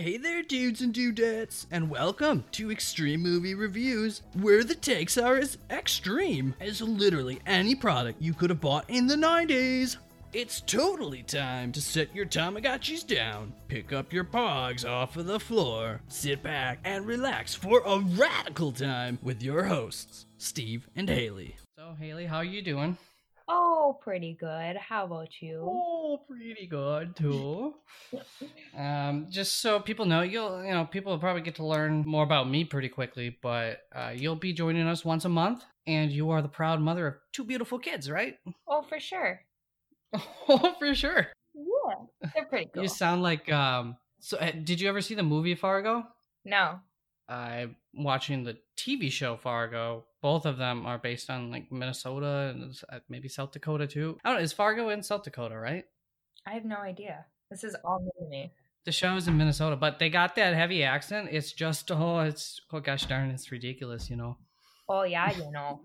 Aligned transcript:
Hey 0.00 0.16
there, 0.16 0.42
dudes 0.42 0.80
and 0.80 0.94
dudettes, 0.94 1.66
and 1.70 1.90
welcome 1.90 2.42
to 2.52 2.70
Extreme 2.70 3.20
Movie 3.20 3.54
Reviews, 3.54 4.22
where 4.32 4.64
the 4.64 4.74
takes 4.74 5.18
are 5.18 5.36
as 5.36 5.58
extreme 5.68 6.54
as 6.58 6.80
literally 6.80 7.38
any 7.44 7.74
product 7.74 8.22
you 8.22 8.32
could 8.32 8.48
have 8.48 8.62
bought 8.62 8.88
in 8.88 9.06
the 9.06 9.14
90s. 9.14 9.98
It's 10.32 10.62
totally 10.62 11.22
time 11.22 11.70
to 11.72 11.82
set 11.82 12.16
your 12.16 12.24
Tamagotchis 12.24 13.06
down, 13.06 13.52
pick 13.68 13.92
up 13.92 14.10
your 14.10 14.24
pogs 14.24 14.88
off 14.88 15.18
of 15.18 15.26
the 15.26 15.38
floor, 15.38 16.00
sit 16.08 16.42
back, 16.42 16.78
and 16.82 17.06
relax 17.06 17.54
for 17.54 17.82
a 17.84 17.98
radical 17.98 18.72
time 18.72 19.18
with 19.20 19.42
your 19.42 19.64
hosts, 19.64 20.24
Steve 20.38 20.88
and 20.96 21.10
Haley. 21.10 21.56
So, 21.76 21.94
Haley, 22.00 22.24
how 22.24 22.38
are 22.38 22.44
you 22.44 22.62
doing? 22.62 22.96
Oh, 23.52 23.98
pretty 24.00 24.34
good. 24.38 24.76
How 24.76 25.04
about 25.04 25.40
you? 25.40 25.62
Oh, 25.64 26.20
pretty 26.28 26.66
good 26.66 27.16
too. 27.16 27.74
um, 28.78 29.26
just 29.28 29.60
so 29.60 29.80
people 29.80 30.06
know, 30.06 30.22
you'll 30.22 30.64
you 30.64 30.70
know 30.70 30.84
people 30.84 31.12
will 31.12 31.18
probably 31.18 31.42
get 31.42 31.56
to 31.56 31.66
learn 31.66 32.04
more 32.06 32.22
about 32.22 32.48
me 32.48 32.64
pretty 32.64 32.88
quickly, 32.88 33.36
but 33.42 33.80
uh, 33.94 34.12
you'll 34.14 34.36
be 34.36 34.52
joining 34.52 34.86
us 34.86 35.04
once 35.04 35.24
a 35.24 35.28
month, 35.28 35.64
and 35.86 36.12
you 36.12 36.30
are 36.30 36.42
the 36.42 36.48
proud 36.48 36.80
mother 36.80 37.06
of 37.06 37.14
two 37.32 37.44
beautiful 37.44 37.78
kids, 37.78 38.08
right? 38.08 38.36
Oh, 38.68 38.82
for 38.82 39.00
sure. 39.00 39.40
oh, 40.48 40.74
for 40.78 40.94
sure. 40.94 41.26
Yeah, 41.54 42.30
they're 42.34 42.44
pretty 42.44 42.70
cool. 42.72 42.84
You 42.84 42.88
sound 42.88 43.22
like 43.22 43.50
um. 43.50 43.96
So, 44.20 44.36
uh, 44.36 44.52
did 44.52 44.80
you 44.80 44.88
ever 44.88 45.00
see 45.00 45.14
the 45.14 45.22
movie 45.22 45.54
Fargo? 45.54 46.04
no. 46.44 46.80
I'm 47.30 47.76
watching 47.94 48.44
the 48.44 48.58
TV 48.76 49.10
show 49.10 49.36
Fargo. 49.36 50.04
Both 50.22 50.46
of 50.46 50.58
them 50.58 50.86
are 50.86 50.98
based 50.98 51.30
on 51.30 51.50
like 51.50 51.70
Minnesota 51.70 52.52
and 52.54 52.78
uh, 52.92 52.98
maybe 53.08 53.28
South 53.28 53.52
Dakota 53.52 53.86
too. 53.86 54.18
I 54.24 54.30
don't 54.30 54.38
know. 54.38 54.42
Is 54.42 54.52
Fargo 54.52 54.88
in 54.88 55.02
South 55.02 55.22
Dakota, 55.22 55.56
right? 55.56 55.84
I 56.46 56.52
have 56.52 56.64
no 56.64 56.76
idea. 56.76 57.24
This 57.50 57.64
is 57.64 57.76
all 57.84 58.00
new 58.00 58.24
to 58.24 58.30
me. 58.30 58.52
The 58.84 58.92
show 58.92 59.14
is 59.16 59.28
in 59.28 59.36
Minnesota, 59.36 59.76
but 59.76 59.98
they 59.98 60.08
got 60.08 60.34
that 60.36 60.54
heavy 60.54 60.82
accent. 60.82 61.28
It's 61.30 61.52
just 61.52 61.90
oh, 61.92 62.20
it's 62.20 62.60
oh 62.72 62.80
gosh 62.80 63.06
darn, 63.06 63.30
it's 63.30 63.52
ridiculous, 63.52 64.10
you 64.10 64.16
know. 64.16 64.36
Oh, 64.92 65.04
yeah, 65.04 65.30
you 65.30 65.52
know. 65.52 65.80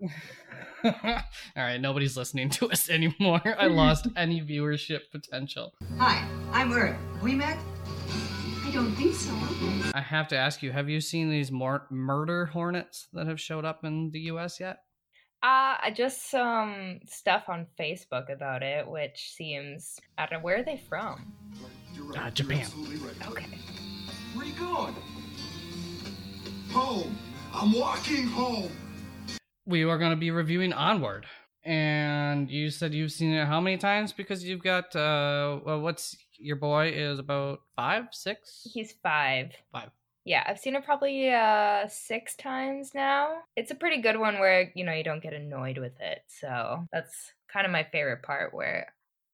All 0.84 1.22
right, 1.56 1.80
nobody's 1.80 2.16
listening 2.16 2.50
to 2.50 2.68
us 2.72 2.90
anymore. 2.90 3.40
I 3.56 3.68
lost 3.68 4.08
any 4.16 4.40
viewership 4.40 5.02
potential. 5.12 5.74
Hi, 5.98 6.28
I'm 6.50 6.72
Uri. 6.72 6.90
Have 6.90 7.22
we 7.22 7.36
met? 7.36 7.56
I 8.76 8.78
don't 8.80 8.94
think 8.94 9.14
so. 9.14 9.32
I 9.94 10.02
have 10.02 10.28
to 10.28 10.36
ask 10.36 10.62
you: 10.62 10.70
Have 10.70 10.90
you 10.90 11.00
seen 11.00 11.30
these 11.30 11.50
mor- 11.50 11.86
murder 11.90 12.44
hornets 12.44 13.08
that 13.14 13.26
have 13.26 13.40
showed 13.40 13.64
up 13.64 13.84
in 13.86 14.10
the 14.10 14.20
U.S. 14.32 14.60
yet? 14.60 14.80
Uh, 15.42 15.80
I 15.82 15.92
just 15.96 16.30
some 16.30 17.00
stuff 17.06 17.44
on 17.48 17.68
Facebook 17.80 18.30
about 18.30 18.62
it, 18.62 18.86
which 18.86 19.32
seems 19.34 19.98
I 20.18 20.26
don't 20.26 20.40
know 20.40 20.44
where 20.44 20.58
are 20.58 20.62
they 20.62 20.76
from. 20.76 21.32
You're 21.94 22.18
Uh. 22.18 22.28
Japan. 22.30 22.66
Right. 22.76 23.28
Okay. 23.28 23.46
Where 24.34 24.44
are 24.44 24.48
you 24.48 24.54
going? 24.58 24.94
Home. 26.72 27.16
I'm 27.54 27.72
walking 27.72 28.26
home. 28.26 28.70
We 29.64 29.84
are 29.84 29.96
going 29.96 30.10
to 30.10 30.16
be 30.16 30.30
reviewing 30.30 30.74
Onward, 30.74 31.24
and 31.64 32.50
you 32.50 32.68
said 32.68 32.92
you've 32.92 33.12
seen 33.12 33.32
it 33.32 33.46
how 33.46 33.58
many 33.62 33.78
times? 33.78 34.12
Because 34.12 34.44
you've 34.44 34.62
got 34.62 34.94
uh, 34.94 35.60
well, 35.64 35.80
what's 35.80 36.14
your 36.38 36.56
boy 36.56 36.88
is 36.88 37.18
about 37.18 37.60
five, 37.74 38.06
six, 38.12 38.66
He's 38.72 38.92
five. 39.02 39.52
five. 39.72 39.90
Yeah, 40.24 40.42
I've 40.46 40.58
seen 40.58 40.74
it 40.74 40.84
probably 40.84 41.30
uh 41.30 41.86
six 41.88 42.34
times 42.36 42.92
now. 42.94 43.38
It's 43.54 43.70
a 43.70 43.76
pretty 43.76 44.02
good 44.02 44.18
one 44.18 44.38
where, 44.40 44.72
you 44.74 44.84
know, 44.84 44.92
you 44.92 45.04
don't 45.04 45.22
get 45.22 45.32
annoyed 45.32 45.78
with 45.78 46.00
it. 46.00 46.18
So 46.28 46.86
that's 46.92 47.32
kind 47.52 47.64
of 47.64 47.72
my 47.72 47.84
favorite 47.84 48.22
part 48.22 48.52
where 48.52 48.92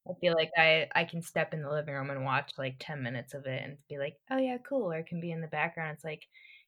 I 0.09 0.13
feel 0.19 0.33
like 0.33 0.51
I, 0.57 0.87
I 0.93 1.05
can 1.05 1.21
step 1.21 1.53
in 1.53 1.61
the 1.61 1.71
living 1.71 1.93
room 1.93 2.09
and 2.09 2.25
watch 2.25 2.51
like 2.57 2.75
10 2.79 3.01
minutes 3.01 3.33
of 3.33 3.45
it 3.45 3.63
and 3.63 3.77
be 3.89 3.97
like, 3.97 4.17
oh 4.29 4.37
yeah, 4.37 4.57
cool. 4.67 4.91
Or 4.91 4.97
it 4.97 5.07
can 5.07 5.21
be 5.21 5.31
in 5.31 5.41
the 5.41 5.47
background. 5.47 5.95
It's 5.95 6.03
like, 6.03 6.27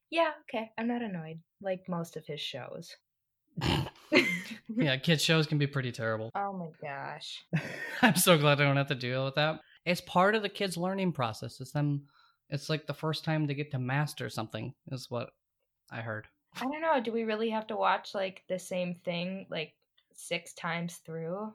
yeah, 0.10 0.32
okay, 0.50 0.72
I'm 0.78 0.88
not 0.88 1.02
annoyed 1.02 1.40
like 1.62 1.88
most 1.88 2.16
of 2.16 2.26
his 2.26 2.40
shows. 2.40 2.96
yeah, 4.70 4.98
kids 4.98 5.24
shows 5.24 5.48
can 5.48 5.58
be 5.58 5.68
pretty 5.68 5.92
terrible. 5.92 6.30
Oh 6.36 6.54
my 6.54 6.70
gosh. 6.82 7.46
I'm 8.02 8.16
so 8.16 8.38
glad 8.38 8.60
I 8.60 8.64
don't 8.64 8.78
have 8.78 8.88
to 8.88 8.96
deal 8.96 9.26
with 9.26 9.36
that. 9.36 9.60
It's 9.86 10.02
part 10.02 10.36
of 10.36 10.42
the 10.42 10.50
kids' 10.50 10.78
learning 10.78 11.12
process. 11.12 11.62
It's 11.62 11.72
them. 11.72 12.04
It's 12.50 12.70
like 12.70 12.88
the 12.88 12.94
first 12.94 13.24
time 13.24 13.46
they 13.46 13.54
get 13.54 13.72
to 13.72 13.80
master 13.80 14.30
something. 14.30 14.74
Is 14.92 15.10
what 15.10 15.30
I 15.92 16.02
heard. 16.02 16.28
I 16.56 16.62
don't 16.62 16.82
know. 16.82 17.02
Do 17.02 17.12
we 17.12 17.24
really 17.24 17.50
have 17.50 17.68
to 17.68 17.76
watch 17.76 18.16
like 18.16 18.44
the 18.48 18.60
same 18.60 18.96
thing 19.04 19.48
like 19.50 19.74
six 20.14 20.54
times 20.54 20.98
through? 21.06 21.54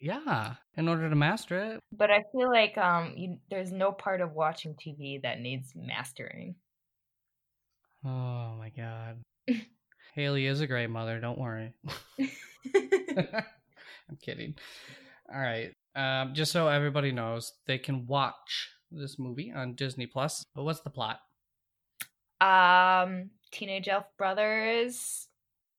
Yeah, 0.00 0.54
in 0.76 0.88
order 0.88 1.10
to 1.10 1.16
master 1.16 1.58
it. 1.72 1.80
But 1.92 2.10
I 2.10 2.22
feel 2.32 2.50
like 2.50 2.78
um 2.78 3.14
you, 3.16 3.38
there's 3.50 3.72
no 3.72 3.92
part 3.92 4.20
of 4.20 4.32
watching 4.32 4.74
TV 4.74 5.20
that 5.22 5.40
needs 5.40 5.72
mastering. 5.74 6.54
Oh 8.04 8.54
my 8.58 8.70
god. 8.70 9.18
Haley 10.14 10.46
is 10.46 10.60
a 10.60 10.66
great 10.66 10.90
mother. 10.90 11.20
Don't 11.20 11.38
worry. 11.38 11.74
I'm 12.74 14.16
kidding. 14.22 14.54
All 15.32 15.40
right. 15.40 15.72
Um, 15.98 16.32
just 16.32 16.52
so 16.52 16.68
everybody 16.68 17.10
knows, 17.12 17.52
they 17.66 17.76
can 17.76 18.06
watch 18.06 18.70
this 18.90 19.18
movie 19.18 19.52
on 19.54 19.74
Disney 19.74 20.06
Plus. 20.06 20.44
But 20.54 20.62
what's 20.62 20.80
the 20.80 20.90
plot? 20.90 21.20
um, 22.40 23.30
teenage 23.50 23.88
elf 23.88 24.06
brothers 24.16 25.26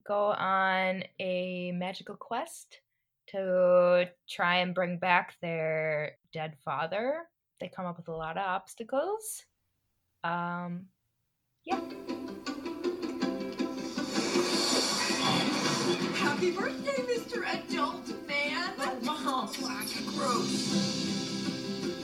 go 0.06 0.28
on 0.32 1.04
a 1.20 1.72
magical 1.74 2.16
quest 2.16 2.82
to 3.28 4.10
try 4.28 4.58
and 4.58 4.74
bring 4.74 4.98
back 4.98 5.36
their 5.42 6.18
dead 6.34 6.58
father. 6.66 7.22
They 7.60 7.70
come 7.70 7.86
up 7.86 7.98
with 7.98 8.08
a 8.08 8.16
lot 8.16 8.38
of 8.38 8.44
obstacles. 8.44 9.44
Um, 10.24 10.88
yeah. 11.64 11.80
Happy 16.16 16.52
birthday, 16.52 17.04
Mr. 17.04 17.46
Adult 17.46 18.29
Man! 19.40 19.48
Gross. 20.18 20.76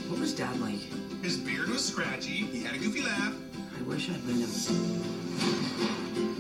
What 0.08 0.22
was 0.22 0.34
Dad 0.34 0.58
like? 0.62 0.80
His 1.22 1.36
beard 1.36 1.68
was 1.68 1.84
scratchy. 1.84 2.46
He 2.46 2.64
had 2.64 2.76
a 2.76 2.78
goofy 2.78 3.02
laugh. 3.02 3.34
I 3.78 3.82
wish 3.84 4.10
I'd 4.10 4.26
been 4.26 4.38
him. 4.38 4.50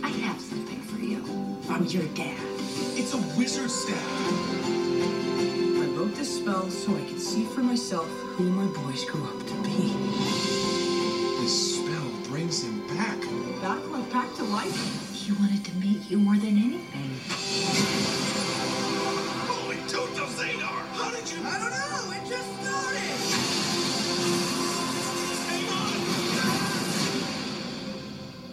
I 0.01 0.07
have 0.07 0.39
something 0.39 0.79
for 0.83 1.01
you. 1.01 1.19
From 1.63 1.85
your 1.87 2.07
dad. 2.13 2.39
It's 2.95 3.13
a 3.13 3.17
wizard 3.37 3.69
staff. 3.69 3.99
I 4.63 5.85
wrote 5.97 6.15
this 6.15 6.37
spell 6.37 6.69
so 6.69 6.95
I 6.95 7.01
could 7.01 7.19
see 7.19 7.43
for 7.43 7.59
myself 7.59 8.07
who 8.37 8.45
my 8.45 8.67
boys 8.81 9.03
grew 9.03 9.25
up 9.25 9.45
to 9.47 9.53
be. 9.63 9.91
This 11.41 11.75
spell 11.75 12.09
brings 12.29 12.63
him 12.63 12.87
back. 12.95 13.19
Back 13.61 13.85
like 13.89 14.09
back 14.13 14.33
to 14.35 14.43
life. 14.45 15.13
He 15.13 15.33
wanted 15.33 15.65
to 15.65 15.75
meet 15.75 16.09
you 16.09 16.19
more 16.19 16.37
than 16.37 16.57
anything. 16.57 18.24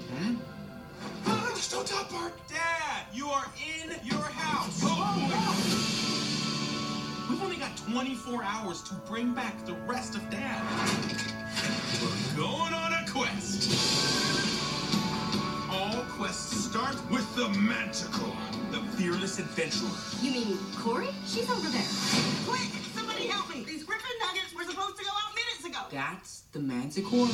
Dad? 0.09 0.37
Ah, 1.27 1.53
just 1.55 1.71
don't. 1.71 1.89
Dad, 2.49 3.07
you 3.13 3.27
are 3.29 3.47
in 3.57 3.91
your 4.05 4.23
house. 4.23 4.83
We've 7.29 7.43
only 7.43 7.57
got 7.57 7.77
24 7.77 8.43
hours 8.45 8.83
to 8.83 8.95
bring 9.09 9.33
back 9.35 9.65
the 9.65 9.75
rest 9.87 10.15
of 10.15 10.29
Dad. 10.31 10.63
We're 12.03 12.37
going 12.37 12.75
on 12.75 12.93
a 12.93 13.05
quest. 13.11 13.71
All 15.71 16.05
quests 16.11 16.65
start 16.67 16.97
with 17.11 17.35
the 17.37 17.49
Manticore, 17.59 18.37
the 18.71 18.81
fearless 18.97 19.39
adventurer. 19.39 19.89
You 20.21 20.31
mean 20.33 20.59
Corey? 20.77 21.09
She's 21.27 21.51
over 21.51 21.69
there. 21.69 21.89
Quick! 22.47 22.82
Somebody 23.33 23.55
help 23.55 23.67
me. 23.67 23.73
These 23.73 23.85
Griffin 23.85 24.11
nuggets 24.21 24.55
were 24.55 24.65
supposed 24.65 24.97
to 24.99 25.05
go 25.05 25.11
out 25.11 25.35
minutes 25.35 25.65
ago. 25.65 25.87
That's 25.91 26.43
the 26.53 26.61
Manticore? 26.61 27.27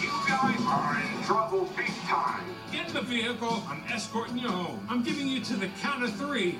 You 0.00 0.10
guys 0.28 0.60
are 0.66 1.00
in 1.00 1.24
trouble 1.24 1.68
big 1.76 1.88
time. 2.06 2.44
Get 2.70 2.88
in 2.88 2.94
the 2.94 3.02
vehicle. 3.02 3.62
I'm 3.68 3.82
escorting 3.92 4.38
you 4.38 4.48
home. 4.48 4.84
I'm 4.88 5.02
giving 5.02 5.28
you 5.28 5.40
to 5.40 5.54
the 5.54 5.68
count 5.80 6.04
of 6.04 6.14
three. 6.16 6.58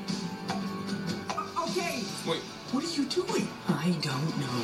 O- 1.36 1.68
okay. 1.68 2.02
Wait, 2.26 2.40
what 2.72 2.84
are 2.84 2.88
you 2.88 3.04
doing? 3.06 3.48
I 3.68 3.90
don't 4.00 4.36
know. 4.40 4.58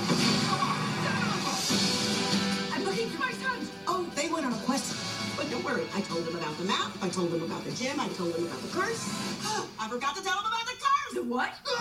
I'm 2.74 2.84
looking 2.84 3.08
for 3.10 3.18
my 3.20 3.32
sons. 3.32 3.70
Oh, 3.86 4.08
they 4.14 4.28
went 4.28 4.46
on 4.46 4.52
a 4.52 4.58
quest. 4.64 4.94
But 5.36 5.50
don't 5.50 5.64
worry. 5.64 5.86
I 5.94 6.00
told 6.02 6.24
them 6.24 6.36
about 6.36 6.56
the 6.58 6.64
map. 6.64 6.92
I 7.02 7.08
told 7.08 7.30
them 7.30 7.42
about 7.42 7.64
the 7.64 7.72
gym. 7.72 8.00
I 8.00 8.08
told 8.08 8.34
them 8.34 8.44
about 8.46 8.60
the 8.62 8.68
curse. 8.68 9.04
I 9.78 9.88
forgot 9.88 10.16
to 10.16 10.22
tell 10.22 10.36
them 10.36 10.46
about 10.46 10.67
the 11.14 11.22
what? 11.22 11.52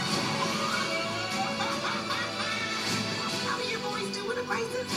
How 3.46 3.58
do 3.58 3.64
your 3.68 3.80
boys 3.80 4.08
do 4.16 4.24
with 4.26 4.36
the 4.36 4.44
races? 4.44 4.88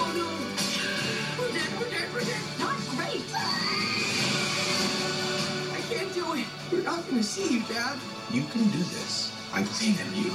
Oh 0.00 0.12
no. 0.16 0.28
We're 1.38 1.52
dead, 1.52 1.70
we're 1.78 1.90
dead, 1.90 2.08
we're 2.14 2.24
dead. 2.24 2.42
Not 2.58 2.78
great. 2.96 3.24
I 5.72 5.80
can't 5.90 6.14
do 6.14 6.34
it. 6.34 6.46
We're 6.72 6.82
not 6.84 7.06
gonna 7.08 7.22
see 7.22 7.54
you, 7.56 7.62
Dad. 7.68 7.98
You 8.32 8.42
can 8.44 8.64
do 8.70 8.78
this. 8.78 9.32
I 9.52 9.62
believe 9.62 10.00
in 10.00 10.14
you. 10.24 10.32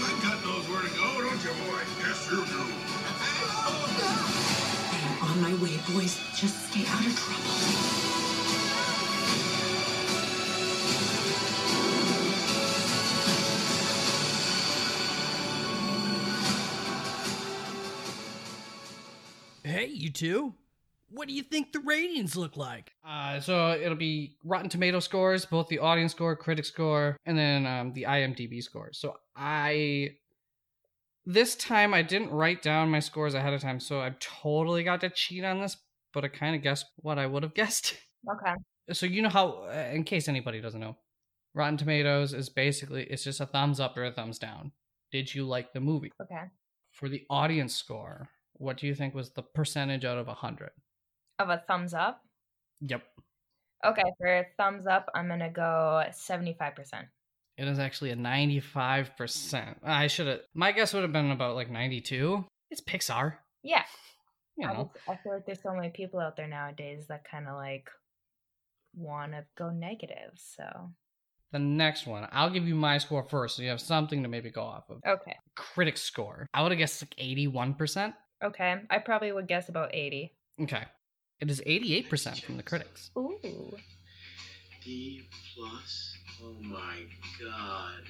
My 0.00 0.12
gut 0.22 0.44
knows 0.44 0.68
where 0.68 0.82
to 0.82 0.90
go, 0.94 1.22
don't 1.22 1.42
you, 1.42 1.54
boy? 1.64 1.80
Yes, 2.04 2.28
you 2.30 2.44
do. 2.44 3.01
I'm 5.32 5.44
on 5.44 5.50
my 5.50 5.62
way, 5.62 5.78
boys. 5.92 6.18
Just 6.34 6.70
stay 6.70 6.84
out 6.88 7.06
of 7.06 7.16
trouble. 7.16 7.42
Hey, 19.64 19.86
you 19.86 20.10
two. 20.10 20.54
What 21.08 21.28
do 21.28 21.34
you 21.34 21.42
think 21.42 21.72
the 21.72 21.80
ratings 21.80 22.36
look 22.36 22.56
like? 22.56 22.92
Uh, 23.06 23.40
so 23.40 23.72
it'll 23.72 23.96
be 23.96 24.36
Rotten 24.44 24.68
Tomato 24.68 24.98
scores, 25.00 25.46
both 25.46 25.68
the 25.68 25.78
audience 25.78 26.12
score, 26.12 26.36
critic 26.36 26.64
score, 26.64 27.16
and 27.24 27.38
then 27.38 27.66
um, 27.66 27.92
the 27.92 28.04
IMDb 28.04 28.62
scores. 28.62 28.98
So 28.98 29.16
I 29.36 30.16
this 31.24 31.54
time 31.54 31.94
I 31.94 32.02
didn't 32.02 32.30
write 32.30 32.62
down 32.62 32.90
my 32.90 33.00
scores 33.00 33.34
ahead 33.34 33.52
of 33.52 33.60
time, 33.60 33.80
so 33.80 34.00
I 34.00 34.14
totally 34.18 34.82
got 34.82 35.00
to 35.02 35.10
cheat 35.10 35.44
on 35.44 35.60
this, 35.60 35.76
but 36.12 36.24
I 36.24 36.28
kind 36.28 36.56
of 36.56 36.62
guessed 36.62 36.86
what 36.96 37.18
I 37.18 37.26
would 37.26 37.42
have 37.42 37.54
guessed. 37.62 37.96
Okay. 38.30 38.54
So 38.92 39.06
you 39.06 39.22
know 39.22 39.28
how, 39.28 39.64
uh, 39.68 39.90
in 39.92 40.04
case 40.04 40.28
anybody 40.28 40.60
doesn't 40.60 40.80
know, 40.80 40.96
Rotten 41.54 41.76
Tomatoes 41.76 42.32
is 42.32 42.48
basically 42.48 43.04
it's 43.04 43.24
just 43.24 43.40
a 43.40 43.46
thumbs 43.46 43.78
up 43.78 43.96
or 43.96 44.04
a 44.04 44.12
thumbs 44.12 44.38
down. 44.38 44.72
Did 45.10 45.34
you 45.34 45.44
like 45.44 45.72
the 45.72 45.80
movie? 45.80 46.10
Okay. 46.20 46.44
For 46.90 47.08
the 47.08 47.24
audience 47.28 47.74
score, 47.74 48.30
what 48.54 48.76
do 48.76 48.86
you 48.86 48.94
think 48.94 49.14
was 49.14 49.30
the 49.30 49.42
percentage 49.42 50.04
out 50.04 50.18
of 50.18 50.28
a 50.28 50.34
hundred? 50.34 50.70
Of 51.38 51.50
a 51.50 51.62
thumbs 51.66 51.94
up. 51.94 52.22
Yep. 52.80 53.02
Okay, 53.84 54.04
for 54.18 54.26
a 54.26 54.46
thumbs 54.56 54.86
up, 54.86 55.08
I'm 55.14 55.28
gonna 55.28 55.50
go 55.50 56.04
75%. 56.10 57.04
It 57.58 57.68
is 57.68 57.78
actually 57.78 58.10
a 58.10 58.16
95%. 58.16 59.76
I 59.84 60.06
should 60.06 60.26
have, 60.26 60.40
my 60.54 60.72
guess 60.72 60.94
would 60.94 61.02
have 61.02 61.12
been 61.12 61.30
about 61.30 61.54
like 61.54 61.70
92. 61.70 62.44
It's 62.70 62.80
Pixar. 62.80 63.34
Yeah. 63.62 63.82
You 64.56 64.68
I, 64.68 64.72
know, 64.72 64.90
just- 64.94 65.08
I 65.08 65.16
feel 65.22 65.34
like 65.34 65.46
there's 65.46 65.62
so 65.62 65.74
many 65.74 65.90
people 65.90 66.20
out 66.20 66.36
there 66.36 66.48
nowadays 66.48 67.06
that 67.08 67.24
kind 67.30 67.46
of 67.48 67.56
like 67.56 67.88
want 68.94 69.32
to 69.32 69.44
go 69.56 69.70
negative. 69.70 70.32
So, 70.36 70.64
the 71.52 71.58
next 71.58 72.06
one, 72.06 72.26
I'll 72.32 72.50
give 72.50 72.66
you 72.66 72.74
my 72.74 72.96
score 72.98 73.26
first 73.28 73.56
so 73.56 73.62
you 73.62 73.68
have 73.68 73.80
something 73.80 74.22
to 74.22 74.28
maybe 74.28 74.50
go 74.50 74.62
off 74.62 74.84
of. 74.88 74.98
okay. 75.06 75.36
Critic 75.54 75.98
score. 75.98 76.46
I 76.54 76.62
would 76.62 76.72
have 76.72 76.78
guessed 76.78 77.02
like 77.02 77.14
81%. 77.18 78.14
Okay. 78.42 78.76
I 78.90 78.98
probably 78.98 79.32
would 79.32 79.46
guess 79.48 79.68
about 79.68 79.94
80. 79.94 80.32
Okay. 80.62 80.84
It 81.40 81.50
is 81.50 81.60
88% 81.66 82.42
from 82.42 82.56
the 82.56 82.62
critics. 82.62 83.10
Ooh. 83.18 83.36
D 84.84 85.28
plus? 85.54 86.11
Oh 86.44 86.56
my 86.60 86.96
god. 87.40 88.02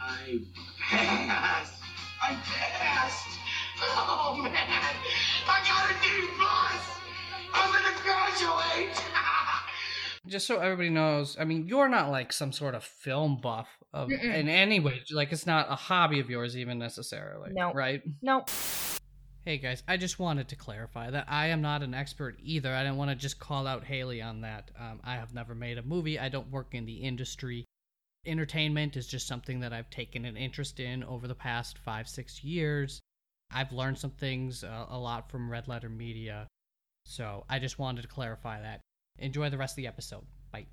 I 0.00 0.40
passed! 0.80 1.82
I 2.22 2.32
passed! 2.42 3.38
Oh 3.82 4.40
man! 4.42 4.52
I 4.54 5.60
got 5.68 5.90
a 5.90 5.94
D 6.02 6.28
plus! 6.38 6.98
I'm 7.52 7.72
gonna 7.72 7.94
graduate! 8.02 9.04
Just 10.26 10.46
so 10.46 10.60
everybody 10.60 10.88
knows, 10.88 11.36
I 11.38 11.44
mean, 11.44 11.66
you're 11.68 11.88
not 11.88 12.10
like 12.10 12.32
some 12.32 12.52
sort 12.52 12.74
of 12.74 12.82
film 12.82 13.38
buff 13.42 13.68
of 13.92 14.10
in 14.10 14.48
any 14.48 14.80
way. 14.80 15.02
Like 15.10 15.30
it's 15.30 15.46
not 15.46 15.70
a 15.70 15.76
hobby 15.76 16.20
of 16.20 16.30
yours 16.30 16.56
even 16.56 16.78
necessarily. 16.78 17.50
No. 17.52 17.72
Right? 17.72 18.02
Nope. 18.22 18.48
Hey 19.46 19.58
guys, 19.58 19.84
I 19.86 19.96
just 19.96 20.18
wanted 20.18 20.48
to 20.48 20.56
clarify 20.56 21.08
that 21.08 21.26
I 21.28 21.46
am 21.46 21.62
not 21.62 21.84
an 21.84 21.94
expert 21.94 22.36
either. 22.42 22.74
I 22.74 22.82
didn't 22.82 22.96
want 22.96 23.12
to 23.12 23.14
just 23.14 23.38
call 23.38 23.68
out 23.68 23.84
Haley 23.84 24.20
on 24.20 24.40
that. 24.40 24.72
Um, 24.76 24.98
I 25.04 25.14
have 25.14 25.34
never 25.34 25.54
made 25.54 25.78
a 25.78 25.84
movie. 25.84 26.18
I 26.18 26.28
don't 26.28 26.50
work 26.50 26.74
in 26.74 26.84
the 26.84 26.96
industry. 26.96 27.64
Entertainment 28.26 28.96
is 28.96 29.06
just 29.06 29.28
something 29.28 29.60
that 29.60 29.72
I've 29.72 29.88
taken 29.88 30.24
an 30.24 30.36
interest 30.36 30.80
in 30.80 31.04
over 31.04 31.28
the 31.28 31.34
past 31.36 31.78
five, 31.78 32.08
six 32.08 32.42
years. 32.42 32.98
I've 33.52 33.70
learned 33.70 33.98
some 33.98 34.10
things 34.10 34.64
uh, 34.64 34.86
a 34.88 34.98
lot 34.98 35.30
from 35.30 35.48
Red 35.48 35.68
Letter 35.68 35.90
Media. 35.90 36.48
So 37.04 37.44
I 37.48 37.60
just 37.60 37.78
wanted 37.78 38.02
to 38.02 38.08
clarify 38.08 38.60
that. 38.60 38.80
Enjoy 39.20 39.48
the 39.48 39.58
rest 39.58 39.74
of 39.74 39.76
the 39.76 39.86
episode. 39.86 40.24
Bye. 40.50 40.66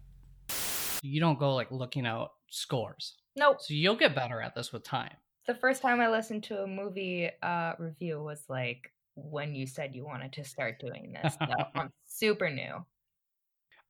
You 1.03 1.19
don't 1.19 1.37
go 1.37 1.53
like 1.53 1.69
looking 1.69 2.07
out 2.07 2.31
scores. 2.49 3.17
Nope. 3.35 3.57
So 3.61 3.75
you'll 3.75 3.97
get 3.97 4.15
better 4.15 4.41
at 4.41 4.55
this 4.55 4.73
with 4.73 4.83
time. 4.83 5.13
The 5.45 5.55
first 5.55 5.81
time 5.81 5.99
I 5.99 6.09
listened 6.09 6.43
to 6.45 6.63
a 6.63 6.67
movie 6.67 7.29
uh, 7.41 7.73
review 7.77 8.21
was 8.23 8.43
like 8.47 8.91
when 9.15 9.53
you 9.53 9.67
said 9.67 9.93
you 9.93 10.05
wanted 10.05 10.33
to 10.33 10.43
start 10.43 10.79
doing 10.79 11.13
this. 11.13 11.33
So 11.33 11.53
I'm 11.75 11.91
super 12.05 12.49
new. 12.49 12.85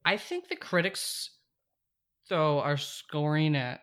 I 0.06 0.18
think 0.18 0.50
the 0.50 0.56
critics, 0.56 1.30
though, 2.30 2.60
are 2.60 2.78
scoring 2.78 3.56
it 3.56 3.80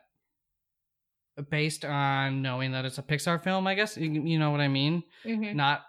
based 1.48 1.84
on 1.84 2.42
knowing 2.42 2.72
that 2.72 2.84
it's 2.84 2.98
a 2.98 3.02
Pixar 3.02 3.42
film. 3.42 3.66
I 3.66 3.74
guess 3.74 3.96
you, 3.96 4.10
you 4.10 4.38
know 4.38 4.50
what 4.50 4.60
I 4.60 4.68
mean. 4.68 5.02
Mhm. 5.24 5.54
Not, 5.54 5.82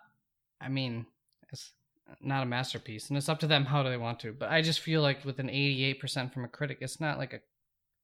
I 0.61 0.69
mean, 0.69 1.05
it's 1.51 1.73
not 2.21 2.43
a 2.43 2.45
masterpiece, 2.45 3.09
and 3.09 3.17
it's 3.17 3.27
up 3.27 3.39
to 3.39 3.47
them 3.47 3.65
how 3.65 3.83
do 3.83 3.89
they 3.89 3.97
want 3.97 4.19
to. 4.21 4.31
But 4.31 4.49
I 4.49 4.61
just 4.61 4.79
feel 4.79 5.01
like 5.01 5.25
with 5.25 5.39
an 5.39 5.49
eighty-eight 5.49 5.99
percent 5.99 6.33
from 6.33 6.45
a 6.45 6.47
critic, 6.47 6.77
it's 6.81 7.01
not 7.01 7.17
like 7.17 7.33
a 7.33 7.41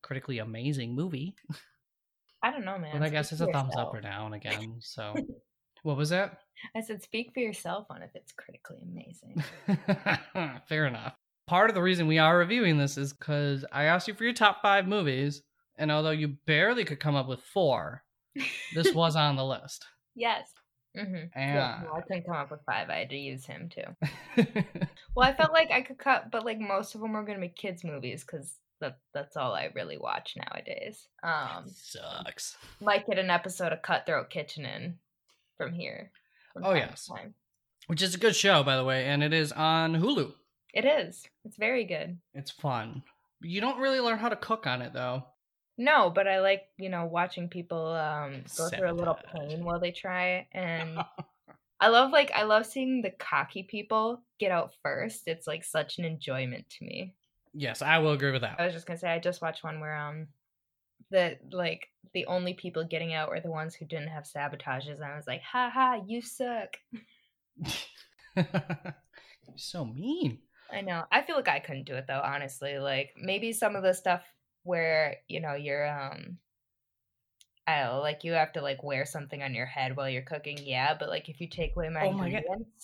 critically 0.02 0.40
amazing 0.40 0.96
movie. 0.96 1.36
I 2.44 2.52
don't 2.52 2.66
know, 2.66 2.78
man. 2.78 2.92
But 2.94 3.04
I 3.04 3.10
guess 3.10 3.32
it's 3.32 3.42
a 3.42 3.48
thumbs 3.48 3.76
up 3.76 3.94
or 3.94 4.02
down 4.02 4.34
again. 4.34 4.76
So, 4.80 5.16
what 5.84 5.98
was 5.98 6.10
that? 6.10 6.40
I 6.76 6.82
said, 6.82 7.02
speak 7.04 7.32
for 7.34 7.40
yourself 7.40 7.88
on 7.90 8.02
if 8.02 8.12
it's 8.16 8.32
critically 8.32 8.80
amazing. 8.84 9.44
Fair 10.68 10.86
enough. 10.88 11.16
Part 11.48 11.70
of 11.70 11.76
the 11.76 11.82
reason 11.82 12.08
we 12.08 12.18
are 12.18 12.38
reviewing 12.38 12.78
this 12.78 12.98
is 12.98 13.14
because 13.14 13.64
I 13.72 13.84
asked 13.86 14.08
you 14.08 14.14
for 14.14 14.24
your 14.24 14.34
top 14.34 14.62
five 14.62 14.88
movies, 14.88 15.42
and 15.78 15.92
although 15.92 16.12
you 16.12 16.36
barely 16.46 16.84
could 16.84 17.00
come 17.00 17.16
up 17.16 17.28
with 17.28 17.40
four, 17.42 18.04
this 18.76 18.94
was 18.94 19.16
on 19.16 19.36
the 19.36 19.46
list. 19.46 19.86
yes. 20.16 20.52
Mm-hmm. 20.98 21.26
Yeah, 21.40 21.54
Yeah. 21.54 21.82
no, 21.84 21.94
I 21.94 22.02
couldn't 22.02 22.26
come 22.26 22.36
up 22.36 22.50
with 22.50 22.62
five. 22.66 22.90
I 22.90 22.96
had 23.00 23.10
to 23.12 23.18
use 23.18 23.46
him 23.46 23.70
too. 23.70 24.44
Well, 25.16 25.30
I 25.30 25.34
felt 25.36 25.54
like 25.54 25.70
I 25.70 25.82
could 25.82 26.00
cut, 26.00 26.32
but 26.32 26.44
like 26.44 26.60
most 26.60 26.96
of 26.96 27.02
them 27.02 27.14
were 27.14 27.24
going 27.24 27.38
to 27.40 27.48
be 27.48 27.54
kids' 27.54 27.84
movies 27.84 28.24
because 28.24 28.56
that 28.82 29.00
that's 29.14 29.36
all 29.38 29.54
I 29.54 29.70
really 29.76 29.98
watch 29.98 30.36
nowadays. 30.36 31.08
Um, 31.24 31.66
Sucks. 31.74 32.58
might 32.80 33.08
get 33.08 33.20
an 33.20 33.30
episode 33.30 33.74
of 33.74 33.82
Cutthroat 33.82 34.30
Kitchen 34.30 34.66
in 34.66 34.98
from 35.58 35.74
here. 35.74 36.12
from 36.54 36.66
Oh, 36.66 36.74
yes. 36.74 37.10
Which 37.88 38.02
is 38.02 38.14
a 38.16 38.20
good 38.20 38.36
show, 38.36 38.64
by 38.64 38.76
the 38.76 38.84
way, 38.84 39.06
and 39.06 39.24
it 39.24 39.34
is 39.34 39.52
on 39.52 39.96
Hulu. 39.96 40.34
it 40.74 40.86
is. 40.86 41.26
It's 41.46 41.58
very 41.58 41.86
good. 41.86 42.18
It's 42.34 42.52
fun. 42.52 43.04
You 43.42 43.62
don't 43.62 43.80
really 43.80 44.00
learn 44.00 44.18
how 44.20 44.30
to 44.30 44.36
cook 44.36 44.68
on 44.68 44.82
it, 44.82 44.94
though. 44.94 45.24
No, 45.78 46.10
but 46.10 46.28
I 46.28 46.40
like 46.42 46.64
you 46.78 46.90
know 46.90 47.06
watching 47.06 47.50
people 47.50 47.90
um 47.90 48.44
go 48.58 48.68
through 48.70 48.90
a 48.90 48.94
little 48.94 49.18
pain 49.36 49.64
while 49.64 49.80
they 49.80 49.92
try, 49.92 50.48
and 50.52 50.98
I 51.80 51.90
love 51.90 52.12
like 52.12 52.32
I 52.36 52.44
love 52.44 52.66
seeing 52.66 53.04
the 53.04 53.12
cocky 53.12 53.62
people 53.62 54.24
get 54.40 54.52
out 54.52 54.74
first. 54.82 55.28
It's 55.28 55.46
like 55.46 55.64
such 55.64 56.00
an 56.00 56.06
enjoyment 56.06 56.68
to 56.80 56.86
me. 56.86 57.14
Yes, 57.54 57.82
I 57.82 58.00
will 58.00 58.12
agree 58.12 58.32
with 58.32 58.42
that. 58.42 58.60
I 58.60 58.66
was 58.66 58.74
just 58.74 58.86
gonna 58.86 59.00
say 59.00 59.10
I 59.10 59.20
just 59.20 59.42
watched 59.42 59.64
one 59.64 59.80
where 59.80 59.96
um 59.96 60.28
the 61.12 61.38
like 61.52 61.90
the 62.14 62.26
only 62.26 62.54
people 62.54 62.84
getting 62.84 63.14
out 63.14 63.30
were 63.30 63.40
the 63.40 63.52
ones 63.52 63.76
who 63.76 63.86
didn't 63.86 64.10
have 64.10 64.24
sabotages 64.24 64.96
and 64.96 65.06
I 65.06 65.16
was 65.16 65.28
like, 65.28 65.42
ha 65.42 65.70
ha, 65.70 66.02
you 66.06 66.22
suck. 66.22 66.78
You're 68.36 68.46
so 69.56 69.86
mean. 69.86 70.40
I 70.72 70.82
know. 70.82 71.04
I 71.12 71.22
feel 71.22 71.36
like 71.36 71.48
I 71.48 71.60
couldn't 71.60 71.86
do 71.86 71.96
it 71.96 72.06
though, 72.08 72.22
honestly. 72.24 72.78
Like 72.78 73.14
maybe 73.18 73.54
some 73.54 73.76
of 73.76 73.84
the 73.84 73.94
stuff 73.94 74.24
where, 74.64 75.18
you 75.28 75.40
know, 75.40 75.54
you're 75.54 75.88
um 75.88 76.38
I 77.66 77.84
don't 77.84 77.96
know, 77.96 78.00
like 78.00 78.24
you 78.24 78.32
have 78.34 78.54
to 78.54 78.62
like 78.62 78.82
wear 78.82 79.06
something 79.06 79.44
on 79.44 79.54
your 79.54 79.66
head 79.66 79.98
while 79.98 80.10
you're 80.10 80.22
cooking, 80.22 80.58
yeah, 80.62 80.96
but 80.98 81.10
like 81.10 81.28
if 81.28 81.42
you 81.42 81.50
take 81.50 81.76
away 81.76 81.90
my 81.90 82.02
Oh 82.02 82.12
my 82.14 82.42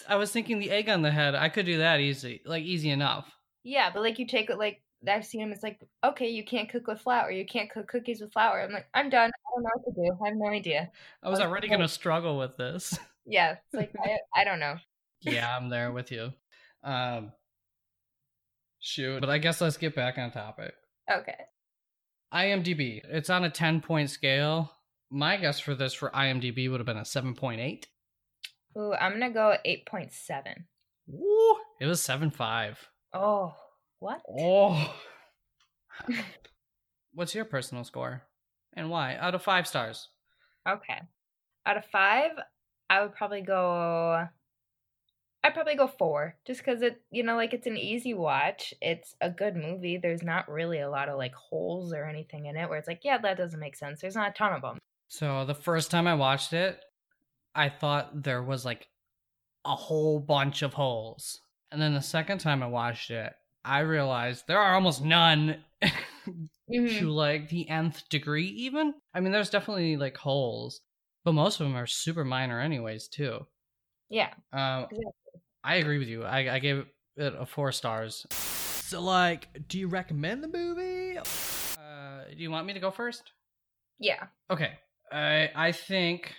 I 0.09 0.15
was 0.17 0.31
thinking 0.31 0.59
the 0.59 0.71
egg 0.71 0.89
on 0.89 1.01
the 1.01 1.11
head. 1.11 1.35
I 1.35 1.49
could 1.49 1.65
do 1.65 1.77
that 1.77 2.01
easy, 2.01 2.41
like 2.45 2.63
easy 2.63 2.89
enough. 2.89 3.31
Yeah, 3.63 3.89
but 3.93 4.01
like 4.01 4.19
you 4.19 4.27
take 4.27 4.49
it 4.49 4.57
like 4.57 4.81
I've 5.07 5.25
seen 5.25 5.41
them. 5.41 5.51
It's 5.51 5.63
like 5.63 5.79
okay, 6.03 6.29
you 6.29 6.43
can't 6.43 6.69
cook 6.69 6.87
with 6.87 7.01
flour. 7.01 7.31
You 7.31 7.45
can't 7.45 7.69
cook 7.69 7.87
cookies 7.87 8.21
with 8.21 8.31
flour. 8.33 8.61
I'm 8.61 8.71
like, 8.71 8.87
I'm 8.93 9.09
done. 9.09 9.29
I 9.29 9.55
don't 9.55 9.63
know 9.63 9.69
what 9.75 9.85
to 9.95 10.01
do. 10.01 10.17
I 10.23 10.27
have 10.29 10.37
no 10.37 10.47
idea. 10.49 10.91
I 11.21 11.29
was 11.29 11.39
already 11.39 11.67
gonna 11.67 11.87
struggle 11.87 12.37
with 12.37 12.57
this. 12.57 12.97
Yeah, 13.25 13.51
it's 13.53 13.73
like 13.73 13.93
I, 14.03 14.17
I 14.35 14.43
don't 14.43 14.59
know. 14.59 14.75
yeah, 15.21 15.55
I'm 15.55 15.69
there 15.69 15.93
with 15.93 16.11
you. 16.11 16.33
Um, 16.83 17.31
shoot, 18.81 19.21
but 19.21 19.29
I 19.29 19.37
guess 19.37 19.61
let's 19.61 19.77
get 19.77 19.95
back 19.95 20.17
on 20.17 20.31
topic. 20.31 20.73
Okay. 21.09 21.37
IMDb. 22.33 22.99
It's 23.05 23.29
on 23.29 23.45
a 23.45 23.49
10 23.49 23.79
point 23.79 24.09
scale. 24.09 24.73
My 25.09 25.37
guess 25.37 25.57
for 25.61 25.73
this 25.73 25.93
for 25.93 26.09
IMDb 26.09 26.69
would 26.69 26.81
have 26.81 26.85
been 26.85 26.97
a 26.97 27.03
7.8. 27.03 27.85
Ooh, 28.77 28.93
I'm 28.93 29.13
gonna 29.13 29.31
go 29.31 29.55
eight 29.63 29.85
point 29.85 30.11
seven. 30.11 30.65
Woo! 31.07 31.55
It 31.79 31.85
was 31.85 32.01
7.5. 32.01 32.75
Oh, 33.13 33.53
what? 33.99 34.21
Oh. 34.27 34.95
What's 37.13 37.35
your 37.35 37.45
personal 37.45 37.83
score? 37.83 38.23
And 38.73 38.89
why? 38.89 39.15
Out 39.15 39.35
of 39.35 39.43
five 39.43 39.67
stars. 39.67 40.09
Okay. 40.67 40.99
Out 41.65 41.77
of 41.77 41.85
five, 41.91 42.31
I 42.89 43.01
would 43.01 43.13
probably 43.13 43.41
go 43.41 44.27
I'd 45.43 45.53
probably 45.53 45.75
go 45.75 45.87
four, 45.87 46.37
just 46.45 46.63
because 46.63 46.81
it, 46.81 47.01
you 47.11 47.21
know, 47.21 47.35
like 47.35 47.53
it's 47.53 47.67
an 47.67 47.75
easy 47.75 48.13
watch. 48.13 48.73
It's 48.81 49.13
a 49.19 49.29
good 49.29 49.57
movie. 49.57 49.97
There's 49.97 50.23
not 50.23 50.49
really 50.49 50.79
a 50.79 50.89
lot 50.89 51.09
of 51.09 51.17
like 51.17 51.33
holes 51.33 51.91
or 51.91 52.05
anything 52.05 52.45
in 52.45 52.55
it 52.55 52.69
where 52.69 52.77
it's 52.77 52.87
like, 52.87 53.01
yeah, 53.03 53.17
that 53.17 53.37
doesn't 53.37 53.59
make 53.59 53.75
sense. 53.75 53.99
There's 53.99 54.15
not 54.15 54.29
a 54.29 54.33
ton 54.33 54.53
of 54.53 54.61
them. 54.61 54.79
So 55.09 55.43
the 55.43 55.53
first 55.53 55.91
time 55.91 56.07
I 56.07 56.13
watched 56.13 56.53
it, 56.53 56.79
I 57.53 57.67
thought 57.67 58.23
there 58.23 58.41
was 58.41 58.63
like 58.63 58.87
a 59.65 59.75
whole 59.75 60.19
bunch 60.19 60.61
of 60.61 60.73
holes. 60.73 61.41
And 61.73 61.81
then 61.81 61.95
the 61.95 62.01
second 62.01 62.37
time 62.37 62.61
I 62.61 62.67
watched 62.67 63.09
it, 63.09 63.33
I 63.65 63.79
realized 63.79 64.45
there 64.45 64.59
are 64.59 64.75
almost 64.75 65.03
none 65.03 65.63
Mhm. 66.71 66.99
to 66.99 67.09
like 67.09 67.49
the 67.49 67.67
nth 67.67 68.07
degree, 68.09 68.45
even. 68.47 68.93
I 69.13 69.19
mean, 69.19 69.31
there's 69.31 69.49
definitely 69.49 69.97
like 69.97 70.15
holes, 70.15 70.81
but 71.25 71.33
most 71.33 71.59
of 71.59 71.65
them 71.65 71.75
are 71.75 71.87
super 71.87 72.23
minor, 72.23 72.59
anyways, 72.59 73.07
too. 73.07 73.47
Yeah. 74.09 74.33
Um, 74.51 74.83
Exactly. 74.83 75.41
I 75.63 75.75
agree 75.77 75.97
with 75.97 76.07
you. 76.07 76.23
I, 76.23 76.55
I 76.55 76.59
gave 76.59 76.85
it 77.17 77.33
a 77.37 77.45
four 77.45 77.71
stars. 77.71 78.27
So, 78.29 79.01
like, 79.01 79.47
do 79.67 79.79
you 79.79 79.87
recommend 79.87 80.43
the 80.43 80.49
movie? 80.49 81.17
Uh, 81.17 82.25
do 82.29 82.37
you 82.37 82.51
want 82.51 82.67
me 82.67 82.73
to 82.73 82.79
go 82.79 82.91
first? 82.91 83.31
Yeah. 83.97 84.27
Okay. 84.51 84.77
I 85.11 85.49
I 85.55 85.71
think 85.71 86.35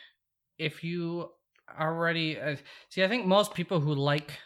if 0.59 0.85
you 0.85 1.31
already 1.79 2.38
uh, 2.38 2.55
see, 2.88 3.03
I 3.03 3.09
think 3.09 3.26
most 3.26 3.53
people 3.53 3.81
who 3.81 3.95
like 3.95 4.38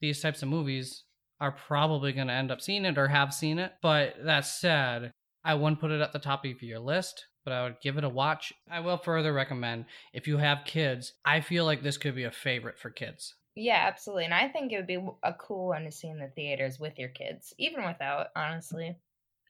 these 0.00 0.20
types 0.20 0.42
of 0.42 0.48
movies 0.48 1.04
are 1.40 1.52
probably 1.52 2.12
going 2.12 2.26
to 2.26 2.32
end 2.34 2.50
up 2.50 2.60
seeing 2.60 2.84
it 2.84 2.98
or 2.98 3.08
have 3.08 3.32
seen 3.32 3.58
it. 3.58 3.72
But 3.82 4.14
that 4.24 4.44
said, 4.44 5.12
I 5.44 5.54
wouldn't 5.54 5.80
put 5.80 5.90
it 5.90 6.00
at 6.00 6.12
the 6.12 6.18
top 6.18 6.44
of 6.44 6.62
your 6.62 6.78
list, 6.78 7.26
but 7.44 7.52
I 7.52 7.62
would 7.64 7.80
give 7.82 7.96
it 7.96 8.04
a 8.04 8.08
watch. 8.08 8.52
I 8.70 8.80
will 8.80 8.98
further 8.98 9.32
recommend 9.32 9.86
if 10.12 10.26
you 10.26 10.36
have 10.36 10.64
kids. 10.66 11.14
I 11.24 11.40
feel 11.40 11.64
like 11.64 11.82
this 11.82 11.96
could 11.96 12.14
be 12.14 12.24
a 12.24 12.30
favorite 12.30 12.78
for 12.78 12.90
kids. 12.90 13.34
Yeah, 13.56 13.84
absolutely. 13.86 14.26
And 14.26 14.34
I 14.34 14.48
think 14.48 14.72
it 14.72 14.76
would 14.76 14.86
be 14.86 15.04
a 15.22 15.34
cool 15.34 15.68
one 15.68 15.84
to 15.84 15.90
see 15.90 16.08
in 16.08 16.18
the 16.18 16.28
theaters 16.28 16.78
with 16.78 16.98
your 16.98 17.08
kids, 17.08 17.52
even 17.58 17.84
without, 17.84 18.28
honestly. 18.36 18.96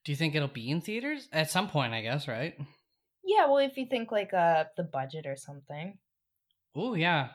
Do 0.04 0.12
you 0.12 0.16
think 0.16 0.34
it'll 0.34 0.48
be 0.48 0.70
in 0.70 0.80
theaters 0.80 1.28
at 1.32 1.50
some 1.50 1.68
point? 1.68 1.92
I 1.92 2.00
guess 2.00 2.26
right. 2.26 2.54
Yeah, 3.22 3.46
well, 3.46 3.58
if 3.58 3.76
you 3.76 3.86
think 3.86 4.10
like 4.10 4.32
uh 4.32 4.64
the 4.76 4.84
budget 4.84 5.26
or 5.26 5.36
something. 5.36 5.98
Oh 6.74 6.94
yeah. 6.94 7.28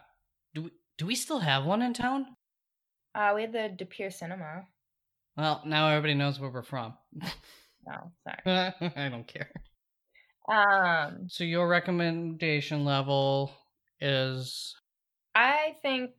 Do 0.55 0.63
we, 0.63 0.71
do 0.97 1.05
we 1.05 1.15
still 1.15 1.39
have 1.39 1.65
one 1.65 1.81
in 1.81 1.93
town? 1.93 2.25
Uh, 3.15 3.31
we 3.33 3.41
had 3.41 3.53
the 3.53 3.69
De 3.69 3.85
Pere 3.85 4.11
Cinema. 4.11 4.67
Well, 5.37 5.61
now 5.65 5.89
everybody 5.89 6.13
knows 6.13 6.39
where 6.39 6.49
we're 6.49 6.63
from. 6.63 6.93
oh, 7.23 8.11
sorry. 8.23 8.73
I 8.95 9.09
don't 9.09 9.27
care. 9.27 9.49
Um, 10.49 11.27
So 11.29 11.43
your 11.43 11.67
recommendation 11.67 12.85
level 12.85 13.51
is 14.01 14.75
I 15.33 15.75
think, 15.81 16.11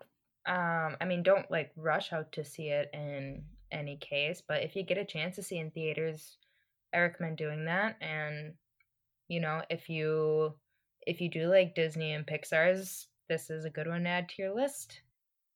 um, 0.46 0.96
I 1.00 1.04
mean, 1.06 1.22
don't 1.22 1.50
like 1.50 1.72
rush 1.76 2.12
out 2.12 2.32
to 2.32 2.44
see 2.44 2.68
it 2.68 2.90
in 2.92 3.44
any 3.72 3.96
case, 3.96 4.42
but 4.46 4.62
if 4.62 4.76
you 4.76 4.82
get 4.82 4.98
a 4.98 5.04
chance 5.04 5.36
to 5.36 5.42
see 5.42 5.58
in 5.58 5.70
theaters, 5.70 6.38
I 6.94 6.98
recommend 7.00 7.36
doing 7.36 7.64
that. 7.66 7.96
And 8.00 8.54
you 9.28 9.40
know, 9.40 9.62
if 9.70 9.88
you 9.88 10.54
if 11.06 11.20
you 11.20 11.30
do 11.30 11.48
like 11.48 11.74
Disney 11.74 12.12
and 12.12 12.26
Pixar's, 12.26 13.08
this 13.28 13.50
is 13.50 13.64
a 13.64 13.70
good 13.70 13.86
one 13.86 14.04
to 14.04 14.08
add 14.10 14.28
to 14.30 14.42
your 14.42 14.54
list. 14.54 15.00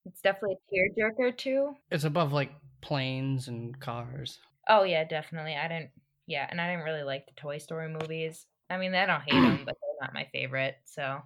It's 0.07 0.21
definitely 0.21 0.57
a 0.57 0.75
tearjerker 0.75 1.37
too. 1.37 1.76
it's 1.90 2.04
above 2.04 2.33
like 2.33 2.50
planes 2.80 3.49
and 3.49 3.78
cars. 3.80 4.38
Oh 4.69 4.85
yeah, 4.85 5.04
definitely. 5.04 5.54
I 5.57 5.69
didn't. 5.69 5.90
Yeah, 6.26 6.47
and 6.49 6.61
I 6.61 6.71
didn't 6.71 6.85
really 6.85 7.02
like 7.02 7.26
the 7.26 7.33
Toy 7.33 7.59
Story 7.59 7.88
movies. 7.88 8.47
I 8.69 8.76
mean, 8.78 8.95
I 8.95 9.07
don't 9.07 9.23
hate 9.23 9.33
them, 9.33 9.62
but 9.66 9.76
they're 9.80 10.07
not 10.07 10.14
my 10.14 10.26
favorite. 10.33 10.76
So, 10.85 11.21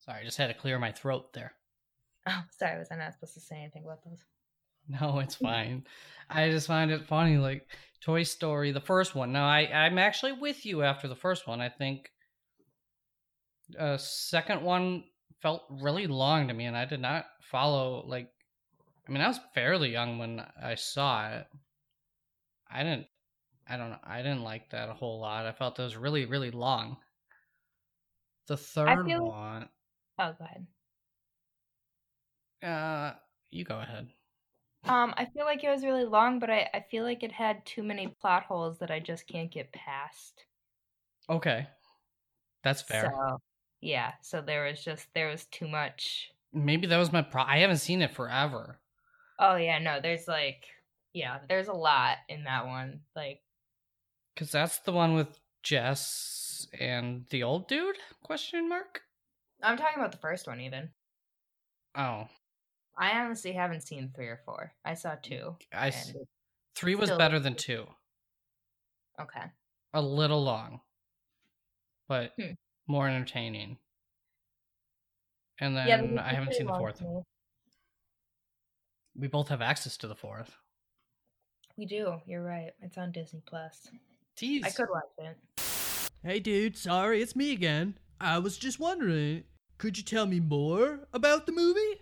Sorry, 0.00 0.20
I 0.20 0.24
just 0.24 0.38
had 0.38 0.46
to 0.48 0.54
clear 0.54 0.78
my 0.78 0.92
throat 0.92 1.32
there. 1.34 1.52
oh, 2.26 2.42
sorry, 2.58 2.78
was 2.78 2.88
I 2.90 2.96
not 2.96 3.12
supposed 3.12 3.34
to 3.34 3.40
say 3.40 3.56
anything 3.56 3.84
about 3.84 4.02
those? 4.04 4.24
No, 4.88 5.18
it's 5.18 5.34
fine. 5.48 5.86
I 6.30 6.50
just 6.50 6.66
find 6.66 6.90
it 6.90 7.06
funny, 7.06 7.36
like 7.36 7.68
Toy 8.00 8.22
Story, 8.22 8.72
the 8.72 8.80
first 8.80 9.14
one. 9.14 9.32
Now, 9.32 9.46
I 9.46 9.60
I'm 9.66 9.98
actually 9.98 10.32
with 10.32 10.64
you 10.64 10.82
after 10.82 11.08
the 11.08 11.16
first 11.16 11.46
one. 11.46 11.60
I 11.60 11.68
think 11.68 12.10
uh 13.78 13.98
second 13.98 14.62
one 14.62 15.04
felt 15.40 15.64
really 15.70 16.06
long 16.06 16.48
to 16.48 16.54
me, 16.54 16.66
and 16.66 16.76
I 16.76 16.84
did 16.84 17.00
not 17.00 17.26
follow. 17.42 18.06
Like, 18.06 18.32
I 19.08 19.12
mean, 19.12 19.22
I 19.22 19.28
was 19.28 19.40
fairly 19.54 19.90
young 19.90 20.18
when 20.18 20.40
I 20.40 20.76
saw 20.76 21.30
it. 21.32 21.48
I 22.70 22.84
didn't. 22.84 23.08
I 23.66 23.76
don't 23.76 23.90
know. 23.90 24.00
I 24.04 24.18
didn't 24.22 24.44
like 24.44 24.70
that 24.70 24.88
a 24.88 24.94
whole 24.94 25.20
lot. 25.20 25.46
I 25.46 25.52
felt 25.52 25.78
it 25.78 25.82
was 25.82 25.96
really, 25.96 26.24
really 26.26 26.50
long. 26.50 26.98
The 28.48 28.56
third 28.56 29.04
feel- 29.06 29.26
one, 29.26 29.68
Oh, 30.18 30.32
go 30.32 30.44
ahead. 30.44 30.66
uh, 32.62 33.14
you 33.50 33.64
go 33.64 33.80
ahead. 33.80 34.12
Um, 34.84 35.14
I 35.16 35.26
feel 35.26 35.44
like 35.44 35.62
it 35.62 35.68
was 35.70 35.84
really 35.84 36.04
long, 36.04 36.38
but 36.40 36.50
I, 36.50 36.68
I 36.74 36.80
feel 36.90 37.04
like 37.04 37.22
it 37.22 37.32
had 37.32 37.64
too 37.66 37.82
many 37.82 38.08
plot 38.08 38.44
holes 38.44 38.78
that 38.78 38.90
I 38.90 39.00
just 39.00 39.26
can't 39.26 39.50
get 39.52 39.72
past. 39.72 40.46
Okay, 41.28 41.68
that's 42.62 42.82
fair. 42.82 43.10
So, 43.10 43.38
yeah, 43.80 44.12
so 44.22 44.40
there 44.40 44.64
was 44.64 44.82
just 44.84 45.06
there 45.14 45.28
was 45.28 45.44
too 45.46 45.68
much. 45.68 46.30
Maybe 46.52 46.86
that 46.86 46.96
was 46.98 47.12
my 47.12 47.22
pro. 47.22 47.42
I 47.42 47.58
haven't 47.58 47.78
seen 47.78 48.02
it 48.02 48.12
forever. 48.14 48.80
Oh 49.38 49.56
yeah, 49.56 49.78
no, 49.78 50.00
there's 50.00 50.26
like 50.28 50.64
yeah, 51.12 51.38
there's 51.48 51.68
a 51.68 51.72
lot 51.72 52.18
in 52.28 52.44
that 52.44 52.66
one. 52.66 53.00
Like 53.16 53.40
Cause 54.36 54.50
that's 54.52 54.78
the 54.80 54.92
one 54.92 55.14
with 55.14 55.38
Jess 55.62 56.66
and 56.78 57.24
the 57.30 57.42
old 57.42 57.66
dude? 57.68 57.96
Question 58.22 58.68
mark. 58.68 59.02
I'm 59.62 59.76
talking 59.76 59.98
about 59.98 60.12
the 60.12 60.18
first 60.18 60.46
one 60.46 60.60
even. 60.60 60.90
Oh, 61.96 62.28
I 62.96 63.18
honestly 63.20 63.52
haven't 63.52 63.82
seen 63.82 64.12
three 64.14 64.28
or 64.28 64.40
four. 64.44 64.72
I 64.84 64.94
saw 64.94 65.16
two. 65.20 65.56
I 65.72 65.88
s- 65.88 66.12
three 66.76 66.94
was 66.94 67.08
Still- 67.08 67.18
better 67.18 67.40
than 67.40 67.54
two. 67.56 67.86
okay. 69.20 69.44
A 69.94 70.00
little 70.02 70.42
long, 70.44 70.80
but 72.08 72.32
Hmm. 72.38 72.52
More 72.88 73.08
entertaining. 73.08 73.76
And 75.60 75.76
then 75.76 76.14
yeah, 76.14 76.24
I 76.24 76.32
haven't 76.32 76.54
seen 76.54 76.66
the 76.66 76.72
fourth. 76.72 76.98
to. 76.98 77.22
We 79.16 79.28
both 79.28 79.48
have 79.48 79.60
access 79.60 79.96
to 79.98 80.08
the 80.08 80.14
fourth. 80.14 80.56
We 81.76 81.86
do. 81.86 82.16
You're 82.26 82.42
right. 82.42 82.72
It's 82.80 82.98
on 82.98 83.12
Disney 83.12 83.42
Plus. 83.46 83.88
Tease. 84.36 84.64
I 84.64 84.70
could 84.70 84.88
watch 84.90 85.04
it. 85.18 85.36
Hey, 86.24 86.40
dude, 86.40 86.76
sorry, 86.76 87.22
it's 87.22 87.36
me 87.36 87.52
again. 87.52 87.98
I 88.20 88.38
was 88.38 88.58
just 88.58 88.80
wondering, 88.80 89.44
could 89.78 89.96
you 89.96 90.02
tell 90.02 90.26
me 90.26 90.40
more 90.40 91.06
about 91.12 91.46
the 91.46 91.52
movie? 91.52 92.00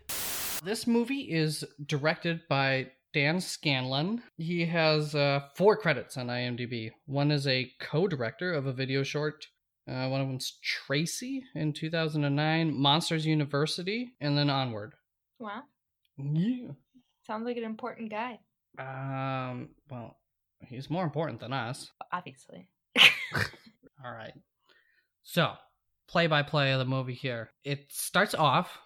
This 0.65 0.87
movie 0.87 1.31
is 1.31 1.65
directed 1.87 2.41
by 2.49 2.91
Dan 3.13 3.41
Scanlon. 3.41 4.23
He 4.39 4.65
has 4.67 5.15
uh, 5.15 5.41
four 5.55 5.77
credits 5.77 6.17
on 6.17 6.29
IMDb. 6.29 6.93
One 7.07 7.31
is 7.31 7.47
a 7.47 7.71
co-director 7.81 8.53
of 8.53 8.67
a 8.67 8.73
video 8.73 9.03
short. 9.03 9.47
Uh, 9.89 10.09
one 10.09 10.21
of 10.21 10.27
them's 10.27 10.59
Tracy 10.63 11.45
in 11.55 11.73
2009, 11.73 12.75
Monsters 12.75 13.25
University, 13.25 14.13
and 14.21 14.37
then 14.37 14.51
Onward. 14.51 14.95
Wow. 15.39 15.63
Yeah. 16.19 16.69
Sounds 17.27 17.45
like 17.45 17.57
an 17.57 17.65
important 17.65 18.11
guy. 18.11 18.39
Um. 18.79 19.71
Well, 19.91 20.17
he's 20.67 20.91
more 20.91 21.05
important 21.05 21.41
than 21.41 21.53
us. 21.53 21.91
Obviously. 22.13 22.69
All 24.05 24.13
right. 24.13 24.35
So, 25.23 25.53
play 26.09 26.27
by 26.27 26.43
play 26.43 26.73
of 26.73 26.79
the 26.79 26.85
movie 26.85 27.15
here. 27.15 27.51
It 27.65 27.87
starts 27.91 28.35
off 28.35 28.79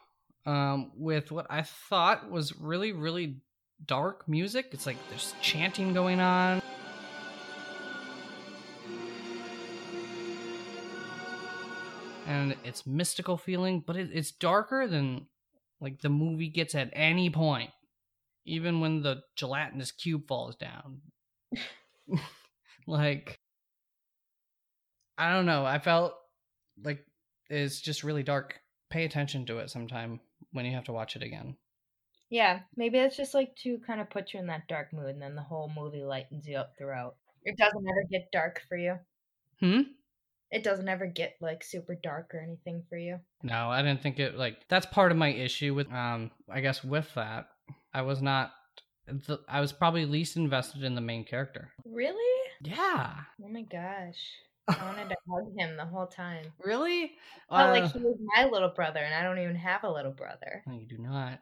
um, 0.47 0.93
with 0.97 1.31
what 1.31 1.47
I 1.51 1.63
thought 1.63 2.31
was 2.31 2.57
really, 2.59 2.93
really 2.93 3.37
dark 3.85 4.29
music. 4.29 4.69
It's 4.73 4.87
like 4.87 4.97
there's 5.09 5.35
chanting 5.41 5.93
going 5.93 6.21
on. 6.21 6.63
And 12.31 12.57
it's 12.65 12.87
mystical 12.87 13.37
feeling, 13.37 13.83
but 13.85 13.97
it, 13.97 14.11
it's 14.13 14.31
darker 14.31 14.87
than 14.87 15.27
like 15.81 16.01
the 16.01 16.09
movie 16.09 16.49
gets 16.49 16.75
at 16.75 16.91
any 16.93 17.29
point. 17.29 17.71
Even 18.45 18.81
when 18.81 19.03
the 19.03 19.23
gelatinous 19.37 19.91
cube 19.91 20.29
falls 20.29 20.57
down. 20.57 21.01
like 22.87 23.37
I 25.19 25.35
don't 25.35 25.45
know. 25.45 25.67
I 25.67 25.79
felt 25.79 26.15
like 26.83 27.05
it's 27.49 27.81
just 27.81 28.05
really 28.05 28.23
dark. 28.23 28.61
Pay 28.91 29.05
attention 29.05 29.45
to 29.47 29.59
it 29.59 29.71
sometime 29.71 30.21
when 30.53 30.65
you 30.65 30.73
have 30.73 30.85
to 30.85 30.93
watch 30.93 31.17
it 31.17 31.23
again. 31.23 31.57
Yeah, 32.31 32.61
maybe 32.77 32.99
it's 32.99 33.17
just 33.17 33.35
like 33.35 33.55
to 33.57 33.79
kind 33.87 34.01
of 34.01 34.09
put 34.09 34.33
you 34.33 34.41
in 34.41 34.47
that 34.47 34.69
dark 34.69 34.93
mood, 34.93 35.11
and 35.11 35.23
then 35.23 35.35
the 35.35 35.43
whole 35.43 35.71
movie 35.77 36.05
lightens 36.05 36.47
you 36.47 36.57
up 36.57 36.75
throughout. 36.79 37.17
It 37.45 37.57
doesn't 37.57 37.87
ever 37.89 38.05
get 38.11 38.31
dark 38.33 38.63
for 38.69 38.77
you. 38.77 38.99
Hmm? 39.59 39.81
It 40.51 40.65
doesn't 40.65 40.89
ever 40.89 41.07
get 41.07 41.37
like 41.41 41.63
super 41.63 41.95
dark 41.95 42.35
or 42.35 42.41
anything 42.41 42.83
for 42.89 42.97
you. 42.99 43.21
No, 43.43 43.71
I 43.71 43.83
didn't 43.83 44.03
think 44.03 44.19
it 44.19 44.37
like 44.37 44.57
that's 44.69 44.87
part 44.87 45.13
of 45.13 45.19
my 45.19 45.29
issue 45.29 45.75
with 45.75 45.91
um 45.93 46.31
I 46.51 46.61
guess 46.61 46.83
with 46.85 47.13
that. 47.15 47.49
I 47.95 48.03
was 48.03 48.21
not 48.21 48.53
the, 49.07 49.41
I 49.49 49.61
was 49.61 49.73
probably 49.73 50.05
least 50.07 50.37
invested 50.37 50.83
in 50.83 50.95
the 50.95 51.01
main 51.01 51.25
character. 51.25 51.71
Really? 51.85 52.51
Yeah. 52.63 53.13
Oh 53.43 53.49
my 53.49 53.63
gosh. 53.63 54.19
I 54.69 54.85
wanted 54.85 55.09
to 55.09 55.17
hug 55.31 55.53
him 55.59 55.77
the 55.77 55.87
whole 55.87 56.07
time. 56.07 56.45
Really? 56.65 57.13
Felt 57.49 57.69
Uh, 57.69 57.71
like 57.71 57.93
he 57.93 57.99
was 57.99 58.19
my 58.37 58.45
little 58.45 58.69
brother, 58.69 59.01
and 59.01 59.13
I 59.15 59.23
don't 59.25 59.43
even 59.43 59.57
have 59.57 59.83
a 59.83 59.91
little 59.91 60.13
brother. 60.13 60.63
no, 60.67 60.75
you 60.75 60.87
do 60.87 60.99
not. 60.99 61.41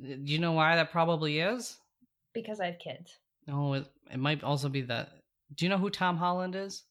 Do 0.00 0.16
you 0.24 0.38
know 0.38 0.52
why 0.52 0.76
that 0.76 0.92
probably 0.92 1.40
is? 1.40 1.76
Because 2.32 2.58
I 2.60 2.66
have 2.66 2.78
kids. 2.78 3.18
No, 3.46 3.74
it, 3.74 3.86
it 4.10 4.18
might 4.18 4.42
also 4.42 4.70
be 4.70 4.80
that. 4.82 5.10
Do 5.54 5.66
you 5.66 5.68
know 5.68 5.76
who 5.76 5.90
Tom 5.90 6.16
Holland 6.16 6.54
is? 6.54 6.84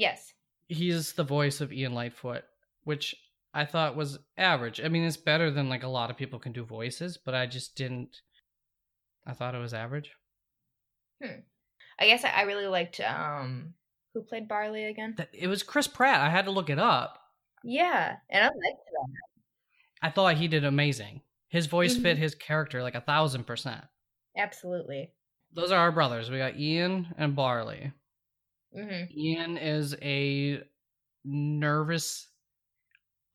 Yes. 0.00 0.32
He's 0.68 1.12
the 1.12 1.24
voice 1.24 1.60
of 1.60 1.72
Ian 1.72 1.92
Lightfoot, 1.92 2.44
which 2.84 3.14
I 3.52 3.66
thought 3.66 3.96
was 3.96 4.18
average. 4.38 4.80
I 4.80 4.88
mean, 4.88 5.04
it's 5.04 5.16
better 5.18 5.50
than 5.50 5.68
like 5.68 5.82
a 5.82 5.88
lot 5.88 6.10
of 6.10 6.16
people 6.16 6.38
can 6.38 6.52
do 6.52 6.64
voices, 6.64 7.18
but 7.18 7.34
I 7.34 7.44
just 7.46 7.76
didn't. 7.76 8.16
I 9.26 9.34
thought 9.34 9.54
it 9.54 9.58
was 9.58 9.74
average. 9.74 10.10
Hmm. 11.22 11.40
I 11.98 12.06
guess 12.06 12.24
I, 12.24 12.42
really 12.42 12.66
liked 12.66 12.98
um 13.00 13.74
who 14.14 14.22
played 14.22 14.48
Barley 14.48 14.84
again. 14.84 15.14
It 15.34 15.48
was 15.48 15.62
Chris 15.62 15.86
Pratt. 15.86 16.20
I 16.20 16.30
had 16.30 16.46
to 16.46 16.50
look 16.50 16.70
it 16.70 16.78
up. 16.78 17.18
Yeah, 17.62 18.16
and 18.30 18.42
I 18.44 18.46
liked 18.46 18.56
that. 18.92 19.08
I 20.02 20.10
thought 20.10 20.38
he 20.38 20.48
did 20.48 20.64
amazing. 20.64 21.20
His 21.48 21.66
voice 21.66 21.94
fit 21.96 22.16
Mhm. 22.16 22.20
his 22.20 22.34
character 22.34 22.82
like 22.82 22.94
a 22.94 23.02
thousand 23.02 23.44
percent. 23.44 23.84
Absolutely. 24.34 25.12
Those 25.52 25.72
are 25.72 25.78
our 25.80 25.92
brothers. 25.92 26.30
We 26.30 26.38
got 26.38 26.56
Ian 26.58 27.12
and 27.18 27.36
Barley. 27.36 27.92
Hmm 28.74 29.04
Ian 29.16 29.56
is 29.56 29.96
a 30.02 30.62
nervous, 31.24 32.28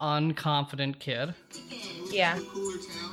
unconfident 0.02 1.00
kid. 1.00 1.34
Yeah. 2.10 2.40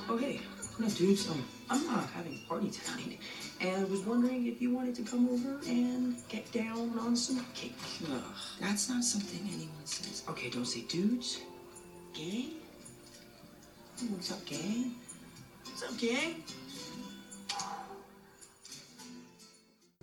Oh, 0.09 0.17
hey. 0.19 0.41
No, 0.79 0.89
dudes, 0.89 1.29
um, 1.29 1.45
I'm 1.69 1.87
not 1.87 2.09
having 2.11 2.41
a 2.45 2.49
party 2.49 2.71
tonight. 2.71 3.19
And 3.61 3.85
I 3.87 3.89
was 3.89 4.01
wondering 4.01 4.47
if 4.47 4.61
you 4.61 4.75
wanted 4.75 4.95
to 4.97 5.03
come 5.03 5.29
over 5.29 5.61
and 5.67 6.17
get 6.29 6.51
down 6.51 6.99
on 6.99 7.15
some 7.15 7.45
cake. 7.55 7.77
Ugh, 8.11 8.23
that's 8.61 8.89
not 8.89 9.05
something 9.05 9.41
anyone 9.53 9.85
says. 9.85 10.23
Okay, 10.29 10.49
don't 10.51 10.65
say 10.65 10.83
dudes. 10.83 11.41
Gang? 12.15 12.53
What's 14.09 14.33
up, 14.33 14.45
gang? 14.47 14.95
What's 15.65 15.83
up, 15.83 15.97
gang? 15.99 16.43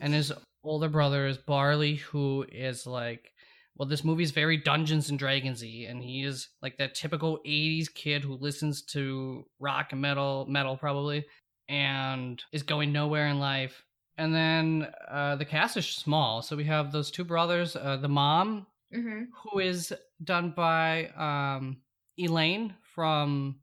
and 0.01 0.13
his 0.13 0.31
older 0.63 0.89
brother 0.89 1.27
is 1.27 1.37
Barley, 1.37 1.95
who 1.95 2.45
is 2.51 2.85
like, 2.87 3.31
well, 3.75 3.87
this 3.87 4.03
movie's 4.03 4.31
very 4.31 4.57
Dungeons 4.57 5.09
and 5.09 5.19
Dragonsy, 5.19 5.89
and 5.89 6.01
he 6.03 6.23
is 6.23 6.49
like 6.61 6.77
that 6.77 6.95
typical 6.95 7.39
'80s 7.45 7.93
kid 7.93 8.23
who 8.23 8.33
listens 8.35 8.81
to 8.87 9.45
rock 9.59 9.91
and 9.91 10.01
metal, 10.01 10.45
metal 10.49 10.75
probably, 10.77 11.25
and 11.69 12.43
is 12.51 12.63
going 12.63 12.91
nowhere 12.91 13.27
in 13.27 13.39
life. 13.39 13.83
And 14.17 14.35
then 14.35 14.87
uh, 15.09 15.37
the 15.37 15.45
cast 15.45 15.77
is 15.77 15.87
small, 15.87 16.41
so 16.41 16.57
we 16.57 16.65
have 16.65 16.91
those 16.91 17.09
two 17.09 17.23
brothers, 17.23 17.75
uh, 17.75 17.97
the 17.97 18.09
mom, 18.09 18.67
hmm 18.93 19.23
who 19.43 19.59
is 19.59 19.93
done 20.23 20.51
by 20.55 21.07
um, 21.15 21.77
Elaine 22.17 22.75
from. 22.93 23.59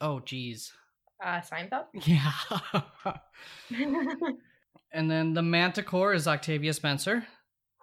Oh, 0.00 0.20
geez. 0.20 0.72
Uh, 1.22 1.40
Seinfeld. 1.40 1.86
Yeah. 2.06 2.32
And 4.92 5.10
then 5.10 5.34
the 5.34 5.42
Manticore 5.42 6.12
is 6.14 6.26
Octavia 6.26 6.72
Spencer, 6.74 7.26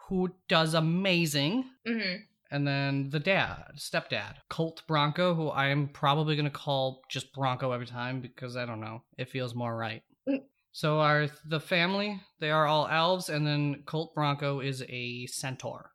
who 0.09 0.29
does 0.49 0.73
amazing. 0.73 1.65
hmm 1.85 2.15
And 2.51 2.67
then 2.67 3.09
the 3.09 3.19
dad, 3.19 3.63
stepdad, 3.77 4.35
Colt 4.49 4.83
Bronco, 4.87 5.33
who 5.33 5.47
I 5.49 5.67
am 5.67 5.87
probably 5.89 6.35
going 6.35 6.45
to 6.45 6.51
call 6.51 7.01
just 7.09 7.33
Bronco 7.33 7.71
every 7.71 7.87
time 7.87 8.21
because 8.21 8.55
I 8.57 8.65
don't 8.65 8.81
know, 8.81 9.03
it 9.17 9.29
feels 9.29 9.55
more 9.55 9.75
right. 9.75 10.03
Mm. 10.27 10.43
So 10.71 10.99
our 10.99 11.27
the 11.45 11.59
family, 11.59 12.21
they 12.39 12.51
are 12.51 12.67
all 12.67 12.87
elves, 12.87 13.29
and 13.29 13.45
then 13.47 13.83
Colt 13.85 14.13
Bronco 14.13 14.59
is 14.59 14.83
a 14.87 15.25
centaur, 15.27 15.91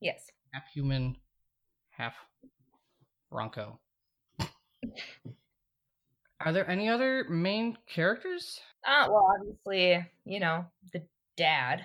Yes. 0.00 0.26
half 0.52 0.64
human, 0.72 1.16
half 1.90 2.14
Bronco. 3.30 3.80
Are 6.40 6.52
there 6.52 6.70
any 6.70 6.88
other 6.88 7.24
main 7.28 7.76
characters? 7.88 8.60
Uh, 8.88 9.06
well, 9.10 9.30
obviously, 9.38 10.02
you 10.24 10.40
know 10.40 10.64
the 10.94 11.02
dad, 11.36 11.84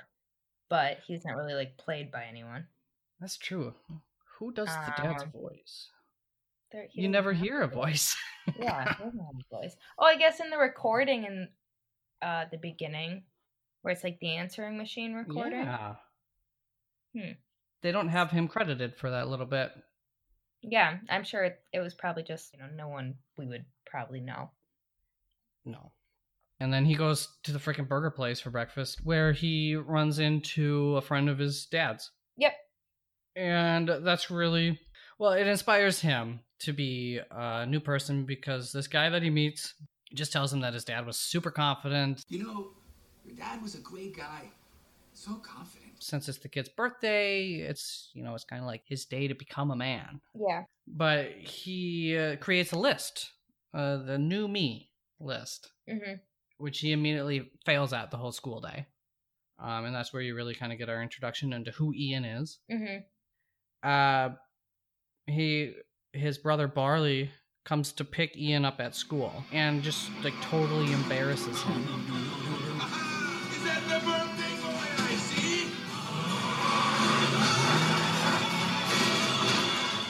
but 0.69 0.99
he's 1.05 1.25
not 1.25 1.35
really 1.35 1.53
like 1.53 1.77
played 1.77 2.09
by 2.11 2.23
anyone. 2.23 2.65
That's 3.19 3.37
true. 3.37 3.73
Who 4.39 4.53
does 4.53 4.69
the 4.69 4.93
dad's 4.97 5.23
Um, 5.23 5.31
voice? 5.31 5.89
There, 6.71 6.87
You 6.93 7.09
never 7.09 7.33
hear 7.33 7.61
a 7.61 7.67
voice. 7.67 8.15
yeah, 8.57 8.95
he 8.95 9.03
doesn't 9.03 9.19
have 9.19 9.35
a 9.51 9.55
voice. 9.55 9.75
Oh, 9.99 10.05
I 10.05 10.15
guess 10.17 10.39
in 10.39 10.49
the 10.49 10.57
recording 10.57 11.25
in 11.25 11.49
uh 12.21 12.45
the 12.49 12.57
beginning, 12.57 13.23
where 13.81 13.91
it's 13.93 14.03
like 14.03 14.19
the 14.21 14.37
answering 14.37 14.77
machine 14.77 15.13
recording. 15.13 15.59
Yeah. 15.65 15.95
Hmm. 17.13 17.31
They 17.81 17.91
don't 17.91 18.07
have 18.09 18.31
him 18.31 18.47
credited 18.47 18.95
for 18.95 19.11
that 19.11 19.27
little 19.27 19.45
bit. 19.45 19.71
Yeah, 20.61 20.99
I'm 21.09 21.25
sure 21.25 21.43
it, 21.43 21.59
it 21.73 21.81
was 21.81 21.93
probably 21.93 22.23
just 22.23 22.53
you 22.53 22.59
know 22.59 22.69
no 22.73 22.87
one 22.87 23.15
we 23.37 23.45
would 23.45 23.65
probably 23.85 24.21
know. 24.21 24.49
No. 25.65 25.91
And 26.63 26.71
then 26.71 26.85
he 26.85 26.95
goes 26.95 27.27
to 27.43 27.51
the 27.51 27.59
freaking 27.59 27.89
burger 27.89 28.09
place 28.09 28.39
for 28.39 28.49
breakfast 28.49 29.01
where 29.03 29.33
he 29.33 29.75
runs 29.75 30.17
into 30.17 30.95
a 30.95 31.01
friend 31.01 31.27
of 31.27 31.37
his 31.37 31.65
dad's. 31.65 32.09
Yep. 32.37 32.53
And 33.35 33.89
that's 34.01 34.31
really 34.31 34.79
well, 35.19 35.33
it 35.33 35.45
inspires 35.45 35.99
him 35.99 36.39
to 36.59 36.71
be 36.71 37.19
a 37.29 37.65
new 37.65 37.81
person 37.81 38.23
because 38.23 38.71
this 38.71 38.87
guy 38.87 39.09
that 39.09 39.21
he 39.21 39.29
meets 39.29 39.73
just 40.13 40.31
tells 40.31 40.53
him 40.53 40.61
that 40.61 40.73
his 40.73 40.85
dad 40.85 41.05
was 41.05 41.17
super 41.17 41.51
confident 41.51 42.23
You 42.29 42.43
know, 42.43 42.67
your 43.25 43.35
dad 43.35 43.61
was 43.61 43.75
a 43.75 43.79
great 43.79 44.15
guy. 44.15 44.49
So 45.11 45.35
confident. 45.35 45.91
since 45.99 46.29
it's 46.29 46.37
the 46.37 46.47
kid's 46.47 46.69
birthday. 46.69 47.55
It's, 47.55 48.09
you 48.13 48.23
know, 48.23 48.35
it's 48.35 48.45
kind 48.45 48.61
of 48.61 48.67
like 48.67 48.83
his 48.85 49.03
day 49.03 49.27
to 49.27 49.35
become 49.35 49.69
a 49.69 49.75
man. 49.75 50.21
Yeah. 50.33 50.63
But 50.87 51.31
he 51.33 52.17
uh, 52.17 52.37
creates 52.37 52.71
a 52.71 52.79
list, 52.79 53.31
uh, 53.73 53.97
the 53.97 54.17
new 54.17 54.47
me 54.47 54.91
list. 55.19 55.73
hmm 55.89 56.13
which 56.63 56.79
he 56.79 56.93
immediately 56.93 57.51
fails 57.65 57.91
at 57.91 58.09
the 58.09 58.15
whole 58.15 58.31
school 58.31 58.61
day. 58.61 58.85
Um, 59.59 59.83
and 59.83 59.93
that's 59.93 60.13
where 60.13 60.21
you 60.21 60.33
really 60.33 60.55
kind 60.55 60.71
of 60.71 60.79
get 60.79 60.87
our 60.87 61.03
introduction 61.03 61.51
into 61.51 61.71
who 61.71 61.93
Ian 61.93 62.23
is. 62.23 62.59
hmm 62.71 62.99
Uh, 63.83 64.29
he, 65.27 65.73
his 66.13 66.37
brother 66.37 66.69
Barley, 66.69 67.31
comes 67.65 67.91
to 67.93 68.05
pick 68.05 68.37
Ian 68.37 68.63
up 68.63 68.79
at 68.79 68.95
school 68.95 69.43
and 69.51 69.83
just 69.83 70.09
like 70.23 70.33
totally 70.41 70.89
embarrasses 70.93 71.61
him. 71.63 71.81
Is 73.51 73.63
that 73.65 73.83
the 73.89 73.99
birthday 74.05 74.55
boy 74.63 74.87
I 75.03 75.15
see? 75.15 75.67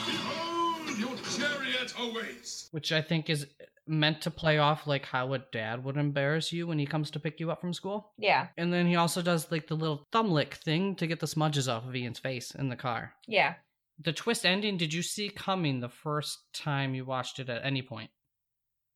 Behold, 0.06 0.98
your 0.98 1.16
chariot 1.36 1.92
awaits. 1.98 2.68
Which 2.70 2.92
I 2.92 3.02
think 3.02 3.28
is 3.28 3.46
meant 3.86 4.22
to 4.22 4.30
play 4.30 4.58
off 4.58 4.86
like 4.86 5.04
how 5.04 5.32
a 5.34 5.38
dad 5.38 5.84
would 5.84 5.96
embarrass 5.96 6.52
you 6.52 6.66
when 6.66 6.78
he 6.78 6.86
comes 6.86 7.10
to 7.10 7.20
pick 7.20 7.38
you 7.40 7.50
up 7.50 7.60
from 7.60 7.74
school. 7.74 8.12
Yeah. 8.18 8.46
And 8.56 8.72
then 8.72 8.86
he 8.86 8.96
also 8.96 9.20
does 9.22 9.50
like 9.50 9.66
the 9.66 9.74
little 9.74 10.06
thumb 10.12 10.30
lick 10.30 10.54
thing 10.54 10.94
to 10.96 11.06
get 11.06 11.20
the 11.20 11.26
smudges 11.26 11.68
off 11.68 11.86
of 11.86 11.94
Ian's 11.94 12.18
face 12.18 12.50
in 12.52 12.68
the 12.70 12.76
car. 12.76 13.12
Yeah. 13.26 13.54
the 13.98 14.12
twist 14.12 14.44
ending 14.46 14.76
did 14.76 14.92
you 14.92 15.02
see 15.02 15.28
coming 15.28 15.80
the 15.80 15.88
first 15.88 16.38
time 16.52 16.94
you 16.94 17.04
watched 17.04 17.38
it 17.38 17.48
at 17.48 17.64
any 17.64 17.80
point 17.82 18.10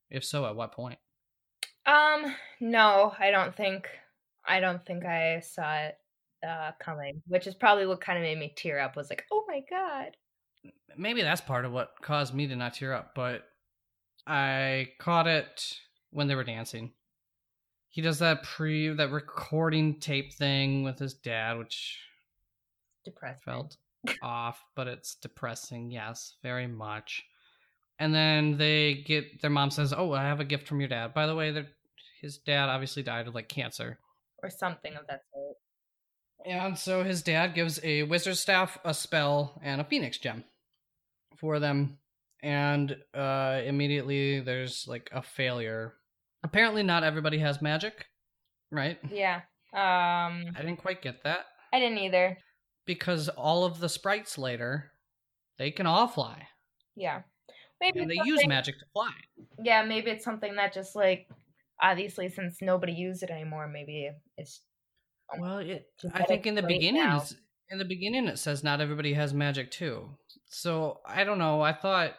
if 0.09 0.25
so 0.25 0.45
at 0.45 0.55
what 0.55 0.73
point 0.73 0.99
Um. 1.85 2.35
No, 2.59 3.13
I 3.17 3.31
don't 3.31 3.55
think. 3.55 3.87
I 4.45 4.59
don't 4.59 4.85
think 4.85 5.05
I 5.05 5.39
saw 5.41 5.75
it 5.85 5.95
uh 6.45 6.71
coming, 6.79 7.21
which 7.27 7.47
is 7.47 7.55
probably 7.55 7.85
what 7.85 8.01
kind 8.01 8.17
of 8.17 8.23
made 8.23 8.39
me 8.39 8.53
tear 8.55 8.79
up. 8.79 8.95
Was 8.95 9.09
like, 9.09 9.25
oh 9.31 9.45
my 9.47 9.61
god. 9.69 10.17
maybe 10.97 11.21
that's 11.21 11.41
part 11.41 11.65
of 11.65 11.71
what 11.71 11.91
caused 12.01 12.33
me 12.33 12.47
to 12.47 12.55
not 12.55 12.73
tear 12.73 12.93
up 12.93 13.11
but 13.15 13.43
i 14.27 14.87
caught 14.99 15.27
it 15.27 15.73
when 16.11 16.27
they 16.27 16.35
were 16.35 16.43
dancing 16.43 16.91
he 17.89 18.01
does 18.01 18.19
that 18.19 18.43
pre 18.43 18.89
that 18.89 19.11
recording 19.11 19.99
tape 19.99 20.33
thing 20.33 20.83
with 20.83 20.99
his 20.99 21.13
dad 21.13 21.57
which 21.57 21.99
Depressed. 23.05 23.43
felt 23.43 23.77
off 24.21 24.63
but 24.75 24.87
it's 24.87 25.15
depressing 25.15 25.91
yes 25.91 26.35
very 26.41 26.67
much 26.67 27.23
and 27.99 28.13
then 28.13 28.57
they 28.57 29.03
get 29.05 29.41
their 29.41 29.49
mom 29.49 29.71
says 29.71 29.93
oh 29.95 30.13
i 30.13 30.23
have 30.23 30.39
a 30.39 30.45
gift 30.45 30.67
from 30.67 30.79
your 30.79 30.89
dad 30.89 31.13
by 31.13 31.25
the 31.27 31.35
way 31.35 31.51
that 31.51 31.67
his 32.21 32.37
dad 32.37 32.69
obviously 32.69 33.03
died 33.03 33.27
of 33.27 33.35
like 33.35 33.47
cancer 33.47 33.99
or 34.43 34.49
something 34.49 34.95
of 34.95 35.07
that 35.07 35.21
sort. 35.33 35.57
And 36.45 36.77
so 36.77 37.03
his 37.03 37.21
dad 37.21 37.53
gives 37.53 37.79
a 37.83 38.03
wizard 38.03 38.37
staff, 38.37 38.77
a 38.85 38.93
spell, 38.93 39.59
and 39.61 39.81
a 39.81 39.83
phoenix 39.83 40.17
gem 40.17 40.43
for 41.35 41.59
them. 41.59 41.98
And 42.41 42.95
uh, 43.13 43.61
immediately 43.65 44.39
there's 44.39 44.85
like 44.87 45.09
a 45.13 45.21
failure. 45.21 45.95
Apparently, 46.43 46.83
not 46.83 47.03
everybody 47.03 47.37
has 47.39 47.61
magic, 47.61 48.05
right? 48.71 48.97
Yeah. 49.11 49.41
Um. 49.73 50.45
I 50.55 50.61
didn't 50.61 50.77
quite 50.77 51.01
get 51.01 51.23
that 51.23 51.45
I 51.73 51.79
didn't 51.79 51.99
either. 51.99 52.37
because 52.85 53.29
all 53.29 53.65
of 53.65 53.79
the 53.79 53.89
sprites 53.89 54.37
later, 54.37 54.91
they 55.57 55.69
can 55.71 55.85
all 55.85 56.07
fly, 56.07 56.47
Yeah. 56.95 57.21
Maybe 57.81 57.99
and 58.01 58.09
they 58.11 58.17
use 58.25 58.45
magic 58.45 58.77
to 58.79 58.85
fly. 58.91 59.13
Yeah, 59.63 59.83
maybe 59.83 60.11
it's 60.11 60.25
something 60.25 60.55
that 60.55 60.73
just 60.73 60.95
like 60.95 61.27
obviously 61.81 62.27
since 62.27 62.57
nobody 62.61 62.91
used 62.93 63.23
it 63.23 63.29
anymore, 63.29 63.67
maybe 63.67 64.09
it's 64.37 64.61
Well, 65.37 65.59
it, 65.59 65.85
I 66.13 66.23
think 66.23 66.45
in 66.45 66.55
the 66.55 66.63
beginning, 66.63 67.21
in 67.69 67.77
the 67.77 67.85
beginning, 67.85 68.27
it 68.27 68.37
says 68.39 68.63
not 68.63 68.81
everybody 68.81 69.13
has 69.13 69.33
magic 69.33 69.71
too. 69.71 70.09
So 70.51 70.99
I 71.05 71.23
don't 71.23 71.37
know. 71.37 71.61
I 71.61 71.73
thought, 71.73 72.15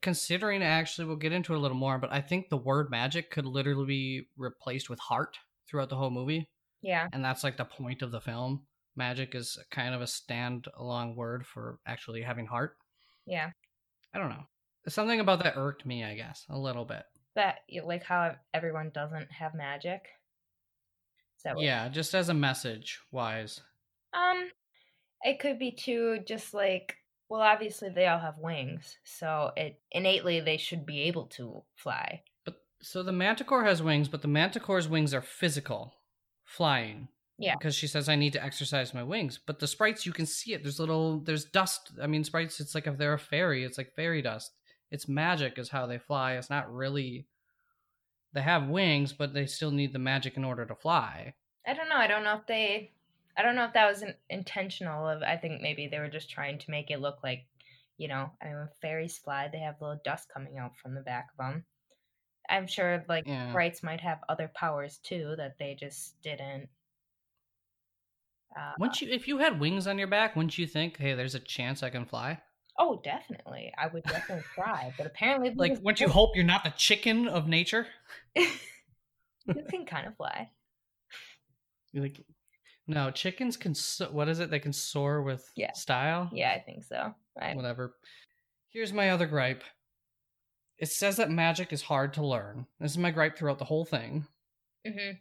considering 0.00 0.62
actually, 0.62 1.06
we'll 1.06 1.16
get 1.16 1.32
into 1.32 1.52
it 1.52 1.58
a 1.58 1.60
little 1.60 1.76
more, 1.76 1.98
but 1.98 2.10
I 2.10 2.22
think 2.22 2.48
the 2.48 2.56
word 2.56 2.90
magic 2.90 3.30
could 3.30 3.44
literally 3.44 3.86
be 3.86 4.28
replaced 4.38 4.88
with 4.88 4.98
heart 4.98 5.36
throughout 5.68 5.90
the 5.90 5.96
whole 5.96 6.10
movie. 6.10 6.48
Yeah. 6.80 7.08
And 7.12 7.22
that's 7.22 7.44
like 7.44 7.58
the 7.58 7.64
point 7.66 8.00
of 8.00 8.10
the 8.10 8.22
film. 8.22 8.62
Magic 8.96 9.34
is 9.34 9.58
kind 9.70 9.94
of 9.94 10.00
a 10.00 10.06
stand-alone 10.06 11.14
word 11.14 11.46
for 11.46 11.78
actually 11.86 12.22
having 12.22 12.46
heart. 12.46 12.76
Yeah. 13.26 13.50
I 14.14 14.18
don't 14.18 14.30
know. 14.30 14.44
Something 14.88 15.20
about 15.20 15.42
that 15.42 15.56
irked 15.56 15.84
me, 15.84 16.04
I 16.04 16.14
guess, 16.14 16.46
a 16.48 16.58
little 16.58 16.86
bit. 16.86 17.02
That 17.34 17.58
like 17.84 18.04
how 18.04 18.34
everyone 18.54 18.92
doesn't 18.94 19.30
have 19.30 19.54
magic. 19.54 20.06
So 21.36 21.60
Yeah, 21.60 21.88
just 21.90 22.14
as 22.14 22.30
a 22.30 22.34
message 22.34 23.00
wise. 23.10 23.60
Um, 24.14 24.48
it 25.22 25.38
could 25.38 25.58
be 25.58 25.72
too 25.72 26.20
just 26.26 26.54
like 26.54 26.96
well, 27.28 27.40
obviously 27.40 27.88
they 27.88 28.06
all 28.06 28.18
have 28.18 28.38
wings, 28.38 28.98
so 29.04 29.52
it 29.56 29.80
innately 29.92 30.40
they 30.40 30.56
should 30.56 30.86
be 30.86 31.02
able 31.02 31.26
to 31.26 31.62
fly. 31.74 32.22
But 32.44 32.56
so 32.80 33.02
the 33.02 33.12
manticore 33.12 33.64
has 33.64 33.82
wings, 33.82 34.08
but 34.08 34.22
the 34.22 34.28
manticore's 34.28 34.88
wings 34.88 35.14
are 35.14 35.22
physical, 35.22 35.94
flying. 36.44 37.08
Yeah. 37.38 37.56
Because 37.58 37.74
she 37.74 37.88
says 37.88 38.08
I 38.08 38.14
need 38.14 38.34
to 38.34 38.44
exercise 38.44 38.94
my 38.94 39.02
wings. 39.02 39.40
But 39.44 39.58
the 39.58 39.66
sprites 39.66 40.06
you 40.06 40.12
can 40.12 40.26
see 40.26 40.52
it. 40.54 40.62
There's 40.62 40.78
little 40.78 41.18
there's 41.18 41.44
dust. 41.44 41.92
I 42.00 42.06
mean 42.06 42.22
sprites 42.22 42.60
it's 42.60 42.74
like 42.74 42.86
if 42.86 42.96
they're 42.96 43.14
a 43.14 43.18
fairy, 43.18 43.64
it's 43.64 43.78
like 43.78 43.96
fairy 43.96 44.22
dust. 44.22 44.52
It's 44.92 45.08
magic 45.08 45.58
is 45.58 45.70
how 45.70 45.86
they 45.86 45.98
fly. 45.98 46.34
It's 46.34 46.50
not 46.50 46.72
really 46.72 47.26
they 48.34 48.42
have 48.42 48.68
wings, 48.68 49.12
but 49.12 49.32
they 49.32 49.46
still 49.46 49.70
need 49.70 49.92
the 49.92 49.98
magic 49.98 50.36
in 50.36 50.44
order 50.44 50.66
to 50.66 50.74
fly. 50.74 51.34
I 51.66 51.72
don't 51.72 51.88
know. 51.88 51.96
I 51.96 52.08
don't 52.08 52.24
know 52.24 52.36
if 52.36 52.46
they. 52.46 52.90
I 53.36 53.42
don't 53.42 53.54
know 53.56 53.64
if 53.64 53.72
that 53.74 53.88
was 53.88 54.02
an 54.02 54.16
intentional. 54.28 55.08
Of 55.08 55.22
I 55.22 55.36
think 55.36 55.62
maybe 55.62 55.86
they 55.88 55.98
were 56.00 56.08
just 56.08 56.30
trying 56.30 56.58
to 56.58 56.70
make 56.70 56.90
it 56.90 57.00
look 57.00 57.22
like, 57.22 57.46
you 57.96 58.08
know, 58.08 58.32
I 58.40 58.46
mean, 58.46 58.56
when 58.56 58.68
fairies 58.80 59.18
fly, 59.18 59.48
they 59.48 59.60
have 59.60 59.80
little 59.80 60.00
dust 60.04 60.28
coming 60.32 60.58
out 60.58 60.76
from 60.76 60.94
the 60.94 61.02
back 61.02 61.30
of 61.32 61.38
them. 61.38 61.66
I'm 62.48 62.66
sure 62.68 63.04
like 63.08 63.24
Yeah. 63.24 63.48
sprites 63.48 63.82
might 63.82 64.00
have 64.02 64.24
other 64.28 64.48
powers 64.48 64.98
too 64.98 65.36
that 65.38 65.58
they 65.58 65.74
just 65.76 66.20
didn't. 66.22 66.70
Uh, 68.56 68.74
Once 68.76 69.02
you 69.02 69.08
if 69.10 69.26
you 69.26 69.38
had 69.38 69.58
wings 69.58 69.84
on 69.88 69.98
your 69.98 70.06
back, 70.06 70.36
wouldn't 70.36 70.56
you 70.58 70.64
think, 70.64 70.98
hey, 70.98 71.12
there's 71.14 71.34
a 71.34 71.40
chance 71.40 71.82
I 71.82 71.90
can 71.90 72.04
fly? 72.06 72.40
oh, 72.78 73.00
definitely. 73.02 73.72
I 73.76 73.86
would 73.88 74.06
definitely 74.06 74.44
try, 74.54 74.92
but 74.96 75.06
apparently, 75.06 75.56
Like, 75.56 75.78
wouldn't 75.80 76.00
you 76.00 76.08
hope 76.08 76.34
you're 76.36 76.44
not 76.44 76.64
the 76.64 76.70
chicken 76.70 77.26
of 77.28 77.48
nature? 77.48 77.88
you 79.54 79.64
can 79.68 79.86
kind 79.86 80.06
of 80.06 80.16
fly. 80.16 80.50
You're 81.92 82.02
like, 82.02 82.20
no, 82.86 83.10
chickens 83.10 83.56
can. 83.56 83.74
So- 83.74 84.10
what 84.10 84.28
is 84.28 84.40
it? 84.40 84.50
They 84.50 84.58
can 84.60 84.72
soar 84.72 85.22
with 85.22 85.50
Yeah. 85.56 85.72
style. 85.72 86.28
Yeah, 86.32 86.52
I 86.52 86.60
think 86.60 86.84
so. 86.84 87.14
Right. 87.40 87.56
Whatever. 87.56 87.96
Here's 88.70 88.92
my 88.92 89.10
other 89.10 89.26
gripe. 89.26 89.62
It 90.78 90.86
says 90.90 91.16
that 91.16 91.30
magic 91.30 91.72
is 91.72 91.82
hard 91.82 92.14
to 92.14 92.26
learn. 92.26 92.66
This 92.80 92.90
is 92.92 92.98
my 92.98 93.10
gripe 93.10 93.36
throughout 93.36 93.58
the 93.58 93.64
whole 93.64 93.84
thing. 93.84 94.26
hmm 94.86 95.12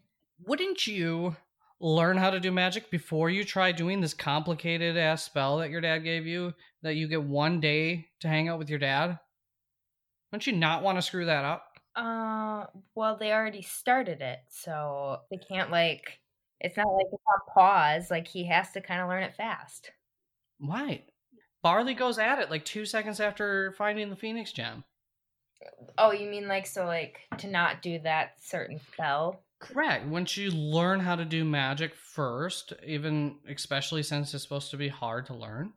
Wouldn't 0.46 0.88
you 0.88 1.38
learn 1.80 2.18
how 2.18 2.30
to 2.32 2.40
do 2.40 2.52
magic 2.52 2.90
before 2.90 3.30
you 3.30 3.44
try 3.44 3.72
doing 3.72 4.02
this 4.02 4.14
complicated 4.14 4.98
ass 4.98 5.24
spell 5.24 5.58
that 5.58 5.70
your 5.70 5.82
dad 5.82 6.00
gave 6.00 6.26
you? 6.26 6.54
That 6.82 6.96
you 6.96 7.08
get 7.08 7.24
one 7.24 7.60
day 7.62 8.10
to 8.22 8.28
hang 8.28 8.50
out 8.50 8.60
with 8.60 8.70
your 8.70 8.80
dad? 8.80 9.20
Don't 10.32 10.46
you 10.48 10.54
not 10.54 10.82
want 10.84 10.98
to 10.98 11.02
screw 11.02 11.26
that 11.26 11.46
up? 11.46 11.70
Uh, 11.96 12.66
well, 12.96 13.16
they 13.18 13.32
already 13.32 13.62
started 13.62 14.22
it, 14.22 14.40
so 14.50 15.20
they 15.30 15.38
can't 15.38 15.70
like. 15.72 16.20
It's 16.60 16.78
not 16.78 16.88
like 16.88 17.08
it's 17.12 17.24
on 17.28 17.54
pause. 17.54 18.12
Like 18.12 18.28
he 18.28 18.46
has 18.46 18.72
to 18.72 18.82
kind 18.82 19.02
of 19.02 19.10
learn 19.10 19.24
it 19.24 19.36
fast. 19.36 19.92
Why? 20.60 21.04
Barley 21.62 21.94
goes 21.94 22.20
at 22.20 22.40
it 22.40 22.50
like 22.50 22.66
two 22.66 22.86
seconds 22.86 23.20
after 23.20 23.74
finding 23.78 24.10
the 24.10 24.16
Phoenix 24.16 24.52
Gem. 24.52 24.84
Oh, 25.98 26.12
you 26.12 26.30
mean 26.30 26.48
like 26.48 26.66
so 26.66 26.86
like 26.86 27.20
to 27.38 27.48
not 27.48 27.82
do 27.82 28.00
that 28.00 28.34
certain 28.42 28.80
spell? 28.92 29.44
Correct. 29.60 30.06
Once 30.06 30.36
you 30.36 30.52
learn 30.52 31.00
how 31.00 31.16
to 31.16 31.24
do 31.24 31.46
magic 31.46 31.96
first, 31.96 32.74
even 32.86 33.38
especially 33.48 34.04
since 34.04 34.34
it's 34.34 34.44
supposed 34.44 34.72
to 34.72 34.78
be 34.78 34.90
hard 34.90 35.26
to 35.28 35.34
learn, 35.34 35.72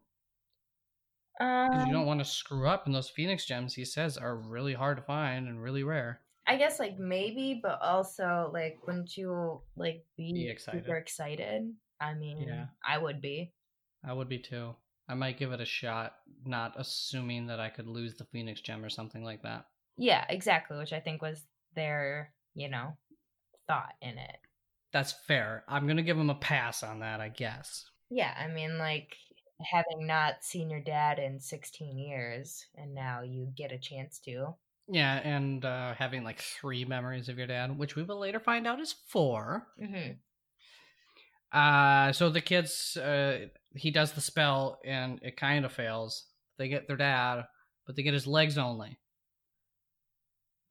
Um, 1.38 1.86
you 1.86 1.92
don't 1.92 2.06
want 2.06 2.18
to 2.20 2.24
screw 2.24 2.66
up, 2.66 2.86
and 2.86 2.94
those 2.94 3.10
Phoenix 3.10 3.44
gems, 3.44 3.74
he 3.74 3.84
says, 3.84 4.16
are 4.16 4.34
really 4.34 4.74
hard 4.74 4.96
to 4.96 5.02
find 5.02 5.46
and 5.46 5.62
really 5.62 5.84
rare. 5.84 6.20
I 6.46 6.56
guess 6.56 6.78
like 6.78 6.98
maybe, 6.98 7.58
but 7.62 7.80
also 7.82 8.50
like 8.52 8.78
wouldn't 8.86 9.16
you 9.16 9.60
like 9.76 10.04
be, 10.16 10.32
Be 10.32 10.48
excited. 10.48 10.84
super 10.84 10.96
excited? 10.96 11.72
I 12.00 12.14
mean, 12.14 12.42
Yeah. 12.42 12.66
I 12.86 12.98
would 12.98 13.20
be. 13.20 13.52
I 14.04 14.12
would 14.12 14.28
be 14.28 14.38
too. 14.38 14.74
I 15.08 15.14
might 15.14 15.38
give 15.38 15.52
it 15.52 15.60
a 15.60 15.64
shot, 15.64 16.14
not 16.44 16.74
assuming 16.76 17.46
that 17.46 17.60
I 17.60 17.68
could 17.70 17.86
lose 17.86 18.14
the 18.14 18.24
Phoenix 18.26 18.60
gem 18.60 18.84
or 18.84 18.88
something 18.90 19.24
like 19.24 19.42
that. 19.42 19.66
Yeah, 19.96 20.24
exactly. 20.28 20.76
Which 20.78 20.92
I 20.92 21.00
think 21.00 21.22
was 21.22 21.44
their 21.74 22.32
you 22.54 22.68
know 22.68 22.96
thought 23.66 23.94
in 24.00 24.18
it. 24.18 24.36
That's 24.92 25.12
fair. 25.12 25.64
I'm 25.68 25.86
gonna 25.86 26.02
give 26.02 26.18
him 26.18 26.30
a 26.30 26.34
pass 26.34 26.82
on 26.82 27.00
that, 27.00 27.20
I 27.20 27.28
guess. 27.28 27.90
Yeah, 28.10 28.32
I 28.38 28.46
mean, 28.48 28.78
like 28.78 29.16
having 29.62 30.06
not 30.06 30.44
seen 30.44 30.70
your 30.70 30.80
dad 30.80 31.18
in 31.18 31.40
16 31.40 31.98
years, 31.98 32.64
and 32.76 32.94
now 32.94 33.22
you 33.22 33.50
get 33.56 33.72
a 33.72 33.78
chance 33.78 34.18
to. 34.20 34.54
Yeah, 34.88 35.14
and 35.16 35.64
uh, 35.64 35.94
having 35.94 36.22
like 36.22 36.40
three 36.40 36.84
memories 36.84 37.28
of 37.28 37.38
your 37.38 37.46
dad, 37.46 37.76
which 37.76 37.96
we 37.96 38.02
will 38.02 38.18
later 38.18 38.38
find 38.38 38.66
out 38.66 38.80
is 38.80 38.94
4 39.08 39.66
hmm 39.78 40.12
Uh, 41.52 42.12
so 42.12 42.28
the 42.28 42.40
kids, 42.40 42.96
uh, 42.96 43.46
he 43.74 43.90
does 43.90 44.12
the 44.12 44.20
spell 44.20 44.78
and 44.84 45.20
it 45.22 45.36
kind 45.36 45.64
of 45.64 45.72
fails. 45.72 46.26
They 46.58 46.68
get 46.68 46.86
their 46.86 46.96
dad, 46.96 47.44
but 47.86 47.96
they 47.96 48.02
get 48.02 48.14
his 48.14 48.26
legs 48.26 48.58
only. 48.58 48.98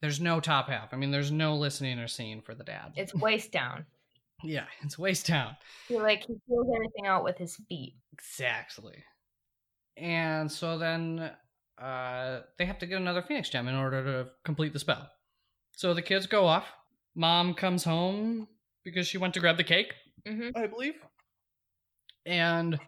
There's 0.02 0.22
no 0.22 0.40
top 0.40 0.70
half. 0.70 0.94
I 0.94 0.98
mean, 0.98 1.12
there's 1.12 1.32
no 1.32 1.56
listening 1.56 2.00
or 2.00 2.08
seeing 2.08 2.42
for 2.42 2.54
the 2.54 2.64
dad. 2.64 2.94
It's 2.96 3.16
waist 3.16 3.52
down. 3.52 3.86
yeah, 4.44 4.66
it's 4.84 5.00
waist 5.00 5.28
down. 5.28 5.56
He 5.88 5.98
like 5.98 6.26
he 6.26 6.36
feels 6.48 6.68
everything 6.76 7.08
out 7.08 7.24
with 7.24 7.38
his 7.38 7.56
feet. 7.68 7.96
Exactly. 8.14 9.04
And 9.98 10.52
so 10.52 10.78
then 10.78 11.32
uh, 11.82 12.42
they 12.58 12.66
have 12.66 12.80
to 12.80 12.86
get 12.86 13.00
another 13.00 13.22
Phoenix 13.22 13.50
gem 13.50 13.68
in 13.68 13.76
order 13.76 14.04
to 14.04 14.30
complete 14.44 14.74
the 14.74 14.80
spell. 14.80 15.10
So 15.72 15.94
the 15.94 16.02
kids 16.02 16.28
go 16.28 16.46
off. 16.46 16.66
Mom 17.16 17.54
comes 17.54 17.84
home 17.84 18.48
because 18.84 19.08
she 19.08 19.18
went 19.18 19.34
to 19.34 19.40
grab 19.40 19.58
the 19.58 19.64
cake, 19.64 19.94
hmm 20.28 20.50
I 20.56 20.68
believe. 20.68 20.96
And 22.26 22.80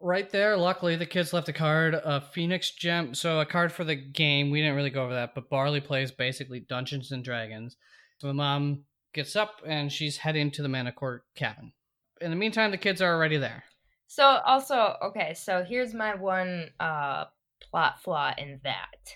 right 0.00 0.28
there, 0.30 0.56
luckily, 0.56 0.96
the 0.96 1.06
kids 1.06 1.32
left 1.32 1.48
a 1.48 1.52
card, 1.52 1.94
a 1.94 2.20
Phoenix 2.20 2.70
gem. 2.70 3.14
So 3.14 3.40
a 3.40 3.46
card 3.46 3.72
for 3.72 3.84
the 3.84 3.94
game. 3.94 4.50
We 4.50 4.60
didn't 4.60 4.76
really 4.76 4.90
go 4.90 5.04
over 5.04 5.14
that, 5.14 5.34
but 5.34 5.50
Barley 5.50 5.80
plays 5.80 6.10
basically 6.10 6.60
Dungeons 6.60 7.12
and 7.12 7.24
Dragons. 7.24 7.76
So 8.18 8.26
the 8.26 8.34
mom 8.34 8.84
gets 9.14 9.36
up 9.36 9.62
and 9.66 9.92
she's 9.92 10.16
heading 10.16 10.50
to 10.52 10.62
the 10.62 10.68
Manticore 10.68 11.24
cabin. 11.34 11.72
In 12.20 12.30
the 12.30 12.36
meantime, 12.36 12.70
the 12.70 12.78
kids 12.78 13.00
are 13.00 13.14
already 13.14 13.36
there. 13.36 13.64
So 14.08 14.24
also, 14.24 14.96
okay, 15.02 15.34
so 15.34 15.64
here's 15.64 15.94
my 15.94 16.14
one 16.14 16.70
uh 16.80 17.24
plot 17.60 18.02
flaw 18.02 18.32
in 18.36 18.60
that. 18.64 19.14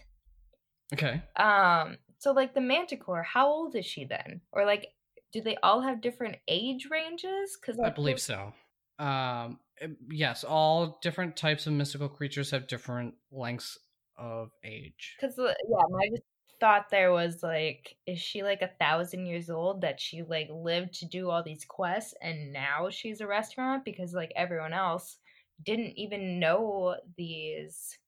Okay. 0.92 1.22
Um, 1.36 1.96
so 2.18 2.32
like 2.32 2.54
the 2.54 2.60
Manticore, 2.60 3.22
how 3.22 3.48
old 3.48 3.74
is 3.74 3.86
she 3.86 4.04
then? 4.04 4.40
Or 4.52 4.64
like, 4.64 4.88
do 5.32 5.40
they 5.40 5.56
all 5.62 5.80
have 5.80 6.00
different 6.00 6.36
age 6.46 6.88
ranges? 6.90 7.56
Because 7.60 7.80
I 7.80 7.90
believe 7.90 8.20
so. 8.20 8.52
Um, 8.98 9.58
eh, 9.80 9.88
yes, 10.10 10.44
all 10.44 10.98
different 11.02 11.36
types 11.36 11.66
of 11.66 11.72
mystical 11.72 12.08
creatures 12.08 12.50
have 12.50 12.68
different 12.68 13.14
lengths 13.30 13.78
of 14.16 14.50
age. 14.64 15.16
Because 15.20 15.38
yeah, 15.38 15.82
my 15.90 16.08
just 16.10 16.22
thought 16.60 16.90
there 16.90 17.10
was 17.10 17.42
like, 17.42 17.96
is 18.06 18.20
she 18.20 18.44
like 18.44 18.62
a 18.62 18.70
thousand 18.78 19.26
years 19.26 19.50
old 19.50 19.80
that 19.80 20.00
she 20.00 20.22
like 20.22 20.48
lived 20.52 20.92
to 20.94 21.06
do 21.06 21.28
all 21.28 21.42
these 21.42 21.64
quests 21.64 22.14
and 22.22 22.52
now 22.52 22.88
she's 22.88 23.20
a 23.20 23.26
restaurant 23.26 23.84
because 23.84 24.14
like 24.14 24.32
everyone 24.36 24.72
else 24.72 25.18
didn't 25.64 25.98
even 25.98 26.38
know 26.38 26.94
these 27.16 27.98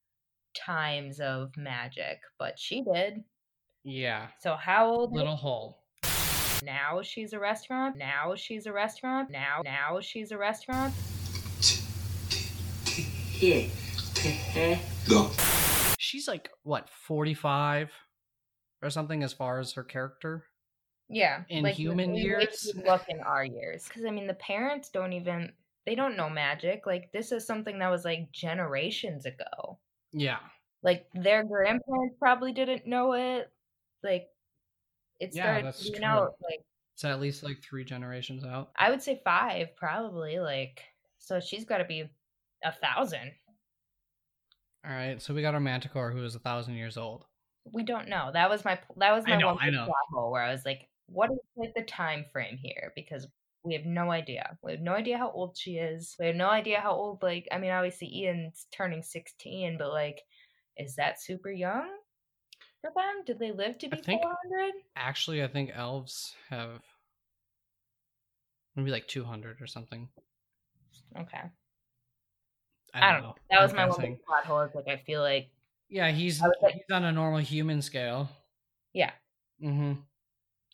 times 0.55 1.21
of 1.21 1.57
magic, 1.57 2.21
but 2.39 2.59
she 2.59 2.83
did. 2.83 3.23
Yeah, 3.85 4.29
So 4.41 4.57
how 4.57 4.91
old? 4.91 5.13
little 5.13 5.37
hole. 5.37 5.83
Now 6.63 7.03
she's 7.03 7.35
a 7.35 7.39
restaurant. 7.39 7.97
Now 7.97 8.35
she's 8.35 8.65
a 8.67 8.73
restaurant. 8.73 9.31
Now 9.31 9.61
now 9.63 10.01
she's 10.01 10.33
a 10.33 10.39
restaurant. 10.39 10.95
She's 15.99 16.29
like 16.29 16.51
what 16.63 16.89
forty 16.89 17.35
five 17.35 17.91
or 18.83 18.91
something 18.91 19.23
as 19.23 19.33
far 19.33 19.59
as 19.61 19.73
her 19.73 19.85
character. 19.85 20.45
Yeah, 21.09 21.43
In 21.51 21.63
like, 21.65 21.75
human 21.75 22.15
years? 22.15 22.73
Look 22.87 23.05
in 23.09 23.21
our 23.21 23.45
years, 23.45 23.85
because 23.87 24.05
I 24.07 24.11
mean, 24.11 24.27
the 24.27 24.35
parents 24.35 24.89
don't 24.91 25.13
even 25.13 25.53
they 25.85 25.95
don't 25.95 26.17
know 26.17 26.31
magic. 26.31 26.87
Like 26.87 27.13
this 27.13 27.33
is 27.33 27.47
something 27.47 27.79
that 27.81 27.91
was 27.91 28.05
like 28.05 28.33
generations 28.33 29.27
ago. 29.27 29.79
Yeah, 30.15 30.39
Like 30.83 31.07
their 31.15 31.45
grandparents 31.45 32.17
probably 32.19 32.53
didn't 32.53 32.87
know 32.87 33.13
it. 33.15 33.51
Like 34.03 34.29
it 35.21 35.35
Yeah, 35.35 35.45
started 35.63 35.75
being 35.83 36.03
true. 36.03 36.05
out 36.05 36.35
like 36.43 36.61
it's 36.95 37.05
at 37.05 37.21
least 37.21 37.43
like 37.43 37.63
three 37.63 37.85
generations 37.85 38.45
out. 38.45 38.73
I 38.77 38.91
would 38.91 39.03
say 39.03 39.21
five 39.25 39.75
probably. 39.77 40.39
Like 40.41 40.83
so 41.19 41.41
she's 41.41 41.65
got 41.65 41.79
to 41.79 41.85
be 41.85 42.09
a 42.65 42.73
thousand. 42.73 43.33
All 44.85 44.93
right, 44.93 45.21
so 45.21 45.35
we 45.35 45.43
got 45.43 45.55
our 45.55 45.61
Manticore, 45.61 46.11
who 46.13 46.23
is 46.25 46.35
a 46.35 46.39
thousand 46.39 46.75
years 46.75 46.97
old. 46.97 47.27
We 47.73 47.83
don't 47.83 48.09
know. 48.09 48.31
That 48.33 48.51
was 48.51 48.65
my 48.65 48.79
that 48.97 49.13
was 49.13 49.27
I 49.27 49.31
my 49.31 49.37
know, 49.37 49.47
one 49.49 49.59
I 49.61 49.71
know. 49.71 49.89
where 50.31 50.43
I 50.43 50.53
was 50.53 50.65
like, 50.67 50.89
what 51.07 51.31
is 51.31 51.39
like 51.57 51.75
the 51.75 51.83
time 51.85 52.27
frame 52.33 52.59
here? 52.59 52.93
Because 52.95 53.27
we 53.65 53.75
have 53.75 53.87
no 53.87 54.11
idea. 54.11 54.57
We 54.63 54.73
have 54.73 54.81
no 54.83 54.93
idea 54.93 55.19
how 55.19 55.31
old 55.31 55.57
she 55.57 55.77
is. 55.79 56.15
We 56.21 56.27
have 56.27 56.37
no 56.37 56.49
idea 56.51 56.81
how 56.81 56.93
old 56.93 57.23
like 57.23 57.49
I 57.51 57.59
mean 57.59 57.71
obviously 57.71 58.09
Ian's 58.15 58.67
turning 58.73 59.03
16, 59.03 59.77
but 59.79 59.89
like 59.91 60.21
is 60.77 60.97
that 60.97 61.21
super 61.21 61.51
young 61.51 61.89
for 62.83 62.91
them? 62.95 63.25
Did 63.27 63.39
they 63.39 63.53
live 63.53 63.79
to 63.79 63.89
be 63.89 63.97
think- 63.97 64.23
400? 64.23 64.75
Actually, 64.97 65.43
I 65.43 65.49
think 65.49 65.71
elves 65.75 66.35
have 66.51 66.83
maybe 68.77 68.91
like 68.91 69.09
200 69.09 69.61
or 69.63 69.67
something. 69.67 70.09
Okay. 71.19 71.39
I 72.93 72.99
I 73.09 73.13
don't, 73.13 73.13
don't 73.13 73.23
know. 73.23 73.29
know. 73.29 73.35
That 73.51 73.63
was 73.63 73.73
my 73.73 73.89
one 73.89 74.01
big 74.01 74.25
plot 74.25 74.45
hole. 74.45 74.61
It's 74.61 74.75
like 74.75 74.89
I 74.89 74.97
feel 74.99 75.21
like 75.23 75.49
Yeah, 75.89 76.11
he's 76.11 76.41
like- 76.41 76.75
he's 76.75 76.83
on 76.93 77.05
a 77.05 77.13
normal 77.13 77.41
human 77.41 77.83
scale. 77.83 78.29
yeah. 78.93 79.13
Mm-hmm. 79.63 80.01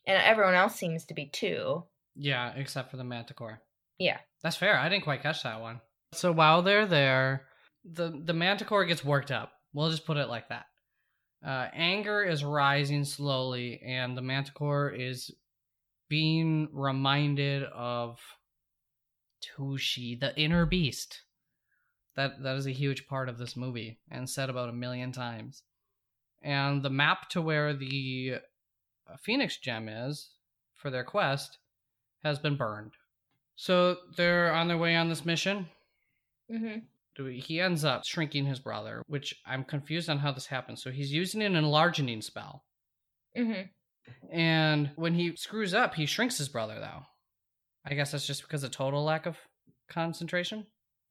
And 0.07 0.23
everyone 0.23 0.55
else 0.55 0.75
seems 0.75 1.05
to 1.07 1.15
be 1.15 1.27
too. 1.27 1.85
Yeah, 2.23 2.53
except 2.55 2.91
for 2.91 2.99
the 2.99 3.05
Manticore. 3.05 3.63
Yeah. 3.99 4.19
That's 4.43 4.57
fair. 4.57 4.79
I 4.79 4.91
didn't 4.91 5.05
quite 5.05 5.23
catch 5.23 5.43
that 5.43 5.63
one. 5.63 5.81
So 6.13 6.33
while 6.33 6.61
they're 6.61 6.87
there, 6.87 7.47
the 7.85 8.23
the 8.25 8.35
Manticore 8.35 8.85
gets 8.85 9.03
worked 9.03 9.31
up. 9.31 9.53
We'll 9.73 9.91
just 9.91 10.05
put 10.05 10.19
it 10.19 10.29
like 10.29 10.49
that. 10.51 10.67
Uh, 11.43 11.69
anger 11.73 12.23
is 12.23 12.45
rising 12.45 13.05
slowly, 13.05 13.81
and 13.87 14.17
the 14.17 14.23
Manticore 14.23 14.91
is 14.91 15.31
being 16.11 16.69
reminded 16.73 17.63
of 17.63 18.19
Tushi, 19.43 20.21
the 20.21 20.39
inner 20.39 20.67
beast. 20.67 21.23
That 22.17 22.43
that 22.43 22.57
is 22.57 22.67
a 22.67 22.73
huge 22.73 23.07
part 23.07 23.31
of 23.31 23.39
this 23.39 23.57
movie, 23.57 23.99
and 24.11 24.29
said 24.29 24.51
about 24.51 24.69
a 24.69 24.75
million 24.75 25.13
times. 25.13 25.63
And 26.43 26.83
the 26.83 26.91
map 26.91 27.31
to 27.31 27.41
where 27.41 27.73
the 27.73 28.41
Phoenix 29.23 29.57
Gem 29.57 29.89
is 29.89 30.33
for 30.75 30.91
their 30.91 31.05
quest 31.05 31.57
has 32.25 32.39
been 32.39 32.57
burned. 32.57 32.93
So 33.57 33.97
they're 34.17 34.53
on 34.53 34.69
their 34.69 34.79
way 34.79 34.97
on 34.97 35.09
this 35.09 35.25
mission. 35.25 35.69
Mm-hmm. 36.51 37.29
He 37.29 37.61
ends 37.61 37.85
up 37.85 38.05
shrinking 38.07 38.47
his 38.47 38.59
brother, 38.59 39.03
which 39.07 39.35
I'm 39.47 39.65
confused 39.65 40.09
on 40.09 40.19
how 40.19 40.33
this 40.33 40.47
happens. 40.47 40.83
So 40.83 40.91
he's 40.91 41.13
using 41.13 41.43
an 41.43 41.57
enlarging 41.57 42.23
spell. 42.23 42.65
Mm-hmm. 43.37 43.63
And 44.33 44.91
when 44.97 45.15
he 45.15 45.37
screws 45.37 45.75
up, 45.75 45.95
he 45.95 46.07
shrinks 46.07 46.39
his 46.39 46.49
brother, 46.49 46.79
though. 46.81 47.03
I 47.85 47.95
guess 47.95 48.13
that's 48.13 48.27
just 48.27 48.43
because 48.43 48.65
of 48.65 48.71
total 48.71 49.05
lack 49.05 49.27
of 49.27 49.37
concentration. 49.91 50.67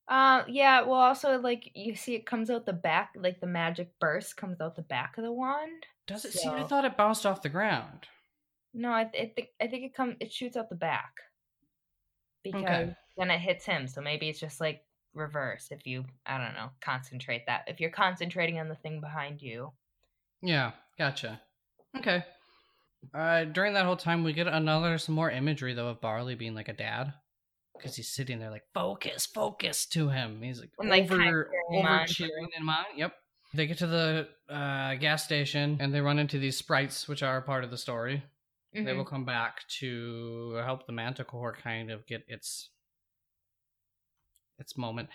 Uh, 0.08 0.44
yeah. 0.48 0.82
Well, 0.82 1.00
also 1.00 1.40
like 1.40 1.72
you 1.76 1.96
see, 1.96 2.16
it 2.16 2.26
comes 2.26 2.50
out 2.50 2.66
the 2.66 2.74
back, 2.74 3.12
like 3.16 3.40
the 3.40 3.48
magic 3.48 3.92
burst 4.00 4.36
comes 4.38 4.60
out 4.60 4.76
the 4.76 4.82
back 4.82 5.18
of 5.18 5.24
the 5.24 5.32
wand. 5.32 5.86
Does 6.08 6.26
it? 6.26 6.34
See, 6.34 6.50
I 6.50 6.64
thought 6.64 6.86
it 6.86 6.98
bounced 6.98 7.26
off 7.26 7.44
the 7.44 7.50
ground. 7.50 8.08
No, 8.74 8.94
I, 8.94 9.06
th- 9.06 9.24
I 9.24 9.34
think 9.34 9.48
I 9.62 9.68
think 9.68 9.84
it 9.84 9.96
comes 9.96 10.16
it 10.20 10.32
shoots 10.32 10.56
out 10.56 10.70
the 10.70 10.76
back 10.76 11.14
because 12.44 12.64
Okay. 12.64 12.96
then 13.18 13.32
it 13.32 13.40
hits 13.40 13.66
him. 13.66 13.88
So 13.88 14.02
maybe 14.02 14.30
it's 14.30 14.40
just 14.40 14.62
like 14.62 14.82
reverse 15.16 15.70
if 15.72 15.88
you 15.88 16.06
I 16.26 16.38
don't 16.38 16.54
know 16.54 16.70
concentrate 16.82 17.46
that 17.48 17.64
if 17.68 17.80
you're 17.80 17.90
concentrating 17.90 18.60
on 18.60 18.70
the 18.70 18.76
thing 18.76 19.02
behind 19.02 19.42
you. 19.42 19.72
Yeah, 20.42 20.72
gotcha. 20.98 21.42
Okay. 21.98 22.24
Uh, 23.14 23.46
during 23.46 23.74
that 23.74 23.86
whole 23.86 23.96
time, 23.96 24.24
we 24.24 24.34
get 24.34 24.48
another 24.48 24.98
some 24.98 25.16
more 25.16 25.32
imagery 25.32 25.74
though 25.74 25.88
of 25.88 26.02
Barley 26.02 26.36
being 26.36 26.54
like 26.54 26.68
a 26.70 26.74
dad, 26.74 27.14
because 27.76 27.96
he's 27.96 28.14
sitting 28.14 28.40
there 28.40 28.52
like 28.52 28.66
focus, 28.74 29.26
focus 29.26 29.86
to 29.88 30.10
him. 30.10 30.42
He's 30.42 30.60
like 30.60 30.70
And, 30.80 30.90
like, 30.90 31.12
over 31.12 31.50
over 31.72 32.06
cheering 32.06 32.50
him 32.54 32.70
on. 32.70 32.86
Yep. 32.96 33.14
They 33.54 33.66
get 33.66 33.80
to 33.80 33.88
the 33.88 34.28
uh, 34.48 34.96
gas 34.96 35.24
station 35.24 35.78
and 35.80 35.92
they 35.94 36.02
run 36.02 36.20
into 36.20 36.38
these 36.38 36.56
sprites, 36.58 37.08
which 37.08 37.24
are 37.24 37.42
part 37.42 37.64
of 37.64 37.72
the 37.72 37.78
story. 37.78 38.22
They 38.74 38.82
Mhm. 38.82 38.98
will 38.98 39.06
come 39.06 39.26
back 39.26 39.68
to 39.80 40.54
help 40.64 40.86
the 40.86 40.92
Manticore 40.94 41.54
kind 41.56 41.90
of 41.92 42.06
get 42.06 42.24
its 42.28 42.70
its 44.60 44.78
moment. 44.78 45.10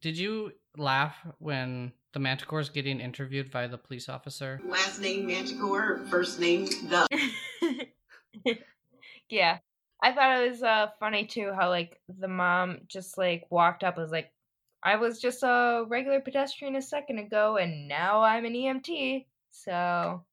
Did 0.00 0.16
you 0.18 0.52
laugh 0.76 1.16
when 1.38 1.92
the 2.12 2.18
Manticore 2.18 2.60
is 2.60 2.68
getting 2.68 3.00
interviewed 3.00 3.50
by 3.50 3.66
the 3.66 3.78
police 3.78 4.08
officer? 4.08 4.60
Last 4.64 5.00
name 5.00 5.26
Manticore, 5.26 6.04
first 6.08 6.40
name 6.40 6.64
the. 6.64 7.06
yeah, 9.28 9.58
I 10.02 10.12
thought 10.12 10.40
it 10.42 10.50
was 10.50 10.62
uh 10.62 10.88
funny 10.98 11.26
too 11.26 11.52
how 11.52 11.68
like 11.68 12.00
the 12.08 12.28
mom 12.28 12.80
just 12.88 13.18
like 13.18 13.44
walked 13.50 13.84
up 13.84 13.96
and 13.96 14.02
was 14.02 14.12
like, 14.12 14.32
I 14.82 14.96
was 14.96 15.20
just 15.20 15.42
a 15.42 15.84
regular 15.86 16.20
pedestrian 16.20 16.76
a 16.76 16.82
second 16.82 17.18
ago 17.18 17.56
and 17.56 17.86
now 17.86 18.22
I'm 18.22 18.44
an 18.44 18.54
EMT. 18.54 19.26
So 19.52 20.24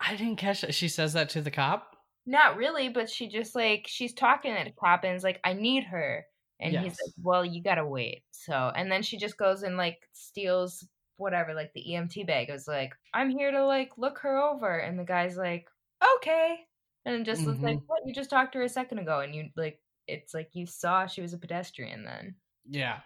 I 0.00 0.16
didn't 0.16 0.36
catch 0.36 0.60
that. 0.60 0.74
She 0.74 0.88
says 0.88 1.14
that 1.14 1.30
to 1.30 1.40
the 1.40 1.50
cop. 1.50 1.95
Not 2.26 2.56
really, 2.56 2.88
but 2.88 3.08
she 3.08 3.28
just 3.28 3.54
like 3.54 3.86
she's 3.88 4.12
talking 4.12 4.54
to 4.54 4.64
the 4.64 4.72
cop 4.72 5.04
and 5.04 5.16
is 5.16 5.22
like, 5.22 5.40
I 5.44 5.52
need 5.52 5.84
her. 5.84 6.26
And 6.58 6.74
he's 6.74 6.98
like, 7.04 7.14
Well, 7.22 7.44
you 7.44 7.62
gotta 7.62 7.86
wait. 7.86 8.22
So 8.32 8.72
and 8.74 8.90
then 8.90 9.02
she 9.02 9.16
just 9.16 9.36
goes 9.36 9.62
and 9.62 9.76
like 9.76 10.08
steals 10.12 10.86
whatever, 11.18 11.54
like 11.54 11.72
the 11.74 11.84
EMT 11.88 12.26
bag. 12.26 12.48
It 12.48 12.52
was 12.52 12.66
like, 12.66 12.94
I'm 13.14 13.30
here 13.30 13.50
to 13.52 13.64
like 13.64 13.92
look 13.96 14.18
her 14.18 14.38
over. 14.38 14.76
And 14.76 14.98
the 14.98 15.04
guy's 15.04 15.36
like, 15.36 15.68
Okay. 16.16 16.56
And 17.04 17.24
just 17.24 17.46
was 17.46 17.60
like, 17.60 17.76
mm-hmm. 17.76 17.86
What? 17.86 18.02
You 18.06 18.12
just 18.12 18.30
talked 18.30 18.52
to 18.52 18.58
her 18.58 18.64
a 18.64 18.68
second 18.68 18.98
ago 18.98 19.20
and 19.20 19.34
you 19.34 19.50
like 19.56 19.80
it's 20.08 20.34
like 20.34 20.50
you 20.52 20.66
saw 20.66 21.06
she 21.06 21.22
was 21.22 21.32
a 21.32 21.38
pedestrian 21.38 22.04
then. 22.04 22.34
Yeah. 22.68 22.98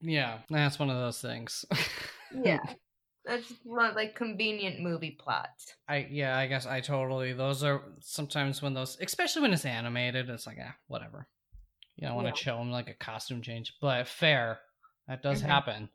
Yeah, 0.00 0.38
that's 0.48 0.78
one 0.78 0.88
of 0.88 0.96
those 0.96 1.20
things. 1.20 1.64
Yeah. 2.44 2.58
That's 3.30 3.52
like 3.94 4.16
convenient 4.16 4.80
movie 4.80 5.16
plots. 5.20 5.72
I 5.88 6.08
yeah, 6.10 6.36
I 6.36 6.48
guess 6.48 6.66
I 6.66 6.80
totally. 6.80 7.32
Those 7.32 7.62
are 7.62 7.80
sometimes 8.00 8.60
when 8.60 8.74
those, 8.74 8.98
especially 9.00 9.42
when 9.42 9.52
it's 9.52 9.64
animated, 9.64 10.28
it's 10.28 10.48
like 10.48 10.58
ah, 10.60 10.74
whatever. 10.88 11.28
You 11.94 12.08
don't 12.08 12.16
want 12.16 12.26
Yeah. 12.26 12.32
to 12.32 12.38
show 12.38 12.58
them 12.58 12.72
like 12.72 12.88
a 12.88 12.94
costume 12.94 13.40
change, 13.40 13.74
but 13.80 14.08
fair. 14.08 14.58
That 15.06 15.22
does 15.22 15.42
Mhm. 15.42 15.46
happen. 15.46 15.90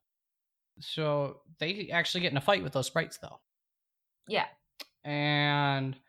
So 0.80 1.42
they 1.60 1.90
actually 1.92 2.22
get 2.22 2.32
in 2.32 2.38
a 2.38 2.42
fight 2.42 2.64
with 2.64 2.72
those 2.72 2.88
sprites 2.88 3.18
though, 3.18 3.42
Yeah. 4.28 4.48
and 5.04 6.00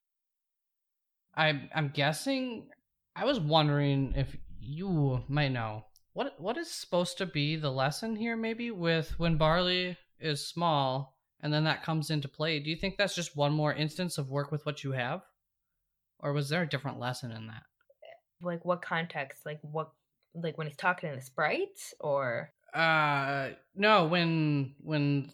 I 1.35 1.69
I'm 1.75 1.89
guessing. 1.89 2.71
I 3.17 3.25
was 3.25 3.41
wondering 3.41 4.13
if 4.15 4.37
you 4.61 5.25
might 5.29 5.49
know 5.53 5.87
what 6.13 6.41
what 6.41 6.57
is 6.57 6.71
supposed 6.71 7.19
to 7.19 7.27
be 7.27 7.57
the 7.57 7.73
lesson 7.73 8.15
here, 8.15 8.37
maybe 8.37 8.71
with 8.71 9.19
when 9.19 9.37
barley 9.39 9.97
is 10.21 10.47
small 10.49 11.16
and 11.47 11.55
then 11.55 11.63
that 11.63 11.85
comes 11.85 12.11
into 12.11 12.27
play. 12.27 12.59
Do 12.59 12.71
you 12.71 12.75
think 12.77 12.97
that's 12.97 13.15
just 13.15 13.37
one 13.37 13.53
more 13.53 13.73
instance 13.73 14.19
of 14.19 14.31
work 14.31 14.51
with 14.51 14.67
what 14.67 14.83
you 14.83 14.91
have, 14.91 15.23
or 16.19 16.33
was 16.33 16.49
there 16.49 16.63
a 16.63 16.69
different 16.69 16.99
lesson 16.99 17.31
in 17.31 17.47
that? 17.47 17.63
Like 18.43 18.65
what 18.65 18.83
context? 18.83 19.47
Like 19.47 19.61
what 19.63 19.93
like 20.35 20.59
when 20.59 20.67
he's 20.67 20.77
talking 20.77 21.09
to 21.09 21.15
the 21.15 21.23
sprites 21.23 21.95
or 22.01 22.51
Uh, 22.75 23.51
no, 23.77 24.07
when 24.07 24.75
when 24.81 25.31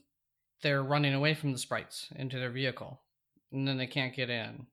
they're 0.62 0.82
running 0.82 1.14
away 1.14 1.32
from 1.32 1.52
the 1.52 1.58
sprites 1.58 2.08
into 2.16 2.38
their 2.38 2.50
vehicle, 2.50 3.00
and 3.50 3.66
then 3.66 3.78
they 3.78 3.86
can't 3.86 4.14
get 4.14 4.28
in, 4.28 4.66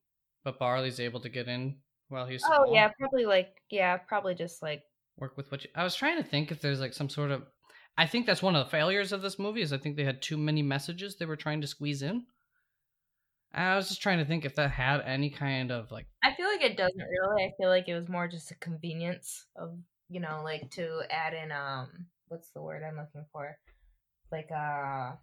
but 0.44 0.60
Barley's 0.60 1.00
able 1.00 1.22
to 1.22 1.30
get 1.30 1.48
in 1.48 1.78
while 2.10 2.26
he's 2.28 2.44
Oh 2.44 2.66
small. 2.66 2.74
yeah, 2.76 2.90
probably 3.00 3.26
like 3.26 3.62
yeah, 3.70 3.96
probably 3.96 4.36
just 4.36 4.62
like 4.62 4.84
work 5.18 5.38
with 5.38 5.50
what 5.52 5.64
you. 5.64 5.70
I 5.74 5.86
was 5.86 5.96
trying 5.96 6.18
to 6.22 6.30
think 6.30 6.52
if 6.52 6.60
there's 6.60 6.82
like 6.82 6.94
some 6.94 7.08
sort 7.10 7.32
of. 7.32 7.44
I 7.98 8.08
think 8.08 8.26
that's 8.26 8.42
one 8.42 8.56
of 8.56 8.66
the 8.66 8.72
failures 8.72 9.12
of 9.12 9.22
this 9.22 9.38
movie 9.38 9.62
is 9.62 9.74
I 9.74 9.78
think 9.78 9.98
they 9.98 10.06
had 10.06 10.22
too 10.22 10.38
many 10.38 10.62
messages 10.62 11.16
they 11.16 11.26
were 11.26 11.36
trying 11.36 11.62
to 11.62 11.68
squeeze 11.68 12.02
in. 12.02 12.26
I 13.54 13.76
was 13.76 13.90
just 13.90 14.02
trying 14.02 14.20
to 14.20 14.26
think 14.26 14.46
if 14.46 14.56
that 14.56 14.72
had 14.72 15.02
any 15.02 15.30
kind 15.30 15.72
of 15.72 15.92
like 15.92 16.06
I 16.24 16.34
feel 16.36 16.48
like 16.48 16.62
it 16.62 16.78
doesn't 16.78 16.98
really. 16.98 17.44
I 17.44 17.54
feel 17.58 17.70
like 17.70 17.88
it 17.88 17.96
was 17.96 18.08
more 18.08 18.28
just 18.28 18.52
a 18.52 18.56
convenience 18.56 19.46
of 19.56 19.78
you 20.10 20.20
know 20.20 20.42
like 20.44 20.70
to 20.72 21.02
add 21.10 21.34
in 21.34 21.52
um 21.52 22.08
what's 22.28 22.52
the 22.52 22.62
word 22.62 22.84
I'm 22.84 22.98
looking 22.98 23.26
for 23.32 23.58
like 24.32 24.50
uh 24.52 25.14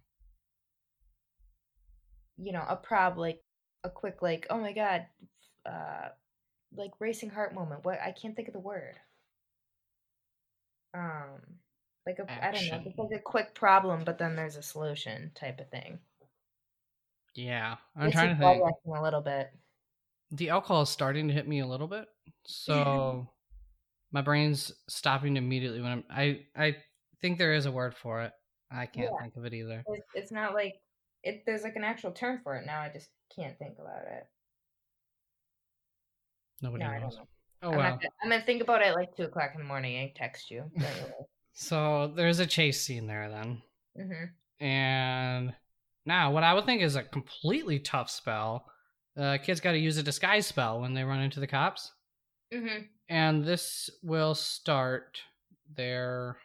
you 2.37 2.51
know 2.51 2.63
a 2.67 2.75
prob 2.75 3.17
like 3.17 3.41
a 3.83 3.89
quick 3.89 4.21
like 4.21 4.47
oh 4.49 4.57
my 4.57 4.73
god 4.73 5.05
uh 5.65 6.09
like 6.75 6.91
racing 6.99 7.29
heart 7.29 7.55
moment 7.55 7.85
what 7.85 7.99
I 8.01 8.11
can't 8.11 8.35
think 8.35 8.49
of 8.49 8.53
the 8.53 8.59
word 8.59 8.95
um 10.93 11.41
like 12.07 12.17
a 12.19 12.23
I 12.47 12.51
don't 12.51 12.67
know 12.67 12.81
it's 12.85 12.97
like 12.97 13.19
a 13.19 13.23
quick 13.23 13.53
problem 13.53 14.03
but 14.03 14.17
then 14.17 14.35
there's 14.35 14.55
a 14.55 14.63
solution 14.63 15.31
type 15.35 15.59
of 15.59 15.69
thing 15.69 15.99
yeah. 17.35 17.75
I'm 17.95 18.05
Makes 18.05 18.15
trying 18.15 18.35
to 18.35 18.41
think. 18.41 18.63
a 18.87 19.01
little 19.01 19.21
bit 19.21 19.51
The 20.31 20.49
alcohol 20.49 20.81
is 20.81 20.89
starting 20.89 21.27
to 21.27 21.33
hit 21.33 21.47
me 21.47 21.59
a 21.59 21.67
little 21.67 21.87
bit, 21.87 22.07
so 22.47 23.27
my 24.11 24.21
brain's 24.21 24.71
stopping 24.89 25.37
immediately 25.37 25.81
when 25.81 25.91
I'm. 25.91 26.03
I 26.09 26.45
I 26.55 26.77
think 27.21 27.37
there 27.37 27.53
is 27.53 27.65
a 27.67 27.71
word 27.71 27.93
for 27.95 28.23
it. 28.23 28.31
I 28.71 28.85
can't 28.87 29.11
Yeah. 29.11 29.21
think 29.21 29.35
of 29.35 29.45
it 29.45 29.53
either. 29.53 29.83
It's, 29.87 30.07
it's 30.15 30.31
not 30.31 30.53
like 30.55 30.75
it. 31.23 31.43
There's 31.45 31.63
like 31.63 31.75
an 31.75 31.83
actual 31.83 32.11
term 32.11 32.39
for 32.43 32.55
it 32.55 32.65
now. 32.65 32.81
I 32.81 32.89
just 32.89 33.09
can't 33.35 33.57
think 33.59 33.77
about 33.79 34.01
it. 34.07 34.23
Nobody 36.61 36.83
No, 36.83 36.97
knows. 36.97 37.17
know. 37.17 37.27
Oh 37.63 37.69
I'm, 37.71 37.77
well. 37.77 37.89
gonna, 37.91 38.09
I'm 38.23 38.29
gonna 38.29 38.45
think 38.45 38.61
about 38.61 38.81
it 38.81 38.87
at 38.87 38.95
like 38.95 39.15
two 39.15 39.23
o'clock 39.23 39.51
in 39.53 39.59
the 39.59 39.67
morning 39.67 39.95
and 39.97 40.15
text 40.15 40.49
you. 40.49 40.71
So 41.59 42.13
there's 42.15 42.37
a 42.37 42.45
chase 42.45 42.79
scene 42.81 43.07
there 43.07 43.29
then. 43.31 43.61
mm-hmm. 43.99 44.63
And 44.63 45.55
now, 46.05 46.31
what 46.31 46.43
I 46.43 46.53
would 46.53 46.65
think 46.65 46.83
is 46.83 46.95
a 46.95 47.01
completely 47.01 47.79
tough 47.79 48.11
spell. 48.11 48.67
Uh, 49.19 49.39
kids 49.43 49.59
got 49.59 49.71
to 49.71 49.79
use 49.79 49.97
a 49.97 50.03
disguise 50.03 50.45
spell 50.45 50.79
when 50.81 50.93
they 50.93 51.03
run 51.03 51.19
into 51.19 51.39
the 51.39 51.47
cops. 51.47 51.91
Mm-hmm. 52.53 52.83
And 53.09 53.43
this 53.43 53.89
will 54.03 54.35
start 54.35 55.19
their. 55.75 56.37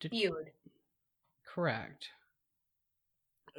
Feud. 0.00 0.50
Correct. 1.46 2.08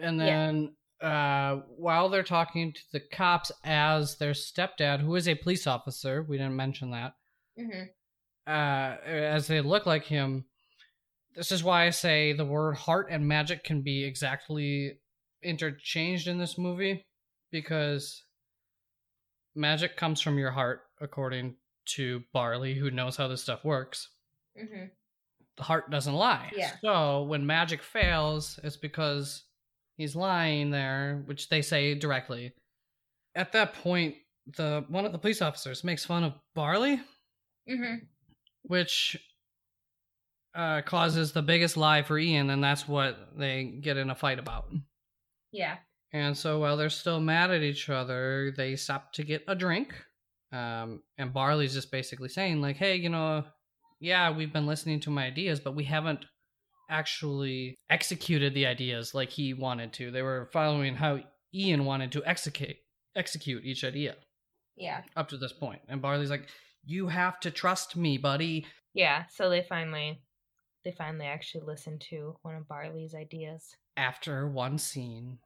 And 0.01 0.17
Yeah. 0.19 0.25
then 0.25 0.75
uh, 1.01 1.61
while 1.77 2.09
they're 2.09 2.21
talking 2.23 2.73
to 2.73 2.81
the 2.91 2.99
cops 2.99 3.49
as 3.63 4.17
their 4.17 4.33
stepdad, 4.33 4.99
who 4.99 5.15
is 5.15 5.29
a 5.29 5.35
police 5.35 5.67
officer, 5.67 6.23
we 6.23 6.37
didn't 6.37 6.55
mention 6.57 6.91
that, 6.91 7.13
Mm-hmm. 7.57 7.83
Uh, 8.47 8.95
as 9.06 9.47
they 9.47 9.62
look 9.62 9.86
like 9.86 10.06
him. 10.06 10.45
This 11.36 11.51
is 11.51 11.63
why 11.63 11.86
I 11.86 11.91
say 11.91 12.34
the 12.34 12.45
word 12.45 12.75
heart 12.75 13.08
and 13.10 13.27
magic 13.27 13.63
can 13.63 13.82
be 13.82 14.04
exactly 14.04 14.99
interchanged 15.41 16.27
in 16.27 16.38
this 16.38 16.58
movie 16.58 17.06
because 17.51 18.23
magic 19.56 19.95
comes 19.95 20.21
from 20.21 20.38
your 20.38 20.51
heart, 20.51 20.82
according 20.99 21.56
to 21.86 22.23
Barley, 22.34 22.73
who 22.73 22.91
knows 22.91 23.15
how 23.15 23.27
this 23.27 23.41
stuff 23.41 23.63
works. 23.63 24.10
Mm-hmm. 24.62 24.86
The 25.58 25.63
heart 25.63 25.89
doesn't 25.89 26.13
lie. 26.13 26.51
Yeah. 26.56 26.71
So 26.82 27.23
when 27.23 27.45
magic 27.45 27.82
fails, 27.82 28.60
it's 28.63 28.77
because 28.77 29.43
he's 29.95 30.15
lying 30.15 30.69
there, 30.69 31.23
which 31.25 31.49
they 31.49 31.62
say 31.62 31.95
directly. 31.95 32.54
At 33.36 33.54
that 33.54 33.73
point, 33.75 34.15
the 34.58 34.84
one 34.89 35.06
of 35.06 35.13
the 35.13 35.17
police 35.17 35.41
officers 35.41 35.84
makes 35.84 36.04
fun 36.04 36.23
of 36.23 36.34
Barley 36.56 36.99
Mm-hmm. 37.69 38.06
Which 38.63 39.17
uh, 40.56 40.82
causes 40.82 41.32
the 41.32 41.41
biggest 41.41 41.78
lie 41.78 42.04
for 42.04 42.17
Ian, 42.17 42.50
and 42.50 42.63
that's 42.63 42.88
what 42.88 43.38
they 43.38 43.63
get 43.82 43.97
in 43.97 44.10
a 44.10 44.15
fight 44.15 44.39
about. 44.39 44.65
Yeah. 45.52 45.78
And 46.13 46.38
so 46.38 46.60
while 46.60 46.76
they're 46.76 46.89
still 46.89 47.21
mad 47.21 47.52
at 47.52 47.62
each 47.62 47.89
other, 47.89 48.54
they 48.58 48.76
stop 48.76 49.13
to 49.13 49.24
get 49.24 49.43
a 49.47 49.56
drink. 49.56 49.93
Um, 50.52 51.02
and 51.17 51.34
Barley's 51.34 51.74
just 51.74 51.91
basically 51.91 52.28
saying, 52.28 52.62
like, 52.62 52.76
hey, 52.76 52.97
you 52.97 53.08
know, 53.08 53.45
yeah, 54.02 54.30
we've 54.36 54.52
been 54.52 54.65
listening 54.67 55.00
to 55.02 55.10
my 55.10 55.26
ideas, 55.28 55.62
but 55.62 55.76
we 55.76 55.86
haven't 55.86 56.26
actually 56.89 57.76
executed 57.89 58.54
the 58.54 58.65
ideas 58.65 59.13
like 59.13 59.30
he 59.30 59.54
wanted 59.54 59.93
to. 59.93 60.12
They 60.12 60.21
were 60.21 60.50
following 60.52 60.95
how 60.95 61.19
Ian 61.54 61.86
wanted 61.86 62.12
to 62.13 62.24
execute 62.26 62.76
execute 63.15 63.63
each 63.65 63.84
idea 63.84 64.15
Yeah. 64.78 65.02
up 65.17 65.30
to 65.30 65.38
this 65.38 65.52
point. 65.54 65.82
And 65.89 66.02
Barley's 66.02 66.30
like, 66.30 66.47
you 66.83 67.07
have 67.07 67.39
to 67.41 67.51
trust 67.51 67.95
me, 67.95 68.17
buddy. 68.17 68.65
Yeah. 68.93 69.25
So 69.27 69.49
they 69.49 69.63
finally, 69.63 70.23
they 70.83 70.91
finally 70.91 71.25
actually 71.27 71.65
listened 71.65 72.01
to 72.09 72.37
one 72.43 72.55
of 72.55 72.67
Barley's 72.67 73.15
ideas. 73.15 73.75
after 73.97 74.47
one 74.47 74.77
scene 74.77 75.39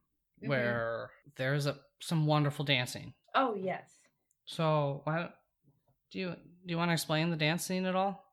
Mhm. 0.43 0.47
where 0.49 1.11
there's 1.35 1.65
a 1.65 1.79
some 1.99 2.25
wonderful 2.27 2.63
dancing. 2.65 3.13
Oh 3.33 3.55
yes. 3.55 3.99
So 4.45 5.01
why 5.05 5.19
don't, 5.19 5.31
you 6.11 6.29
do 6.31 6.71
you 6.71 6.77
want 6.77 6.89
to 6.89 6.93
explain 6.93 7.29
the 7.31 7.37
dance 7.37 7.65
scene 7.65 7.85
at 7.85 7.95
all? 7.95 8.23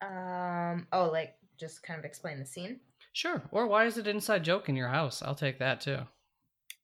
Um. 0.00 0.86
Oh, 0.92 1.10
like 1.10 1.36
just 1.58 1.82
kind 1.82 1.98
of 1.98 2.04
explain 2.04 2.38
the 2.38 2.46
scene. 2.46 2.80
Sure. 3.12 3.42
Or 3.50 3.66
why 3.66 3.84
is 3.86 3.98
it 3.98 4.06
inside 4.06 4.44
joke 4.44 4.68
in 4.68 4.76
your 4.76 4.88
house? 4.88 5.22
I'll 5.22 5.34
take 5.34 5.58
that 5.58 5.80
too. 5.80 6.06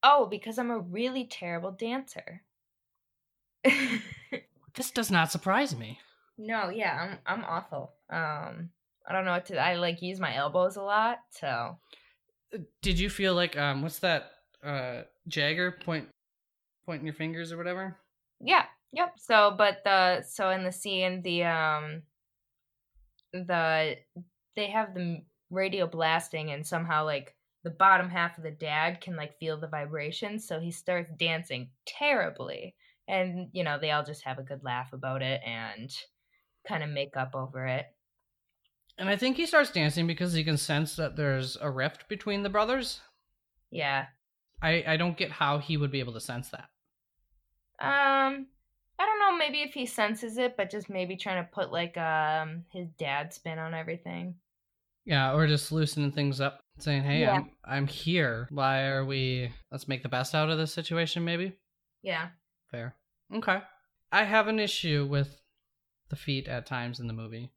Oh, 0.03 0.27
because 0.27 0.59
I'm 0.59 0.71
a 0.71 0.79
really 0.79 1.25
terrible 1.27 1.73
dancer. 1.73 2.43
This 4.75 4.91
does 4.91 5.11
not 5.11 5.31
surprise 5.33 5.75
me. 5.77 6.01
no, 6.39 6.69
yeah, 6.71 7.19
I'm 7.27 7.39
I'm 7.41 7.45
awful. 7.45 7.93
Um, 8.11 8.71
I 9.07 9.13
don't 9.13 9.25
know 9.25 9.33
what 9.33 9.47
to. 9.47 9.59
I 9.59 9.75
like 9.77 10.03
use 10.03 10.21
my 10.21 10.35
elbows 10.35 10.77
a 10.77 10.83
lot, 10.83 11.19
so 11.31 11.79
Uh, 12.55 12.59
Did 12.83 12.99
you 12.99 13.11
feel 13.11 13.35
like 13.35 13.57
um 13.57 13.83
what's 13.83 13.99
that 14.01 14.33
uh 14.63 15.03
Jagger 15.29 15.73
point 15.73 16.09
pointing 16.87 17.07
your 17.07 17.15
fingers 17.15 17.53
or 17.53 17.57
whatever? 17.57 17.97
yeah, 18.41 18.67
yep. 18.93 19.15
So, 19.19 19.55
but 19.57 19.83
the 19.85 20.23
so 20.23 20.51
in 20.51 20.65
the 20.65 20.73
scene, 20.73 21.23
the 21.23 21.45
um, 21.45 22.03
the 23.33 23.97
they 24.57 24.67
have 24.71 24.95
the 24.95 25.23
radio 25.51 25.87
blasting, 25.87 26.51
and 26.51 26.67
somehow 26.67 27.05
like 27.05 27.35
the 27.65 27.71
bottom 27.71 28.09
half 28.11 28.37
of 28.39 28.45
the 28.45 28.51
dad 28.51 29.01
can 29.01 29.17
like 29.17 29.39
feel 29.39 29.59
the 29.59 29.69
vibrations, 29.69 30.47
so 30.47 30.61
he 30.61 30.71
starts 30.71 31.11
dancing 31.19 31.71
terribly, 31.87 32.75
and 33.09 33.49
you 33.53 33.65
know 33.65 33.79
they 33.81 33.91
all 33.91 34.05
just 34.05 34.25
have 34.25 34.39
a 34.39 34.43
good 34.43 34.63
laugh 34.63 34.93
about 34.93 35.23
it 35.23 35.41
and 35.47 35.91
kind 36.67 36.83
of 36.83 36.91
make 36.91 37.17
up 37.17 37.35
over 37.35 37.67
it. 37.67 37.87
And 38.97 39.09
I 39.09 39.17
think 39.17 39.37
he 39.37 39.47
starts 39.47 39.71
dancing 39.71 40.07
because 40.07 40.33
he 40.33 40.45
can 40.45 40.57
sense 40.57 40.97
that 40.97 41.17
there's 41.17 41.57
a 41.61 41.71
rift 41.71 42.09
between 42.09 42.43
the 42.43 42.49
brothers. 42.49 43.01
Yeah. 43.71 44.07
I 44.63 44.85
I 44.87 44.97
don't 44.97 45.17
get 45.17 45.33
how 45.33 45.59
he 45.59 45.77
would 45.77 45.91
be 45.91 46.01
able 46.01 46.13
to 46.15 46.21
sense 46.21 46.51
that. 46.51 46.69
Um, 47.81 48.47
I 48.99 49.05
don't 49.07 49.19
know. 49.19 49.37
Maybe 49.37 49.63
if 49.63 49.75
he 49.75 49.85
senses 49.85 50.39
it, 50.39 50.57
but 50.57 50.71
just 50.71 50.89
maybe 50.89 51.17
trying 51.17 51.45
to 51.45 51.51
put 51.51 51.73
like 51.73 51.97
um 51.97 52.65
his 52.73 52.89
dad 52.99 53.33
spin 53.35 53.59
on 53.59 53.75
everything. 53.75 54.37
Yeah, 55.05 55.35
or 55.35 55.47
just 55.47 55.71
loosening 55.71 56.13
things 56.13 56.41
up, 56.41 56.61
saying, 56.79 57.03
"Hey, 57.03 57.21
Yeah. 57.23 57.35
I'm 57.35 57.51
I'm 57.65 57.87
here. 57.87 58.47
Why 58.51 58.85
are 58.87 59.05
we? 59.05 59.51
Let's 59.71 59.89
make 59.89 60.03
the 60.03 60.09
best 60.09 60.35
out 60.35 60.49
of 60.51 60.57
this 60.57 60.73
situation. 60.73 61.25
Maybe 61.25 61.53
Yeah. 62.03 62.29
Fair. 62.75 62.95
Okay. 63.35 63.59
I 64.13 64.25
have 64.25 64.49
an 64.49 64.59
issue 64.59 65.07
with 65.09 65.41
the 66.11 66.17
feet 66.17 66.49
at 66.49 66.67
times 66.67 67.01
in 67.01 67.07
the 67.07 67.13
movie, 67.13 67.51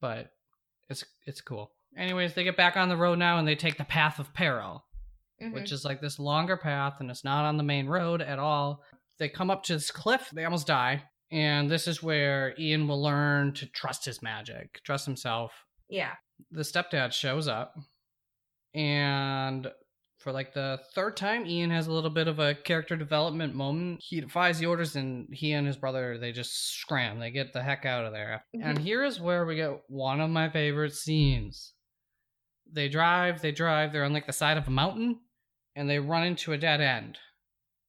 but 0.00 0.30
it's 0.88 1.04
it's 1.26 1.40
cool. 1.40 1.72
Anyways, 1.96 2.34
they 2.34 2.44
get 2.44 2.56
back 2.56 2.76
on 2.76 2.88
the 2.88 2.96
road 2.96 3.18
now 3.18 3.38
and 3.38 3.48
they 3.48 3.56
take 3.56 3.78
the 3.78 3.84
path 3.84 4.18
of 4.18 4.32
peril, 4.32 4.84
which 5.40 5.64
mm-hmm. 5.64 5.74
is 5.74 5.84
like 5.84 6.00
this 6.00 6.18
longer 6.18 6.56
path, 6.56 7.00
and 7.00 7.10
it's 7.10 7.24
not 7.24 7.44
on 7.44 7.56
the 7.56 7.62
main 7.62 7.86
road 7.86 8.22
at 8.22 8.38
all. 8.38 8.82
They 9.18 9.28
come 9.28 9.50
up 9.50 9.64
to 9.64 9.74
this 9.74 9.90
cliff. 9.90 10.30
They 10.32 10.44
almost 10.44 10.66
die, 10.66 11.02
and 11.30 11.70
this 11.70 11.88
is 11.88 12.02
where 12.02 12.54
Ian 12.58 12.86
will 12.86 13.02
learn 13.02 13.52
to 13.54 13.66
trust 13.66 14.04
his 14.04 14.22
magic, 14.22 14.80
trust 14.84 15.06
himself, 15.06 15.52
Yeah. 15.88 16.12
the 16.50 16.62
stepdad 16.62 17.12
shows 17.12 17.48
up 17.48 17.76
and 18.74 19.70
for 20.18 20.32
like 20.32 20.52
the 20.52 20.80
third 20.94 21.16
time 21.16 21.46
ian 21.46 21.70
has 21.70 21.86
a 21.86 21.92
little 21.92 22.10
bit 22.10 22.28
of 22.28 22.38
a 22.38 22.54
character 22.54 22.96
development 22.96 23.54
moment. 23.54 24.02
He 24.02 24.20
defies 24.20 24.58
the 24.58 24.66
orders 24.66 24.96
and 24.96 25.28
he 25.32 25.52
and 25.52 25.66
his 25.66 25.76
brother 25.76 26.18
they 26.18 26.32
just 26.32 26.74
scram. 26.74 27.18
They 27.18 27.30
get 27.30 27.52
the 27.52 27.62
heck 27.62 27.86
out 27.86 28.04
of 28.04 28.12
there. 28.12 28.44
And 28.60 28.78
here 28.78 29.04
is 29.04 29.20
where 29.20 29.46
we 29.46 29.56
get 29.56 29.80
one 29.88 30.20
of 30.20 30.30
my 30.30 30.48
favorite 30.48 30.94
scenes. 30.94 31.72
They 32.70 32.88
drive 32.88 33.40
they 33.40 33.52
drive 33.52 33.92
they're 33.92 34.04
on 34.04 34.12
like 34.12 34.26
the 34.26 34.32
side 34.32 34.58
of 34.58 34.66
a 34.66 34.72
mountain 34.72 35.20
and 35.76 35.88
they 35.88 36.00
run 36.00 36.26
into 36.26 36.52
a 36.52 36.58
dead 36.58 36.80
end. 36.80 37.18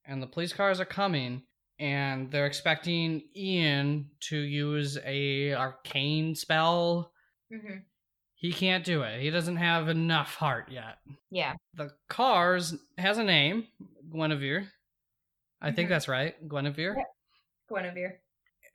And 0.05 0.21
the 0.21 0.27
police 0.27 0.53
cars 0.53 0.79
are 0.79 0.85
coming 0.85 1.43
and 1.79 2.31
they're 2.31 2.45
expecting 2.45 3.23
ian 3.35 4.11
to 4.29 4.37
use 4.37 4.97
a 5.03 5.53
arcane 5.53 6.35
spell 6.35 7.11
hmm 7.51 7.79
he 8.41 8.54
can't 8.54 8.86
do 8.86 9.02
it. 9.04 9.19
He 9.21 9.30
doesn't 9.30 9.58
have 9.58 9.89
enough 9.89 10.36
heart 10.36 10.71
yet. 10.71 10.97
Yeah. 11.30 11.56
The 11.75 11.91
cars 12.08 12.73
has 12.97 13.17
a 13.17 13.23
name, 13.23 13.67
Guinevere. 14.12 14.67
I 15.62 15.71
think 15.73 15.88
Mhm. 15.88 15.89
that's 15.89 16.08
right, 16.08 16.36
Guinevere. 16.47 16.95
Yeah. 16.97 17.04
Guinevere. 17.69 18.21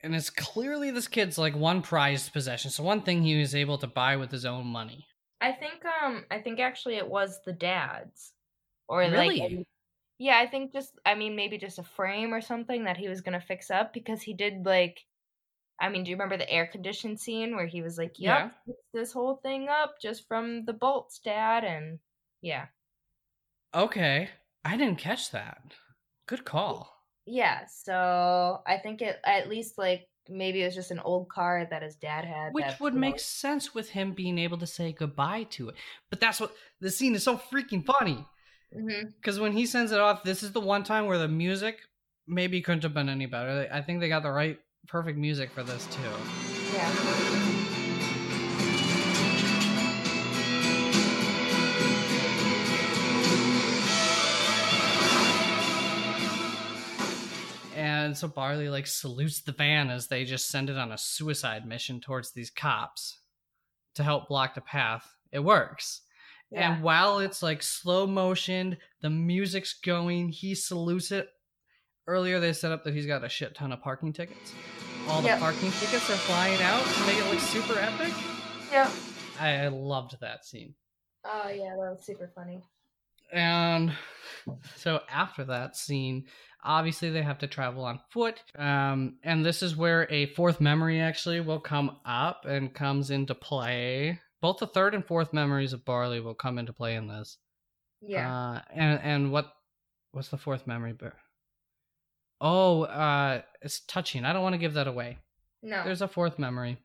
And 0.03 0.15
it's 0.15 0.29
clearly 0.29 0.91
this 0.91 1.07
kid's 1.07 1.37
like 1.39 1.55
one 1.55 1.81
prized 1.81 2.31
possession. 2.31 2.69
So 2.69 2.83
one 2.83 3.01
thing 3.01 3.23
he 3.23 3.39
was 3.39 3.55
able 3.55 3.79
to 3.79 3.87
buy 3.87 4.17
with 4.17 4.31
his 4.31 4.45
own 4.45 4.67
money. 4.67 5.07
I 5.41 5.51
think 5.51 5.83
um 5.83 6.25
I 6.29 6.39
think 6.39 6.59
actually 6.59 6.95
it 6.97 7.07
was 7.09 7.41
the 7.43 7.53
dad's. 7.53 8.33
Or 8.87 8.99
Really? 8.99 9.39
like 9.39 9.67
Yeah, 10.19 10.37
I 10.37 10.45
think 10.47 10.73
just 10.73 10.99
I 11.07 11.15
mean 11.15 11.35
maybe 11.35 11.57
just 11.57 11.79
a 11.79 11.83
frame 11.83 12.33
or 12.35 12.39
something 12.41 12.83
that 12.83 12.97
he 12.97 13.07
was 13.09 13.21
gonna 13.21 13.41
fix 13.41 13.71
up 13.71 13.93
because 13.93 14.21
he 14.21 14.33
did 14.35 14.63
like 14.63 15.03
I 15.79 15.89
mean, 15.89 16.03
do 16.03 16.09
you 16.09 16.15
remember 16.15 16.37
the 16.37 16.49
air 16.49 16.67
conditioned 16.67 17.19
scene 17.19 17.55
where 17.55 17.67
he 17.67 17.81
was 17.81 17.97
like, 17.97 18.15
Yep, 18.17 18.53
Yeah. 18.67 18.73
this 18.93 19.11
whole 19.11 19.35
thing 19.43 19.67
up 19.69 19.95
just 20.01 20.27
from 20.27 20.65
the 20.65 20.73
bolts, 20.73 21.19
Dad 21.19 21.63
and 21.63 21.99
yeah. 22.41 22.67
Okay. 23.73 24.29
I 24.63 24.77
didn't 24.77 24.97
catch 24.99 25.31
that. 25.31 25.73
Good 26.27 26.45
call. 26.45 26.91
Yeah, 27.25 27.65
so 27.65 28.61
I 28.65 28.77
think 28.77 29.01
it 29.01 29.19
at 29.25 29.49
least 29.49 29.77
like 29.77 30.07
maybe 30.29 30.61
it 30.61 30.65
was 30.65 30.75
just 30.75 30.91
an 30.91 30.99
old 30.99 31.29
car 31.29 31.67
that 31.69 31.83
his 31.83 31.95
dad 31.95 32.25
had. 32.25 32.53
Which 32.53 32.79
would 32.79 32.93
make 32.93 33.19
sense 33.19 33.73
with 33.75 33.89
him 33.89 34.13
being 34.13 34.37
able 34.37 34.57
to 34.59 34.67
say 34.67 34.91
goodbye 34.91 35.43
to 35.51 35.69
it. 35.69 35.75
But 36.09 36.19
that's 36.19 36.39
what 36.39 36.53
the 36.81 36.91
scene 36.91 37.15
is 37.15 37.23
so 37.23 37.37
freaking 37.37 37.85
funny. 37.85 38.25
Mm-hmm. 38.75 39.09
Because 39.15 39.39
when 39.39 39.53
he 39.53 39.65
sends 39.65 39.91
it 39.91 39.99
off, 39.99 40.23
this 40.23 40.43
is 40.43 40.51
the 40.51 40.59
one 40.59 40.83
time 40.83 41.05
where 41.05 41.17
the 41.17 41.27
music 41.27 41.79
maybe 42.27 42.61
couldn't 42.61 42.83
have 42.83 42.93
been 42.93 43.09
any 43.09 43.25
better. 43.25 43.67
I 43.71 43.81
think 43.81 43.99
they 43.99 44.09
got 44.09 44.23
the 44.23 44.31
right, 44.31 44.59
perfect 44.87 45.17
music 45.17 45.51
for 45.51 45.63
this 45.63 45.85
too. 45.87 46.01
Yeah. 46.73 47.75
And 57.75 58.15
so 58.15 58.27
Barley 58.27 58.69
like 58.69 58.87
salutes 58.87 59.41
the 59.41 59.51
van 59.51 59.89
as 59.89 60.07
they 60.07 60.25
just 60.25 60.49
send 60.49 60.69
it 60.69 60.77
on 60.77 60.91
a 60.91 60.97
suicide 60.97 61.67
mission 61.67 61.99
towards 61.99 62.31
these 62.31 62.49
cops 62.49 63.19
to 63.95 64.03
help 64.03 64.27
block 64.27 64.55
the 64.55 64.61
path. 64.61 65.15
It 65.31 65.39
works. 65.39 66.01
Yeah. 66.51 66.73
And 66.73 66.83
while 66.83 67.19
it's 67.19 67.41
like 67.43 67.61
slow 67.63 68.05
motion, 68.07 68.77
the 69.01 69.09
music's 69.09 69.73
going, 69.73 70.29
he 70.29 70.55
salutes 70.55 71.11
it. 71.11 71.29
Earlier, 72.07 72.39
they 72.39 72.53
set 72.53 72.71
up 72.71 72.83
that 72.83 72.93
he's 72.93 73.05
got 73.07 73.23
a 73.23 73.29
shit 73.29 73.55
ton 73.55 73.71
of 73.71 73.81
parking 73.81 74.13
tickets. 74.13 74.53
All 75.07 75.21
the 75.21 75.27
Yep. 75.29 75.39
parking 75.39 75.71
tickets 75.71 76.09
are 76.09 76.15
flying 76.17 76.61
out 76.61 76.83
to 76.83 76.99
make 77.07 77.17
it 77.17 77.29
look 77.29 77.39
super 77.39 77.79
epic. 77.79 78.13
Yeah. 78.71 78.91
I, 79.39 79.55
I 79.63 79.67
loved 79.69 80.19
that 80.21 80.45
scene. 80.45 80.75
Oh 81.23 81.49
yeah, 81.49 81.69
that 81.71 81.77
was 81.77 82.05
super 82.05 82.31
funny. 82.35 82.61
And 83.31 83.91
so 84.75 85.01
after 85.09 85.43
that 85.45 85.75
scene, 85.75 86.25
obviously 86.63 87.09
they 87.09 87.23
have 87.23 87.39
to 87.39 87.47
travel 87.47 87.83
on 87.85 87.99
foot. 88.11 88.41
Um, 88.55 89.17
and 89.23 89.43
this 89.43 89.63
is 89.63 89.75
where 89.75 90.07
a 90.11 90.27
fourth 90.27 90.61
memory 90.61 90.99
actually 91.01 91.39
will 91.41 91.59
come 91.59 91.97
up 92.05 92.45
and 92.45 92.73
comes 92.73 93.09
into 93.09 93.33
play. 93.33 94.19
Both 94.41 94.57
the 94.59 94.67
third 94.67 94.93
and 94.93 95.03
fourth 95.05 95.33
memories 95.33 95.73
of 95.73 95.83
Barley 95.85 96.19
will 96.19 96.35
come 96.35 96.59
into 96.59 96.73
play 96.73 96.95
in 96.95 97.07
this. 97.07 97.37
Yeah. 98.01 98.31
Uh, 98.31 98.61
and 98.73 98.99
and 99.01 99.31
what 99.31 99.51
what's 100.11 100.29
the 100.29 100.37
fourth 100.37 100.67
memory? 100.67 100.93
Bar- 100.93 101.15
Oh, 102.41 102.83
uh, 102.83 103.41
it's 103.61 103.79
touching. 103.81 104.25
I 104.25 104.33
don't 104.33 104.43
want 104.43 104.53
to 104.53 104.59
give 104.59 104.73
that 104.73 104.87
away. 104.87 105.17
no. 105.63 105.83
There's 105.83 106.01
a 106.01 106.07
fourth 106.07 106.37
memory. 106.37 106.77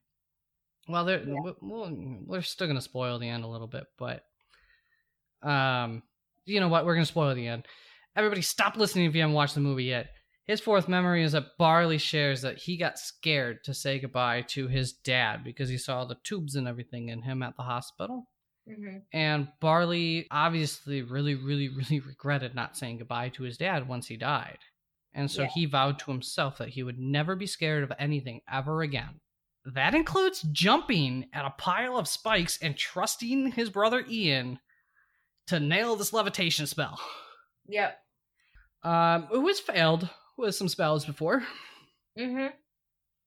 Well, 0.89 1.05
there 1.05 1.23
we- 1.25 1.55
we'll, 1.61 1.91
we're 2.27 2.43
still 2.43 2.67
gonna 2.67 2.81
spoil 2.81 3.19
the 3.19 3.29
end 3.29 3.45
a 3.45 3.49
little 3.49 3.67
bit, 3.69 3.85
but 3.99 4.25
um, 5.43 6.03
you 6.47 6.61
know 6.61 6.69
what? 6.69 6.85
We're 6.85 6.95
gonna 6.95 7.07
spoil 7.07 7.35
the 7.35 7.47
end. 7.47 7.67
Everybody, 8.17 8.43
stop 8.43 8.77
listening 8.77 9.07
if 9.07 9.15
you 9.15 9.21
haven't 9.21 9.35
watched 9.35 9.55
the 9.55 9.61
movie 9.61 9.85
yet. 9.85 10.09
His 10.47 10.61
fourth 10.61 10.89
memory 10.89 11.23
is 11.23 11.33
that 11.33 11.57
Barley 11.59 11.99
shares 11.99 12.43
that 12.43 12.59
he 12.59 12.77
got 12.77 12.99
scared 12.99 13.63
to 13.65 13.75
say 13.75 14.01
goodbye 14.01 14.43
to 14.49 14.67
his 14.67 14.93
dad 14.93 15.45
because 15.45 15.69
he 15.69 15.79
saw 15.79 16.05
the 16.05 16.17
tubes 16.25 16.57
and 16.57 16.67
everything 16.67 17.09
in 17.09 17.23
him 17.23 17.43
at 17.43 17.57
the 17.57 17.63
hospital. 17.63 18.29
hmm 18.67 18.99
And 19.13 19.49
Barley 19.61 20.27
obviously 20.31 21.03
really, 21.03 21.37
really, 21.37 21.69
really 21.69 22.01
regretted 22.01 22.55
not 22.57 22.77
saying 22.77 22.99
goodbye 22.99 23.29
to 23.31 23.45
his 23.45 23.59
dad 23.59 23.87
once 23.87 24.09
he 24.09 24.17
died. 24.17 24.59
And 25.13 25.31
so 25.31 25.43
Yeah. 25.43 25.49
he 25.49 25.67
vowed 25.67 25.99
to 26.01 26.11
himself 26.13 26.59
that 26.59 26.71
he 26.71 26.83
would 26.83 26.99
never 26.99 27.35
be 27.35 27.47
scared 27.47 27.83
of 27.83 27.93
anything 27.99 28.41
ever 28.51 28.83
again. 28.83 29.21
That 29.65 29.95
includes 29.95 30.43
jumping 30.53 31.29
at 31.33 31.45
a 31.45 31.51
pile 31.51 31.97
of 31.99 32.09
spikes 32.09 32.59
and 32.63 32.77
trusting 32.77 33.53
his 33.53 33.71
brother 33.71 34.05
Ian 34.09 34.61
to 35.49 35.61
nail 35.61 35.97
this 35.97 36.13
levitation 36.13 36.67
spell. 36.67 37.01
Yep. 37.69 37.99
Um, 38.83 39.25
who 39.25 39.47
has 39.49 39.61
failed 39.61 40.09
with 40.37 40.55
some 40.55 40.69
spells 40.69 41.05
before, 41.05 41.43
Mm-hmm. 42.19 42.55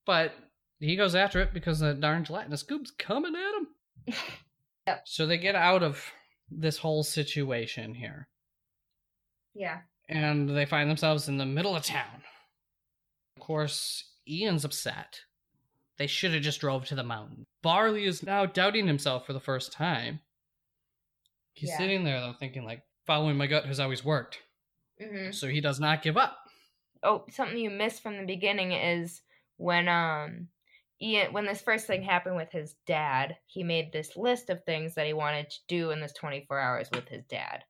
but 0.05 0.34
he 0.79 0.95
goes 0.95 1.15
after 1.15 1.39
it 1.39 1.53
because 1.53 1.79
the 1.79 1.93
darn 1.93 2.25
gelatinous 2.25 2.63
goop's 2.63 2.91
coming 2.91 3.36
at 3.36 3.55
him. 3.55 4.15
Yep. 4.86 5.03
So 5.05 5.25
they 5.25 5.38
get 5.38 5.55
out 5.55 5.81
of 5.81 6.11
this 6.51 6.77
whole 6.77 7.03
situation 7.03 7.93
here. 7.95 8.27
Yeah. 9.53 9.79
And 10.09 10.49
they 10.49 10.65
find 10.65 10.89
themselves 10.89 11.27
in 11.27 11.37
the 11.37 11.45
middle 11.45 11.75
of 11.75 11.83
town. 11.83 12.23
Of 13.37 13.43
course, 13.43 14.03
Ian's 14.27 14.65
upset. 14.65 15.19
They 15.97 16.07
should 16.07 16.33
have 16.33 16.41
just 16.41 16.59
drove 16.61 16.85
to 16.85 16.95
the 16.95 17.03
mountain. 17.03 17.43
Barley 17.61 18.05
is 18.05 18.23
now 18.23 18.45
doubting 18.45 18.87
himself 18.87 19.25
for 19.25 19.33
the 19.33 19.39
first 19.39 19.71
time. 19.71 20.21
He's 21.53 21.69
Yeah. 21.69 21.77
sitting 21.77 22.03
there 22.03 22.19
though, 22.19 22.33
thinking 22.33 22.63
like, 22.65 22.83
following 23.05 23.37
my 23.37 23.47
gut 23.47 23.65
has 23.65 23.79
always 23.79 24.03
worked. 24.03 24.41
hmm 24.99 25.31
So 25.31 25.47
he 25.47 25.61
does 25.61 25.79
not 25.79 26.01
give 26.01 26.17
up. 26.17 26.37
Oh, 27.03 27.25
something 27.29 27.57
you 27.57 27.69
missed 27.69 28.01
from 28.01 28.17
the 28.17 28.25
beginning 28.25 28.71
is 28.71 29.21
when 29.57 29.87
um 29.87 30.49
Ian 31.01 31.33
when 31.33 31.45
this 31.45 31.61
first 31.61 31.85
thing 31.85 32.01
happened 32.01 32.37
with 32.37 32.51
his 32.51 32.75
dad, 32.87 33.37
he 33.45 33.63
made 33.63 33.91
this 33.91 34.15
list 34.15 34.49
of 34.49 34.63
things 34.63 34.95
that 34.95 35.05
he 35.05 35.13
wanted 35.13 35.49
to 35.49 35.57
do 35.67 35.91
in 35.91 35.99
this 35.99 36.13
24 36.13 36.57
hours 36.59 36.89
with 36.91 37.07
his 37.09 37.25
dad. 37.25 37.65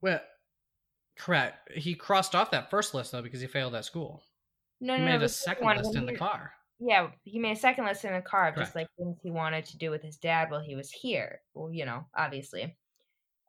Well, 0.00 0.20
correct. 1.18 1.72
He 1.72 1.94
crossed 1.94 2.34
off 2.34 2.50
that 2.50 2.70
first 2.70 2.94
list 2.94 3.12
though 3.12 3.22
because 3.22 3.40
he 3.40 3.46
failed 3.46 3.74
at 3.74 3.84
school. 3.84 4.22
No, 4.80 4.94
he 4.94 5.00
no, 5.00 5.06
no, 5.06 5.12
made 5.12 5.20
the 5.20 5.26
a 5.26 5.28
second 5.28 5.64
one, 5.64 5.76
list 5.78 5.94
in 5.96 6.06
the 6.06 6.14
car. 6.14 6.52
Yeah, 6.78 7.08
he 7.24 7.38
made 7.38 7.56
a 7.56 7.60
second 7.60 7.86
list 7.86 8.04
in 8.04 8.12
the 8.12 8.20
car 8.20 8.48
of 8.48 8.54
Correct. 8.54 8.66
just 8.68 8.76
like 8.76 8.88
things 8.98 9.16
he 9.22 9.30
wanted 9.30 9.64
to 9.66 9.78
do 9.78 9.90
with 9.90 10.02
his 10.02 10.16
dad 10.16 10.50
while 10.50 10.60
he 10.60 10.76
was 10.76 10.90
here. 10.90 11.40
Well, 11.54 11.72
you 11.72 11.86
know, 11.86 12.06
obviously. 12.14 12.76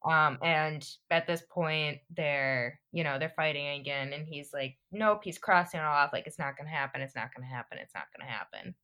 Um, 0.10 0.38
and 0.42 0.88
at 1.12 1.28
this 1.28 1.44
point, 1.52 1.98
they're 2.16 2.80
you 2.94 3.04
know 3.04 3.20
they're 3.20 3.34
fighting 3.36 3.68
again, 3.80 4.14
and 4.14 4.26
he's 4.26 4.52
like, 4.54 4.78
nope, 4.92 5.22
he's 5.24 5.38
crossing 5.38 5.80
it 5.80 5.84
all 5.84 5.94
off. 5.94 6.12
Like 6.14 6.28
it's 6.28 6.40
not 6.40 6.56
gonna 6.58 6.70
happen. 6.70 7.02
It's 7.02 7.16
not 7.16 7.30
gonna 7.36 7.48
happen. 7.48 7.78
It's 7.80 7.94
not 7.94 8.06
gonna 8.18 8.32
happen. 8.32 8.76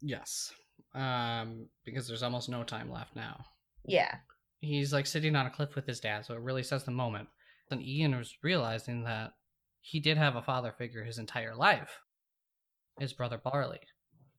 Yes. 0.00 0.52
Um, 0.94 1.66
because 1.84 2.08
there's 2.08 2.22
almost 2.22 2.48
no 2.48 2.62
time 2.64 2.90
left 2.90 3.14
now. 3.16 3.44
Yeah. 3.86 4.16
he's 4.60 4.92
like 4.92 5.06
sitting 5.06 5.36
on 5.36 5.46
a 5.46 5.50
cliff 5.50 5.74
with 5.76 5.86
his 5.86 6.00
dad, 6.00 6.24
so 6.24 6.34
it 6.34 6.40
really 6.40 6.62
sets 6.62 6.84
the 6.84 6.90
moment. 6.90 7.28
And 7.70 7.82
Ian 7.82 8.16
was 8.16 8.36
realizing 8.42 9.04
that 9.04 9.34
he 9.80 10.00
did 10.00 10.16
have 10.16 10.36
a 10.36 10.42
father 10.42 10.72
figure 10.72 11.04
his 11.04 11.18
entire 11.18 11.54
life, 11.54 12.02
his 12.98 13.12
brother 13.12 13.38
Barley. 13.38 13.80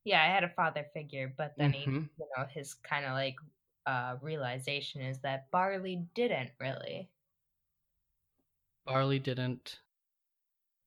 Yeah, 0.03 0.23
I 0.23 0.27
had 0.27 0.43
a 0.43 0.49
father 0.49 0.85
figure, 0.93 1.33
but 1.35 1.55
then 1.57 1.73
he, 1.73 1.85
Mhm. 1.87 2.09
you 2.17 2.27
know, 2.37 2.45
his 2.45 2.73
kind 2.75 3.05
of 3.05 3.13
like 3.13 3.35
uh 3.87 4.17
realization 4.21 5.01
is 5.01 5.19
that 5.21 5.51
Barley 5.51 6.07
didn't 6.15 6.51
really. 6.59 7.11
Barley 8.85 9.19
didn't. 9.19 9.81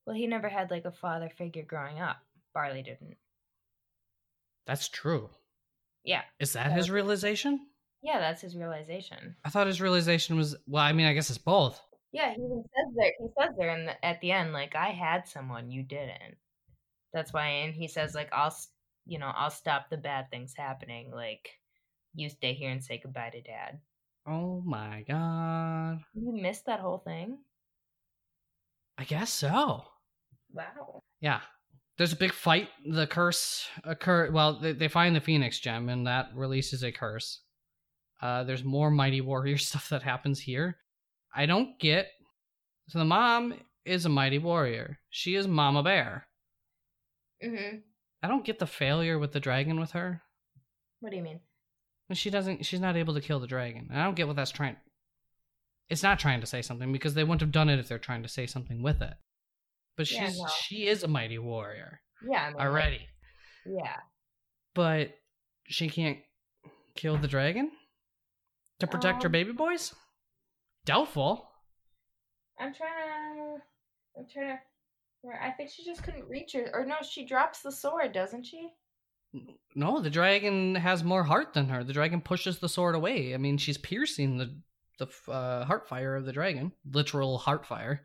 Well, 0.07 0.17
he 0.17 0.27
never 0.27 0.49
had 0.49 0.71
like 0.73 0.85
a 0.85 0.91
father 0.91 1.29
figure 1.31 1.63
growing 1.63 2.01
up. 2.01 2.27
Barley 2.53 2.83
didn't. 2.83 3.19
That's 4.67 4.89
true. 4.89 5.31
Yeah. 6.05 6.25
Is 6.39 6.53
that 6.55 6.69
That 6.69 6.77
his 6.77 6.91
realization? 6.91 7.71
Yeah, 8.03 8.19
that's 8.21 8.43
his 8.43 8.57
realization. 8.57 9.37
I 9.45 9.51
thought 9.51 9.67
his 9.67 9.81
realization 9.81 10.37
was 10.37 10.57
well. 10.67 10.85
I 10.85 10.93
mean, 10.93 11.07
I 11.07 11.13
guess 11.15 11.31
it's 11.31 11.39
both. 11.39 11.81
Yeah, 12.13 12.35
he 12.35 12.41
even 12.41 12.65
says 12.65 12.95
there. 12.97 13.13
He 13.19 13.27
says 13.39 13.55
there 13.59 13.77
in 13.77 13.87
the, 13.87 14.05
at 14.05 14.21
the 14.21 14.33
end, 14.33 14.53
like, 14.53 14.75
"I 14.75 14.89
had 14.89 15.29
someone, 15.29 15.71
you 15.71 15.83
didn't." 15.83 16.37
That's 17.13 17.33
why, 17.33 17.47
and 17.49 17.75
he 17.75 17.89
says, 17.89 18.15
like, 18.15 18.31
"I'll, 18.33 18.55
you 19.07 19.19
know, 19.19 19.33
I'll 19.35 19.51
stop 19.51 19.91
the 19.91 19.97
bad 19.97 20.31
things 20.31 20.55
happening. 20.57 21.11
Like, 21.13 21.51
you 22.15 22.29
stay 22.31 22.55
here 22.55 22.71
and 22.71 22.83
say 22.83 23.01
goodbye 23.03 23.31
to 23.31 23.43
Dad." 23.43 23.81
Oh 24.27 24.63
my 24.65 25.05
god! 25.07 26.01
You 26.15 26.33
missed 26.33 26.67
that 26.67 26.81
whole 26.81 26.99
thing. 26.99 27.39
I 28.99 29.05
guess 29.05 29.31
so. 29.33 29.85
Wow. 30.53 31.03
Yeah. 31.21 31.41
There's 31.97 32.13
a 32.13 32.17
big 32.17 32.33
fight. 32.33 32.69
The 32.87 33.07
curse 33.07 33.69
occur. 33.85 34.31
Well, 34.31 34.55
they, 34.61 34.73
they 34.73 34.89
find 34.89 35.15
the 35.15 35.21
Phoenix 35.21 35.59
gem, 35.59 35.89
and 35.89 36.07
that 36.07 36.31
releases 36.35 36.85
a 36.85 36.93
curse. 36.93 37.41
Uh, 38.21 38.45
there's 38.45 38.65
more 38.65 38.91
Mighty 38.91 39.21
Warrior 39.21 39.59
stuff 39.59 39.89
that 39.91 40.03
happens 40.03 40.41
here. 40.41 40.79
I 41.35 41.47
don't 41.47 41.79
get. 41.79 42.09
So 42.89 42.99
the 42.99 43.05
mom 43.05 43.55
is 43.85 44.05
a 44.07 44.09
Mighty 44.09 44.39
Warrior. 44.39 44.99
She 45.11 45.35
is 45.35 45.47
Mama 45.47 45.83
Bear. 45.83 46.27
Mhm. 47.43 47.83
I 48.23 48.29
don't 48.29 48.45
get 48.45 48.59
the 48.59 48.67
failure 48.67 49.19
with 49.19 49.33
the 49.33 49.41
dragon 49.41 49.79
with 49.79 49.93
her. 49.93 50.23
What 51.01 51.11
do 51.11 51.17
you 51.17 51.23
mean? 51.23 51.41
She 52.13 52.31
doesn't. 52.31 52.65
She's 52.65 52.81
not 52.81 52.97
able 52.97 53.15
to 53.15 53.21
kill 53.21 53.39
the 53.39 53.47
dragon. 53.47 53.91
I 53.93 54.03
don't 54.05 54.15
get 54.15 54.27
what 54.27 54.37
that's 54.37 54.51
trying. 54.51 54.77
It's 55.89 56.03
not 56.03 56.19
trying 56.19 56.41
to 56.41 56.47
say 56.47 56.63
something 56.63 56.93
because 56.93 57.15
they 57.15 57.23
wouldn't 57.25 57.41
have 57.43 57.53
done 57.53 57.69
it 57.69 57.79
if 57.79 57.89
they're 57.89 57.99
trying 57.99 58.23
to 58.23 58.29
say 58.29 58.47
something 58.47 58.83
with 58.83 59.01
it. 59.03 59.15
But 59.97 60.11
Yeah, 60.11 60.27
she's 60.27 60.39
no. 60.39 60.49
she 60.63 60.87
is 60.87 61.03
a 61.03 61.09
mighty 61.09 61.39
warrior 61.39 62.01
Yeah. 62.27 62.47
I 62.47 62.51
mean, 62.51 62.61
already. 62.61 63.09
yeah. 63.67 63.97
but 64.75 65.11
she 65.67 65.89
can't 65.89 66.19
kill 66.95 67.17
the 67.19 67.29
dragon 67.29 67.71
to 68.81 68.87
protect 68.87 69.23
her 69.23 69.29
Um, 69.29 69.33
baby 69.33 69.53
boys. 69.53 69.95
Doubtful. 70.85 71.49
I'm 72.59 72.75
trying 72.75 73.37
to. 73.37 73.63
I'm 74.19 74.27
trying 74.33 74.57
to. 74.57 75.45
I 75.45 75.51
think 75.51 75.71
she 75.71 75.85
just 75.85 76.03
couldn't 76.03 76.29
reach 76.29 76.53
her. 76.55 76.71
Or 76.73 76.85
no, 76.87 76.97
she 77.09 77.25
drops 77.25 77.61
the 77.61 77.73
sword, 77.73 78.13
doesn't 78.13 78.45
she? 78.45 78.71
No, 79.75 80.01
the 80.01 80.11
dragon 80.11 80.75
has 80.75 81.05
more 81.05 81.25
heart 81.25 81.53
than 81.53 81.69
her. 81.69 81.85
The 81.85 81.93
dragon 81.93 82.21
pushes 82.21 82.59
the 82.59 82.69
sword 82.69 82.95
away. 82.95 83.35
I 83.35 83.37
mean, 83.37 83.59
she's 83.59 83.79
piercing 83.79 84.39
the 84.39 84.57
the 84.99 85.31
uh, 85.31 85.65
heart 85.65 85.89
fire 85.89 86.17
of 86.17 86.25
the 86.25 86.33
dragon, 86.33 86.73
literal 86.91 87.39
heart 87.39 87.65
fire. 87.65 88.05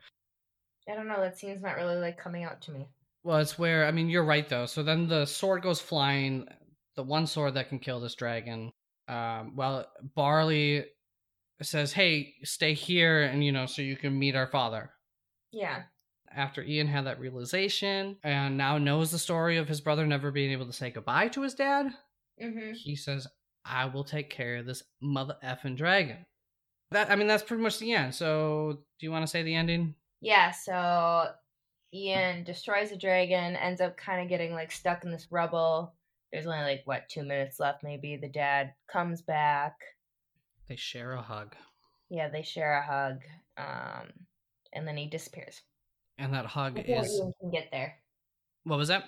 I 0.87 0.95
don't 0.95 1.07
know. 1.07 1.19
That 1.19 1.37
seems 1.37 1.61
not 1.61 1.75
really 1.75 1.95
like 1.95 2.17
coming 2.17 2.43
out 2.43 2.61
to 2.63 2.71
me. 2.71 2.87
Well, 3.23 3.37
it's 3.37 3.57
where 3.57 3.85
I 3.85 3.91
mean, 3.91 4.09
you're 4.09 4.25
right 4.25 4.47
though. 4.47 4.65
So 4.65 4.83
then 4.83 5.07
the 5.07 5.25
sword 5.25 5.63
goes 5.63 5.79
flying. 5.79 6.47
The 6.95 7.03
one 7.03 7.25
sword 7.25 7.55
that 7.55 7.69
can 7.69 7.79
kill 7.79 7.99
this 7.99 8.15
dragon. 8.15 8.71
Um, 9.07 9.55
well, 9.55 9.87
Barley 10.15 10.85
says, 11.61 11.93
"Hey, 11.93 12.35
stay 12.43 12.73
here, 12.73 13.23
and 13.23 13.43
you 13.43 13.51
know, 13.51 13.65
so 13.65 13.81
you 13.81 13.95
can 13.95 14.17
meet 14.17 14.35
our 14.35 14.47
father." 14.47 14.91
Yeah. 15.51 15.83
after 16.35 16.63
Ian 16.63 16.87
had 16.87 17.05
that 17.05 17.19
realization 17.19 18.17
and 18.23 18.57
now 18.57 18.79
knows 18.79 19.11
the 19.11 19.19
story 19.19 19.57
of 19.57 19.67
his 19.67 19.81
brother 19.81 20.07
never 20.07 20.31
being 20.31 20.49
able 20.51 20.65
to 20.65 20.73
say 20.73 20.89
goodbye 20.89 21.27
to 21.29 21.41
his 21.43 21.53
dad, 21.53 21.93
Mm-hmm. 22.41 22.71
he 22.73 22.95
says, 22.95 23.27
I 23.63 23.85
will 23.85 24.03
take 24.03 24.31
care 24.31 24.55
of 24.57 24.65
this 24.65 24.81
mother 24.99 25.37
effing 25.43 25.77
dragon. 25.77 26.25
That 26.89 27.11
I 27.11 27.15
mean 27.15 27.27
that's 27.27 27.43
pretty 27.43 27.61
much 27.61 27.77
the 27.77 27.93
end. 27.93 28.15
So 28.15 28.79
do 28.99 29.05
you 29.05 29.11
want 29.11 29.21
to 29.23 29.27
say 29.29 29.43
the 29.43 29.53
ending? 29.53 29.93
Yeah. 30.21 30.49
So 30.49 31.29
Ian 31.93 32.43
destroys 32.43 32.89
the 32.89 32.97
dragon, 32.97 33.55
ends 33.55 33.79
up 33.81 33.95
kind 33.97 34.19
of 34.21 34.27
getting 34.29 34.53
like 34.53 34.71
stuck 34.71 35.03
in 35.03 35.11
this 35.11 35.27
rubble. 35.29 35.93
There's 36.31 36.47
only 36.47 36.63
like 36.63 36.81
what 36.85 37.07
two 37.09 37.21
minutes 37.23 37.59
left, 37.59 37.83
maybe. 37.83 38.17
The 38.17 38.27
dad 38.29 38.73
comes 38.91 39.21
back. 39.21 39.75
They 40.67 40.75
share 40.75 41.13
a 41.13 41.21
hug. 41.21 41.55
Yeah, 42.09 42.29
they 42.29 42.41
share 42.43 42.77
a 42.77 42.85
hug, 42.85 43.21
um, 43.57 44.09
and 44.71 44.87
then 44.87 44.97
he 44.97 45.07
disappears 45.07 45.61
And 46.17 46.33
that 46.33 46.45
hug 46.45 46.75
before 46.75 47.03
is. 47.03 47.13
Ian 47.19 47.33
can 47.39 47.51
get 47.51 47.69
there. 47.71 47.95
What 48.63 48.77
was 48.77 48.87
that? 48.89 49.05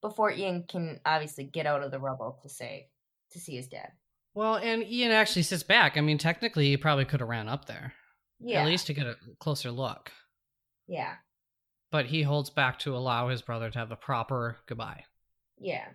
Before 0.00 0.30
Ian 0.30 0.64
can 0.68 1.00
obviously 1.04 1.44
get 1.44 1.66
out 1.66 1.82
of 1.82 1.90
the 1.90 1.98
rubble 1.98 2.38
to 2.42 2.48
say 2.48 2.88
to 3.32 3.40
see 3.40 3.56
his 3.56 3.68
dad. 3.68 3.90
Well, 4.34 4.56
and 4.56 4.84
Ian 4.84 5.10
actually 5.12 5.42
sits 5.42 5.62
back. 5.62 5.96
I 5.96 6.00
mean, 6.02 6.18
technically, 6.18 6.66
he 6.66 6.76
probably 6.76 7.04
could 7.06 7.20
have 7.20 7.28
ran 7.28 7.48
up 7.48 7.64
there. 7.64 7.94
Yeah, 8.38 8.60
At 8.60 8.66
least 8.66 8.86
to 8.88 8.94
get 8.94 9.06
a 9.06 9.16
closer 9.40 9.70
look. 9.70 10.12
yeah, 10.86 11.14
But 11.90 12.06
he 12.06 12.22
holds 12.22 12.50
back 12.50 12.78
to 12.80 12.94
allow 12.94 13.28
his 13.28 13.40
brother 13.42 13.70
to 13.70 13.78
have 13.78 13.90
a 13.90 13.96
proper 13.96 14.58
goodbye. 14.66 15.04
yeah, 15.58 15.86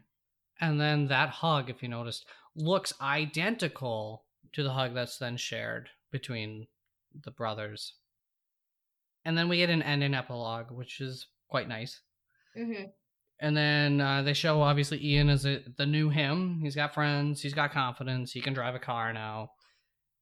And 0.59 0.81
then 0.81 1.07
that 1.09 1.29
hug, 1.29 1.69
if 1.69 1.83
you 1.83 1.87
noticed, 1.89 2.25
looks 2.55 2.93
identical 2.99 4.25
to 4.53 4.63
the 4.63 4.73
hug 4.73 4.93
that's 4.93 5.17
then 5.17 5.37
shared 5.37 5.91
between 6.11 6.67
the 7.13 7.31
brothers. 7.31 7.95
And 9.25 9.35
then 9.35 9.49
we 9.49 9.57
get 9.57 9.71
an 9.71 9.81
end 9.81 10.03
and 10.03 10.13
epilogue, 10.13 10.69
which 10.69 11.01
is 11.01 11.25
quite 11.47 11.67
nice. 11.67 12.03
hmm 12.55 12.91
And 13.39 13.57
then 13.57 13.99
uh, 14.01 14.21
they 14.21 14.33
show 14.33 14.61
obviously 14.61 15.03
Ian 15.03 15.29
is 15.29 15.45
a, 15.45 15.63
the 15.77 15.85
new 15.85 16.09
him. 16.09 16.59
He's 16.61 16.75
got 16.75 16.93
friends. 16.93 17.41
He's 17.41 17.55
got 17.55 17.71
confidence. 17.71 18.31
He 18.31 18.41
can 18.41 18.53
drive 18.53 18.75
a 18.75 18.79
car 18.79 19.13
now. 19.13 19.53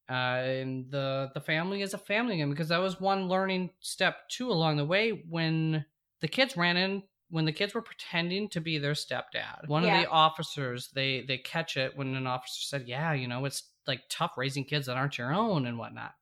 Uh, 0.10 0.42
and 0.44 0.92
the 0.92 1.32
the 1.34 1.42
family 1.42 1.82
is 1.82 1.94
a 1.94 2.00
family 2.00 2.36
again 2.36 2.50
because 2.50 2.70
that 2.70 2.80
was 2.80 3.00
one 3.02 3.28
learning 3.30 3.72
step 3.80 4.30
too 4.30 4.52
along 4.52 4.78
the 4.78 4.86
way 4.86 5.12
when 5.30 5.86
the 6.22 6.28
kids 6.28 6.58
ran 6.58 6.78
in 6.78 7.04
when 7.30 7.46
the 7.46 7.54
kids 7.54 7.74
were 7.76 7.82
pretending 7.82 8.50
to 8.50 8.62
be 8.62 8.78
their 8.80 8.94
stepdad. 8.94 9.68
One 9.68 9.84
Yeah. 9.84 9.86
of 9.86 9.92
the 9.92 10.06
officers 10.08 10.90
they 10.92 11.22
they 11.24 11.38
catch 11.40 11.78
it 11.78 11.98
when 11.98 12.16
an 12.16 12.28
officer 12.28 12.62
said, 12.62 12.88
"Yeah, 12.88 13.14
you 13.14 13.28
know 13.28 13.46
it's 13.46 13.69
like 13.88 14.04
tough 14.10 14.38
raising 14.38 14.66
kids 14.66 14.86
that 14.88 14.98
aren't 14.98 15.18
your 15.18 15.34
own 15.34 15.66
and 15.66 15.78
whatnot," 15.78 16.16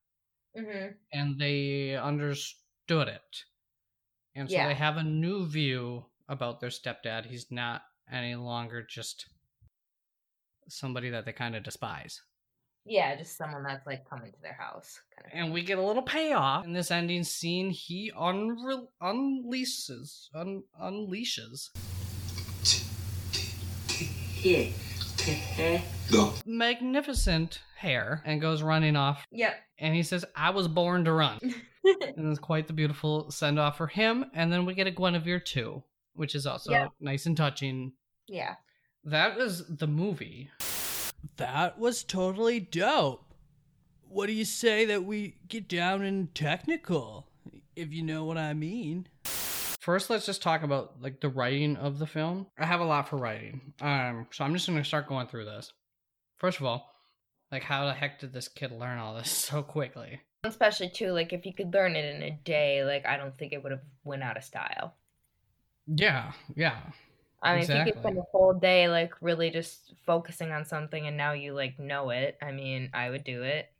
hmm 0.55 0.87
and 1.11 1.39
they 1.39 1.95
understood 1.95 3.07
it. 3.07 3.45
And 4.35 4.49
so 4.49 4.55
Yeah. 4.55 4.67
they 4.67 4.75
have 4.75 4.97
a 4.97 5.03
new 5.03 5.45
view 5.47 6.05
about 6.29 6.59
their 6.59 6.69
stepdad. 6.69 7.25
He's 7.25 7.51
not 7.51 7.83
any 8.11 8.35
longer 8.35 8.83
just 8.83 9.27
somebody 10.69 11.09
that 11.09 11.25
they 11.25 11.33
kind 11.33 11.55
of 11.55 11.63
despise. 11.63 12.21
yeah, 12.89 13.15
just 13.17 13.35
someone 13.35 13.63
that's 13.63 13.85
like 13.85 14.09
coming 14.09 14.31
to 14.31 14.41
their 14.41 14.53
house, 14.53 15.01
kind 15.13 15.25
of. 15.27 15.31
And 15.37 15.53
we 15.53 15.61
get 15.61 15.77
a 15.77 15.81
little 15.81 16.03
payoff 16.03 16.63
in 16.65 16.71
this 16.71 16.89
ending 16.89 17.25
scene. 17.25 17.69
He 17.69 18.11
unre- 18.17 18.87
unleashes, 19.01 20.29
un- 20.33 20.63
unleashes 20.81 21.69
Eh? 25.29 25.81
magnificent 26.45 27.59
hair 27.75 28.21
and 28.25 28.39
goes 28.39 28.61
running 28.63 28.95
off. 28.95 29.25
Yep. 29.31 29.55
And 29.77 29.93
he 29.93 30.03
says, 30.03 30.23
"I 30.35 30.51
was 30.51 30.67
born 30.67 31.03
to 31.05 31.11
run." 31.11 31.39
and 31.83 32.31
it's 32.31 32.39
quite 32.39 32.67
the 32.67 32.73
beautiful 32.73 33.29
send 33.29 33.59
off 33.59 33.77
for 33.77 33.87
him. 33.87 34.25
And 34.33 34.51
then 34.51 34.65
we 34.65 34.73
get 34.73 34.87
a 34.87 34.91
Guinevere 34.91 35.39
too, 35.43 35.83
which 36.13 36.33
is 36.33 36.45
also 36.45 36.71
Yeah. 36.71 36.87
nice 37.01 37.25
and 37.25 37.35
touching. 37.35 37.93
Yeah. 38.27 38.55
That 39.03 39.37
is 39.37 39.63
the 39.67 39.87
movie. 39.87 40.49
That 41.35 41.77
was 41.77 42.03
totally 42.03 42.59
dope. 42.59 43.33
What 44.07 44.27
do 44.27 44.33
you 44.33 44.45
say 44.45 44.85
that 44.85 45.03
we 45.03 45.35
get 45.49 45.67
down 45.67 46.03
in 46.03 46.27
technical, 46.27 47.27
if 47.75 47.91
you 47.93 48.03
know 48.03 48.23
what 48.23 48.37
I 48.37 48.53
mean? 48.53 49.07
First, 49.87 50.09
let's 50.09 50.25
just 50.25 50.41
talk 50.41 50.63
about 50.63 51.01
like 51.01 51.21
the 51.21 51.29
writing 51.29 51.77
of 51.77 51.97
the 51.97 52.05
film. 52.05 52.47
I 52.59 52.65
have 52.65 52.81
a 52.81 52.85
lot 52.85 53.07
for 53.07 53.15
writing, 53.15 53.71
um, 53.79 54.27
so 54.31 54.43
I'm 54.43 54.53
just 54.53 54.67
gonna 54.67 54.83
start 54.83 55.07
going 55.07 55.27
through 55.27 55.45
this. 55.45 55.71
First 56.35 56.59
of 56.59 56.65
all, 56.65 56.93
like 57.53 57.63
how 57.63 57.85
the 57.85 57.93
heck 57.93 58.19
did 58.19 58.33
this 58.33 58.49
kid 58.49 58.73
learn 58.73 58.99
all 58.99 59.15
this 59.15 59.31
so 59.49 59.63
quickly? 59.63 60.19
Especially 60.43 60.89
too, 60.89 61.13
like 61.13 61.31
if 61.31 61.45
you 61.45 61.53
could 61.53 61.73
learn 61.73 61.95
it 61.95 62.13
in 62.13 62.21
a 62.21 62.31
day, 62.43 62.83
like 62.83 63.05
I 63.05 63.15
don't 63.15 63.37
think 63.37 63.53
it 63.53 63.63
would 63.63 63.71
have 63.71 63.85
went 64.03 64.23
out 64.23 64.35
of 64.35 64.43
style. 64.43 64.93
Yeah, 65.87 66.33
yeah, 66.53 66.81
I 67.41 67.55
mean, 67.55 67.63
if 67.63 67.69
you 67.69 67.93
could 67.93 68.01
spend 68.01 68.17
a 68.17 68.23
whole 68.33 68.55
day 68.55 68.89
like 68.89 69.13
really 69.21 69.51
just 69.51 69.93
focusing 70.05 70.51
on 70.51 70.65
something 70.65 71.07
and 71.07 71.15
now 71.15 71.31
you 71.31 71.53
like 71.53 71.79
know 71.79 72.09
it, 72.09 72.37
I 72.41 72.51
mean, 72.51 72.89
I 72.93 73.09
would 73.09 73.23
do 73.23 73.43
it. 73.43 73.71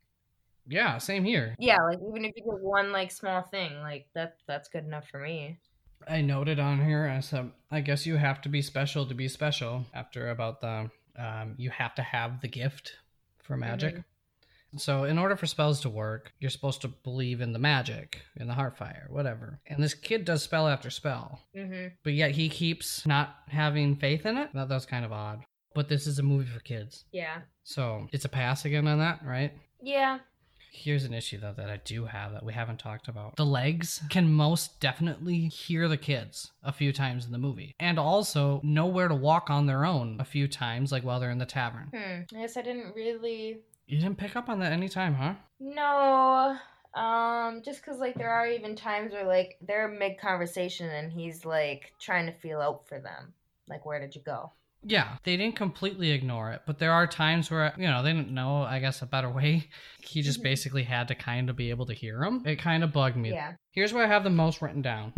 yeah. 0.66 0.96
Same 0.96 1.24
here. 1.24 1.54
Yeah, 1.58 1.82
like 1.82 1.98
even 1.98 2.24
if 2.24 2.32
you 2.34 2.44
get 2.44 2.62
one 2.62 2.92
like 2.92 3.10
small 3.10 3.42
thing, 3.42 3.78
like 3.80 4.06
that 4.14 4.38
that's 4.46 4.70
good 4.70 4.86
enough 4.86 5.06
for 5.10 5.20
me. 5.20 5.58
I 6.08 6.20
noted 6.20 6.58
on 6.58 6.84
here 6.84 7.04
as 7.04 7.32
a, 7.32 7.50
I 7.70 7.80
guess 7.80 8.06
you 8.06 8.16
have 8.16 8.40
to 8.42 8.48
be 8.48 8.62
special 8.62 9.06
to 9.06 9.14
be 9.14 9.28
special. 9.28 9.84
After 9.94 10.30
about 10.30 10.60
the, 10.60 10.90
um, 11.16 11.54
you 11.58 11.70
have 11.70 11.94
to 11.96 12.02
have 12.02 12.40
the 12.40 12.48
gift 12.48 12.92
for 13.42 13.56
magic. 13.56 14.02
So 14.76 15.04
in 15.04 15.18
order 15.18 15.34
for 15.34 15.46
spells 15.46 15.80
to 15.80 15.88
work, 15.88 16.32
you're 16.40 16.50
supposed 16.50 16.82
to 16.82 16.88
believe 16.88 17.40
in 17.40 17.52
the 17.54 17.58
magic, 17.58 18.20
in 18.36 18.48
the 18.48 18.54
heartfire, 18.54 19.08
whatever. 19.08 19.60
And 19.66 19.82
this 19.82 19.94
kid 19.94 20.26
does 20.26 20.42
spell 20.42 20.68
after 20.68 20.90
spell, 20.90 21.40
Mm-hmm. 21.56 21.88
but 22.04 22.12
yet 22.12 22.32
he 22.32 22.50
keeps 22.50 23.06
not 23.06 23.34
having 23.48 23.96
faith 23.96 24.26
in 24.26 24.36
it. 24.36 24.50
That, 24.52 24.68
that's 24.68 24.84
kind 24.84 25.06
of 25.06 25.12
odd. 25.12 25.40
But 25.74 25.88
this 25.88 26.06
is 26.06 26.18
a 26.18 26.22
movie 26.22 26.50
for 26.50 26.60
kids, 26.60 27.04
Yeah. 27.12 27.38
so 27.62 28.08
it's 28.12 28.24
a 28.26 28.28
pass 28.28 28.64
again 28.66 28.86
on 28.88 28.98
that, 28.98 29.20
right? 29.24 29.52
Yeah. 29.82 30.18
Here's 30.78 31.04
an 31.04 31.12
issue 31.12 31.38
though 31.40 31.54
that 31.56 31.68
I 31.70 31.78
do 31.84 32.04
have 32.06 32.32
that 32.32 32.44
we 32.44 32.52
haven't 32.52 32.78
talked 32.78 33.08
about. 33.08 33.36
The 33.36 33.44
legs 33.44 34.00
can 34.10 34.32
most 34.32 34.78
definitely 34.80 35.48
hear 35.48 35.88
the 35.88 35.96
kids 35.96 36.52
a 36.62 36.72
few 36.72 36.92
times 36.92 37.26
in 37.26 37.32
the 37.32 37.38
movie. 37.38 37.74
And 37.80 37.98
also 37.98 38.60
know 38.62 38.86
where 38.86 39.08
to 39.08 39.14
walk 39.14 39.50
on 39.50 39.66
their 39.66 39.84
own 39.84 40.16
a 40.20 40.24
few 40.24 40.46
times, 40.46 40.92
like 40.92 41.02
while 41.04 41.18
they're 41.20 41.30
in 41.30 41.38
the 41.38 41.46
tavern. 41.46 41.88
Hmm. 41.92 42.36
I 42.36 42.40
guess 42.42 42.56
I 42.56 42.62
didn't 42.62 42.94
really 42.94 43.58
You 43.86 43.98
didn't 43.98 44.18
pick 44.18 44.36
up 44.36 44.48
on 44.48 44.60
that 44.60 44.72
any 44.72 44.88
time, 44.88 45.14
huh? 45.14 45.34
No. 45.58 46.56
Um, 46.94 47.62
just 47.64 47.84
cause 47.84 47.98
like 47.98 48.14
there 48.14 48.30
are 48.30 48.46
even 48.46 48.74
times 48.76 49.12
where 49.12 49.26
like 49.26 49.56
they're 49.60 49.88
mid 49.88 50.18
conversation 50.18 50.88
and 50.88 51.12
he's 51.12 51.44
like 51.44 51.92
trying 52.00 52.26
to 52.26 52.32
feel 52.32 52.60
out 52.60 52.88
for 52.88 52.98
them. 53.00 53.34
Like 53.68 53.84
where 53.84 54.00
did 54.00 54.14
you 54.14 54.22
go? 54.22 54.52
Yeah, 54.88 55.18
they 55.22 55.36
didn't 55.36 55.56
completely 55.56 56.12
ignore 56.12 56.50
it, 56.52 56.62
but 56.66 56.78
there 56.78 56.92
are 56.92 57.06
times 57.06 57.50
where, 57.50 57.74
you 57.76 57.86
know, 57.86 58.02
they 58.02 58.12
didn't 58.12 58.30
know, 58.32 58.62
I 58.62 58.78
guess, 58.78 59.02
a 59.02 59.06
better 59.06 59.28
way. 59.30 59.68
He 60.00 60.22
just 60.22 60.40
Mhm. 60.40 60.44
basically 60.44 60.82
had 60.84 61.08
to 61.08 61.14
kind 61.14 61.50
of 61.50 61.56
be 61.56 61.68
able 61.68 61.84
to 61.86 61.92
hear 61.92 62.20
them. 62.20 62.42
It 62.46 62.56
kind 62.56 62.82
of 62.82 62.92
bugged 62.92 63.16
me. 63.16 63.30
Yeah. 63.30 63.52
Here's 63.72 63.92
where 63.92 64.04
I 64.04 64.08
have 64.08 64.24
the 64.24 64.30
most 64.30 64.62
written 64.62 64.80
down. 64.80 65.12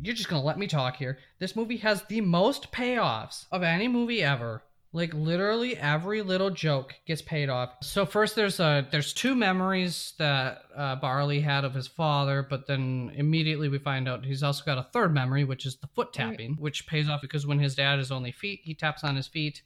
You're 0.00 0.14
just 0.14 0.28
gonna 0.28 0.44
let 0.44 0.58
me 0.58 0.68
talk 0.68 0.96
here. 0.96 1.18
This 1.40 1.56
movie 1.56 1.78
has 1.78 2.04
the 2.04 2.20
most 2.20 2.70
payoffs 2.70 3.46
of 3.50 3.64
any 3.64 3.88
movie 3.88 4.22
ever. 4.22 4.62
Like 4.96 5.12
literally 5.12 5.76
every 5.76 6.22
little 6.22 6.48
joke 6.48 6.94
gets 7.04 7.20
paid 7.20 7.50
off. 7.50 7.74
So 7.82 8.06
first 8.06 8.34
there's 8.34 8.58
uh 8.58 8.84
there's 8.90 9.12
two 9.12 9.34
memories 9.34 10.14
that 10.18 10.62
uh, 10.74 10.96
Barley 10.96 11.40
had 11.40 11.66
of 11.66 11.74
his 11.74 11.86
father, 11.86 12.42
but 12.42 12.66
then 12.66 13.12
immediately 13.14 13.68
we 13.68 13.76
find 13.76 14.08
out 14.08 14.24
he's 14.24 14.42
also 14.42 14.64
got 14.64 14.78
a 14.78 14.88
third 14.94 15.12
memory, 15.12 15.44
which 15.44 15.66
is 15.66 15.76
the 15.76 15.86
foot 15.88 16.14
tapping, 16.14 16.56
which 16.58 16.86
pays 16.86 17.10
off 17.10 17.20
because 17.20 17.46
when 17.46 17.58
his 17.58 17.74
dad 17.74 17.98
is 17.98 18.10
only 18.10 18.32
feet, 18.32 18.60
he 18.62 18.72
taps 18.72 19.04
on 19.04 19.16
his 19.16 19.26
feet, 19.26 19.60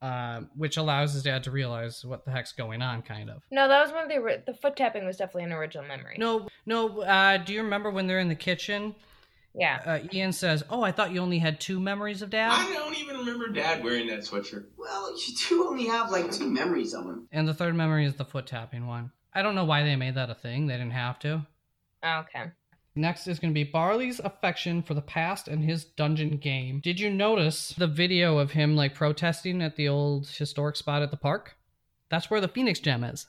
uh, 0.00 0.40
which 0.56 0.78
allows 0.78 1.12
his 1.12 1.22
dad 1.22 1.44
to 1.44 1.50
realize 1.50 2.02
what 2.02 2.24
the 2.24 2.30
heck's 2.30 2.52
going 2.52 2.80
on, 2.80 3.02
kind 3.02 3.28
of. 3.28 3.42
No, 3.50 3.68
that 3.68 3.82
was 3.82 3.92
one 3.92 4.04
of 4.04 4.08
the 4.08 4.42
the 4.46 4.54
foot 4.54 4.74
tapping 4.74 5.04
was 5.04 5.18
definitely 5.18 5.44
an 5.44 5.52
original 5.52 5.86
memory. 5.86 6.16
No, 6.18 6.48
no. 6.64 7.02
Uh, 7.02 7.36
do 7.36 7.52
you 7.52 7.62
remember 7.62 7.90
when 7.90 8.06
they're 8.06 8.20
in 8.20 8.30
the 8.30 8.34
kitchen? 8.34 8.94
Yeah. 9.58 9.80
Uh, 9.84 9.98
Ian 10.12 10.32
says, 10.32 10.62
"Oh, 10.68 10.82
I 10.82 10.92
thought 10.92 11.12
you 11.12 11.20
only 11.20 11.38
had 11.38 11.60
two 11.60 11.80
memories 11.80 12.20
of 12.22 12.30
Dad." 12.30 12.50
I 12.52 12.72
don't 12.74 12.96
even 12.98 13.16
remember 13.16 13.48
Dad 13.48 13.82
wearing 13.82 14.06
that 14.08 14.20
sweatshirt. 14.20 14.66
Well, 14.76 15.12
you 15.16 15.34
do 15.48 15.66
only 15.68 15.86
have 15.86 16.10
like 16.10 16.30
two 16.30 16.48
memories 16.50 16.92
of 16.94 17.04
him. 17.04 17.26
And 17.32 17.48
the 17.48 17.54
third 17.54 17.74
memory 17.74 18.04
is 18.04 18.14
the 18.14 18.24
foot 18.24 18.46
tapping 18.46 18.86
one. 18.86 19.12
I 19.34 19.42
don't 19.42 19.54
know 19.54 19.64
why 19.64 19.82
they 19.82 19.96
made 19.96 20.14
that 20.16 20.30
a 20.30 20.34
thing. 20.34 20.66
They 20.66 20.74
didn't 20.74 20.90
have 20.92 21.18
to. 21.20 21.46
Oh, 22.02 22.18
okay. 22.20 22.50
Next 22.94 23.26
is 23.26 23.38
going 23.38 23.52
to 23.52 23.54
be 23.54 23.64
Barley's 23.64 24.20
affection 24.20 24.82
for 24.82 24.94
the 24.94 25.02
past 25.02 25.48
and 25.48 25.62
his 25.62 25.84
dungeon 25.84 26.38
game. 26.38 26.80
Did 26.82 26.98
you 26.98 27.10
notice 27.10 27.70
the 27.76 27.86
video 27.86 28.38
of 28.38 28.52
him 28.52 28.74
like 28.74 28.94
protesting 28.94 29.60
at 29.60 29.76
the 29.76 29.88
old 29.88 30.28
historic 30.28 30.76
spot 30.76 31.02
at 31.02 31.10
the 31.10 31.16
park? 31.18 31.56
That's 32.08 32.30
where 32.30 32.40
the 32.40 32.48
Phoenix 32.48 32.78
gem 32.80 33.04
is 33.04 33.26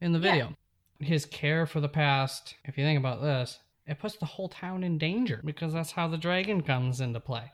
in 0.00 0.12
the 0.12 0.20
Yeah. 0.20 0.30
video. 0.30 0.56
His 1.00 1.26
care 1.26 1.66
for 1.66 1.80
the 1.80 1.88
past, 1.88 2.54
if 2.64 2.78
you 2.78 2.84
think 2.84 2.98
about 2.98 3.20
this, 3.20 3.58
it 3.88 3.98
puts 3.98 4.16
the 4.16 4.26
whole 4.26 4.48
town 4.48 4.84
in 4.84 4.98
danger 4.98 5.40
because 5.44 5.72
that's 5.72 5.92
how 5.92 6.06
the 6.08 6.18
dragon 6.18 6.62
comes 6.62 7.00
into 7.00 7.20
play. 7.20 7.52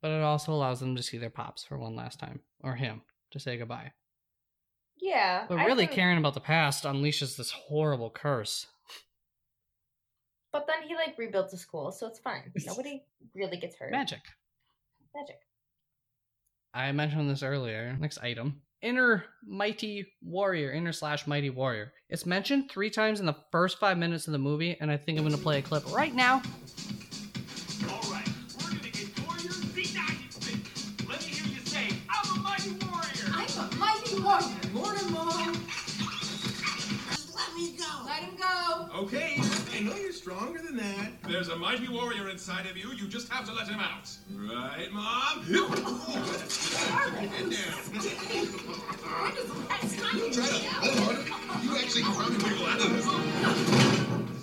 But 0.00 0.12
it 0.12 0.22
also 0.22 0.52
allows 0.52 0.80
them 0.80 0.94
to 0.94 1.02
see 1.02 1.18
their 1.18 1.30
pops 1.30 1.64
for 1.64 1.76
one 1.76 1.96
last 1.96 2.20
time, 2.20 2.40
or 2.62 2.76
him 2.76 3.02
to 3.32 3.40
say 3.40 3.56
goodbye. 3.58 3.92
Yeah. 5.00 5.46
But 5.48 5.56
really 5.66 5.86
think- 5.86 5.92
caring 5.96 6.18
about 6.18 6.34
the 6.34 6.40
past 6.40 6.84
unleashes 6.84 7.36
this 7.36 7.50
horrible 7.50 8.10
curse. 8.10 8.66
But 10.52 10.66
then 10.66 10.88
he 10.88 10.94
like 10.94 11.18
rebuilt 11.18 11.50
the 11.50 11.58
school, 11.58 11.90
so 11.92 12.06
it's 12.06 12.20
fine. 12.20 12.52
Nobody 12.66 13.04
really 13.34 13.56
gets 13.58 13.76
hurt. 13.76 13.90
Magic. 13.90 14.20
Magic. 15.14 15.40
I 16.72 16.92
mentioned 16.92 17.28
this 17.28 17.42
earlier. 17.42 17.96
Next 17.98 18.18
item 18.18 18.62
inner 18.86 19.24
mighty 19.44 20.06
warrior, 20.22 20.70
inner 20.70 20.92
slash 20.92 21.26
mighty 21.26 21.50
warrior. 21.50 21.92
It's 22.08 22.24
mentioned 22.24 22.70
three 22.70 22.88
times 22.88 23.18
in 23.18 23.26
the 23.26 23.34
first 23.50 23.80
five 23.80 23.98
minutes 23.98 24.28
of 24.28 24.32
the 24.32 24.38
movie, 24.38 24.76
and 24.80 24.90
I 24.92 24.96
think 24.96 25.18
I'm 25.18 25.24
going 25.24 25.36
to 25.36 25.42
play 25.42 25.58
a 25.58 25.62
clip 25.62 25.92
right 25.92 26.14
now. 26.14 26.34
All 27.90 28.12
right, 28.12 28.28
we're 28.62 28.70
going 28.70 28.80
to 28.80 28.90
get 28.92 29.26
warriors 29.26 29.64
beat 29.74 29.92
Let 31.08 31.20
me 31.20 31.26
hear 31.26 31.46
you 31.52 31.66
say, 31.66 31.88
I'm 32.08 32.38
a 32.38 32.42
mighty 32.42 32.70
warrior. 32.86 33.26
I'm 33.32 33.58
a 33.58 33.76
mighty 33.76 34.20
warrior, 34.20 34.54
Let 37.34 37.54
me 37.56 37.76
go. 37.76 37.90
Let 38.06 38.22
him 38.22 38.36
go. 38.36 38.88
Okay. 39.02 39.45
I 39.76 39.80
know 39.80 39.94
you're 39.94 40.10
stronger 40.10 40.58
than 40.62 40.78
that. 40.78 41.10
There's 41.28 41.48
a 41.48 41.56
mighty 41.56 41.86
warrior 41.86 42.30
inside 42.30 42.64
of 42.64 42.78
you. 42.78 42.92
You 42.92 43.06
just 43.08 43.28
have 43.28 43.44
to 43.44 43.52
let 43.52 43.68
him 43.68 43.78
out. 43.78 44.08
Right, 44.32 44.90
Mom? 44.90 45.44
you 45.50 45.68
Try 45.68 45.76
to 50.46 50.64
pull 50.64 51.04
harder. 51.04 51.20
You 51.62 51.76
actually 51.76 52.04
probably 52.04 52.38
wiggle 52.38 52.66
out 52.66 52.80
of 52.80 52.90
this. 52.90 53.04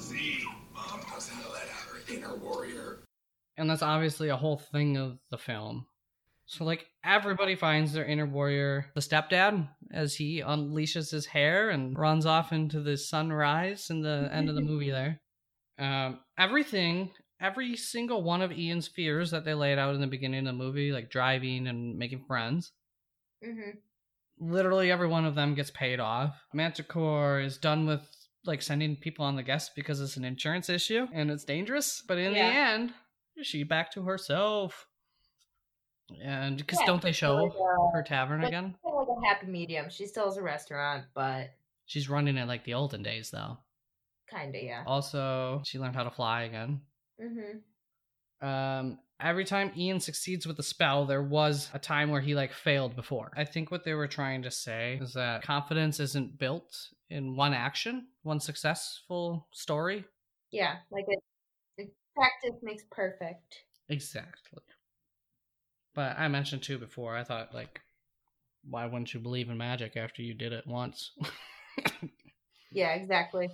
See, 0.07 0.43
Mom 0.71 0.99
knows 1.11 1.27
how 1.27 1.41
to 1.41 1.49
let 1.51 1.63
out 1.63 1.87
her 1.89 1.97
inner 2.13 2.35
warrior. 2.35 2.99
and 3.57 3.67
that's 3.67 3.81
obviously 3.81 4.29
a 4.29 4.37
whole 4.37 4.57
thing 4.57 4.97
of 4.97 5.17
the 5.31 5.39
film. 5.39 5.87
So 6.45 6.63
like 6.63 6.85
everybody 7.03 7.55
finds 7.55 7.91
their 7.93 8.05
inner 8.05 8.27
warrior. 8.27 8.91
The 8.93 9.01
stepdad, 9.01 9.67
as 9.91 10.13
he 10.13 10.41
unleashes 10.41 11.09
his 11.09 11.25
hair 11.25 11.71
and 11.71 11.97
runs 11.97 12.27
off 12.27 12.51
into 12.51 12.81
the 12.81 12.97
sunrise 12.97 13.89
in 13.89 14.01
the 14.01 14.29
end 14.31 14.49
of 14.49 14.55
the 14.55 14.61
movie. 14.61 14.91
There, 14.91 15.19
um, 15.77 16.21
everything, 16.37 17.11
every 17.39 17.75
single 17.75 18.23
one 18.23 18.41
of 18.41 18.51
Ian's 18.51 18.87
fears 18.87 19.31
that 19.31 19.45
they 19.45 19.53
laid 19.53 19.77
out 19.79 19.95
in 19.95 20.01
the 20.01 20.07
beginning 20.07 20.39
of 20.41 20.45
the 20.45 20.53
movie, 20.53 20.91
like 20.91 21.09
driving 21.09 21.67
and 21.67 21.97
making 21.97 22.25
friends, 22.25 22.71
hmm 23.43 23.83
literally 24.39 24.91
every 24.91 25.07
one 25.07 25.25
of 25.25 25.35
them 25.35 25.55
gets 25.55 25.71
paid 25.71 25.99
off. 25.99 26.35
Manticore 26.53 27.39
is 27.39 27.57
done 27.57 27.85
with 27.85 28.01
like 28.45 28.61
sending 28.61 28.95
people 28.97 29.25
on 29.25 29.35
the 29.35 29.43
guests 29.43 29.71
because 29.75 30.01
it's 30.01 30.17
an 30.17 30.25
insurance 30.25 30.69
issue 30.69 31.07
and 31.13 31.31
it's 31.31 31.45
dangerous. 31.45 32.01
But 32.07 32.17
in 32.17 32.33
Yeah. 32.33 32.51
the 32.51 32.57
end, 32.57 32.93
she 33.41 33.63
back 33.63 33.91
to 33.93 34.03
herself. 34.03 34.87
And 36.21 36.57
because 36.57 36.79
Yeah, 36.79 36.85
don't 36.87 37.01
they 37.01 37.11
show 37.11 37.35
like, 37.35 37.51
uh, 37.53 37.91
her 37.93 38.03
tavern 38.03 38.43
again? 38.43 38.77
like 38.83 39.07
a 39.07 39.25
happy 39.27 39.47
medium. 39.47 39.89
She 39.89 40.05
still 40.05 40.25
has 40.25 40.37
a 40.37 40.43
restaurant, 40.43 41.05
but 41.13 41.51
She's 41.85 42.09
running 42.09 42.35
it 42.37 42.45
like 42.47 42.65
the 42.65 42.73
olden 42.73 43.03
days, 43.03 43.31
though. 43.31 43.62
Kinda 44.33 44.63
yeah. 44.63 44.83
Also, 44.85 45.61
she 45.65 45.79
learned 45.79 45.95
how 45.95 46.03
to 46.03 46.11
fly 46.11 46.43
again. 46.43 46.81
hmm 47.19 47.59
Um, 48.45 48.99
every 49.19 49.45
time 49.45 49.71
Ian 49.77 49.99
succeeds 49.99 50.45
with 50.45 50.59
a 50.59 50.63
spell, 50.63 51.05
there 51.05 51.23
was 51.23 51.69
a 51.73 51.79
time 51.79 52.09
where 52.09 52.21
he 52.21 52.35
like 52.35 52.53
failed 52.53 52.95
before. 52.95 53.31
I 53.35 53.45
think 53.45 53.71
what 53.71 53.83
they 53.83 53.93
were 53.93 54.07
trying 54.07 54.43
to 54.43 54.51
say 54.51 54.99
is 55.01 55.13
that 55.13 55.43
confidence 55.43 55.99
isn't 55.99 56.37
built 56.37 56.75
in 57.09 57.35
one 57.35 57.53
action, 57.53 58.07
one 58.23 58.39
successful 58.39 59.47
story. 59.51 60.03
Yeah, 60.51 60.75
like 60.91 61.05
it, 61.07 61.19
it. 61.77 61.93
Practice 62.15 62.59
makes 62.61 62.83
perfect. 62.91 63.63
Exactly. 63.89 64.61
But 65.95 66.17
I 66.17 66.27
mentioned 66.27 66.63
too 66.63 66.77
before, 66.77 67.15
I 67.15 67.23
thought 67.23 67.53
like, 67.53 67.81
why 68.69 68.85
wouldn't 68.85 69.13
you 69.13 69.19
believe 69.19 69.49
in 69.49 69.57
magic 69.57 69.95
after 69.97 70.21
you 70.21 70.33
did 70.33 70.53
it 70.53 70.65
once? 70.67 71.11
Yeah, 72.71 72.93
exactly. 72.93 73.49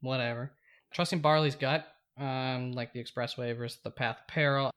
Whatever. 0.00 0.52
Trusting 0.92 1.20
Barley's 1.20 1.56
gut, 1.56 1.86
um, 2.18 2.72
like 2.72 2.92
the 2.92 3.02
expressway 3.02 3.56
versus 3.56 3.78
the 3.82 3.90
path 3.90 4.18
of 4.20 4.28
peril. 4.28 4.70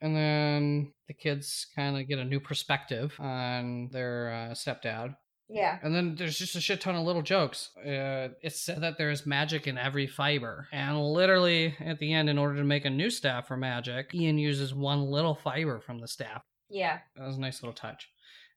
And 0.00 0.14
then 0.14 0.92
the 1.08 1.14
kids 1.14 1.66
kind 1.74 1.96
of 1.96 2.06
get 2.06 2.18
a 2.18 2.24
new 2.24 2.40
perspective 2.40 3.14
on 3.18 3.88
their 3.92 4.30
uh, 4.32 4.54
stepdad. 4.54 5.16
Yeah. 5.48 5.78
And 5.82 5.94
then 5.94 6.16
there's 6.16 6.38
just 6.38 6.56
a 6.56 6.60
shit 6.60 6.80
ton 6.80 6.96
of 6.96 7.04
little 7.06 7.22
jokes. 7.22 7.70
Uh, 7.78 8.34
it's 8.42 8.60
said 8.60 8.82
that 8.82 8.98
there's 8.98 9.26
magic 9.26 9.66
in 9.66 9.78
every 9.78 10.06
fiber. 10.06 10.68
And 10.72 11.00
literally, 11.00 11.74
at 11.80 11.98
the 11.98 12.12
end, 12.12 12.28
in 12.28 12.38
order 12.38 12.56
to 12.56 12.64
make 12.64 12.84
a 12.84 12.90
new 12.90 13.10
staff 13.10 13.46
for 13.46 13.56
magic, 13.56 14.14
Ian 14.14 14.38
uses 14.38 14.74
one 14.74 15.02
little 15.04 15.36
fiber 15.36 15.80
from 15.80 16.00
the 16.00 16.08
staff. 16.08 16.42
Yeah. 16.68 16.98
That 17.16 17.26
was 17.26 17.36
a 17.36 17.40
nice 17.40 17.62
little 17.62 17.74
touch. 17.74 18.08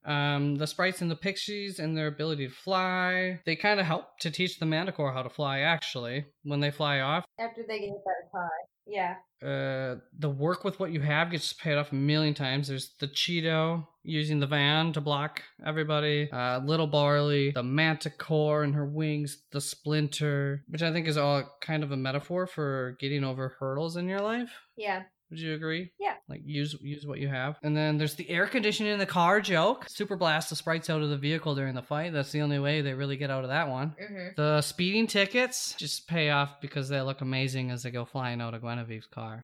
Um, 0.05 0.55
the 0.55 0.65
sprites 0.67 1.01
and 1.01 1.11
the 1.11 1.15
pixies 1.15 1.79
and 1.79 1.95
their 1.95 2.07
ability 2.07 2.47
to 2.47 2.53
fly, 2.53 3.39
they 3.45 3.55
kind 3.55 3.79
of 3.79 3.85
help 3.85 4.17
to 4.21 4.31
teach 4.31 4.57
the 4.57 4.65
Manticore 4.65 5.11
how 5.11 5.23
to 5.23 5.29
fly, 5.29 5.59
actually. 5.59 6.25
When 6.43 6.59
they 6.61 6.71
fly 6.71 7.01
off, 7.01 7.25
After 7.37 7.63
they 7.67 7.79
get 7.79 7.89
hit 7.89 8.03
by 8.05 8.11
a 8.27 8.29
car. 8.31 8.49
Yeah. 8.91 9.15
uh, 9.43 9.99
the 10.17 10.29
work 10.31 10.63
with 10.63 10.79
what 10.79 10.91
you 10.91 11.01
have 11.01 11.29
gets 11.29 11.53
paid 11.53 11.75
off 11.77 11.91
a 11.91 11.95
million 11.95 12.33
times. 12.33 12.67
There's 12.67 12.95
the 12.99 13.07
Cheeto 13.07 13.85
using 14.01 14.39
the 14.39 14.47
van 14.47 14.93
to 14.93 15.01
block 15.01 15.43
everybody, 15.63 16.27
uh, 16.31 16.59
Little 16.65 16.87
Barley, 16.87 17.51
the 17.51 17.61
Manticore 17.61 18.63
and 18.63 18.73
her 18.73 18.87
wings, 18.87 19.43
the 19.51 19.61
Splinter, 19.61 20.63
which 20.69 20.81
I 20.81 20.91
think 20.91 21.07
is 21.07 21.17
all 21.17 21.43
kind 21.61 21.83
of 21.83 21.91
a 21.91 21.97
metaphor 21.97 22.47
for 22.47 22.97
getting 22.99 23.23
over 23.23 23.55
hurdles 23.59 23.95
in 23.95 24.07
your 24.07 24.21
life. 24.21 24.49
Yeah. 24.75 25.03
Would 25.29 25.39
you 25.39 25.53
agree? 25.53 25.91
Yeah. 25.99 26.15
Like 26.27 26.41
use 26.43 26.75
use 26.81 27.05
what 27.05 27.19
you 27.19 27.27
have. 27.27 27.57
And 27.63 27.75
then 27.75 27.97
there's 27.97 28.15
the 28.15 28.29
air 28.29 28.47
conditioning 28.47 28.93
in 28.93 28.99
the 28.99 29.05
car 29.05 29.39
joke. 29.41 29.85
Super 29.87 30.15
blast 30.15 30.49
the 30.49 30.55
sprites 30.55 30.89
out 30.89 31.01
of 31.01 31.09
the 31.09 31.17
vehicle 31.17 31.55
during 31.55 31.75
the 31.75 31.81
fight. 31.81 32.13
That's 32.13 32.31
the 32.31 32.41
only 32.41 32.59
way 32.59 32.81
they 32.81 32.93
really 32.93 33.17
get 33.17 33.29
out 33.29 33.43
of 33.43 33.49
that 33.49 33.69
one. 33.69 33.95
hmm 33.99 34.27
The 34.35 34.61
speeding 34.61 35.07
tickets 35.07 35.75
just 35.77 36.07
pay 36.07 36.29
off 36.31 36.61
because 36.61 36.89
they 36.89 37.01
look 37.01 37.21
amazing 37.21 37.71
as 37.71 37.83
they 37.83 37.91
go 37.91 38.05
flying 38.05 38.41
out 38.41 38.53
of 38.53 38.61
Guinevere's 38.61 39.07
car. 39.07 39.41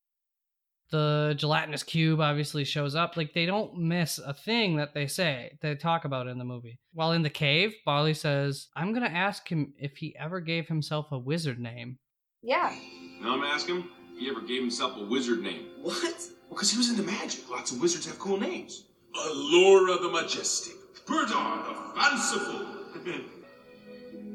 The 0.91 1.33
gelatinous 1.35 1.81
cube 1.83 2.19
obviously 2.21 2.63
shows 2.63 2.95
up. 2.95 3.17
Like 3.17 3.33
they 3.33 3.45
don't 3.47 3.75
miss 3.77 4.19
a 4.19 4.33
thing 4.33 4.75
that 4.77 4.93
they 4.93 5.07
say, 5.07 5.57
they 5.61 5.75
talk 5.75 6.05
about 6.05 6.27
in 6.27 6.37
the 6.37 6.45
movie. 6.45 6.79
While 6.93 7.11
in 7.11 7.23
the 7.23 7.29
cave, 7.29 7.73
Barley 7.85 8.13
says, 8.13 8.67
I'm 8.75 8.93
gonna 8.93 9.07
ask 9.07 9.47
him 9.47 9.73
if 9.79 9.97
he 9.97 10.15
ever 10.17 10.39
gave 10.39 10.67
himself 10.67 11.11
a 11.11 11.17
wizard 11.17 11.59
name. 11.59 11.97
Yeah. 12.43 12.75
Now 13.21 13.33
I'm 13.33 13.43
asking 13.43 13.77
him 13.77 13.83
if 13.83 14.04
he 14.17 14.29
ever 14.29 14.41
gave 14.41 14.61
himself 14.61 14.97
a 14.97 15.03
wizard 15.03 15.41
name. 15.41 15.67
What? 15.81 16.03
Well, 16.03 16.49
because 16.49 16.71
he 16.71 16.77
was 16.77 16.89
into 16.89 17.03
magic. 17.03 17.49
Lots 17.49 17.71
of 17.71 17.81
wizards 17.81 18.05
have 18.05 18.19
cool 18.19 18.39
names. 18.39 18.83
Allura 19.15 20.01
the 20.01 20.09
Majestic. 20.09 20.73
Perdar 21.05 21.65
the 21.67 21.99
Fanciful. 21.99 22.65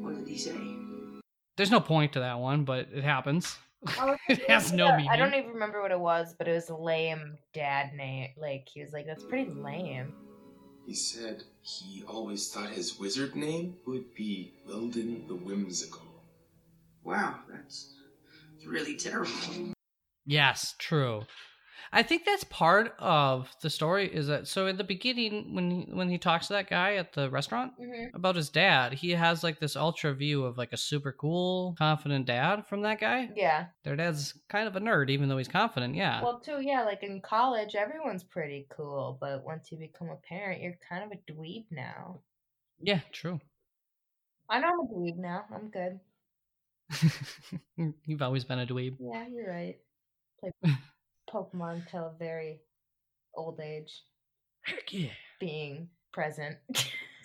What 0.00 0.16
did 0.16 0.28
he 0.28 0.38
say? 0.38 0.56
There's 1.56 1.70
no 1.70 1.80
point 1.80 2.14
to 2.14 2.20
that 2.20 2.38
one, 2.38 2.64
but 2.64 2.88
it 2.90 3.04
happens. 3.04 3.58
Oh, 3.98 4.16
it 4.30 4.48
has 4.48 4.72
no 4.72 4.96
meaning. 4.96 5.10
I 5.10 5.16
don't 5.16 5.34
even 5.34 5.50
remember 5.50 5.82
what 5.82 5.90
it 5.90 6.00
was, 6.00 6.34
but 6.38 6.48
it 6.48 6.52
was 6.52 6.70
a 6.70 6.74
lame 6.74 7.36
dad 7.52 7.92
name. 7.94 8.30
Like 8.38 8.66
he 8.72 8.82
was 8.82 8.94
like, 8.94 9.06
"That's 9.06 9.24
pretty 9.24 9.50
lame." 9.50 10.14
He 10.86 10.94
said 10.94 11.44
he 11.60 12.02
always 12.08 12.50
thought 12.50 12.70
his 12.70 12.98
wizard 12.98 13.36
name 13.36 13.76
would 13.86 14.14
be 14.14 14.54
Weldon 14.66 15.26
the 15.28 15.34
Whimsical. 15.34 16.02
Wow, 17.04 17.40
that's 17.50 17.94
it's 18.61 18.66
really 18.66 18.96
terrible. 18.96 19.72
Yes, 20.26 20.74
true. 20.78 21.24
I 21.92 22.02
think 22.02 22.24
that's 22.24 22.44
part 22.44 22.94
of 22.98 23.50
the 23.62 23.70
story. 23.70 24.12
Is 24.14 24.28
that 24.28 24.46
so? 24.48 24.66
In 24.66 24.76
the 24.76 24.84
beginning, 24.84 25.54
when 25.54 25.70
he, 25.70 25.92
when 25.92 26.08
he 26.08 26.18
talks 26.18 26.48
to 26.48 26.52
that 26.54 26.70
guy 26.70 26.94
at 26.96 27.12
the 27.14 27.30
restaurant 27.30 27.72
hmm 27.78 28.11
about 28.14 28.36
his 28.36 28.50
dad, 28.50 28.94
he 28.94 29.11
has 29.11 29.42
like 29.44 29.61
this 29.61 29.76
ultra 29.76 30.14
view 30.14 30.44
of 30.44 30.58
like 30.58 30.72
a 30.72 30.76
super 30.76 31.12
cool, 31.12 31.74
confident 31.78 32.26
dad 32.26 32.66
from 32.66 32.82
that 32.82 33.00
guy. 33.00 33.30
Yeah. 33.34 33.68
Their 33.84 33.96
dad's 33.96 34.34
kind 34.48 34.68
of 34.68 34.76
a 34.76 34.80
nerd, 34.80 35.11
even 35.11 35.28
though 35.28 35.38
he's 35.38 35.48
confident. 35.48 35.94
Yeah, 35.96 36.20
Well, 36.22 36.38
too, 36.40 36.61
yeah. 36.61 36.82
Like 36.84 37.02
in 37.02 37.20
college, 37.20 37.74
everyone's 37.74 38.22
pretty 38.22 38.66
cool, 38.70 39.18
but 39.20 39.42
once 39.44 39.72
you 39.72 39.78
become 39.78 40.08
a 40.11 40.16
parent, 40.16 40.62
you're 40.62 40.78
kind 40.88 41.02
of 41.04 41.11
a 41.12 41.32
dweeb 41.32 41.66
now. 41.70 42.22
yeah, 42.80 43.00
true. 43.12 43.40
I 44.50 44.58
know 44.61 44.68
I'm 44.68 44.80
a 44.80 44.86
dweeb 44.86 45.16
now. 45.16 45.46
I'm 45.50 45.70
good. 45.70 45.98
You've 48.07 48.22
always 48.22 48.45
been 48.45 48.59
a 48.59 48.66
dweeb. 48.66 48.97
Yeah, 49.01 49.26
you're 49.28 49.49
right. 49.51 49.76
Play 50.41 50.53
Pokemon 51.32 51.88
till 51.91 52.07
a 52.07 52.12
very 52.18 52.61
old 53.34 53.61
age, 53.61 53.93
Heck 54.62 54.93
yeah. 54.93 55.11
being 55.38 55.88
present. 56.12 56.57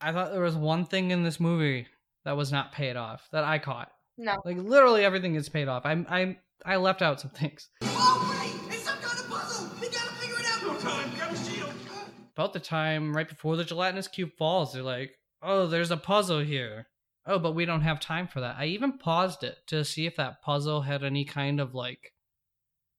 I 0.00 0.12
thought 0.12 0.32
there 0.32 0.40
was 0.40 0.56
one 0.56 0.84
thing 0.86 1.10
in 1.10 1.22
this 1.22 1.38
movie 1.40 1.86
that 2.24 2.36
was 2.36 2.50
not 2.52 2.72
paid 2.72 2.96
off 2.96 3.28
that 3.32 3.44
I 3.44 3.58
caught. 3.58 3.90
no. 4.16 4.36
Like 4.44 4.56
literally 4.56 5.04
everything 5.04 5.34
is 5.34 5.48
paid 5.48 5.68
off. 5.68 5.84
I'm 5.84 6.06
I 6.08 6.36
I 6.64 6.76
left 6.76 7.02
out 7.02 7.20
some 7.20 7.30
things. 7.30 7.68
Oh, 7.82 8.36
wait! 8.40 8.74
It's 8.74 8.84
some 8.84 8.98
kind 8.98 9.18
of 9.20 9.28
puzzle! 9.30 9.70
We 9.80 9.88
gotta 9.88 10.10
figure 10.14 10.36
it 10.40 10.46
out! 10.46 10.62
No 10.66 10.76
time, 10.78 11.10
grab 11.14 11.32
a 11.32 11.36
shield. 11.36 11.70
About 12.36 12.52
the 12.52 12.60
time 12.60 13.14
right 13.16 13.28
before 13.28 13.56
the 13.56 13.64
gelatinous 13.64 14.08
cube 14.08 14.30
falls, 14.38 14.72
they're 14.72 14.82
like, 14.82 15.12
"Oh, 15.42 15.66
there's 15.66 15.90
a 15.92 15.96
puzzle 15.96 16.40
here." 16.40 16.88
Oh, 17.28 17.38
but 17.38 17.54
we 17.54 17.64
don't 17.66 17.82
have 17.82 18.00
time 18.00 18.26
for 18.26 18.40
that. 18.40 18.56
I 18.58 18.64
even 18.66 18.98
paused 18.98 19.44
it 19.44 19.58
to 19.68 19.84
see 19.84 20.06
if 20.06 20.16
that 20.16 20.42
puzzle 20.42 20.82
had 20.82 21.04
any 21.04 21.24
kind 21.24 21.60
of 21.60 21.74
like 21.74 22.12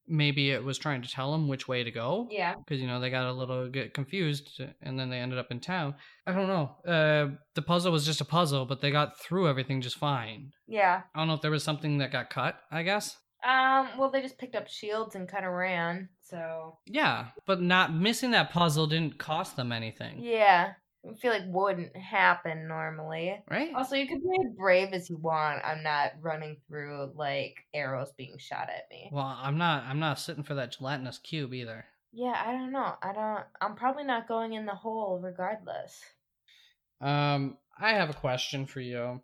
maybe 0.08 0.50
it 0.52 0.64
was 0.64 0.78
trying 0.78 1.02
to 1.02 1.10
tell 1.10 1.32
them 1.32 1.48
which 1.48 1.68
way 1.68 1.84
to 1.84 1.92
go. 1.92 2.28
Yeah. 2.32 2.56
because 2.56 2.82
you 2.82 2.88
know 2.88 3.00
they 3.00 3.10
got 3.10 3.30
a 3.30 3.34
little 3.34 3.70
get 3.70 3.94
confused 3.94 4.62
and 4.82 5.00
then 5.00 5.10
they 5.10 5.18
ended 5.18 5.38
up 5.40 5.52
in 5.52 5.60
town. 5.60 5.96
I 6.26 6.34
don't 6.34 6.48
know. 6.48 6.76
Uh, 6.86 7.36
the 7.56 7.62
puzzle 7.62 7.92
was 7.92 8.06
just 8.06 8.22
a 8.22 8.26
puzzle, 8.26 8.66
but 8.66 8.82
they 8.82 8.92
got 8.92 9.20
through 9.20 9.48
everything 9.48 9.82
just 9.82 9.98
fine. 9.98 10.52
Yeah. 10.68 11.02
I 11.14 11.20
don't 11.20 11.28
know 11.28 11.36
if 11.36 11.42
there 11.42 11.52
was 11.52 11.64
something 11.64 11.98
that 12.00 12.12
got 12.12 12.30
cut. 12.30 12.56
I 12.72 12.84
guess. 12.84 13.18
Um. 13.48 13.90
Well, 13.98 14.10
they 14.12 14.22
just 14.22 14.38
picked 14.38 14.56
up 14.56 14.68
shields 14.68 15.16
and 15.16 15.28
kind 15.28 15.46
of 15.46 15.54
ran. 15.54 16.10
So 16.22 16.78
Yeah, 16.86 17.28
but 17.46 17.62
not 17.62 17.94
missing 17.94 18.32
that 18.32 18.52
puzzle 18.52 18.86
didn't 18.88 19.18
cost 19.18 19.56
them 19.56 19.72
anything, 19.72 20.20
yeah, 20.22 20.74
I 21.08 21.14
feel 21.16 21.32
like 21.32 21.44
wouldn't 21.48 21.96
happen 21.96 22.68
normally. 22.68 23.42
right? 23.50 23.74
Also, 23.76 23.96
you 23.96 24.08
can 24.08 24.20
be 24.20 24.46
as 24.46 24.54
brave 24.58 24.94
as 24.94 25.10
you 25.10 25.18
want. 25.18 25.62
I'm 25.64 25.82
not 25.82 26.12
running 26.22 26.58
through 26.68 27.14
like 27.16 27.56
arrows 27.74 28.12
being 28.18 28.38
shot 28.38 28.70
at 28.70 28.90
me. 28.92 29.10
Well, 29.12 29.38
I'm 29.42 29.58
not. 29.58 29.84
I'm 29.84 30.00
not 30.00 30.20
sitting 30.20 30.44
for 30.44 30.56
that 30.56 30.74
gelatinous 30.74 31.18
cube 31.18 31.54
either. 31.54 31.86
Yeah, 32.12 32.36
I 32.46 32.52
don't 32.52 32.72
know. 32.72 32.96
I 33.02 33.14
don't. 33.14 33.46
I'm 33.62 33.76
probably 33.76 34.04
not 34.04 34.28
going 34.28 34.54
in 34.54 34.66
the 34.66 34.76
hole 34.76 35.20
regardless. 35.24 36.02
Um, 37.02 37.58
I 37.80 37.94
have 37.94 38.10
a 38.10 38.14
question 38.14 38.66
for 38.66 38.82
you. 38.82 39.22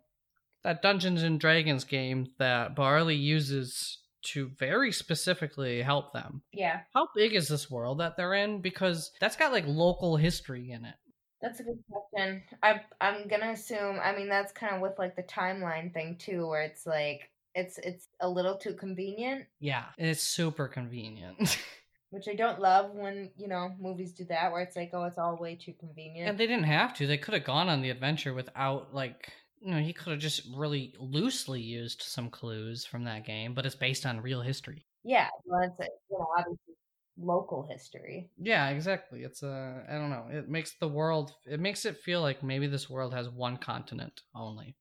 that 0.64 0.82
Dungeons 0.82 1.22
and 1.22 1.38
Dragons 1.38 1.84
game 1.84 2.28
that 2.38 2.74
Barley 2.74 3.14
uses 3.16 3.98
to 4.22 4.48
very 4.58 4.90
specifically 4.92 5.82
help 5.82 6.12
them. 6.12 6.42
Yeah, 6.52 6.80
How 6.94 7.08
big 7.14 7.34
is 7.34 7.48
this 7.48 7.70
world 7.70 8.00
that 8.00 8.16
they're 8.16 8.34
in? 8.34 8.60
Because 8.60 9.12
that's 9.20 9.36
got 9.36 9.52
like 9.52 9.64
local 9.66 10.16
history 10.16 10.70
in 10.70 10.84
it. 10.84 10.94
That's 11.42 11.60
a 11.60 11.64
good 11.64 11.78
question. 11.90 12.42
I 12.62 12.80
I'm 13.00 13.28
gonna 13.28 13.52
assume. 13.52 13.98
I 14.02 14.14
mean, 14.16 14.28
that's 14.28 14.52
kind 14.52 14.74
of 14.74 14.80
with 14.80 14.98
like 14.98 15.16
the 15.16 15.22
timeline 15.22 15.92
thing 15.92 16.16
too, 16.18 16.46
where 16.46 16.62
it's 16.62 16.86
like 16.86 17.30
it's 17.54 17.78
it's 17.78 18.08
a 18.20 18.28
little 18.28 18.56
too 18.56 18.74
convenient, 18.74 19.46
Yeah, 19.60 19.84
it's 19.98 20.22
super 20.22 20.68
convenient. 20.68 21.58
which 22.10 22.28
I 22.28 22.34
don't 22.34 22.60
love 22.60 22.92
when 22.94 23.30
you 23.36 23.48
know 23.48 23.70
movies 23.80 24.12
do 24.12 24.24
that, 24.26 24.52
where 24.52 24.62
it's 24.62 24.76
like, 24.76 24.90
oh, 24.92 25.04
it's 25.04 25.18
all 25.18 25.36
way 25.36 25.56
too 25.56 25.74
convenient. 25.78 26.28
and 26.30 26.38
they 26.38 26.46
didn't 26.46 26.64
have 26.64 26.94
to. 26.94 27.06
They 27.06 27.18
could 27.18 27.34
have 27.34 27.44
gone 27.44 27.68
on 27.68 27.82
the 27.82 27.90
adventure 27.90 28.32
without 28.34 28.94
like 28.94 29.32
you 29.60 29.72
know, 29.72 29.80
he 29.80 29.92
could 29.92 30.12
have 30.12 30.20
just 30.20 30.42
really 30.54 30.94
loosely 31.00 31.60
used 31.60 32.02
some 32.02 32.30
clues 32.30 32.84
from 32.84 33.04
that 33.04 33.24
game, 33.24 33.54
but 33.54 33.66
it's 33.66 33.74
based 33.74 34.06
on 34.06 34.20
real 34.20 34.42
history. 34.42 34.84
yeah, 35.02 35.28
well, 35.44 35.62
it's 35.62 35.88
you 36.10 36.18
know 36.18 36.28
obviously 36.38 36.74
local 37.18 37.66
history. 37.70 38.30
Yeah, 38.38 38.68
exactly. 38.70 39.22
It's 39.22 39.42
a 39.42 39.84
I 39.88 39.92
don't 39.94 40.10
know. 40.10 40.26
It 40.30 40.48
makes 40.48 40.74
the 40.80 40.88
world 40.88 41.32
it 41.46 41.60
makes 41.60 41.84
it 41.84 41.98
feel 41.98 42.20
like 42.20 42.42
maybe 42.42 42.66
this 42.66 42.90
world 42.90 43.14
has 43.14 43.28
one 43.28 43.56
continent 43.56 44.20
only. 44.34 44.76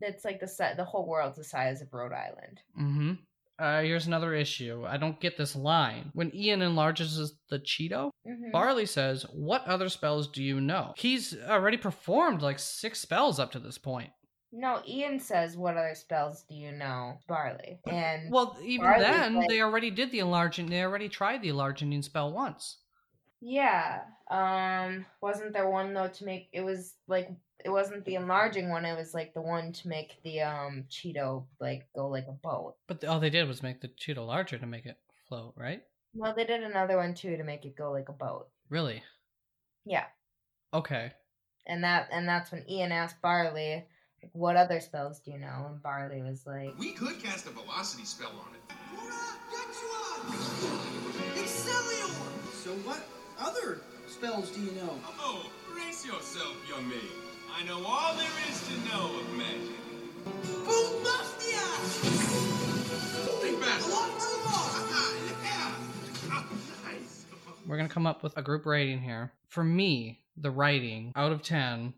It's 0.00 0.24
like 0.24 0.40
the 0.40 0.48
si- 0.48 0.74
the 0.76 0.84
whole 0.84 1.06
world's 1.06 1.36
the 1.38 1.44
size 1.44 1.82
of 1.82 1.88
Rhode 1.92 2.12
Island. 2.12 2.60
Mm-hmm. 2.78 3.12
Uh, 3.58 3.82
here's 3.82 4.06
another 4.06 4.34
issue. 4.34 4.86
I 4.86 4.96
don't 4.96 5.20
get 5.20 5.36
this 5.36 5.54
line. 5.54 6.10
When 6.14 6.34
Ian 6.34 6.62
enlarges 6.62 7.34
the 7.50 7.58
Cheeto, 7.58 8.10
Mhm. 8.26 8.52
Barley 8.52 8.86
says, 8.86 9.24
What 9.34 9.66
other 9.66 9.90
spells 9.90 10.28
do 10.28 10.42
you 10.42 10.62
know? 10.62 10.94
He's 10.96 11.36
already 11.46 11.76
performed 11.76 12.40
like 12.40 12.58
six 12.58 13.00
spells 13.00 13.38
up 13.38 13.52
to 13.52 13.58
this 13.58 13.76
point. 13.76 14.10
No, 14.52 14.82
Ian 14.86 15.20
says, 15.20 15.56
"What 15.56 15.76
other 15.76 15.94
spells 15.94 16.42
do 16.42 16.54
you 16.56 16.72
know, 16.72 17.18
Barley?" 17.28 17.78
And 17.86 18.32
Well, 18.32 18.56
even 18.62 18.86
Barley's 18.86 19.06
then, 19.06 19.34
like- 19.36 19.48
they 19.48 19.60
already 19.62 19.90
did 19.90 20.10
the 20.10 20.18
enlarging. 20.20 20.66
They 20.66 20.82
already 20.82 21.08
tried 21.08 21.42
the 21.42 21.50
enlarging 21.50 22.00
spell 22.02 22.32
once. 22.32 22.78
yeah, 23.40 24.02
um, 24.30 25.06
wasn't 25.22 25.52
there 25.52 25.68
one 25.70 25.94
though 25.94 26.08
to 26.08 26.24
make 26.24 26.48
it 26.52 26.60
was 26.62 26.94
like 27.06 27.30
it 27.64 27.70
wasn't 27.70 28.04
the 28.04 28.14
enlarging 28.16 28.68
one. 28.70 28.84
It 28.84 28.96
was 28.96 29.14
like 29.14 29.32
the 29.34 29.40
one 29.40 29.72
to 29.72 29.88
make 29.88 30.20
the 30.24 30.40
um 30.42 30.84
Cheeto 30.90 31.46
like 31.60 31.86
go 31.94 32.08
like 32.08 32.26
a 32.28 32.32
boat. 32.32 32.76
But 32.86 33.04
all 33.04 33.20
they 33.20 33.30
did 33.30 33.46
was 33.48 33.62
make 33.62 33.80
the 33.80 33.88
Cheeto 33.88 34.26
larger 34.26 34.58
to 34.58 34.66
make 34.66 34.84
it 34.86 34.98
float, 35.28 35.54
right? 35.56 35.82
Well, 36.12 36.34
they 36.34 36.44
did 36.44 36.62
another 36.64 36.96
one 36.96 37.14
too 37.14 37.36
to 37.36 37.44
make 37.44 37.64
it 37.64 37.76
go 37.76 37.92
like 37.92 38.08
a 38.08 38.12
boat. 38.12 38.48
Really? 38.68 39.02
Yeah, 39.84 40.06
Okay. 40.74 41.12
and 41.66 41.84
that 41.84 42.08
and 42.12 42.28
that's 42.28 42.50
when 42.52 42.68
Ian 42.68 42.92
asked 42.92 43.22
Barley, 43.22 43.86
"What 44.32 44.56
other 44.56 44.80
spells 44.80 45.20
do 45.20 45.30
you 45.32 45.38
know?" 45.38 45.66
And 45.70 45.82
Barley 45.82 46.22
was 46.22 46.46
like, 46.46 46.78
We 46.78 46.92
could 46.92 47.22
cast 47.22 47.46
a 47.46 47.50
velocity 47.50 48.04
spell 48.04 48.30
on 48.30 48.54
it. 48.54 48.60
So 52.52 52.76
what 52.84 53.00
other 53.38 53.80
spells 54.06 54.50
do 54.50 54.60
you 54.60 54.72
know? 54.72 54.98
Oh, 55.18 55.50
brace 55.72 56.04
yourself, 56.04 56.56
young 56.68 56.88
maid. 56.88 57.10
I 57.56 57.64
know 57.64 57.82
all 57.84 58.14
there 58.16 58.30
is 58.48 58.68
to 58.68 58.74
know 58.88 59.18
of 59.18 59.32
magic. 59.36 59.80
Bombastia! 60.66 61.66
Think 63.40 63.62
fast. 63.62 63.88
We're 67.66 67.76
going 67.76 67.88
to 67.88 67.94
come 67.94 68.06
up 68.06 68.22
with 68.22 68.36
a 68.36 68.42
group 68.42 68.66
rating 68.66 69.00
here. 69.00 69.32
For 69.48 69.64
me, 69.64 70.20
the 70.36 70.50
writing 70.50 71.12
out 71.16 71.32
of 71.32 71.42
10, 71.42 71.94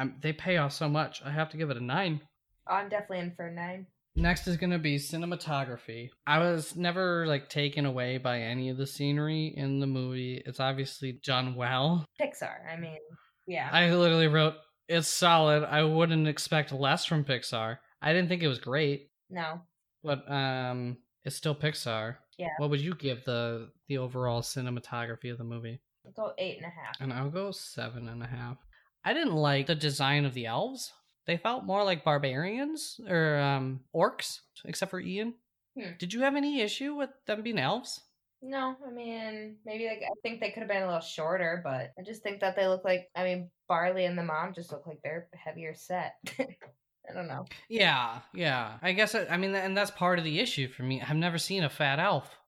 I'm, 0.00 0.16
they 0.20 0.32
pay 0.32 0.56
off 0.56 0.72
so 0.72 0.88
much. 0.88 1.22
I 1.24 1.30
have 1.30 1.50
to 1.50 1.56
give 1.56 1.70
it 1.70 1.76
a 1.76 1.84
9. 1.84 2.20
oh, 2.68 2.74
"I'm 2.74 2.88
definitely 2.88 3.20
in 3.20 3.32
for 3.36 3.46
a 3.46 3.52
nine. 3.52 3.86
Next 4.16 4.46
is 4.48 4.56
going 4.56 4.70
to 4.70 4.78
be 4.78 4.96
cinematography. 4.96 6.10
I 6.26 6.38
was 6.38 6.74
never 6.76 7.26
like 7.26 7.48
taken 7.48 7.86
away 7.86 8.18
by 8.18 8.40
any 8.40 8.68
of 8.68 8.76
the 8.76 8.86
scenery 8.86 9.54
in 9.56 9.78
the 9.80 9.86
movie. 9.86 10.42
It's 10.44 10.58
obviously 10.60 11.20
done 11.24 11.54
well. 11.54 12.04
Pixar. 12.20 12.54
I 12.70 12.76
mean, 12.76 12.98
yeah, 13.46 13.68
I 13.72 13.90
literally 13.94 14.26
wrote 14.26 14.54
it's 14.88 15.06
solid. 15.08 15.64
I 15.64 15.84
wouldn't 15.84 16.26
expect 16.26 16.72
less 16.72 17.04
from 17.04 17.24
Pixar. 17.24 17.78
I 18.02 18.12
didn't 18.12 18.28
think 18.28 18.42
it 18.42 18.48
was 18.48 18.58
great, 18.58 19.10
no, 19.30 19.60
but 20.02 20.28
um 20.30 20.96
it's 21.24 21.36
still 21.36 21.54
Pixar. 21.54 22.16
Yeah. 22.38 22.48
What 22.58 22.70
would 22.70 22.80
you 22.80 22.94
give 22.94 23.24
the 23.24 23.70
the 23.88 23.98
overall 23.98 24.42
cinematography 24.42 25.30
of 25.30 25.38
the 25.38 25.44
movie? 25.44 25.80
I'll 26.06 26.12
go 26.12 26.32
eight 26.38 26.56
and 26.56 26.66
a 26.66 26.70
half. 26.70 26.96
And 27.00 27.12
I'll 27.12 27.30
go 27.30 27.52
seven 27.52 28.08
and 28.08 28.22
a 28.22 28.26
half. 28.26 28.56
I 29.04 29.12
didn't 29.14 29.34
like 29.34 29.66
the 29.66 29.74
design 29.74 30.24
of 30.24 30.34
the 30.34 30.46
elves. 30.46 30.92
They 31.26 31.36
felt 31.36 31.64
more 31.64 31.84
like 31.84 32.04
barbarians 32.04 33.00
or 33.08 33.38
um 33.38 33.80
orcs, 33.94 34.40
except 34.64 34.90
for 34.90 35.00
Ian. 35.00 35.34
Hmm. 35.78 35.90
Did 35.98 36.12
you 36.12 36.20
have 36.22 36.34
any 36.36 36.60
issue 36.60 36.94
with 36.94 37.10
them 37.26 37.42
being 37.42 37.58
elves? 37.58 38.00
No, 38.42 38.74
I 38.86 38.90
mean 38.90 39.56
maybe 39.64 39.86
like 39.86 40.02
I 40.02 40.10
think 40.22 40.40
they 40.40 40.50
could 40.50 40.60
have 40.60 40.68
been 40.68 40.82
a 40.82 40.86
little 40.86 41.00
shorter, 41.00 41.60
but 41.62 41.92
I 41.98 42.02
just 42.04 42.22
think 42.22 42.40
that 42.40 42.56
they 42.56 42.66
look 42.66 42.84
like 42.84 43.08
I 43.14 43.24
mean 43.24 43.50
Barley 43.68 44.06
and 44.06 44.18
the 44.18 44.22
mom 44.24 44.54
just 44.54 44.72
look 44.72 44.86
like 44.86 45.00
they're 45.04 45.28
heavier 45.34 45.74
set. 45.74 46.14
I 46.38 47.12
don't 47.14 47.28
know. 47.28 47.44
Yeah, 47.68 48.20
yeah. 48.34 48.78
I 48.82 48.92
guess 48.92 49.14
I, 49.14 49.26
I 49.26 49.36
mean, 49.36 49.54
and 49.54 49.76
that's 49.76 49.90
part 49.90 50.18
of 50.18 50.24
the 50.24 50.38
issue 50.38 50.68
for 50.68 50.82
me. 50.84 51.02
I've 51.02 51.16
never 51.16 51.38
seen 51.38 51.64
a 51.64 51.70
fat 51.70 51.98
elf. 51.98 52.38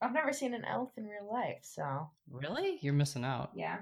I've 0.00 0.14
never 0.14 0.32
seen 0.32 0.54
an 0.54 0.64
elf 0.64 0.90
in 0.96 1.04
real 1.04 1.28
life, 1.30 1.58
so 1.62 2.08
Really? 2.30 2.78
You're 2.80 2.94
missing 2.94 3.24
out. 3.24 3.50
yeah. 3.54 3.78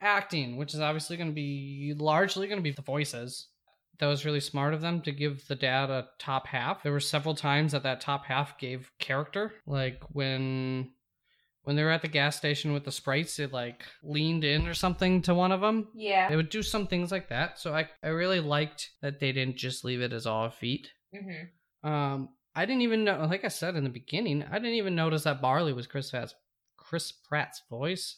Acting, 0.00 0.56
which 0.56 0.74
is 0.74 0.80
obviously 0.80 1.16
going 1.16 1.30
to 1.30 1.34
be 1.34 1.94
largely 1.98 2.46
going 2.46 2.58
to 2.58 2.62
be 2.62 2.70
the 2.72 2.82
voices. 2.82 3.48
That 3.98 4.06
was 4.06 4.26
really 4.26 4.40
smart 4.40 4.74
of 4.74 4.82
them 4.82 5.00
to 5.02 5.12
give 5.12 5.46
the 5.48 5.54
dad 5.54 5.88
a 5.88 6.08
top 6.18 6.46
half. 6.48 6.82
There 6.82 6.92
were 6.92 7.00
several 7.00 7.34
times 7.34 7.72
that 7.72 7.82
that 7.84 8.00
top 8.02 8.26
half 8.26 8.58
gave 8.58 8.90
character, 8.98 9.54
like 9.66 10.02
when 10.10 10.90
when 11.62 11.74
they 11.74 11.82
were 11.82 11.90
at 11.90 12.02
the 12.02 12.08
gas 12.08 12.36
station 12.36 12.72
with 12.72 12.84
the 12.84 12.92
sprites, 12.92 13.38
it 13.40 13.52
like 13.52 13.82
leaned 14.02 14.44
in 14.44 14.68
or 14.68 14.74
something 14.74 15.20
to 15.22 15.34
one 15.34 15.50
of 15.50 15.60
them. 15.62 15.88
Yeah. 15.94 16.28
They 16.28 16.36
would 16.36 16.50
do 16.50 16.62
some 16.62 16.86
things 16.86 17.10
like 17.10 17.28
that. 17.30 17.58
So 17.58 17.74
I 17.74 17.88
I 18.02 18.08
really 18.08 18.38
liked 18.40 18.90
that 19.02 19.18
they 19.18 19.32
didn't 19.32 19.56
just 19.56 19.82
leave 19.84 20.00
it 20.02 20.12
as 20.12 20.26
all 20.26 20.50
feet. 20.50 20.88
Mhm. 21.14 21.48
Um, 21.82 22.28
I 22.54 22.66
didn't 22.66 22.82
even 22.82 23.04
know, 23.04 23.26
like 23.28 23.44
I 23.44 23.48
said 23.48 23.76
in 23.76 23.84
the 23.84 23.90
beginning, 23.90 24.42
I 24.44 24.58
didn't 24.58 24.74
even 24.74 24.94
notice 24.94 25.24
that 25.24 25.42
Barley 25.42 25.72
was 25.72 25.86
Chris 25.86 26.10
Pratt's, 26.10 26.34
Chris 26.76 27.12
Pratt's 27.12 27.62
voice, 27.68 28.16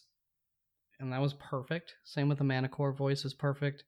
and 1.00 1.12
that 1.12 1.20
was 1.20 1.34
perfect. 1.34 1.94
Same 2.04 2.28
with 2.28 2.38
the 2.38 2.44
Manticore 2.44 2.92
voice 2.92 3.24
was 3.24 3.34
perfect. 3.34 3.84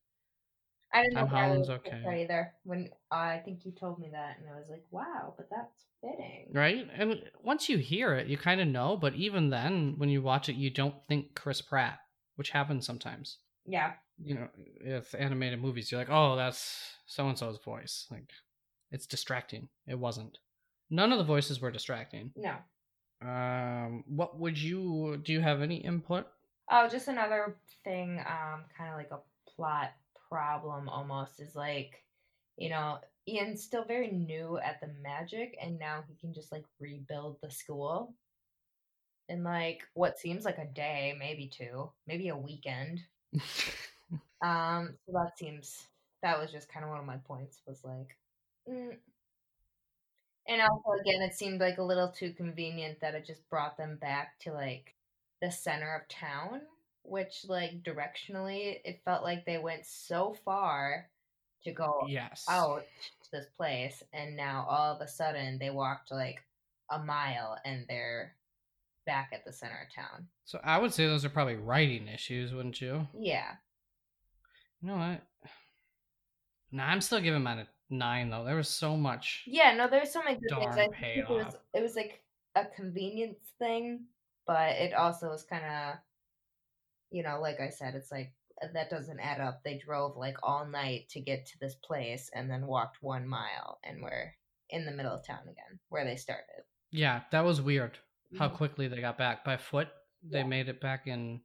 I 0.93 1.03
didn't 1.03 1.15
know 1.15 1.21
Tom 1.21 1.31
Barley 1.31 1.47
Holland's 1.47 1.69
was 1.69 1.79
okay. 1.79 2.23
Either. 2.23 2.53
When 2.65 2.89
uh, 3.13 3.15
I 3.15 3.43
think 3.45 3.65
you 3.65 3.73
told 3.73 3.99
me 4.01 4.09
that, 4.13 4.39
and 4.41 4.49
I 4.49 4.59
was 4.59 4.67
like, 4.69 4.85
wow, 4.91 5.35
but 5.37 5.49
that's 5.51 5.85
fitting. 6.01 6.49
Right? 6.53 6.89
And 6.97 7.23
once 7.43 7.69
you 7.69 7.79
hear 7.79 8.15
it, 8.15 8.27
you 8.27 8.37
kind 8.37 8.61
of 8.61 8.67
know, 8.67 8.97
but 8.97 9.15
even 9.15 9.51
then, 9.51 9.95
when 9.99 10.09
you 10.09 10.21
watch 10.21 10.49
it, 10.49 10.57
you 10.57 10.71
don't 10.71 10.97
think 11.09 11.35
Chris 11.35 11.61
Pratt, 11.61 11.99
which 12.37 12.51
happens 12.51 12.87
sometimes. 12.87 13.39
Yeah. 13.67 13.93
You 14.23 14.35
know, 14.35 14.49
if 14.81 15.15
animated 15.15 15.63
movies, 15.63 15.91
you're 15.91 16.01
like, 16.01 16.11
oh, 16.11 16.37
that's 16.37 16.95
so 17.07 17.29
and 17.29 17.39
so's 17.39 17.59
voice. 17.65 18.07
Like, 18.11 18.31
it's 18.91 19.07
distracting. 19.07 19.69
It 19.87 19.99
wasn't. 19.99 20.39
None 20.91 21.13
of 21.13 21.19
the 21.19 21.25
voices 21.25 21.61
were 21.61 21.71
distracting. 21.71 22.33
No. 22.37 22.57
Um, 23.23 24.03
what 24.09 24.39
would 24.39 24.59
you 24.59 25.21
do? 25.25 25.35
You 25.35 25.41
have 25.41 25.63
any 25.63 25.77
input? 25.77 26.27
Oh, 26.71 26.89
just 26.89 27.09
another 27.09 27.57
thing, 27.85 28.21
um, 28.21 28.65
kind 28.77 28.91
of 28.91 28.97
like 28.97 29.11
a 29.11 29.19
plot 29.51 29.93
problem 30.29 30.89
almost 30.89 31.41
is 31.41 31.55
like, 31.57 32.05
you 32.57 32.71
know, 32.71 32.99
Ian's 33.29 33.63
still 33.63 33.85
very 33.85 34.11
new 34.11 34.59
at 34.59 34.81
the 34.81 34.89
magic, 35.03 35.57
and 35.63 35.79
now 35.79 36.03
he 36.09 36.15
can 36.15 36.33
just 36.33 36.53
like 36.53 36.65
rebuild 36.79 37.39
the 37.43 37.51
school 37.51 38.15
in 39.29 39.43
like 39.45 39.83
what 39.95 40.19
seems 40.19 40.45
like 40.45 40.59
a 40.59 40.67
day, 40.67 41.15
maybe 41.19 41.47
two, 41.49 41.91
maybe 42.07 42.29
a 42.29 42.37
weekend. 42.37 43.01
Um, 44.43 44.97
so 45.07 45.13
that 45.13 45.39
seems 45.39 45.87
that 46.23 46.39
was 46.39 46.51
just 46.51 46.69
kind 46.69 46.85
of 46.85 46.91
one 46.91 47.01
of 47.01 47.07
my 47.07 47.19
points 47.19 47.61
was 47.67 47.85
like, 47.85 48.17
mm. 48.69 48.97
and 50.49 50.63
also 50.63 51.01
again, 51.01 51.23
it 51.23 51.35
seemed 51.35 51.61
like 51.61 51.79
a 51.79 51.83
little 51.83 52.09
too 52.09 52.33
convenient 52.33 53.01
that 53.01 53.15
it 53.15 53.27
just 53.27 53.49
brought 53.51 53.77
them 53.77 53.97
back 54.01 54.39
to 54.41 54.53
like 54.53 54.95
the 55.41 55.51
center 55.51 55.95
of 55.95 56.09
town, 56.09 56.63
which 57.03 57.45
like 57.49 57.83
directionally 57.83 58.81
it 58.85 59.03
felt 59.05 59.23
like 59.23 59.45
they 59.45 59.59
went 59.59 59.87
so 59.87 60.37
far 60.45 61.09
to 61.65 61.73
go 61.73 62.05
yes. 62.09 62.47
out 62.49 62.83
to 63.23 63.31
this 63.33 63.47
place, 63.57 64.03
and 64.13 64.37
now 64.37 64.67
all 64.69 64.95
of 64.95 65.01
a 65.01 65.09
sudden 65.09 65.59
they 65.59 65.71
walked 65.71 66.11
like 66.11 66.43
a 66.91 66.99
mile 66.99 67.57
and 67.65 67.85
they're 67.89 68.35
back 69.07 69.31
at 69.33 69.45
the 69.45 69.53
center 69.53 69.87
of 69.89 69.95
town. 69.95 70.27
So 70.45 70.61
I 70.65 70.79
would 70.79 70.93
say 70.93 71.07
those 71.07 71.25
are 71.25 71.31
probably 71.31 71.57
writing 71.57 72.09
issues, 72.09 72.53
wouldn't 72.53 72.81
you? 72.81 73.07
Yeah. 73.19 73.53
You 74.83 74.89
know 74.89 74.97
what? 74.97 75.23
Nah, 76.73 76.87
I'm 76.87 77.01
still 77.01 77.21
giving 77.21 77.43
mine 77.43 77.59
a 77.59 77.67
nine 77.91 78.31
though. 78.31 78.45
There 78.45 78.57
was 78.57 78.69
so 78.69 78.97
much. 78.97 79.45
Yeah, 79.47 79.75
no, 79.75 79.89
there's 79.89 80.13
so 80.13 80.23
many 80.23 80.37
good 80.37 80.59
things. 80.59 80.77
I 80.77 80.89
think 80.89 81.19
it 81.19 81.29
was 81.29 81.57
it 81.75 81.83
was 81.83 81.97
like 81.97 82.23
a 82.55 82.65
convenience 82.65 83.53
thing, 83.59 84.05
but 84.47 84.71
it 84.77 84.95
also 84.95 85.29
was 85.31 85.45
kind 85.45 85.65
of, 85.65 85.95
you 87.11 87.23
know, 87.23 87.41
like 87.41 87.61
I 87.61 87.71
said, 87.71 87.95
it's 87.95 88.11
like 88.13 88.33
that 88.75 88.91
doesn't 88.91 89.21
add 89.21 89.41
up. 89.41 89.63
They 89.65 89.79
drove 89.79 90.17
like 90.17 90.37
all 90.43 90.67
night 90.67 91.09
to 91.11 91.21
get 91.21 91.47
to 91.47 91.59
this 91.59 91.75
place 91.77 92.31
and 92.35 92.51
then 92.51 92.67
walked 92.67 92.99
one 93.03 93.27
mile 93.27 93.79
and 93.85 94.03
were 94.03 94.35
in 94.69 94.85
the 94.85 94.93
middle 94.93 95.13
of 95.13 95.27
town 95.27 95.43
again 95.43 95.79
where 95.89 96.05
they 96.05 96.17
started. 96.17 96.65
Yeah, 96.91 97.23
that 97.33 97.45
was 97.45 97.61
weird. 97.61 97.99
How 98.39 98.49
Mhm. 98.49 98.55
quickly 98.57 98.87
they 98.89 99.01
got 99.01 99.19
back 99.19 99.45
by 99.45 99.57
foot. 99.57 99.89
They 100.23 100.41
Yeah. 100.41 100.47
made 100.47 100.69
it 100.69 100.81
back 100.81 101.07
in 101.07 101.43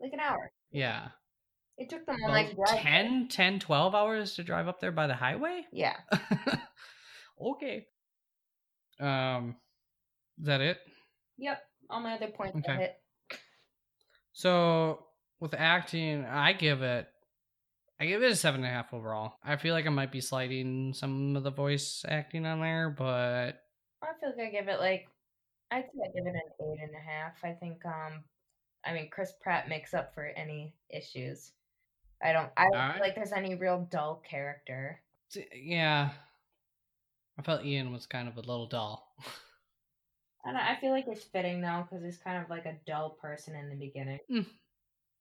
Like 0.00 0.12
an 0.12 0.20
hour. 0.20 0.52
yeah. 0.70 1.10
It 1.76 1.90
took 1.90 2.06
them 2.06 2.16
like, 2.20 2.28
Well, 2.28 2.32
night 2.32 2.48
to 2.50 2.54
drive. 2.56 2.68
there. 2.70 2.78
10, 2.82 3.28
10, 3.28 3.58
12 3.60 3.94
hours 3.94 4.36
to 4.36 4.44
drive 4.44 4.68
up 4.68 4.80
there 4.80 4.92
by 4.92 5.06
the 5.08 5.14
highway? 5.16 5.66
Yeah. 5.72 6.00
okay. 7.40 7.88
Um 9.00 9.56
is 10.38 10.46
that 10.46 10.60
it? 10.60 10.80
Yep. 11.36 11.62
All 11.94 12.00
my 12.00 12.14
other 12.14 12.26
points 12.26 12.58
Okay. 12.58 12.90
So 14.32 15.06
with 15.38 15.54
acting, 15.54 16.24
I 16.24 16.52
give 16.52 16.82
it 16.82 17.06
I 18.00 18.06
give 18.06 18.20
it 18.20 18.32
a 18.32 18.34
seven 18.34 18.64
and 18.64 18.68
a 18.68 18.74
half 18.74 18.92
overall. 18.92 19.34
I 19.44 19.54
feel 19.54 19.74
like 19.74 19.86
I 19.86 19.90
might 19.90 20.10
be 20.10 20.20
sliding 20.20 20.92
some 20.92 21.36
of 21.36 21.44
the 21.44 21.52
voice 21.52 22.04
acting 22.08 22.44
on 22.46 22.60
there, 22.60 22.90
but 22.90 23.62
I 24.02 24.08
feel 24.18 24.30
like 24.36 24.48
I 24.48 24.50
give 24.50 24.66
it 24.66 24.80
like 24.80 25.06
I'd 25.70 25.84
say 25.84 26.00
I 26.04 26.10
give 26.12 26.26
it 26.26 26.34
an 26.34 26.66
eight 26.66 26.82
and 26.82 26.94
a 26.96 27.10
half. 27.10 27.34
I 27.44 27.52
think 27.52 27.86
um 27.86 28.24
I 28.84 28.92
mean 28.92 29.08
Chris 29.08 29.32
Pratt 29.40 29.68
makes 29.68 29.94
up 29.94 30.12
for 30.14 30.26
any 30.36 30.74
issues. 30.90 31.52
I 32.20 32.32
don't 32.32 32.50
I 32.56 32.64
don't 32.64 32.74
Alright. 32.74 32.94
feel 32.94 33.02
like 33.02 33.14
there's 33.14 33.32
any 33.32 33.54
real 33.54 33.86
dull 33.88 34.20
character. 34.28 35.00
yeah. 35.54 36.10
I 37.38 37.42
felt 37.42 37.64
Ian 37.64 37.92
was 37.92 38.06
kind 38.06 38.26
of 38.26 38.36
a 38.36 38.40
little 38.40 38.66
dull. 38.66 39.14
And 40.44 40.56
I 40.58 40.76
feel 40.80 40.90
like 40.90 41.06
it's 41.08 41.24
fitting 41.24 41.60
though 41.60 41.86
because 41.88 42.04
he's 42.04 42.18
kind 42.18 42.42
of 42.42 42.50
like 42.50 42.66
a 42.66 42.76
dull 42.86 43.10
person 43.20 43.54
in 43.54 43.70
the 43.70 43.76
beginning. 43.76 44.18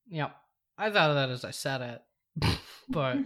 Yep. 0.10 0.36
I 0.78 0.90
thought 0.90 1.12
of 1.12 1.16
that 1.16 1.30
as 1.30 1.46
I 1.46 1.52
said 1.52 1.82
it. 1.82 2.60
but 2.90 3.18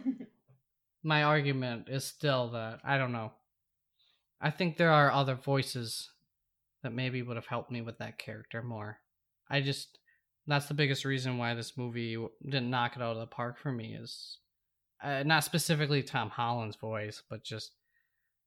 my 1.04 1.24
argument 1.24 1.88
is 1.90 2.06
still 2.06 2.50
that 2.50 2.80
I 2.84 2.98
don't 2.98 3.12
know. 3.12 3.32
I 4.40 4.52
think 4.52 4.78
there 4.78 4.92
are 4.92 5.12
other 5.12 5.36
voices 5.36 6.12
that 6.84 6.94
maybe 6.94 7.24
would 7.24 7.38
have 7.38 7.48
helped 7.48 7.72
me 7.72 7.82
with 7.82 7.98
that 7.98 8.20
character 8.20 8.62
more. 8.62 9.00
I 9.50 9.62
just 9.62 9.98
that's 10.46 10.68
the 10.68 10.74
biggest 10.74 11.04
reason 11.04 11.38
why 11.38 11.54
this 11.54 11.78
movie 11.78 12.18
didn't 12.44 12.70
knock 12.70 12.96
it 12.96 13.02
out 13.02 13.14
of 13.14 13.20
the 13.20 13.28
park 13.28 13.58
for 13.58 13.72
me 13.72 13.98
is 14.00 14.38
uh, 15.04 15.24
not 15.24 15.44
specifically 15.44 16.02
Tom 16.04 16.30
Holland's 16.30 16.78
voice, 16.78 17.22
but 17.30 17.44
just 17.44 17.72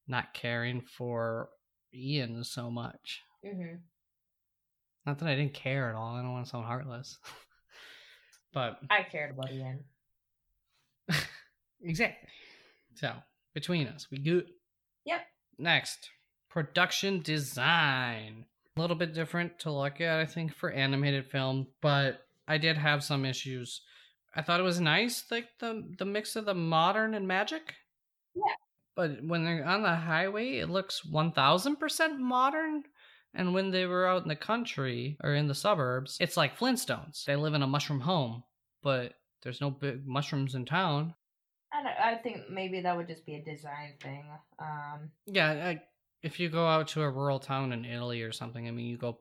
not 0.09 0.35
caring 0.35 0.81
for 0.81 1.51
Ian 1.95 2.43
so 2.45 2.71
much. 2.71 3.23
Hmm 3.45 3.75
Not 5.07 5.19
that 5.19 5.29
I 5.29 5.35
didn't 5.37 5.55
care 5.55 5.89
at 5.89 5.95
all. 5.95 6.15
I 6.17 6.23
don't 6.23 6.33
want 6.33 6.45
to 6.45 6.51
sound 6.51 6.67
heartless, 6.67 7.19
but 8.53 8.81
I 8.91 9.03
cared 9.03 9.31
about 9.33 9.53
Ian. 9.53 9.85
Exactly. 11.83 12.29
So 12.95 13.15
between 13.55 13.87
us, 13.87 14.09
we 14.11 14.19
good. 14.19 14.47
Yep. 15.07 15.21
Next, 15.59 16.11
production 16.51 17.23
design. 17.23 18.45
A 18.77 18.81
little 18.81 18.97
bit 18.97 19.15
different 19.15 19.59
to 19.61 19.71
look 19.73 20.01
at, 20.01 20.21
I 20.21 20.27
think, 20.27 20.55
for 20.55 20.71
animated 20.71 21.27
film, 21.27 21.67
but 21.81 22.27
I 22.47 22.59
did 22.59 22.77
have 22.77 23.03
some 23.03 23.25
issues. 23.25 23.81
I 24.35 24.43
thought 24.43 24.61
it 24.61 24.65
was 24.65 24.81
nice, 24.81 25.25
like 25.31 25.49
the 25.59 25.83
the 25.99 26.05
mix 26.05 26.37
of 26.37 26.45
the 26.45 26.55
modern 26.55 27.15
and 27.15 27.27
magic. 27.27 27.75
Yeah. 28.35 28.55
But 28.95 29.25
when 29.25 29.45
they're 29.45 29.65
on 29.67 29.83
the 29.83 29.95
highway, 29.97 30.59
it 30.59 30.69
looks 30.69 31.05
one 31.05 31.33
thousand 31.33 31.77
percent 31.77 32.21
modern. 32.21 32.85
And 33.35 33.55
when 33.55 33.71
they 33.71 33.87
were 33.87 34.07
out 34.07 34.23
in 34.23 34.29
the 34.29 34.37
country 34.37 35.17
or 35.23 35.35
in 35.35 35.47
the 35.47 35.55
suburbs, 35.55 36.17
it's 36.21 36.37
like 36.37 36.59
Flintstones. 36.59 37.25
They 37.25 37.37
live 37.37 37.55
in 37.55 37.63
a 37.63 37.67
mushroom 37.67 38.01
home, 38.01 38.43
but 38.83 39.15
there's 39.43 39.61
no 39.61 39.71
big 39.71 40.07
mushrooms 40.07 40.55
in 40.55 40.65
town. 40.67 41.15
I 41.73 41.83
don't, 41.83 41.97
I 42.01 42.15
think 42.17 42.51
maybe 42.51 42.81
that 42.81 42.97
would 42.97 43.07
just 43.07 43.25
be 43.25 43.37
a 43.37 43.45
design 43.45 43.95
thing. 44.03 44.25
Um, 44.59 45.11
Yeah, 45.27 45.51
I, 45.51 45.83
if 46.23 46.41
you 46.41 46.49
go 46.49 46.67
out 46.67 46.89
to 46.89 47.03
a 47.03 47.11
rural 47.11 47.39
town 47.39 47.73
in 47.73 47.85
Italy 47.85 48.23
or 48.23 48.33
something, 48.33 48.67
I 48.67 48.73
mean, 48.73 48.87
you 48.87 48.97
go, 48.99 49.21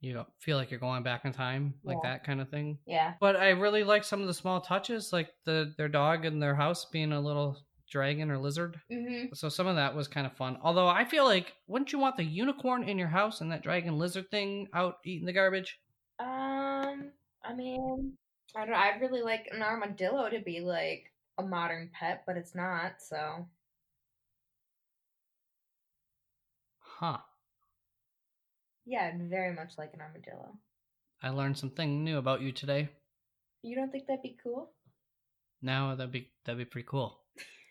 you 0.00 0.24
feel 0.38 0.56
like 0.56 0.70
you're 0.70 0.78
going 0.80 1.02
back 1.02 1.24
in 1.24 1.32
time, 1.32 1.74
like 1.82 1.98
Yeah. 2.02 2.10
that 2.12 2.24
kind 2.24 2.40
of 2.40 2.48
thing. 2.48 2.78
yeah. 2.86 3.14
But 3.20 3.34
I 3.36 3.50
really 3.50 3.82
like 3.82 4.04
some 4.04 4.20
of 4.20 4.28
the 4.28 4.34
small 4.34 4.60
touches, 4.60 5.12
like 5.12 5.30
the 5.44 5.74
their 5.76 5.88
dog 5.88 6.24
in 6.24 6.38
their 6.38 6.54
house 6.54 6.84
being 6.86 7.12
a 7.12 7.20
little 7.20 7.58
dragon 7.90 8.30
or 8.30 8.38
lizard. 8.38 8.80
hmm 8.90 9.26
So 9.34 9.48
some 9.48 9.66
of 9.66 9.76
that 9.76 9.94
was 9.94 10.08
kind 10.08 10.26
of 10.26 10.36
fun. 10.36 10.58
Although 10.62 10.88
I 10.88 11.04
feel 11.04 11.24
like, 11.24 11.54
wouldn't 11.66 11.92
you 11.92 11.98
want 11.98 12.16
the 12.16 12.24
unicorn 12.24 12.84
in 12.88 12.98
your 12.98 13.08
house 13.08 13.40
and 13.40 13.52
that 13.52 13.62
dragon 13.62 13.98
lizard 13.98 14.30
thing 14.30 14.68
out 14.72 14.98
eating 15.04 15.26
the 15.26 15.32
garbage? 15.32 15.80
Um, 16.18 17.12
I 17.42 17.54
mean, 17.54 18.16
I 18.54 18.66
don't. 18.66 18.74
I'd 18.74 19.00
really 19.00 19.22
like 19.22 19.48
an 19.50 19.62
armadillo 19.62 20.28
to 20.28 20.40
be 20.40 20.60
like 20.60 21.12
a 21.38 21.42
modern 21.42 21.90
pet, 21.92 22.24
but 22.26 22.36
it's 22.36 22.54
not. 22.54 23.00
So 23.00 23.48
Huh. 26.80 27.20
yeah, 28.84 29.06
I'd 29.14 29.28
very 29.30 29.54
much 29.54 29.78
like 29.78 29.94
an 29.94 30.00
armadillo. 30.00 30.58
I 31.22 31.30
learned 31.30 31.56
something 31.56 32.04
new 32.04 32.18
about 32.18 32.42
you 32.42 32.52
today. 32.52 32.90
You 33.62 33.74
don't 33.74 33.90
think 33.90 34.06
that'd 34.06 34.20
be 34.22 34.36
cool? 34.42 34.74
Now 35.62 35.94
that'd 35.94 36.12
be 36.12 36.34
that'd 36.44 36.58
be 36.58 36.66
pretty 36.66 36.86
cool. 36.86 37.19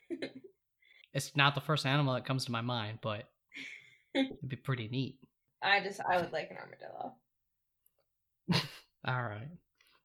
it's 1.13 1.35
not 1.35 1.55
the 1.55 1.61
first 1.61 1.85
animal 1.85 2.13
that 2.13 2.25
comes 2.25 2.45
to 2.45 2.51
my 2.51 2.61
mind, 2.61 2.99
but 3.01 3.29
it'd 4.13 4.47
be 4.47 4.55
pretty 4.55 4.87
neat. 4.87 5.17
I 5.61 5.81
just 5.81 5.99
I 6.01 6.19
would 6.19 6.31
like 6.31 6.51
an 6.51 6.57
armadillo. 6.57 7.15
All 9.05 9.23
right. 9.23 9.49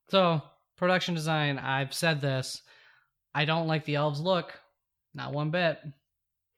So, 0.08 0.42
production 0.76 1.14
design, 1.14 1.58
I've 1.58 1.94
said 1.94 2.20
this. 2.20 2.62
I 3.34 3.44
don't 3.44 3.66
like 3.66 3.84
the 3.84 3.96
elves 3.96 4.20
look. 4.20 4.52
Not 5.14 5.32
one 5.32 5.50
bit. 5.50 5.78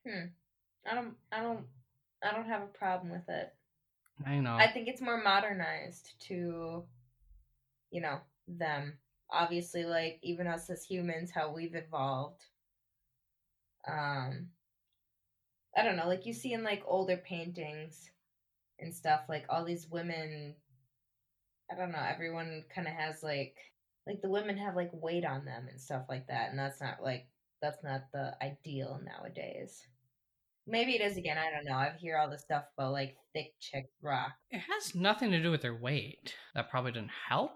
Hmm. 0.06 0.26
I 0.90 0.94
don't. 0.94 1.14
I 1.32 1.40
don't. 1.42 1.64
I 2.22 2.34
don't 2.34 2.48
have 2.48 2.62
a 2.62 2.78
problem 2.78 3.12
with 3.12 3.28
it. 3.28 3.52
I 4.26 4.36
know. 4.36 4.54
I 4.54 4.70
think 4.70 4.88
it's 4.88 5.02
more 5.02 5.22
modernized 5.22 6.14
to, 6.28 6.84
you 7.90 8.00
know, 8.00 8.18
them. 8.48 8.94
Obviously, 9.30 9.84
like 9.84 10.18
even 10.22 10.46
us 10.46 10.70
as 10.70 10.84
humans, 10.84 11.30
how 11.34 11.52
we've 11.52 11.74
evolved. 11.74 12.44
Um, 13.88 14.48
I 15.76 15.82
don't 15.84 15.96
know, 15.96 16.06
like 16.08 16.26
you 16.26 16.32
see 16.32 16.52
in 16.52 16.62
like 16.64 16.82
older 16.86 17.16
paintings 17.16 18.10
and 18.80 18.94
stuff, 18.94 19.22
like 19.28 19.44
all 19.48 19.64
these 19.64 19.88
women. 19.90 20.54
I 21.70 21.76
don't 21.76 21.92
know. 21.92 21.98
Everyone 22.08 22.64
kind 22.74 22.86
of 22.86 22.94
has 22.94 23.22
like, 23.22 23.56
like 24.06 24.22
the 24.22 24.30
women 24.30 24.56
have 24.56 24.76
like 24.76 24.90
weight 24.92 25.24
on 25.24 25.44
them 25.44 25.66
and 25.68 25.80
stuff 25.80 26.04
like 26.08 26.26
that, 26.28 26.50
and 26.50 26.58
that's 26.58 26.80
not 26.80 27.02
like 27.02 27.26
that's 27.60 27.82
not 27.82 28.02
the 28.12 28.32
ideal 28.42 29.00
nowadays. 29.04 29.82
Maybe 30.68 30.94
it 30.96 31.00
is 31.00 31.16
again. 31.16 31.38
I 31.38 31.50
don't 31.50 31.64
know. 31.64 31.76
I 31.76 31.92
hear 32.00 32.16
all 32.18 32.28
this 32.30 32.42
stuff 32.42 32.64
about 32.76 32.92
like 32.92 33.16
thick 33.32 33.52
chick 33.60 33.86
rock. 34.02 34.32
it 34.50 34.60
has 34.60 34.94
nothing 34.94 35.30
to 35.30 35.42
do 35.42 35.50
with 35.50 35.62
their 35.62 35.76
weight. 35.76 36.34
That 36.54 36.70
probably 36.70 36.92
didn't 36.92 37.10
help 37.28 37.52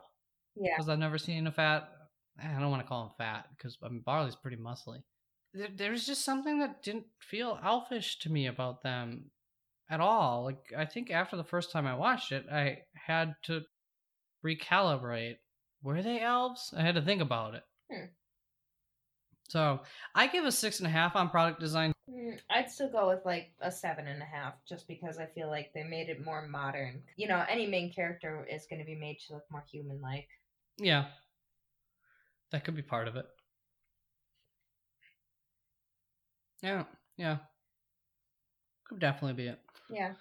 Yeah. 0.56 0.72
because 0.76 0.88
I've 0.88 0.98
never 0.98 1.18
seen 1.18 1.46
a 1.46 1.52
fat. 1.52 1.88
I 2.42 2.58
don't 2.60 2.70
want 2.70 2.82
to 2.82 2.88
call 2.88 3.04
him 3.06 3.10
fat 3.18 3.46
because 3.56 3.76
I 3.82 3.88
mean 3.88 4.02
Barley's 4.04 4.36
pretty 4.36 4.56
muscly. 4.58 5.02
There, 5.52 5.90
was 5.90 6.06
just 6.06 6.24
something 6.24 6.60
that 6.60 6.82
didn't 6.82 7.06
feel 7.18 7.58
elfish 7.64 8.18
to 8.20 8.30
me 8.30 8.46
about 8.46 8.82
them 8.82 9.30
at 9.90 10.00
all. 10.00 10.44
Like 10.44 10.72
I 10.76 10.84
think 10.84 11.10
after 11.10 11.36
the 11.36 11.44
first 11.44 11.72
time 11.72 11.86
I 11.86 11.96
watched 11.96 12.30
it, 12.30 12.46
I 12.50 12.82
had 12.94 13.34
to 13.44 13.62
recalibrate. 14.44 15.38
Were 15.82 16.02
they 16.02 16.20
elves? 16.20 16.72
I 16.76 16.82
had 16.82 16.94
to 16.94 17.02
think 17.02 17.20
about 17.20 17.54
it. 17.54 17.64
Hmm. 17.90 18.06
So 19.48 19.80
I 20.14 20.28
give 20.28 20.44
a 20.44 20.52
six 20.52 20.78
and 20.78 20.86
a 20.86 20.90
half 20.90 21.16
on 21.16 21.28
product 21.28 21.58
design. 21.58 21.92
Mm, 22.08 22.38
I'd 22.50 22.70
still 22.70 22.88
go 22.88 23.08
with 23.08 23.24
like 23.24 23.50
a 23.60 23.70
seven 23.70 24.06
and 24.06 24.22
a 24.22 24.24
half, 24.24 24.54
just 24.68 24.86
because 24.86 25.18
I 25.18 25.26
feel 25.26 25.48
like 25.48 25.72
they 25.74 25.82
made 25.82 26.08
it 26.08 26.24
more 26.24 26.46
modern. 26.46 27.02
You 27.16 27.26
know, 27.26 27.44
any 27.48 27.66
main 27.66 27.92
character 27.92 28.46
is 28.48 28.66
going 28.70 28.78
to 28.78 28.86
be 28.86 28.94
made 28.94 29.18
to 29.26 29.34
look 29.34 29.44
more 29.50 29.64
human-like. 29.68 30.28
Yeah, 30.78 31.06
that 32.52 32.64
could 32.64 32.76
be 32.76 32.82
part 32.82 33.08
of 33.08 33.16
it. 33.16 33.26
Yeah, 36.62 36.84
yeah, 37.16 37.38
could 38.88 39.00
definitely 39.00 39.42
be 39.42 39.48
it. 39.48 39.60
Yeah. 39.88 40.12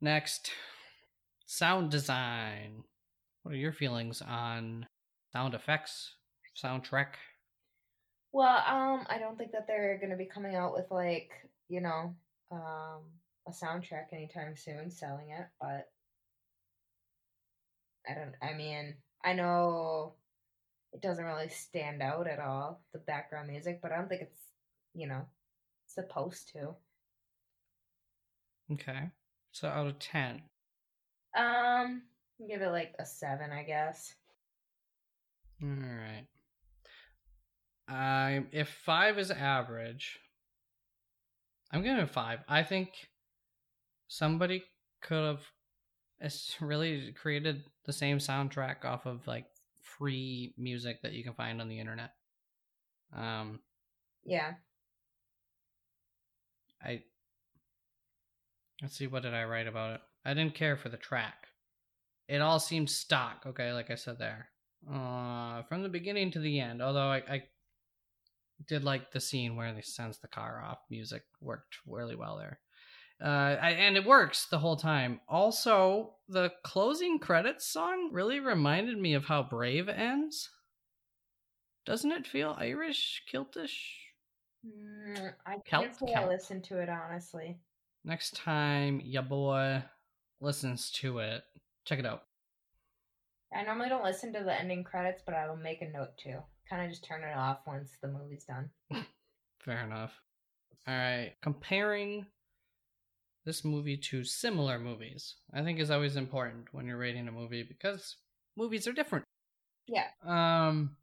Next, 0.00 0.50
sound 1.46 1.90
design. 1.90 2.84
What 3.42 3.54
are 3.54 3.58
your 3.58 3.72
feelings 3.72 4.22
on 4.22 4.86
sound 5.32 5.54
effects, 5.54 6.14
soundtrack? 6.62 7.14
Well, 8.32 8.62
um, 8.66 9.06
I 9.08 9.18
don't 9.18 9.38
think 9.38 9.52
that 9.52 9.66
they're 9.66 9.98
going 9.98 10.10
to 10.10 10.16
be 10.16 10.26
coming 10.26 10.54
out 10.56 10.72
with 10.74 10.90
like 10.90 11.30
you 11.68 11.80
know, 11.80 12.14
um, 12.52 13.02
a 13.46 13.50
soundtrack 13.50 14.12
anytime 14.12 14.56
soon, 14.56 14.90
selling 14.90 15.30
it. 15.30 15.46
But 15.60 15.88
I 18.08 18.14
don't. 18.14 18.34
I 18.42 18.56
mean, 18.56 18.94
I 19.24 19.32
know 19.32 20.14
it 20.92 21.02
doesn't 21.02 21.24
really 21.24 21.48
stand 21.48 22.02
out 22.02 22.28
at 22.28 22.38
all 22.38 22.80
the 22.92 23.00
background 23.00 23.48
music, 23.48 23.80
but 23.82 23.92
I 23.92 23.96
don't 23.96 24.08
think 24.08 24.22
it's 24.22 24.40
you 24.94 25.08
know 25.08 25.26
supposed 25.96 26.48
to. 26.52 26.76
Okay, 28.70 29.10
so 29.52 29.68
out 29.68 29.86
of 29.88 29.98
ten, 29.98 30.42
Um, 31.36 32.02
give 32.48 32.62
it 32.62 32.70
like 32.70 32.94
a 32.98 33.06
seven, 33.06 33.52
I 33.52 33.62
guess. 33.62 34.14
all 35.62 35.68
right. 35.68 36.26
I 37.88 38.44
if 38.52 38.68
five 38.68 39.18
is 39.18 39.30
average, 39.32 40.20
I'm 41.72 41.82
giving 41.82 41.98
it 42.02 42.10
five. 42.10 42.40
I 42.48 42.62
think 42.62 42.90
somebody 44.08 44.64
could 45.02 45.24
have 45.24 45.40
it's 46.20 46.56
really 46.60 47.12
created 47.12 47.64
the 47.84 47.92
same 47.92 48.18
soundtrack 48.18 48.84
off 48.84 49.06
of 49.06 49.26
like 49.26 49.46
free 49.82 50.54
music 50.56 51.02
that 51.02 51.12
you 51.12 51.22
can 51.24 51.34
find 51.34 51.60
on 51.60 51.68
the 51.68 51.78
internet. 51.80 52.12
Um, 53.12 53.60
Yeah. 54.24 54.54
I 56.82 57.02
let's 58.82 58.96
see 58.96 59.06
what 59.06 59.22
did 59.22 59.34
I 59.34 59.44
write 59.44 59.66
about 59.66 59.94
it. 59.94 60.00
I 60.24 60.34
didn't 60.34 60.54
care 60.54 60.76
for 60.76 60.88
the 60.88 60.96
track. 60.96 61.46
It 62.28 62.40
all 62.40 62.58
seemed 62.58 62.90
stock. 62.90 63.44
Okay, 63.46 63.72
like 63.72 63.90
I 63.90 63.94
said 63.94 64.18
there, 64.18 64.48
uh, 64.90 65.62
from 65.64 65.82
the 65.82 65.88
beginning 65.88 66.32
to 66.32 66.40
the 66.40 66.60
end. 66.60 66.82
Although 66.82 67.08
I, 67.08 67.22
I 67.28 67.42
did 68.66 68.84
like 68.84 69.12
the 69.12 69.20
scene 69.20 69.56
where 69.56 69.72
they 69.72 69.82
sends 69.82 70.18
the 70.18 70.28
car 70.28 70.62
off. 70.64 70.78
Music 70.90 71.22
worked 71.40 71.76
really 71.86 72.16
well 72.16 72.36
there. 72.38 72.58
Uh, 73.22 73.56
I, 73.60 73.70
and 73.70 73.96
it 73.96 74.04
works 74.04 74.46
the 74.46 74.58
whole 74.58 74.76
time. 74.76 75.20
Also, 75.28 76.16
the 76.28 76.52
closing 76.64 77.18
credits 77.18 77.66
song 77.66 78.10
really 78.12 78.40
reminded 78.40 78.98
me 78.98 79.14
of 79.14 79.24
how 79.24 79.42
Brave 79.42 79.88
ends. 79.88 80.50
Doesn't 81.86 82.12
it 82.12 82.26
feel 82.26 82.56
Irish, 82.58 83.22
kiltish? 83.32 84.05
Mm, 84.66 85.32
I 85.46 85.56
can't 85.64 85.94
say 85.94 86.06
I 86.08 86.20
kelp. 86.20 86.28
listened 86.28 86.64
to 86.64 86.80
it 86.80 86.88
honestly. 86.88 87.58
Next 88.04 88.36
time 88.36 89.00
your 89.04 89.22
boy 89.22 89.82
listens 90.40 90.90
to 90.92 91.18
it, 91.18 91.42
check 91.84 91.98
it 91.98 92.06
out. 92.06 92.22
I 93.54 93.62
normally 93.62 93.88
don't 93.88 94.04
listen 94.04 94.32
to 94.32 94.42
the 94.44 94.58
ending 94.58 94.84
credits, 94.84 95.22
but 95.24 95.34
I 95.34 95.48
will 95.48 95.56
make 95.56 95.82
a 95.82 95.88
note 95.90 96.16
to. 96.24 96.42
Kind 96.68 96.84
of 96.84 96.90
just 96.90 97.04
turn 97.04 97.22
it 97.22 97.36
off 97.36 97.60
once 97.66 97.90
the 98.02 98.08
movie's 98.08 98.44
done. 98.44 98.70
Fair 99.60 99.84
enough. 99.84 100.20
All 100.86 100.94
right, 100.94 101.32
comparing 101.42 102.26
this 103.44 103.64
movie 103.64 103.96
to 103.96 104.24
similar 104.24 104.78
movies, 104.78 105.36
I 105.54 105.62
think 105.62 105.78
is 105.78 105.90
always 105.90 106.16
important 106.16 106.66
when 106.72 106.86
you're 106.86 106.96
rating 106.98 107.28
a 107.28 107.32
movie 107.32 107.62
because 107.62 108.16
movies 108.56 108.86
are 108.88 108.92
different. 108.92 109.24
Yeah. 109.86 110.06
Um, 110.24 110.96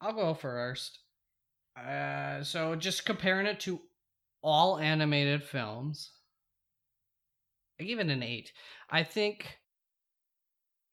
I'll 0.00 0.14
go 0.14 0.34
first. 0.34 0.98
Uh, 1.76 2.42
so 2.42 2.76
just 2.76 3.04
comparing 3.04 3.46
it 3.46 3.60
to 3.60 3.80
all 4.42 4.78
animated 4.78 5.42
films, 5.42 6.12
I 7.80 7.84
give 7.84 7.98
it 7.98 8.08
an 8.08 8.22
eight. 8.22 8.52
I 8.90 9.02
think 9.02 9.58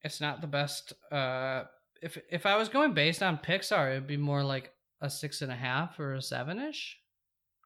it's 0.03 0.21
not 0.21 0.41
the 0.41 0.47
best. 0.47 0.93
Uh, 1.11 1.63
if 2.01 2.17
if 2.31 2.45
I 2.45 2.57
was 2.57 2.69
going 2.69 2.93
based 2.93 3.21
on 3.21 3.37
Pixar, 3.37 3.91
it'd 3.91 4.07
be 4.07 4.17
more 4.17 4.43
like 4.43 4.71
a 5.01 5.09
six 5.09 5.41
and 5.41 5.51
a 5.51 5.55
half 5.55 5.99
or 5.99 6.13
a 6.13 6.21
seven 6.21 6.59
ish. 6.59 6.97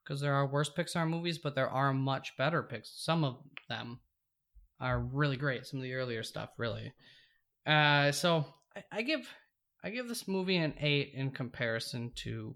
Because 0.03 0.21
there 0.21 0.33
are 0.33 0.45
worse 0.45 0.69
Pixar 0.69 1.09
movies, 1.09 1.39
but 1.39 1.55
there 1.55 1.69
are 1.69 1.93
much 1.93 2.37
better 2.37 2.61
Pixar. 2.61 2.91
Some 2.93 3.23
of 3.23 3.37
them 3.69 3.99
are 4.79 4.99
really 4.99 5.37
great. 5.37 5.65
Some 5.65 5.79
of 5.79 5.83
the 5.83 5.93
earlier 5.93 6.21
stuff, 6.21 6.49
really. 6.57 6.93
Uh, 7.65 8.11
so 8.11 8.45
I, 8.75 8.83
I 8.91 9.01
give 9.01 9.27
I 9.83 9.89
give 9.89 10.07
this 10.07 10.27
movie 10.27 10.57
an 10.57 10.73
eight 10.79 11.13
in 11.15 11.31
comparison 11.31 12.11
to 12.17 12.55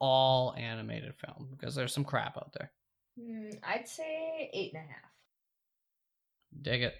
all 0.00 0.54
animated 0.56 1.14
film 1.14 1.48
because 1.50 1.74
there's 1.74 1.92
some 1.92 2.04
crap 2.04 2.36
out 2.36 2.52
there. 2.52 2.70
Mm, 3.18 3.58
I'd 3.62 3.88
say 3.88 4.50
eight 4.52 4.72
and 4.74 4.84
a 4.84 4.86
half. 4.86 5.10
Dig 6.62 6.82
it. 6.82 6.94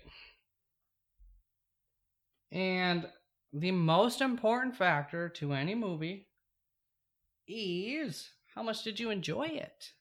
And 2.51 3.07
the 3.53 3.71
most 3.71 4.21
important 4.21 4.77
factor 4.77 5.29
to 5.31 5.53
any 5.53 5.75
movie 5.75 6.29
is 7.47 8.31
how 8.55 8.63
much 8.63 8.83
did 8.83 8.99
you 8.99 9.11
enjoy 9.11 9.47
it? 9.47 9.93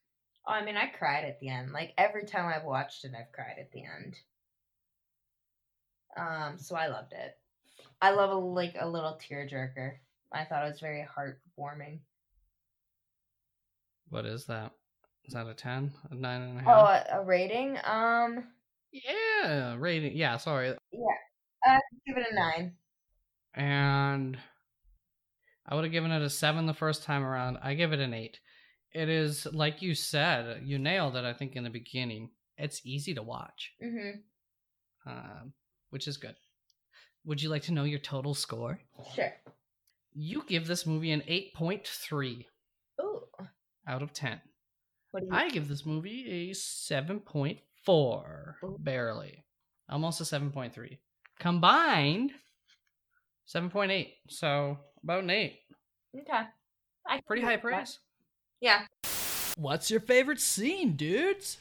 Oh, 0.47 0.51
I 0.51 0.63
mean, 0.63 0.77
I 0.77 0.87
cried 0.87 1.25
at 1.25 1.39
the 1.39 1.49
end. 1.49 1.71
Like 1.71 1.93
every 1.97 2.25
time 2.25 2.45
I've 2.45 2.63
watched 2.63 3.03
it, 3.05 3.11
I've 3.17 3.31
cried 3.33 3.57
at 3.59 3.71
the 3.71 3.83
end. 3.83 4.15
Um, 6.17 6.57
so 6.57 6.75
I 6.75 6.87
loved 6.87 7.13
it. 7.13 7.37
I 8.01 8.11
love 8.11 8.31
a 8.31 8.35
like 8.35 8.75
a 8.79 8.87
little 8.87 9.19
tearjerker. 9.29 9.93
I 10.31 10.45
thought 10.45 10.65
it 10.65 10.69
was 10.69 10.79
very 10.79 11.05
heartwarming. 11.05 11.99
What 14.09 14.25
is 14.25 14.45
that? 14.45 14.71
Is 15.25 15.33
that 15.33 15.47
a 15.47 15.53
10? 15.53 15.91
A 16.11 16.15
9 16.15 16.41
and 16.41 16.59
a 16.59 16.63
half? 16.63 16.69
Oh, 17.11 17.15
a, 17.17 17.21
a 17.21 17.25
rating? 17.25 17.77
Um, 17.83 18.45
yeah, 18.91 19.75
rating. 19.77 20.15
Yeah, 20.15 20.37
sorry. 20.37 20.69
yeah, 20.91 21.69
uh, 21.75 21.79
give 22.05 22.17
it 22.17 22.27
a 22.31 22.35
nine. 22.35 22.73
And 23.53 24.37
I 25.67 25.75
would 25.75 25.83
have 25.83 25.91
given 25.91 26.11
it 26.11 26.21
a 26.21 26.29
7 26.29 26.65
the 26.65 26.73
first 26.73 27.03
time 27.03 27.23
around. 27.23 27.57
I 27.61 27.73
give 27.73 27.91
it 27.91 27.99
an 27.99 28.13
8. 28.13 28.39
It 28.93 29.09
is, 29.09 29.45
like 29.51 29.81
you 29.81 29.93
said, 29.95 30.61
you 30.63 30.79
nailed 30.79 31.15
it, 31.17 31.25
I 31.25 31.33
think, 31.33 31.55
in 31.55 31.63
the 31.65 31.69
beginning. 31.69 32.29
It's 32.57 32.81
easy 32.85 33.13
to 33.15 33.21
watch, 33.21 33.73
Mm-hmm. 33.83 35.09
um, 35.11 35.53
which 35.89 36.07
is 36.07 36.17
good. 36.17 36.35
Would 37.25 37.41
you 37.41 37.49
like 37.49 37.63
to 37.63 37.73
know 37.73 37.83
your 37.83 37.99
total 37.99 38.33
score? 38.33 38.79
Sure. 39.13 39.33
You 40.13 40.43
give 40.47 40.65
this 40.65 40.85
movie 40.87 41.11
an 41.11 41.21
8.3 41.29 42.39
Ooh. 42.39 42.43
Out 43.87 44.01
of 44.01 44.13
10. 44.13 44.39
What 45.11 45.21
do 45.21 45.27
you? 45.27 45.33
I 45.33 45.49
give 45.49 45.67
this 45.67 45.85
movie 45.85 46.51
a 46.51 46.53
7.4, 46.53 48.53
barely. 48.79 49.43
Almost 49.89 50.21
a 50.21 50.23
7.3. 50.23 50.97
Combined, 51.39 52.31
7.8. 53.47 54.07
So, 54.29 54.77
about 55.03 55.23
an 55.23 55.29
8. 55.29 55.59
okay. 56.19 56.41
I 57.07 57.21
Pretty 57.25 57.41
high 57.41 57.57
praise. 57.57 57.99
Yeah. 58.59 58.81
What's 59.55 59.89
your 59.89 60.01
favorite 60.01 60.41
scene, 60.41 60.93
dudes? 60.93 61.57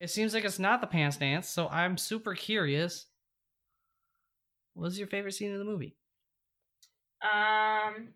It 0.00 0.10
seems 0.10 0.34
like 0.34 0.44
it's 0.44 0.58
not 0.58 0.80
the 0.80 0.86
pants 0.86 1.16
dance, 1.16 1.48
so 1.48 1.68
I'm 1.68 1.96
super 1.96 2.34
curious. 2.34 3.06
What 4.74 4.84
was 4.84 4.98
your 4.98 5.08
favorite 5.08 5.32
scene 5.32 5.52
in 5.52 5.58
the 5.58 5.64
movie? 5.64 5.96
Um. 7.22 8.08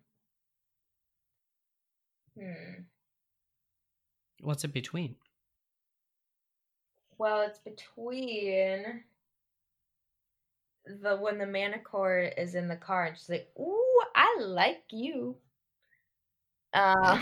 Hmm. 2.39 2.83
What's 4.41 4.63
it 4.63 4.73
between? 4.73 5.15
Well, 7.17 7.41
it's 7.41 7.59
between 7.59 9.03
the 10.85 11.15
when 11.17 11.37
the 11.37 11.45
Manticore 11.45 12.21
is 12.37 12.55
in 12.55 12.67
the 12.67 12.75
car 12.75 13.05
and 13.05 13.15
she's 13.17 13.29
like, 13.29 13.51
"Ooh, 13.59 14.01
I 14.15 14.37
like 14.41 14.81
you." 14.89 15.35
Uh, 16.73 17.19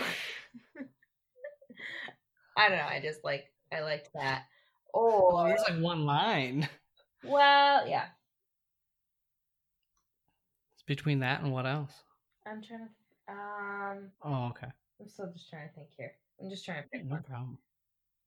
I 2.56 2.68
don't 2.68 2.78
know. 2.78 2.84
I 2.88 3.00
just 3.02 3.22
like 3.24 3.52
I 3.72 3.80
liked 3.80 4.08
that. 4.14 4.44
Oh, 4.94 5.36
Or 5.36 5.48
there's 5.48 5.60
like 5.68 5.80
one 5.80 6.06
line. 6.06 6.68
well, 7.22 7.86
yeah. 7.86 8.06
It's 10.74 10.82
between 10.86 11.20
that 11.20 11.42
and 11.42 11.52
what 11.52 11.66
else? 11.66 11.92
I'm 12.46 12.62
trying 12.62 12.80
to. 12.80 13.32
Um, 13.32 14.10
Oh, 14.24 14.46
okay. 14.48 14.66
I'm 15.00 15.08
still 15.08 15.30
just 15.32 15.48
trying 15.50 15.68
to 15.68 15.74
think 15.74 15.88
here. 15.96 16.12
I'm 16.40 16.50
just 16.50 16.64
trying 16.64 16.82
to 16.82 16.88
pick 16.88 17.04
No 17.04 17.14
one. 17.14 17.22
problem. 17.22 17.58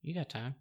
You 0.01 0.13
got 0.13 0.29
time. 0.29 0.55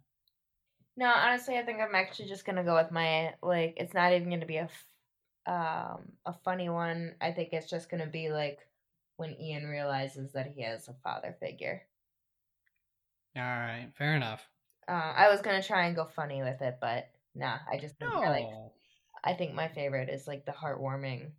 No, 0.95 1.07
honestly, 1.07 1.57
I 1.57 1.63
think 1.63 1.79
I'm 1.79 1.95
actually 1.95 2.29
just 2.29 2.45
gonna 2.45 2.63
go 2.63 2.75
with 2.75 2.91
my 2.91 3.33
like. 3.41 3.75
It's 3.77 3.93
not 3.93 4.13
even 4.13 4.29
gonna 4.29 4.45
be 4.45 4.57
a, 4.57 4.69
f- 4.69 4.87
um, 5.45 6.13
a 6.25 6.33
funny 6.43 6.69
one. 6.69 7.15
I 7.21 7.31
think 7.31 7.49
it's 7.51 7.69
just 7.69 7.89
gonna 7.89 8.07
be 8.07 8.29
like 8.31 8.59
when 9.17 9.39
Ian 9.39 9.65
realizes 9.67 10.33
that 10.33 10.47
he 10.47 10.61
has 10.63 10.87
a 10.87 10.93
father 11.03 11.35
figure. 11.39 11.87
All 13.35 13.41
right, 13.41 13.89
fair 13.97 14.15
enough. 14.15 14.47
Uh, 14.87 14.91
I 15.15 15.29
was 15.29 15.41
gonna 15.41 15.63
try 15.63 15.85
and 15.87 15.95
go 15.95 16.05
funny 16.05 16.41
with 16.43 16.61
it, 16.61 16.77
but 16.79 17.09
nah. 17.35 17.57
I 17.71 17.77
just 17.79 17.97
think 17.97 18.11
I 18.13 18.29
like. 18.29 18.43
No. 18.43 18.71
I 19.23 19.33
think 19.33 19.53
my 19.53 19.69
favorite 19.69 20.09
is 20.09 20.27
like 20.27 20.45
the 20.45 20.51
heartwarming, 20.51 21.31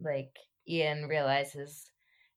like 0.00 0.36
Ian 0.68 1.06
realizes 1.08 1.90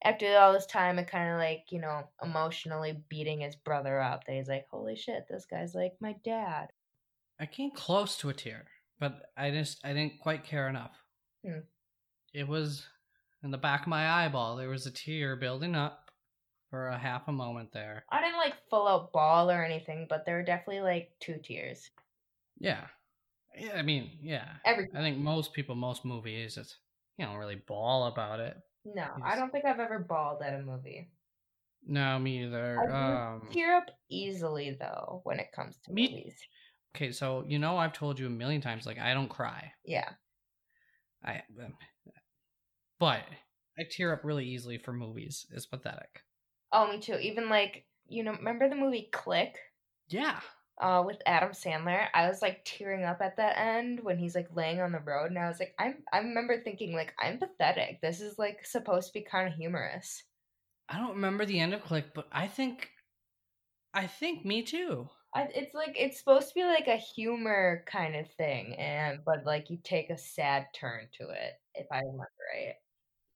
after 0.04 0.38
all 0.38 0.54
this 0.54 0.66
time 0.66 0.98
and 0.98 1.08
kind 1.08 1.32
of 1.32 1.38
like 1.38 1.66
you 1.72 1.80
know 1.80 2.04
emotionally 2.24 3.04
beating 3.10 3.42
his 3.42 3.56
brother 3.56 4.00
up 4.00 4.26
that 4.26 4.36
he's 4.36 4.48
like, 4.48 4.68
holy 4.70 4.96
shit, 4.96 5.26
this 5.30 5.46
guy's 5.50 5.76
like 5.76 5.94
my 6.00 6.16
dad. 6.24 6.68
I 7.40 7.46
came 7.46 7.72
close 7.72 8.18
to 8.18 8.30
a 8.30 8.34
tear, 8.34 8.66
but 9.00 9.22
I 9.38 9.52
just 9.52 9.80
I 9.84 9.94
didn't 9.94 10.20
quite 10.22 10.44
care 10.44 10.68
enough. 10.68 10.92
Hmm. 11.46 11.60
It 12.34 12.48
was 12.48 12.86
in 13.44 13.52
the 13.52 13.58
back 13.58 13.82
of 13.82 13.88
my 13.88 14.10
eyeball. 14.10 14.56
There 14.56 14.70
was 14.70 14.86
a 14.86 14.92
tear 14.92 15.36
building 15.36 15.76
up 15.76 16.12
for 16.70 16.88
a 16.88 16.98
half 16.98 17.28
a 17.28 17.32
moment 17.32 17.72
there. 17.72 18.04
I 18.12 18.22
didn't 18.22 18.38
like 18.38 18.54
full 18.70 18.88
out 18.88 19.12
ball 19.12 19.50
or 19.50 19.64
anything, 19.64 20.06
but 20.10 20.26
there 20.26 20.36
were 20.36 20.44
definitely 20.44 20.82
like 20.82 21.12
two 21.20 21.40
tears. 21.44 21.90
Yeah. 22.60 22.86
Yeah, 23.58 23.74
I 23.76 23.82
mean, 23.82 24.12
yeah. 24.22 24.46
Every 24.66 24.88
I 24.96 25.00
think 25.00 25.18
most 25.18 25.54
people, 25.54 25.76
most 25.76 26.06
movies, 26.06 26.58
it's 26.58 26.78
you 27.18 27.26
don't 27.26 27.38
really 27.38 27.62
bawl 27.68 28.06
about 28.06 28.40
it. 28.40 28.56
No, 28.96 29.18
I 29.24 29.36
don't 29.36 29.52
think 29.52 29.66
I've 29.66 29.80
ever 29.80 30.00
bawled 30.00 30.42
at 30.42 30.54
a 30.60 30.62
movie. 30.64 31.12
No, 31.86 32.20
me 32.20 32.44
either. 32.44 32.90
I 32.90 32.92
Um, 32.92 33.48
tear 33.52 33.76
up 33.78 33.90
easily 34.10 34.72
though 34.72 35.22
when 35.24 35.40
it 35.40 35.52
comes 35.52 35.78
to 35.84 35.94
Me- 35.94 36.10
movies. 36.10 36.40
okay, 36.96 37.12
so 37.12 37.44
you 37.48 37.60
know 37.60 37.78
I've 37.78 37.94
told 37.94 38.20
you 38.20 38.28
a 38.28 38.30
million 38.30 38.62
times, 38.62 38.86
like 38.86 39.00
I 39.00 39.14
don't 39.14 39.30
cry. 39.30 39.74
Yeah. 39.84 40.14
I, 41.24 41.44
um, 41.62 41.78
but 43.00 43.26
I 43.78 43.84
tear 43.90 44.14
up 44.14 44.24
really 44.24 44.46
easily 44.48 44.78
for 44.78 44.94
movies. 44.94 45.46
It's 45.52 45.66
pathetic. 45.66 46.24
Oh, 46.72 46.92
me 46.92 47.00
too. 47.00 47.16
Even 47.16 47.50
like 47.50 47.86
you 48.08 48.24
know, 48.24 48.32
remember 48.32 48.68
the 48.70 48.76
movie 48.76 49.10
Click? 49.12 49.56
Yeah. 50.10 50.42
Uh, 50.80 51.04
with 51.06 51.18
Adam 51.26 51.52
Sandler, 51.52 52.08
I 52.14 52.30
was 52.30 52.42
like 52.42 52.62
tearing 52.64 53.04
up 53.04 53.20
at 53.22 53.36
that 53.36 53.58
end 53.58 54.00
when 54.02 54.18
he's 54.18 54.34
like 54.34 54.48
laying 54.56 54.80
on 54.80 54.94
the 54.94 55.00
road, 55.00 55.30
and 55.30 55.38
I 55.38 55.48
was 55.50 55.60
like, 55.60 55.76
I'm. 55.78 55.96
I 56.14 56.20
remember 56.20 56.62
thinking 56.62 56.94
like, 56.94 57.14
I'm 57.20 57.38
pathetic. 57.38 58.00
This 58.02 58.22
is 58.22 58.40
like 58.40 58.66
supposed 58.66 59.08
to 59.08 59.14
be 59.14 59.26
kind 59.26 59.48
of 59.48 59.56
humorous. 59.56 60.24
I 60.88 60.98
don't 60.98 61.16
remember 61.16 61.46
the 61.46 61.60
end 61.60 61.74
of 61.74 61.84
Click, 61.84 62.06
but 62.16 62.28
I 62.32 62.48
think, 62.48 62.90
I 63.94 64.08
think 64.08 64.46
me 64.46 64.64
too. 64.64 65.10
I, 65.36 65.48
it's 65.54 65.76
like 65.76 65.96
it's 65.96 66.18
supposed 66.18 66.48
to 66.50 66.56
be 66.56 66.64
like 66.64 66.88
a 66.88 66.96
humor 66.96 67.84
kind 67.86 68.16
of 68.16 68.32
thing, 68.32 68.76
and 68.76 69.20
but 69.26 69.46
like 69.46 69.70
you 69.70 69.78
take 69.84 70.10
a 70.10 70.18
sad 70.18 70.68
turn 70.74 71.08
to 71.20 71.30
it, 71.30 71.54
if 71.76 71.88
I 71.92 72.00
remember 72.00 72.30
right. 72.56 72.76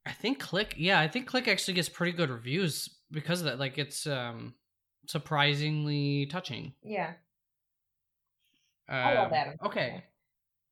I 0.06 0.12
think 0.12 0.40
Click, 0.40 0.76
yeah, 0.78 1.00
I 1.00 1.08
think 1.08 1.28
Click 1.28 1.48
actually 1.48 1.76
gets 1.76 1.90
pretty 1.90 2.14
good 2.14 2.30
reviews 2.30 2.90
because 3.12 3.42
of 3.42 3.46
that. 3.46 3.60
Like 3.60 3.78
it's 3.78 4.08
um 4.08 4.56
surprisingly 5.08 6.26
touching. 6.28 6.74
Yeah. 6.84 7.14
I 8.90 9.14
love 9.16 9.28
Um, 9.28 9.34
Adam. 9.34 9.54
Okay. 9.66 10.04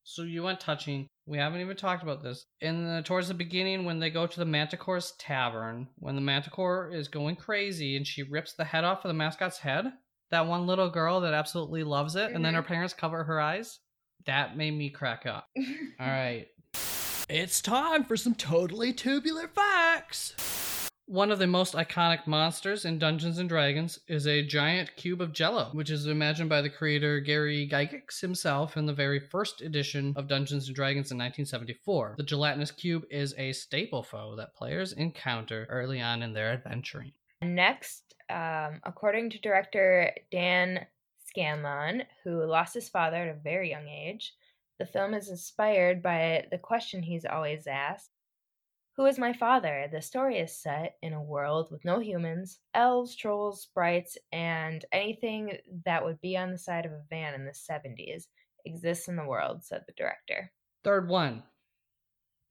So 0.04 0.24
you 0.24 0.44
went 0.44 0.60
touching. 0.60 1.08
We 1.28 1.38
haven't 1.38 1.62
even 1.62 1.78
talked 1.78 2.04
about 2.04 2.24
this. 2.24 2.46
In 2.60 2.84
the 2.84 3.04
towards 3.04 3.28
the 3.28 3.34
beginning, 3.34 3.86
when 3.86 4.00
they 4.00 4.10
go 4.10 4.26
to 4.28 4.40
the 4.40 4.46
Manticore's 4.46 5.14
tavern, 5.20 5.88
when 6.00 6.16
the 6.16 6.22
Manticore 6.22 6.92
is 6.92 7.08
going 7.08 7.36
crazy 7.36 7.96
and 7.96 8.06
she 8.06 8.24
rips 8.24 8.54
the 8.54 8.66
head 8.66 8.84
off 8.84 9.06
of 9.06 9.10
the 9.10 9.14
mascot's 9.14 9.60
head, 9.60 9.86
that 10.32 10.48
one 10.48 10.66
little 10.66 10.90
girl 10.90 11.22
that 11.22 11.34
absolutely 11.34 11.84
loves 11.84 12.16
it, 12.16 12.32
and 12.32 12.44
then 12.44 12.54
her 12.56 12.64
parents 12.64 12.94
cover 12.94 13.24
her 13.24 13.40
eyes. 13.40 13.80
That 14.26 14.58
made 14.58 14.72
me 14.72 14.90
crack 14.90 15.26
up. 15.26 15.48
All 16.00 16.08
right. 16.08 16.48
It's 17.30 17.62
time 17.62 18.04
for 18.04 18.18
some 18.18 18.36
totally 18.36 18.94
tubular 18.94 19.48
facts. 19.48 20.36
One 21.08 21.32
of 21.32 21.40
the 21.40 21.48
most 21.48 21.74
iconic 21.74 22.26
monsters 22.26 22.86
in 22.86 23.00
Dungeons 23.00 23.38
and 23.38 23.50
Dragons 23.50 24.00
is 24.08 24.28
a 24.28 24.46
giant 24.46 24.96
cube 24.96 25.20
of 25.20 25.34
jello, 25.34 25.70
which 25.74 25.90
is 25.90 26.06
imagined 26.06 26.50
by 26.50 26.62
the 26.62 26.70
creator 26.70 27.20
Gary 27.20 27.68
Gygax 27.70 28.22
himself 28.22 28.78
in 28.78 28.86
the 28.86 28.94
very 28.94 29.20
first 29.20 29.62
edition 29.62 30.14
of 30.16 30.28
Dungeons 30.28 30.68
and 30.68 30.76
Dragons 30.76 31.12
in 31.12 31.18
1974. 31.18 32.16
The 32.18 32.24
gelatinous 32.24 32.72
cube 32.72 33.04
is 33.10 33.34
a 33.38 33.52
staple 33.52 34.04
foe 34.04 34.36
that 34.38 34.56
players 34.56 34.94
encounter 34.94 35.68
early 35.70 36.00
on 36.00 36.24
in 36.24 36.34
their 36.34 36.54
adventuring. 36.54 37.12
Next, 37.42 38.16
um, 38.30 38.80
according 38.84 39.32
to 39.32 39.40
director 39.40 40.14
Dan 40.32 40.86
Scanlon, 41.26 42.04
who 42.24 42.46
lost 42.46 42.74
his 42.74 42.90
father 42.90 43.18
at 43.18 43.36
a 43.36 43.40
very 43.40 43.70
young 43.70 43.88
age, 43.90 44.34
the 44.80 44.86
film 44.86 45.14
is 45.14 45.30
inspired 45.30 46.02
by 46.02 46.46
the 46.52 46.58
question 46.58 47.04
he's 47.04 47.26
always 47.26 47.68
asked 47.68 48.12
Who 49.02 49.08
is 49.08 49.18
my 49.18 49.34
father? 49.34 49.90
The 49.92 50.00
story 50.00 50.38
is 50.38 50.56
set 50.56 50.98
in 51.02 51.14
a 51.14 51.24
world 51.24 51.70
with 51.72 51.84
no 51.84 51.98
humans, 51.98 52.60
elves, 52.76 53.16
trolls, 53.16 53.64
sprites, 53.64 54.16
and 54.32 54.86
anything 54.92 55.58
that 55.86 56.06
would 56.06 56.22
be 56.22 56.38
on 56.38 56.52
the 56.52 56.58
side 56.60 56.86
of 56.86 56.92
a 56.92 57.02
van 57.10 57.34
in 57.34 57.44
the 57.44 57.52
70s 57.52 58.26
exists 58.64 59.08
in 59.08 59.16
the 59.16 59.26
world, 59.26 59.64
said 59.64 59.82
the 59.88 59.94
director. 59.98 60.52
Third 60.84 61.10
one. 61.10 61.42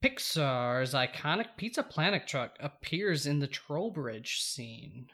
Pixar's 0.03 0.93
iconic 0.93 1.55
Pizza 1.55 1.83
Planet 1.83 2.27
truck 2.27 2.57
appears 2.59 3.25
in 3.25 3.39
the 3.39 3.47
Trowbridge 3.47 4.41
scene. 4.41 5.07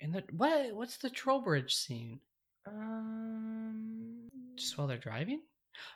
In 0.00 0.12
the 0.12 0.24
what? 0.30 0.74
What's 0.74 0.98
the 0.98 1.08
Trowbridge 1.08 1.74
scene? 1.74 2.20
Um, 2.66 4.28
Just 4.56 4.76
while 4.76 4.86
they're 4.86 4.98
driving? 4.98 5.40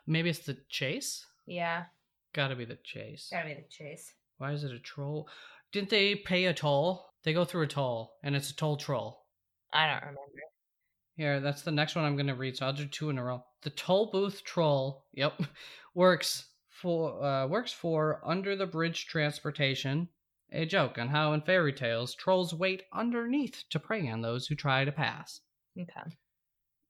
Maybe 0.07 0.31
it's 0.31 0.39
the 0.39 0.57
chase. 0.71 1.27
yeah, 1.47 1.85
Got 2.33 2.49
to 2.49 2.57
be 2.57 2.65
the 2.65 2.79
chase. 2.83 3.29
gotta 3.31 3.49
be 3.49 3.55
the 3.57 3.69
chase. 3.69 4.15
Why 4.41 4.53
is 4.53 4.65
it 4.65 4.73
a 4.73 4.79
troll? 4.79 5.29
Didn't 5.71 5.91
they 5.91 6.15
pay 6.15 6.47
a 6.47 6.55
toll? 6.55 7.11
They 7.25 7.35
go 7.35 7.45
through 7.45 7.65
a 7.65 7.67
toll, 7.67 8.15
and 8.23 8.35
it's 8.35 8.49
a 8.49 8.57
toll 8.57 8.79
troll. 8.79 9.27
I 9.71 9.87
don't 9.87 10.01
remember. 10.01 10.21
Here, 11.15 11.41
that's 11.41 11.61
the 11.61 11.71
next 11.71 11.95
one 11.95 12.07
I'm 12.07 12.17
going 12.17 12.27
to 12.27 12.35
read. 12.35 12.57
So 12.57 12.65
I'll 12.65 12.73
do 12.73 12.87
two 12.87 13.11
in 13.11 13.19
a 13.19 13.23
row. 13.23 13.45
The 13.61 13.69
toll 13.69 14.11
booth 14.11 14.43
troll, 14.43 15.05
yep, 15.13 15.39
works 15.95 16.47
for 16.71 17.23
uh, 17.23 17.49
works 17.49 17.71
for 17.71 18.23
under 18.25 18.57
the 18.57 18.65
bridge 18.65 19.05
transportation. 19.05 20.09
A 20.53 20.65
joke 20.65 20.97
on 20.97 21.09
how 21.09 21.35
in 21.35 21.43
fairy 21.43 21.75
tales 21.75 22.15
trolls 22.15 22.55
wait 22.55 22.85
underneath 22.95 23.65
to 23.69 23.79
prey 23.79 24.09
on 24.09 24.23
those 24.23 24.47
who 24.47 24.55
try 24.55 24.87
to 24.87 24.91
pass. 24.91 25.43
Okay. 25.79 26.17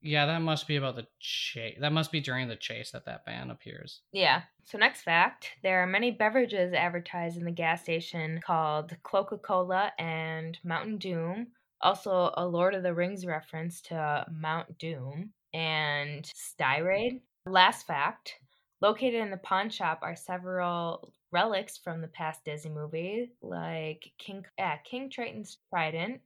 Yeah, 0.01 0.25
that 0.25 0.41
must 0.41 0.67
be 0.67 0.77
about 0.77 0.95
the 0.95 1.07
chase. 1.19 1.77
That 1.79 1.93
must 1.93 2.11
be 2.11 2.21
during 2.21 2.47
the 2.47 2.55
chase 2.55 2.91
that 2.91 3.05
that 3.05 3.25
van 3.25 3.51
appears. 3.51 4.01
Yeah. 4.11 4.41
So, 4.63 4.77
next 4.77 5.01
fact 5.01 5.49
there 5.63 5.81
are 5.83 5.87
many 5.87 6.11
beverages 6.11 6.73
advertised 6.73 7.37
in 7.37 7.45
the 7.45 7.51
gas 7.51 7.83
station 7.83 8.39
called 8.45 8.95
Coca 9.03 9.37
Cola 9.37 9.91
and 9.99 10.57
Mountain 10.63 10.97
Doom. 10.97 11.47
Also, 11.81 12.31
a 12.35 12.45
Lord 12.45 12.75
of 12.75 12.83
the 12.83 12.93
Rings 12.93 13.25
reference 13.25 13.81
to 13.81 14.25
Mount 14.31 14.77
Doom 14.77 15.31
and 15.53 16.29
Styrade. 16.35 17.21
Last 17.45 17.87
fact 17.87 18.35
located 18.81 19.21
in 19.21 19.31
the 19.31 19.37
pawn 19.37 19.69
shop 19.69 19.99
are 20.01 20.15
several 20.15 21.13
relics 21.31 21.77
from 21.77 22.01
the 22.01 22.07
past 22.07 22.43
Disney 22.43 22.71
movie, 22.71 23.31
like 23.41 24.11
King, 24.17 24.45
yeah, 24.57 24.77
King 24.77 25.09
Triton's 25.09 25.57
Trident, 25.69 26.19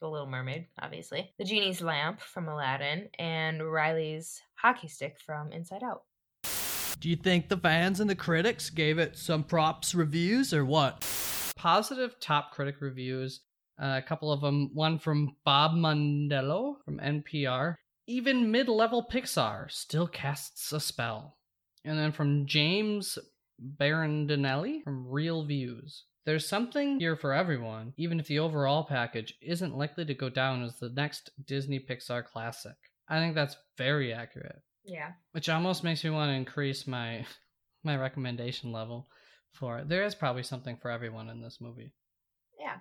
The 0.00 0.08
Little 0.08 0.28
Mermaid, 0.28 0.66
obviously, 0.80 1.32
the 1.38 1.44
Genie's 1.44 1.80
Lamp 1.80 2.20
from 2.20 2.48
Aladdin, 2.48 3.08
and 3.18 3.70
Riley's 3.70 4.40
hockey 4.54 4.88
stick 4.88 5.18
from 5.18 5.50
Inside 5.52 5.82
Out. 5.82 6.02
Do 7.00 7.08
you 7.08 7.16
think 7.16 7.48
the 7.48 7.56
fans 7.56 8.00
and 8.00 8.10
the 8.10 8.14
critics 8.14 8.70
gave 8.70 8.98
it 8.98 9.16
some 9.16 9.44
props 9.44 9.94
reviews 9.94 10.52
or 10.52 10.64
what? 10.64 11.06
Positive 11.56 12.18
top 12.20 12.52
critic 12.52 12.76
reviews. 12.80 13.40
Uh, 13.80 14.00
a 14.02 14.02
couple 14.02 14.32
of 14.32 14.40
them. 14.40 14.70
One 14.74 14.98
from 14.98 15.36
Bob 15.44 15.72
Mondello 15.72 16.76
from 16.84 16.98
NPR. 16.98 17.76
Even 18.06 18.50
mid-level 18.50 19.06
Pixar 19.12 19.70
still 19.70 20.08
casts 20.08 20.72
a 20.72 20.80
spell. 20.80 21.36
And 21.84 21.98
then 21.98 22.10
from 22.10 22.46
James 22.46 23.18
Berardinelli 23.78 24.82
from 24.82 25.06
ReelViews. 25.06 26.02
There's 26.28 26.46
something 26.46 27.00
here 27.00 27.16
for 27.16 27.32
everyone, 27.32 27.94
even 27.96 28.20
if 28.20 28.26
the 28.26 28.40
overall 28.40 28.84
package 28.84 29.32
isn't 29.40 29.74
likely 29.78 30.04
to 30.04 30.12
go 30.12 30.28
down 30.28 30.62
as 30.62 30.78
the 30.78 30.90
next 30.90 31.30
Disney 31.46 31.80
Pixar 31.80 32.22
classic. 32.22 32.76
I 33.08 33.18
think 33.18 33.34
that's 33.34 33.56
very 33.78 34.12
accurate, 34.12 34.60
Yeah. 34.84 35.12
which 35.32 35.48
almost 35.48 35.82
makes 35.84 36.04
me 36.04 36.10
want 36.10 36.28
to 36.28 36.34
increase 36.34 36.86
my 36.86 37.24
my 37.82 37.96
recommendation 37.96 38.72
level 38.72 39.08
for 39.54 39.78
it. 39.78 39.88
There 39.88 40.04
is 40.04 40.14
probably 40.14 40.42
something 40.42 40.76
for 40.76 40.90
everyone 40.90 41.30
in 41.30 41.40
this 41.40 41.62
movie. 41.62 41.92
Yeah. 42.60 42.76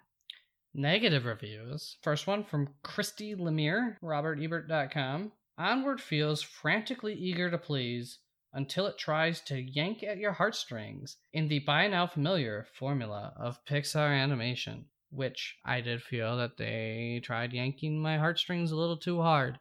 Negative 0.74 1.24
reviews. 1.24 1.96
First 2.02 2.28
one 2.28 2.44
from 2.44 2.74
Christy 2.84 3.34
Lemire, 3.34 3.96
RogerEbert.com. 4.04 5.32
Onward 5.58 6.02
feels 6.02 6.42
frantically 6.42 7.14
eager 7.14 7.50
to 7.50 7.58
please 7.58 8.20
until 8.58 8.88
it 8.88 8.98
tries 8.98 9.40
to 9.40 9.62
yank 9.62 10.02
at 10.02 10.18
your 10.18 10.32
heartstrings 10.32 11.18
in 11.32 11.48
the 11.48 11.60
by 11.60 11.88
now 11.88 12.08
familiar 12.08 12.66
formula 12.74 13.32
of 13.38 13.64
Pixar 13.66 14.20
animation, 14.20 14.86
which 15.12 15.56
I 15.64 15.80
did 15.80 16.02
feel 16.02 16.36
that 16.38 16.58
they 16.58 17.22
tried 17.24 17.54
yanking 17.54 18.02
my 18.02 18.18
heartstrings 18.18 18.72
a 18.72 18.76
little 18.76 18.98
too 18.98 19.22
hard. 19.22 19.60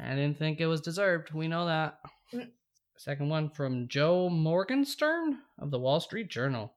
I 0.00 0.10
didn't 0.10 0.38
think 0.38 0.60
it 0.60 0.66
was 0.66 0.82
deserved. 0.82 1.34
We 1.34 1.48
know 1.48 1.66
that. 1.66 1.98
Mm. 2.32 2.50
Second 2.96 3.28
one 3.28 3.50
from 3.50 3.88
Joe 3.88 4.28
Morgenstern 4.28 5.38
of 5.58 5.72
the 5.72 5.80
Wall 5.80 5.98
Street 5.98 6.30
Journal. 6.30 6.74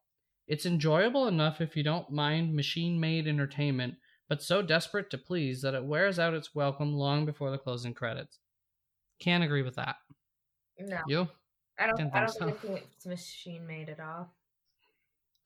It's 0.47 0.65
enjoyable 0.65 1.27
enough 1.27 1.61
if 1.61 1.77
you 1.77 1.83
don't 1.83 2.09
mind 2.09 2.55
machine 2.55 2.99
made 2.99 3.27
entertainment, 3.27 3.97
but 4.27 4.41
so 4.41 4.63
desperate 4.63 5.11
to 5.11 5.19
please 5.19 5.61
that 5.61 5.75
it 5.75 5.85
wears 5.85 6.17
out 6.17 6.33
its 6.33 6.55
welcome 6.55 6.93
long 6.93 7.23
before 7.23 7.51
the 7.51 7.59
closing 7.59 7.93
credits. 7.93 8.39
Can't 9.19 9.43
agree 9.43 9.61
with 9.61 9.75
that. 9.75 9.97
No. 10.79 10.99
You? 11.07 11.27
I 11.79 11.87
don't 11.87 11.95
Didn't 11.97 12.13
I 12.15 12.25
think 12.25 12.39
don't 12.39 12.53
so. 12.61 12.67
think 12.67 12.83
it's 12.95 13.05
machine 13.05 13.67
made 13.67 13.89
at 13.89 13.99
all. 13.99 14.33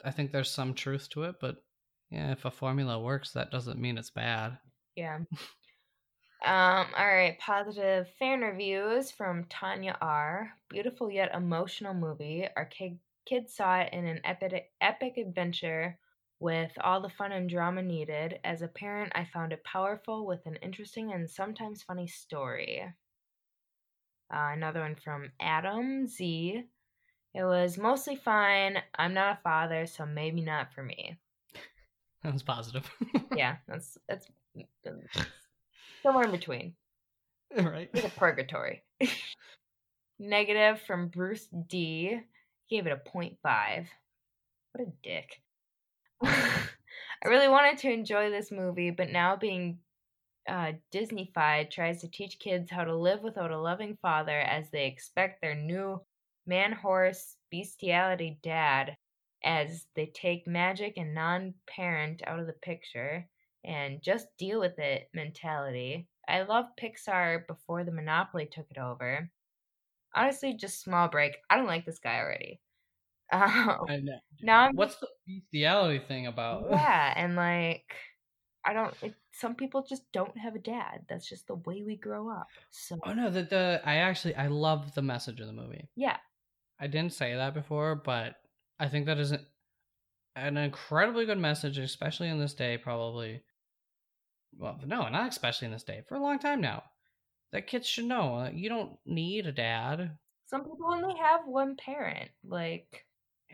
I 0.04 0.12
think 0.12 0.32
there's 0.32 0.50
some 0.50 0.74
truth 0.74 1.10
to 1.10 1.24
it, 1.24 1.36
but 1.40 1.64
yeah, 2.10 2.32
if 2.32 2.46
a 2.46 2.52
formula 2.52 3.00
works, 3.00 3.32
that 3.34 3.52
doesn't 3.52 3.80
mean 3.80 3.98
it's 3.98 4.10
bad. 4.10 4.58
Yeah. 4.96 5.20
um, 6.46 6.88
all 6.98 7.08
right, 7.08 7.38
positive 7.40 8.08
fan 8.20 8.42
reviews 8.42 9.12
from 9.12 9.46
Tanya 9.46 9.98
R. 10.02 10.54
Beautiful 10.70 11.12
yet 11.12 11.34
emotional 11.34 11.94
movie. 11.94 12.48
Our 12.56 12.66
kid, 12.66 13.00
kids 13.26 13.54
saw 13.54 13.80
it 13.80 13.94
in 13.94 14.06
an 14.06 14.22
epic 14.24 14.72
epic 14.82 15.18
adventure 15.18 15.98
with 16.40 16.72
all 16.82 17.02
the 17.02 17.10
fun 17.10 17.32
and 17.32 17.50
drama 17.50 17.84
needed. 17.84 18.40
As 18.44 18.62
a 18.62 18.68
parent, 18.68 19.12
I 19.16 19.26
found 19.26 19.54
it 19.54 19.64
powerful 19.64 20.26
with 20.26 20.46
an 20.48 20.56
interesting 20.58 21.14
and 21.14 21.30
sometimes 21.30 21.84
funny 21.84 22.08
story. 22.08 22.84
Uh, 24.32 24.52
another 24.54 24.80
one 24.80 24.96
from 24.96 25.30
Adam 25.40 26.08
Z. 26.08 26.64
It 27.34 27.44
was 27.44 27.78
mostly 27.78 28.16
fine. 28.16 28.78
I'm 28.96 29.14
not 29.14 29.38
a 29.38 29.42
father, 29.44 29.86
so 29.86 30.06
maybe 30.06 30.42
not 30.42 30.74
for 30.74 30.84
me. 30.84 31.18
That 32.24 32.34
was 32.34 32.44
positive. 32.44 32.88
Yeah, 33.36 33.56
that's 33.68 33.98
that's 34.08 34.28
somewhere 36.04 36.26
in 36.26 36.32
between. 36.32 36.76
right. 37.58 37.90
It's 37.96 38.06
a 38.06 38.10
purgatory. 38.10 38.84
Negative 40.20 40.80
from 40.86 41.08
Bruce 41.08 41.48
D. 41.68 42.20
Gave 42.70 42.86
it 42.86 42.92
a 42.92 43.10
0.5. 43.10 43.88
What 44.74 44.88
a 44.88 44.92
dick. 45.02 45.42
I 46.22 47.28
really 47.28 47.48
wanted 47.48 47.80
to 47.80 47.92
enjoy 47.92 48.30
this 48.30 48.52
movie, 48.52 48.92
but 48.92 49.10
now 49.10 49.36
being 49.36 49.80
uh, 50.48 50.74
Disneyfied 50.94 51.72
tries 51.72 52.02
to 52.02 52.08
teach 52.08 52.40
kids 52.40 52.70
how 52.72 52.84
to 52.84 52.96
live 52.96 53.22
without 53.22 53.52
a 53.52 53.60
loving 53.60 53.98
father 54.02 54.40
as 54.40 54.70
they 54.72 54.88
expect 54.88 55.42
their 55.42 55.56
new 55.56 56.02
man 56.46 56.72
horse 56.72 57.36
bestiality 57.52 58.40
dad 58.42 58.96
as 59.44 59.86
they 59.96 60.08
take 60.08 60.48
magic 60.48 60.94
and 60.98 61.14
non 61.14 61.54
parent 61.68 62.22
out 62.26 62.40
of 62.40 62.48
the 62.48 62.54
picture 62.54 63.28
and 63.64 64.02
just 64.02 64.28
deal 64.38 64.60
with 64.60 64.78
it 64.80 65.10
mentality. 65.14 66.08
I 66.28 66.42
love 66.44 66.66
Pixar 66.80 67.46
before 67.48 67.84
the 67.84 67.92
monopoly 67.92 68.48
took 68.52 68.66
it 68.72 68.78
over. 68.78 69.30
Honestly, 70.16 70.54
just 70.56 70.82
small 70.82 71.08
break. 71.08 71.38
I 71.50 71.58
don't 71.58 71.68
like 71.68 71.86
this 71.86 72.00
guy 72.00 72.20
already. 72.20 72.60
Um, 73.32 73.42
I 73.90 73.98
know. 73.98 74.20
now 74.42 74.62
I'm 74.62 74.76
What's 74.76 74.98
the 74.98 75.08
bestiality 75.28 76.00
thing 76.08 76.28
about? 76.28 76.66
yeah, 76.70 77.14
and 77.16 77.36
like 77.36 77.86
I 78.66 78.74
don't. 78.74 78.94
It, 79.02 79.16
some 79.32 79.56
people 79.56 79.84
just 79.88 80.04
don't 80.12 80.38
have 80.38 80.56
a 80.56 80.60
dad. 80.60 81.06
That's 81.10 81.28
just 81.28 81.48
the 81.48 81.56
way 81.56 81.84
we 81.84 81.96
grow 81.96 82.30
up. 82.30 82.48
So 82.70 83.00
Oh 83.06 83.14
no, 83.14 83.30
the, 83.30 83.44
the 83.44 83.82
I 83.84 83.96
actually 83.98 84.36
I 84.36 84.48
love 84.48 84.94
the 84.94 85.02
message 85.02 85.40
of 85.40 85.48
the 85.48 85.54
movie. 85.54 85.90
yeah, 85.96 86.18
I 86.80 86.88
didn't 86.88 87.14
say 87.14 87.34
that 87.36 87.54
before, 87.54 87.96
but 87.96 88.36
I 88.80 88.88
think 88.88 89.06
that 89.06 89.20
is 89.20 89.32
an, 89.32 89.46
an 90.36 90.58
incredibly 90.58 91.26
good 91.26 91.40
message, 91.40 91.78
especially 91.78 92.30
in 92.30 92.40
this 92.40 92.54
day, 92.54 92.78
probably. 92.78 93.42
Well, 94.58 94.80
no, 94.86 95.08
not 95.10 95.30
especially 95.30 95.68
in 95.68 95.72
this 95.72 95.84
day. 95.84 96.04
For 96.08 96.16
a 96.16 96.22
long 96.22 96.38
time 96.38 96.60
now, 96.60 96.84
that 97.54 97.68
kids 97.68 97.88
should 97.88 98.06
know 98.06 98.36
uh, 98.36 98.50
you 98.54 98.70
don't 98.70 98.98
need 99.06 99.48
a 99.48 99.52
dad, 99.52 100.18
some 100.52 100.66
people 100.66 100.94
only 100.94 101.18
have 101.18 101.48
one 101.48 101.78
parent. 101.78 102.30
Like 102.44 103.06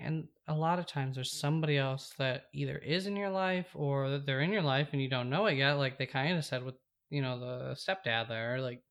and 0.01 0.27
a 0.47 0.53
lot 0.53 0.79
of 0.79 0.85
times 0.85 1.15
there's 1.15 1.39
somebody 1.39 1.77
else 1.77 2.13
that 2.17 2.43
either 2.53 2.77
is 2.77 3.07
in 3.07 3.15
your 3.15 3.29
life 3.29 3.67
or 3.73 4.19
they're 4.19 4.41
in 4.41 4.53
your 4.53 4.61
life 4.61 4.89
and 4.91 5.01
you 5.01 5.09
don't 5.09 5.29
know 5.29 5.45
it 5.47 5.57
yet. 5.57 5.73
Like 5.73 5.97
they 5.97 6.05
kind 6.05 6.37
of 6.37 6.45
said 6.45 6.63
with 6.63 6.75
you 7.09 7.21
know 7.21 7.39
the 7.39 7.75
stepdad 7.75 8.27
there, 8.27 8.61
like 8.61 8.81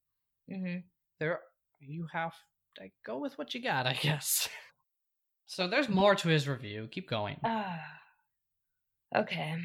mhm. 0.51 0.83
there 1.19 1.39
you 1.79 2.07
have 2.13 2.33
to 2.77 2.89
go 3.05 3.19
with 3.19 3.37
what 3.37 3.53
you 3.53 3.61
got, 3.61 3.87
I 3.87 3.93
guess. 3.93 4.49
so 5.45 5.67
there's 5.67 5.89
more 5.89 6.15
to 6.15 6.27
his 6.29 6.47
review. 6.47 6.87
Keep 6.91 7.09
going. 7.09 7.37
Ah. 7.43 7.79
okay. 9.15 9.55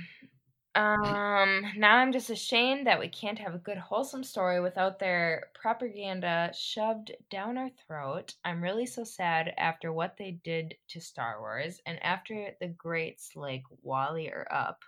Um, 0.75 1.65
now 1.77 1.97
I'm 1.97 2.13
just 2.13 2.31
ashamed 2.31 2.87
that 2.87 2.99
we 2.99 3.09
can't 3.09 3.39
have 3.39 3.55
a 3.55 3.59
good 3.59 3.77
wholesome 3.77 4.25
story 4.25 4.59
without 4.61 4.99
their 4.99 5.51
propaganda 5.55 6.51
shoved 6.55 7.13
down 7.31 7.59
our 7.59 7.69
throat. 7.87 8.35
I'm 8.43 8.63
really 8.63 8.87
so 8.87 9.05
sad 9.05 9.53
after 9.59 9.93
what 9.93 10.17
they 10.17 10.39
did 10.43 10.75
to 10.89 11.01
Star 11.01 11.41
Wars 11.41 11.79
and 11.85 12.03
after 12.03 12.53
the 12.61 12.69
greats 12.69 13.33
like 13.37 13.65
WALL-E 13.83 14.31
are 14.31 14.49
up. 14.51 14.83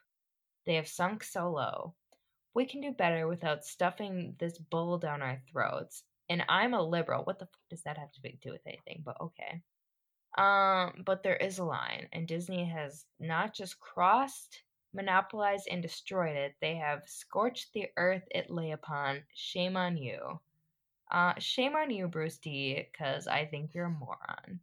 They 0.64 0.76
have 0.76 0.88
sunk 0.88 1.22
so 1.22 1.50
low. 1.50 1.94
We 2.54 2.64
can 2.64 2.80
do 2.80 2.92
better 2.92 3.28
without 3.28 3.66
stuffing 3.66 4.36
this 4.38 4.56
bull 4.56 4.96
down 4.96 5.20
our 5.20 5.42
throats. 5.52 6.02
And 6.30 6.44
I'm 6.48 6.72
a 6.72 6.82
liberal. 6.82 7.24
What 7.24 7.38
the 7.38 7.44
fuck 7.44 7.68
does 7.68 7.82
that 7.82 7.98
have 7.98 8.10
to 8.12 8.20
do 8.42 8.52
with 8.52 8.66
anything? 8.66 9.02
But 9.04 9.20
okay. 9.20 9.60
Um, 10.38 11.02
but 11.04 11.22
there 11.22 11.36
is 11.36 11.58
a 11.58 11.64
line, 11.64 12.08
and 12.12 12.26
Disney 12.26 12.64
has 12.64 13.04
not 13.20 13.54
just 13.54 13.78
crossed, 13.78 14.62
monopolized, 14.94 15.68
and 15.70 15.82
destroyed 15.82 16.36
it, 16.36 16.54
they 16.60 16.76
have 16.76 17.02
scorched 17.06 17.72
the 17.72 17.86
earth 17.96 18.24
it 18.30 18.50
lay 18.50 18.70
upon. 18.70 19.22
Shame 19.34 19.76
on 19.76 19.96
you. 19.96 20.40
Uh, 21.10 21.34
shame 21.38 21.74
on 21.76 21.90
you, 21.90 22.08
Bruce 22.08 22.38
D, 22.38 22.88
because 22.90 23.26
I 23.26 23.44
think 23.46 23.74
you're 23.74 23.86
a 23.86 23.90
moron. 23.90 24.60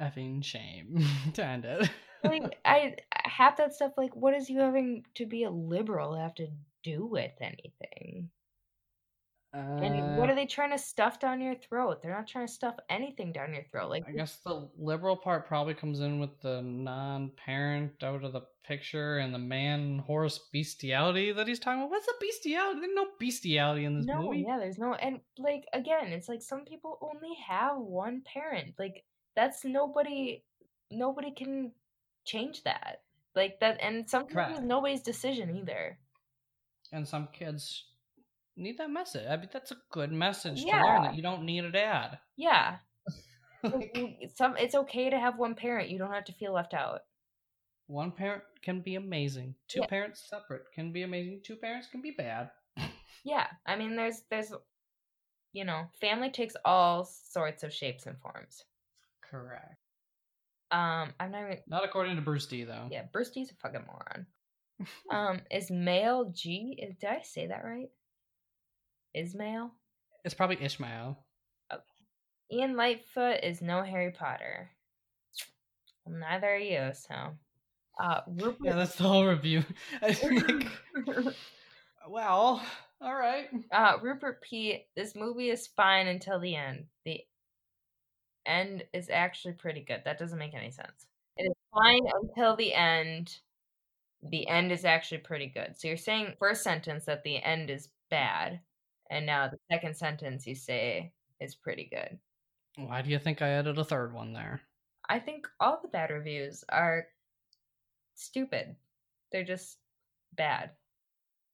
Effing 0.00 0.44
shame 0.44 1.04
to 1.34 1.44
end 1.44 1.64
it. 1.64 1.90
Like, 2.24 2.58
I 2.64 2.96
half 3.12 3.56
that 3.56 3.74
stuff, 3.74 3.92
like, 3.96 4.14
what 4.14 4.34
is 4.34 4.50
you 4.50 4.60
having 4.60 5.04
to 5.14 5.26
be 5.26 5.44
a 5.44 5.50
liberal 5.50 6.14
have 6.14 6.34
to 6.36 6.48
do 6.82 7.06
with 7.06 7.32
anything? 7.40 8.30
And 9.52 10.16
what 10.16 10.28
Uh, 10.28 10.32
are 10.32 10.34
they 10.36 10.46
trying 10.46 10.70
to 10.70 10.78
stuff 10.78 11.18
down 11.18 11.40
your 11.40 11.56
throat? 11.56 12.00
They're 12.02 12.14
not 12.14 12.28
trying 12.28 12.46
to 12.46 12.52
stuff 12.52 12.76
anything 12.88 13.32
down 13.32 13.52
your 13.52 13.64
throat. 13.64 13.90
Like, 13.90 14.04
I 14.06 14.12
guess 14.12 14.36
the 14.36 14.68
liberal 14.78 15.16
part 15.16 15.48
probably 15.48 15.74
comes 15.74 15.98
in 16.00 16.20
with 16.20 16.40
the 16.40 16.62
non-parent 16.62 18.00
out 18.04 18.22
of 18.22 18.32
the 18.32 18.42
picture 18.62 19.18
and 19.18 19.34
the 19.34 19.38
man 19.38 19.98
horse 19.98 20.38
bestiality 20.52 21.32
that 21.32 21.48
he's 21.48 21.58
talking 21.58 21.80
about. 21.80 21.90
What's 21.90 22.06
the 22.06 22.14
bestiality? 22.20 22.80
There's 22.80 22.94
no 22.94 23.08
bestiality 23.18 23.84
in 23.86 23.96
this 23.96 24.06
no, 24.06 24.22
movie. 24.22 24.44
yeah, 24.46 24.58
there's 24.58 24.78
no, 24.78 24.94
and 24.94 25.20
like 25.36 25.64
again, 25.72 26.08
it's 26.12 26.28
like 26.28 26.42
some 26.42 26.64
people 26.64 26.98
only 27.02 27.34
have 27.48 27.76
one 27.76 28.22
parent. 28.22 28.74
Like 28.78 29.04
that's 29.34 29.64
nobody, 29.64 30.44
nobody 30.92 31.32
can 31.32 31.72
change 32.24 32.62
that. 32.62 33.02
Like 33.34 33.58
that, 33.60 33.78
and 33.80 34.08
sometimes 34.08 34.58
it's 34.58 34.66
nobody's 34.66 35.02
decision 35.02 35.56
either. 35.56 35.98
And 36.92 37.06
some 37.06 37.28
kids 37.32 37.84
need 38.60 38.78
that 38.78 38.90
message. 38.90 39.26
I 39.28 39.36
mean, 39.36 39.48
that's 39.52 39.70
a 39.72 39.76
good 39.90 40.12
message 40.12 40.62
to 40.64 40.70
learn 40.70 41.02
that 41.04 41.14
you 41.16 41.22
don't 41.22 41.44
need 41.44 41.64
a 41.64 41.70
dad. 41.72 42.18
Yeah, 42.36 42.76
some 44.34 44.56
it's 44.56 44.74
okay 44.74 45.10
to 45.10 45.18
have 45.18 45.38
one 45.38 45.54
parent. 45.54 45.90
You 45.90 45.98
don't 45.98 46.12
have 46.12 46.24
to 46.26 46.32
feel 46.32 46.52
left 46.52 46.74
out. 46.74 47.00
One 47.86 48.12
parent 48.12 48.42
can 48.62 48.80
be 48.82 48.94
amazing. 48.94 49.54
Two 49.68 49.80
Yeah. 49.80 49.86
parents 49.86 50.24
separate 50.28 50.62
can 50.74 50.92
be 50.92 51.02
amazing. 51.02 51.40
Two 51.44 51.56
parents 51.56 51.88
can 51.90 52.00
be 52.02 52.12
bad. 52.12 52.50
Yeah, 53.22 53.46
I 53.66 53.76
mean, 53.76 53.96
there's 53.96 54.22
there's, 54.30 54.50
you 55.52 55.66
know, 55.66 55.84
family 56.00 56.30
takes 56.30 56.54
all 56.64 57.04
sorts 57.04 57.62
of 57.62 57.70
shapes 57.74 58.06
and 58.06 58.18
forms. 58.18 58.64
Correct. 59.30 59.76
Um, 60.70 61.12
I'm 61.20 61.30
not 61.30 61.42
even. 61.42 61.58
Not 61.66 61.84
according 61.84 62.16
to 62.16 62.22
Bruce 62.22 62.46
D, 62.46 62.64
though. 62.64 62.88
Yeah, 62.90 63.02
Bruce 63.12 63.28
D's 63.30 63.50
a 63.50 63.54
fucking 63.56 63.84
moron. 63.86 64.26
um, 65.10 65.42
is 65.50 65.70
male 65.70 66.30
G? 66.34 66.78
is- 66.80 66.94
Did 66.98 67.10
I 67.10 67.20
say 67.22 67.48
that 67.48 67.62
right? 67.62 67.90
Ismail? 69.14 69.70
It's 70.24 70.34
probably 70.34 70.62
Ishmael. 70.62 71.18
Ian 72.52 72.76
Lightfoot 72.76 73.44
is 73.44 73.62
no 73.62 73.82
Harry 73.82 74.10
Potter. 74.10 74.70
Well, 76.04 76.18
neither 76.18 76.48
are 76.48 76.56
you, 76.58 76.90
so. 76.92 77.14
Uh, 78.02 78.20
Rupert. 78.26 78.58
Yeah, 78.64 78.74
that's 78.74 78.96
the 78.96 79.04
whole 79.04 79.26
review. 79.26 79.62
Well, 82.08 82.62
all 83.00 83.14
right. 83.14 83.48
uh, 83.72 83.98
Rupert 84.02 84.42
P. 84.42 84.86
This 84.96 85.14
movie 85.14 85.50
is 85.50 85.66
fine 85.68 86.06
until 86.08 86.40
the 86.40 86.56
end. 86.56 86.86
The 87.04 87.20
end 88.46 88.84
is 88.92 89.10
actually 89.10 89.54
pretty 89.54 89.82
good. 89.82 90.02
That 90.04 90.18
doesn't 90.18 90.38
make 90.38 90.54
any 90.54 90.70
sense. 90.70 91.06
It 91.36 91.44
is 91.44 91.54
fine 91.72 92.02
until 92.22 92.56
the 92.56 92.74
end. 92.74 93.36
The 94.22 94.48
end 94.48 94.72
is 94.72 94.84
actually 94.84 95.18
pretty 95.18 95.46
good. 95.46 95.74
So 95.76 95.88
you're 95.88 95.96
saying 95.96 96.34
first 96.38 96.62
sentence 96.62 97.04
that 97.04 97.22
the 97.22 97.42
end 97.42 97.70
is 97.70 97.88
bad, 98.10 98.60
and 99.10 99.26
now 99.26 99.48
the 99.48 99.58
second 99.70 99.96
sentence 99.96 100.46
you 100.46 100.54
say 100.54 101.12
is 101.40 101.54
pretty 101.54 101.88
good. 101.90 102.18
Why 102.76 103.02
do 103.02 103.10
you 103.10 103.18
think 103.18 103.42
I 103.42 103.48
added 103.48 103.78
a 103.78 103.84
third 103.84 104.14
one 104.14 104.32
there? 104.32 104.60
I 105.08 105.18
think 105.18 105.46
all 105.58 105.80
the 105.82 105.88
bad 105.88 106.10
reviews 106.10 106.64
are 106.68 107.06
stupid. 108.14 108.76
They're 109.32 109.44
just 109.44 109.78
bad. 110.34 110.70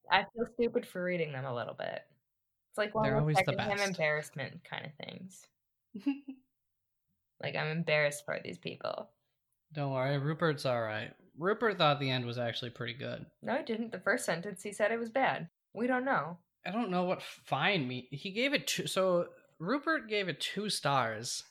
I 0.09 0.25
feel 0.33 0.45
stupid 0.53 0.85
for 0.85 1.03
reading 1.03 1.31
them 1.33 1.45
a 1.45 1.53
little 1.53 1.73
bit. 1.73 2.01
It's 2.69 2.77
like 2.77 2.95
one 2.95 3.11
of 3.11 3.25
the 3.25 3.53
best. 3.53 3.87
embarrassment 3.87 4.63
kind 4.63 4.85
of 4.85 5.05
things. 5.05 5.47
Like 7.41 7.55
I'm 7.55 7.67
embarrassed 7.67 8.25
for 8.25 8.39
these 8.43 8.57
people. 8.57 9.09
Don't 9.73 9.91
worry, 9.91 10.17
Rupert's 10.17 10.65
all 10.65 10.81
right. 10.81 11.13
Rupert 11.37 11.77
thought 11.77 11.99
the 11.99 12.09
end 12.09 12.25
was 12.25 12.37
actually 12.37 12.71
pretty 12.71 12.93
good. 12.93 13.25
No, 13.43 13.57
he 13.57 13.63
didn't. 13.63 13.91
The 13.91 13.99
first 13.99 14.25
sentence 14.25 14.63
he 14.63 14.71
said 14.71 14.91
it 14.91 14.99
was 14.99 15.09
bad. 15.09 15.49
We 15.73 15.87
don't 15.87 16.05
know. 16.05 16.37
I 16.67 16.71
don't 16.71 16.91
know 16.91 17.03
what 17.03 17.21
fine 17.21 17.87
me. 17.87 18.07
He 18.11 18.31
gave 18.31 18.53
it 18.53 18.67
two. 18.67 18.87
So 18.87 19.27
Rupert 19.59 20.09
gave 20.09 20.27
it 20.27 20.41
two 20.41 20.69
stars, 20.69 21.43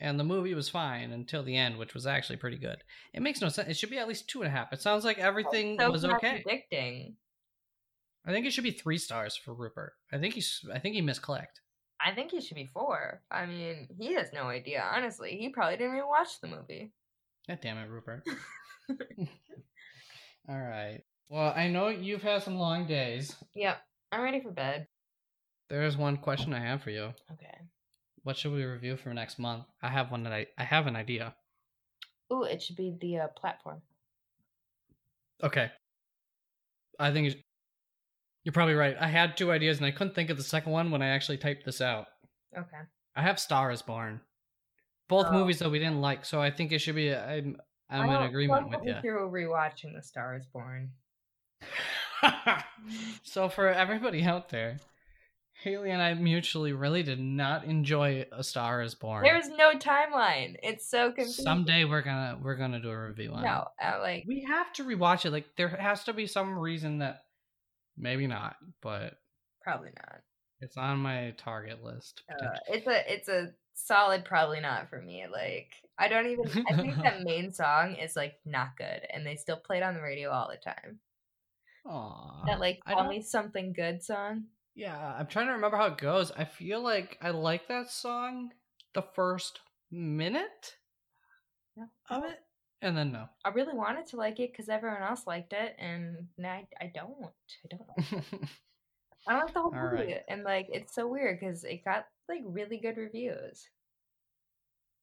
and 0.00 0.18
the 0.18 0.24
movie 0.24 0.54
was 0.54 0.68
fine 0.68 1.12
until 1.12 1.42
the 1.42 1.56
end, 1.56 1.78
which 1.78 1.94
was 1.94 2.06
actually 2.06 2.36
pretty 2.36 2.58
good. 2.58 2.82
It 3.14 3.22
makes 3.22 3.40
no 3.40 3.48
sense. 3.48 3.68
It 3.68 3.76
should 3.76 3.90
be 3.90 3.98
at 3.98 4.08
least 4.08 4.28
two 4.28 4.42
and 4.42 4.48
a 4.48 4.56
half. 4.56 4.72
It 4.72 4.82
sounds 4.82 5.04
like 5.04 5.18
everything 5.18 5.76
So 5.78 5.90
was 5.90 6.04
okay. 6.04 6.18
contradicting. 6.42 7.14
I 8.26 8.32
think 8.32 8.44
it 8.44 8.52
should 8.52 8.64
be 8.64 8.72
three 8.72 8.98
stars 8.98 9.36
for 9.36 9.54
Rupert. 9.54 9.92
I 10.12 10.18
think 10.18 10.34
he's. 10.34 10.60
I 10.74 10.80
think 10.80 10.96
he 10.96 11.02
misclicked. 11.02 11.60
I 12.04 12.12
think 12.12 12.32
he 12.32 12.40
should 12.40 12.56
be 12.56 12.66
four. 12.66 13.22
I 13.30 13.46
mean, 13.46 13.88
he 13.98 14.14
has 14.14 14.32
no 14.34 14.44
idea. 14.44 14.84
Honestly, 14.94 15.36
he 15.38 15.48
probably 15.48 15.76
didn't 15.76 15.96
even 15.96 16.08
watch 16.08 16.40
the 16.40 16.48
movie. 16.48 16.92
God 17.48 17.58
damn 17.62 17.78
it, 17.78 17.88
Rupert. 17.88 18.24
all 20.48 20.58
right. 20.60 21.00
Well, 21.28 21.52
I 21.56 21.68
know 21.68 21.88
you've 21.88 22.22
had 22.22 22.42
some 22.42 22.56
long 22.56 22.86
days. 22.86 23.34
Yep, 23.54 23.78
I'm 24.16 24.22
ready 24.22 24.40
for 24.40 24.50
bed. 24.50 24.86
There's 25.68 25.94
one 25.94 26.16
question 26.16 26.54
I 26.54 26.60
have 26.60 26.82
for 26.82 26.88
you. 26.90 27.12
Okay. 27.32 27.58
What 28.22 28.38
should 28.38 28.52
we 28.52 28.64
review 28.64 28.96
for 28.96 29.12
next 29.12 29.38
month? 29.38 29.64
I 29.82 29.88
have 29.90 30.10
one 30.10 30.22
that 30.22 30.32
I. 30.32 30.46
I 30.56 30.64
have 30.64 30.86
an 30.86 30.96
idea. 30.96 31.34
Ooh, 32.32 32.44
it 32.44 32.62
should 32.62 32.76
be 32.76 32.96
the 32.98 33.18
uh, 33.18 33.28
platform. 33.28 33.82
Okay. 35.44 35.70
I 36.98 37.12
think 37.12 37.34
you're 38.42 38.54
probably 38.54 38.72
right. 38.74 38.96
I 38.98 39.08
had 39.08 39.36
two 39.36 39.52
ideas 39.52 39.76
and 39.76 39.84
I 39.84 39.90
couldn't 39.90 40.14
think 40.14 40.30
of 40.30 40.38
the 40.38 40.42
second 40.42 40.72
one 40.72 40.90
when 40.90 41.02
I 41.02 41.08
actually 41.08 41.36
typed 41.36 41.66
this 41.66 41.82
out. 41.82 42.06
Okay. 42.56 42.84
I 43.14 43.20
have 43.20 43.38
Star 43.38 43.70
is 43.70 43.82
Born. 43.82 44.22
Both 45.08 45.26
Oh. 45.28 45.32
movies 45.32 45.58
that 45.58 45.70
we 45.70 45.78
didn't 45.78 46.00
like, 46.00 46.24
so 46.24 46.40
I 46.40 46.50
think 46.50 46.72
it 46.72 46.78
should 46.78 46.94
be. 46.94 47.14
I'm 47.14 47.58
I'm 47.90 48.08
in 48.08 48.22
agreement 48.22 48.70
with 48.70 48.80
you. 48.82 48.94
Through 49.02 49.30
rewatching 49.30 49.94
The 49.94 50.02
Star 50.02 50.36
Is 50.36 50.46
Born. 50.46 50.90
so 53.22 53.48
for 53.48 53.68
everybody 53.68 54.22
out 54.22 54.48
there, 54.48 54.78
Haley 55.62 55.90
and 55.90 56.02
I 56.02 56.14
mutually 56.14 56.72
really 56.72 57.02
did 57.02 57.18
not 57.18 57.64
enjoy 57.64 58.26
A 58.32 58.44
Star 58.44 58.82
Is 58.82 58.94
Born. 58.94 59.24
There's 59.24 59.48
no 59.48 59.72
timeline. 59.72 60.56
It's 60.62 60.88
so 60.88 61.10
confusing. 61.12 61.44
Someday 61.44 61.84
we're 61.84 62.02
gonna 62.02 62.38
we're 62.42 62.56
gonna 62.56 62.80
do 62.80 62.90
a 62.90 63.06
review 63.08 63.32
on 63.32 63.42
it. 63.42 63.46
No, 63.46 63.68
like 64.00 64.24
We 64.26 64.44
have 64.48 64.72
to 64.74 64.84
rewatch 64.84 65.24
it. 65.24 65.30
Like 65.32 65.46
there 65.56 65.68
has 65.68 66.04
to 66.04 66.12
be 66.12 66.26
some 66.26 66.58
reason 66.58 66.98
that 66.98 67.24
maybe 67.96 68.26
not, 68.26 68.56
but 68.82 69.14
probably 69.62 69.90
not. 69.96 70.20
it's 70.60 70.76
on 70.76 70.98
my 70.98 71.34
target 71.38 71.82
list. 71.82 72.22
Uh, 72.30 72.50
it's 72.68 72.86
a 72.86 73.12
it's 73.12 73.28
a 73.28 73.52
solid 73.74 74.24
probably 74.24 74.60
not 74.60 74.88
for 74.90 75.00
me. 75.00 75.24
Like 75.30 75.72
I 75.98 76.08
don't 76.08 76.26
even 76.26 76.64
I 76.70 76.76
think 76.76 76.96
that 77.02 77.22
main 77.22 77.52
song 77.52 77.94
is 77.96 78.14
like 78.14 78.34
not 78.44 78.76
good 78.76 79.00
and 79.12 79.26
they 79.26 79.36
still 79.36 79.56
play 79.56 79.78
it 79.78 79.82
on 79.82 79.94
the 79.94 80.02
radio 80.02 80.30
all 80.30 80.48
the 80.50 80.56
time. 80.58 80.98
Aww. 81.86 82.46
That 82.46 82.60
like 82.60 82.80
call 82.84 83.08
me 83.08 83.22
something 83.22 83.72
good 83.72 84.02
song. 84.02 84.44
Yeah, 84.74 85.14
I'm 85.18 85.26
trying 85.26 85.46
to 85.46 85.52
remember 85.52 85.76
how 85.76 85.86
it 85.86 85.98
goes. 85.98 86.30
I 86.32 86.44
feel 86.44 86.82
like 86.82 87.18
I 87.22 87.30
like 87.30 87.68
that 87.68 87.90
song 87.90 88.50
the 88.94 89.02
first 89.14 89.60
minute 89.90 90.76
No. 91.76 91.86
of 92.10 92.24
it, 92.24 92.40
and 92.82 92.96
then 92.96 93.12
no. 93.12 93.28
I 93.44 93.50
really 93.50 93.74
wanted 93.74 94.06
to 94.08 94.16
like 94.16 94.38
it 94.40 94.52
because 94.52 94.68
everyone 94.68 95.02
else 95.02 95.26
liked 95.26 95.52
it, 95.52 95.76
and 95.78 96.28
now 96.36 96.50
I, 96.52 96.66
I 96.80 96.92
don't. 96.94 97.14
I 97.64 97.76
don't. 97.76 98.24
I 99.28 99.32
don't 99.32 99.44
like 99.46 99.54
the 99.54 99.60
whole 99.62 99.74
All 99.74 99.90
movie, 99.90 99.96
right. 100.12 100.22
and 100.28 100.44
like 100.44 100.68
it's 100.70 100.94
so 100.94 101.06
weird 101.08 101.40
because 101.40 101.64
it 101.64 101.84
got 101.84 102.06
like 102.28 102.42
really 102.44 102.78
good 102.78 102.96
reviews. 102.96 103.68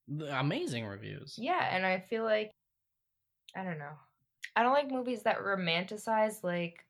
The 0.07 0.37
Amazing 0.39 0.85
reviews. 0.85 1.35
Yeah, 1.37 1.67
and 1.75 1.85
I 1.85 1.99
feel 2.09 2.23
like 2.23 2.51
I 3.55 3.63
don't 3.63 3.79
know. 3.79 3.93
I 4.55 4.63
don't 4.63 4.73
like 4.73 4.91
movies 4.91 5.23
that 5.23 5.39
romanticize 5.39 6.43
like 6.43 6.85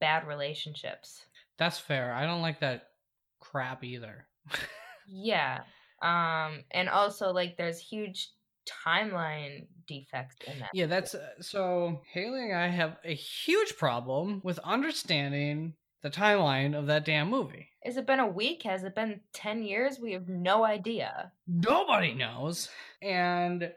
bad 0.00 0.26
relationships. 0.26 1.24
That's 1.58 1.78
fair. 1.78 2.12
I 2.12 2.26
don't 2.26 2.42
like 2.42 2.60
that 2.60 2.88
crap 3.40 3.84
either. 3.84 4.26
Yeah. 5.08 5.60
Um 6.02 6.64
and 6.72 6.88
also 6.88 7.32
like 7.32 7.56
there's 7.56 7.78
huge 7.78 8.30
timeline 8.66 9.66
defects 9.86 10.36
in 10.46 10.58
that. 10.60 10.70
Yeah, 10.74 10.86
that's 10.86 11.14
uh, 11.14 11.40
so. 11.40 12.02
Haley 12.12 12.50
and 12.50 12.58
I 12.58 12.68
have 12.68 12.96
a 13.04 13.14
huge 13.14 13.76
problem 13.76 14.40
with 14.44 14.58
understanding 14.60 15.74
the 16.02 16.10
timeline 16.10 16.76
of 16.76 16.86
that 16.86 17.04
damn 17.04 17.30
movie. 17.30 17.68
Has 17.84 17.96
it 17.96 18.06
been 18.06 18.20
a 18.20 18.26
week? 18.26 18.62
Has 18.64 18.84
it 18.84 18.94
been 18.94 19.20
10 19.32 19.62
years? 19.62 19.98
We 19.98 20.12
have 20.12 20.28
no 20.28 20.64
idea. 20.64 21.32
Nobody 21.46 22.14
knows, 22.14 22.68
and 23.00 23.72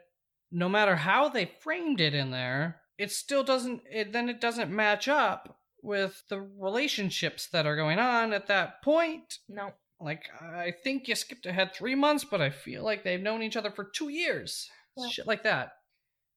no 0.52 0.68
matter 0.68 0.96
how 0.96 1.28
they 1.28 1.50
framed 1.60 2.00
it 2.00 2.14
in 2.14 2.30
there, 2.30 2.79
it 3.00 3.10
still 3.10 3.42
doesn't. 3.42 3.82
It 3.90 4.12
then 4.12 4.28
it 4.28 4.42
doesn't 4.42 4.70
match 4.70 5.08
up 5.08 5.58
with 5.82 6.22
the 6.28 6.40
relationships 6.58 7.48
that 7.48 7.64
are 7.64 7.74
going 7.74 7.98
on 7.98 8.34
at 8.34 8.46
that 8.48 8.82
point. 8.82 9.38
No. 9.48 9.72
Like 9.98 10.24
I 10.40 10.72
think 10.84 11.08
you 11.08 11.14
skipped 11.14 11.46
ahead 11.46 11.74
three 11.74 11.94
months, 11.94 12.24
but 12.24 12.42
I 12.42 12.50
feel 12.50 12.84
like 12.84 13.02
they've 13.02 13.22
known 13.22 13.42
each 13.42 13.56
other 13.56 13.70
for 13.70 13.84
two 13.84 14.10
years. 14.10 14.68
Yeah. 14.98 15.08
Shit 15.08 15.26
like 15.26 15.44
that. 15.44 15.72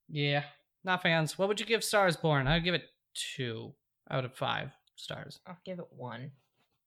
Yeah, 0.07 0.43
not 0.85 1.01
fans. 1.03 1.37
What 1.37 1.49
would 1.49 1.59
you 1.59 1.65
give 1.65 1.83
Stars 1.83 2.15
Born? 2.15 2.47
I'd 2.47 2.63
give 2.63 2.75
it 2.75 2.85
two 3.13 3.73
out 4.09 4.23
of 4.23 4.33
five 4.33 4.71
stars. 4.95 5.39
I'll 5.45 5.57
give 5.65 5.79
it 5.79 5.87
1. 5.89 6.31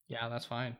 Yeah, 0.07 0.29
that's 0.29 0.45
fine. 0.45 0.75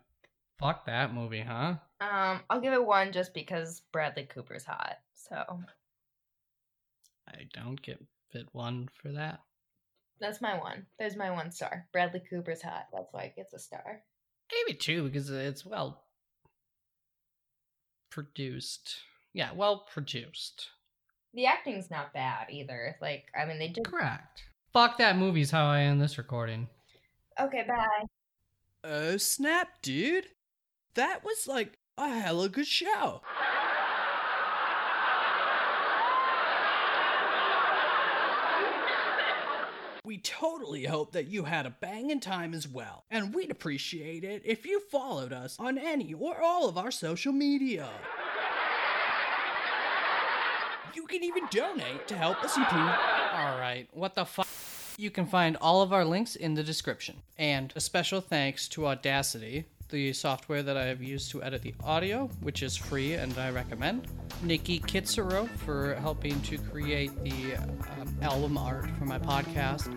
Fuck 0.59 0.87
that 0.87 1.13
movie, 1.13 1.41
huh? 1.41 1.75
Um 2.01 2.41
I'll 2.49 2.61
give 2.61 2.73
it 2.73 2.83
1 2.83 3.11
just 3.11 3.33
because 3.35 3.83
Bradley 3.91 4.23
Cooper's 4.23 4.65
hot. 4.65 4.97
So, 5.13 5.35
I 7.27 7.47
don't 7.53 7.81
give 7.81 7.99
it 8.37 8.47
one 8.53 8.87
for 9.01 9.09
that. 9.11 9.41
that's 10.21 10.41
my 10.41 10.57
one. 10.57 10.85
There's 10.99 11.15
my 11.17 11.31
one 11.31 11.51
star. 11.51 11.87
Bradley 11.91 12.21
Cooper's 12.29 12.61
hot. 12.61 12.85
That's 12.93 13.11
why 13.11 13.23
it 13.23 13.35
gets 13.35 13.53
a 13.53 13.59
star. 13.59 14.01
Maybe 14.51 14.77
two 14.77 15.03
because 15.03 15.29
it's 15.29 15.65
well 15.65 16.03
produced. 18.09 18.95
Yeah, 19.33 19.49
well 19.53 19.85
produced. 19.91 20.69
The 21.33 21.45
acting's 21.45 21.91
not 21.91 22.13
bad 22.13 22.47
either. 22.49 22.95
Like, 23.01 23.25
I 23.39 23.45
mean, 23.45 23.59
they 23.59 23.67
did. 23.67 23.85
Correct. 23.85 24.43
Fuck 24.73 24.97
that 24.97 25.17
movie's 25.17 25.51
how 25.51 25.65
I 25.65 25.81
end 25.81 26.01
this 26.01 26.17
recording. 26.17 26.67
Okay, 27.39 27.63
bye. 27.67 28.05
Oh 28.83 29.17
snap, 29.17 29.67
dude. 29.81 30.27
That 30.95 31.23
was 31.23 31.47
like 31.47 31.77
a 31.97 32.09
hella 32.09 32.49
good 32.49 32.67
show. 32.67 33.21
We 40.07 40.19
totally 40.19 40.85
hope 40.85 41.11
that 41.11 41.27
you 41.27 41.43
had 41.43 41.65
a 41.65 41.69
banging 41.69 42.21
time 42.21 42.53
as 42.53 42.65
well, 42.65 43.03
and 43.11 43.35
we'd 43.35 43.51
appreciate 43.51 44.23
it 44.23 44.41
if 44.45 44.65
you 44.65 44.79
followed 44.79 45.33
us 45.33 45.57
on 45.59 45.77
any 45.77 46.13
or 46.13 46.41
all 46.41 46.69
of 46.69 46.77
our 46.77 46.91
social 46.91 47.33
media. 47.33 47.89
You 50.95 51.05
can 51.07 51.25
even 51.25 51.43
donate 51.51 52.07
to 52.07 52.15
help 52.15 52.41
us 52.41 52.55
improve. 52.55 52.87
Alright, 53.33 53.89
what 53.91 54.15
the 54.15 54.23
fuck? 54.23 54.47
You 54.97 55.11
can 55.11 55.25
find 55.25 55.57
all 55.57 55.81
of 55.81 55.91
our 55.91 56.05
links 56.05 56.37
in 56.37 56.53
the 56.53 56.63
description. 56.63 57.17
And 57.37 57.73
a 57.75 57.81
special 57.81 58.21
thanks 58.21 58.69
to 58.69 58.87
Audacity, 58.87 59.65
the 59.89 60.13
software 60.13 60.63
that 60.63 60.77
I 60.77 60.85
have 60.85 61.01
used 61.01 61.31
to 61.31 61.43
edit 61.43 61.61
the 61.61 61.73
audio, 61.83 62.27
which 62.41 62.63
is 62.63 62.75
free 62.75 63.13
and 63.13 63.37
I 63.37 63.51
recommend. 63.51 64.07
Nikki 64.43 64.79
Kitsuro 64.79 65.49
for 65.59 65.95
helping 65.95 66.39
to 66.41 66.57
create 66.57 67.11
the 67.23 67.55
um, 67.55 68.17
album 68.21 68.57
art 68.57 68.89
for 68.97 69.05
my 69.05 69.19
podcast. 69.19 69.95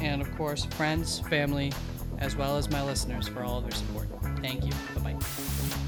And 0.00 0.20
of 0.22 0.36
course, 0.36 0.64
friends, 0.64 1.20
family, 1.20 1.72
as 2.18 2.36
well 2.36 2.56
as 2.56 2.70
my 2.70 2.84
listeners 2.84 3.28
for 3.28 3.42
all 3.42 3.58
of 3.58 3.64
their 3.64 3.72
support. 3.72 4.08
Thank 4.40 4.64
you. 4.64 4.72
Bye 4.94 5.12
bye. 5.12 5.87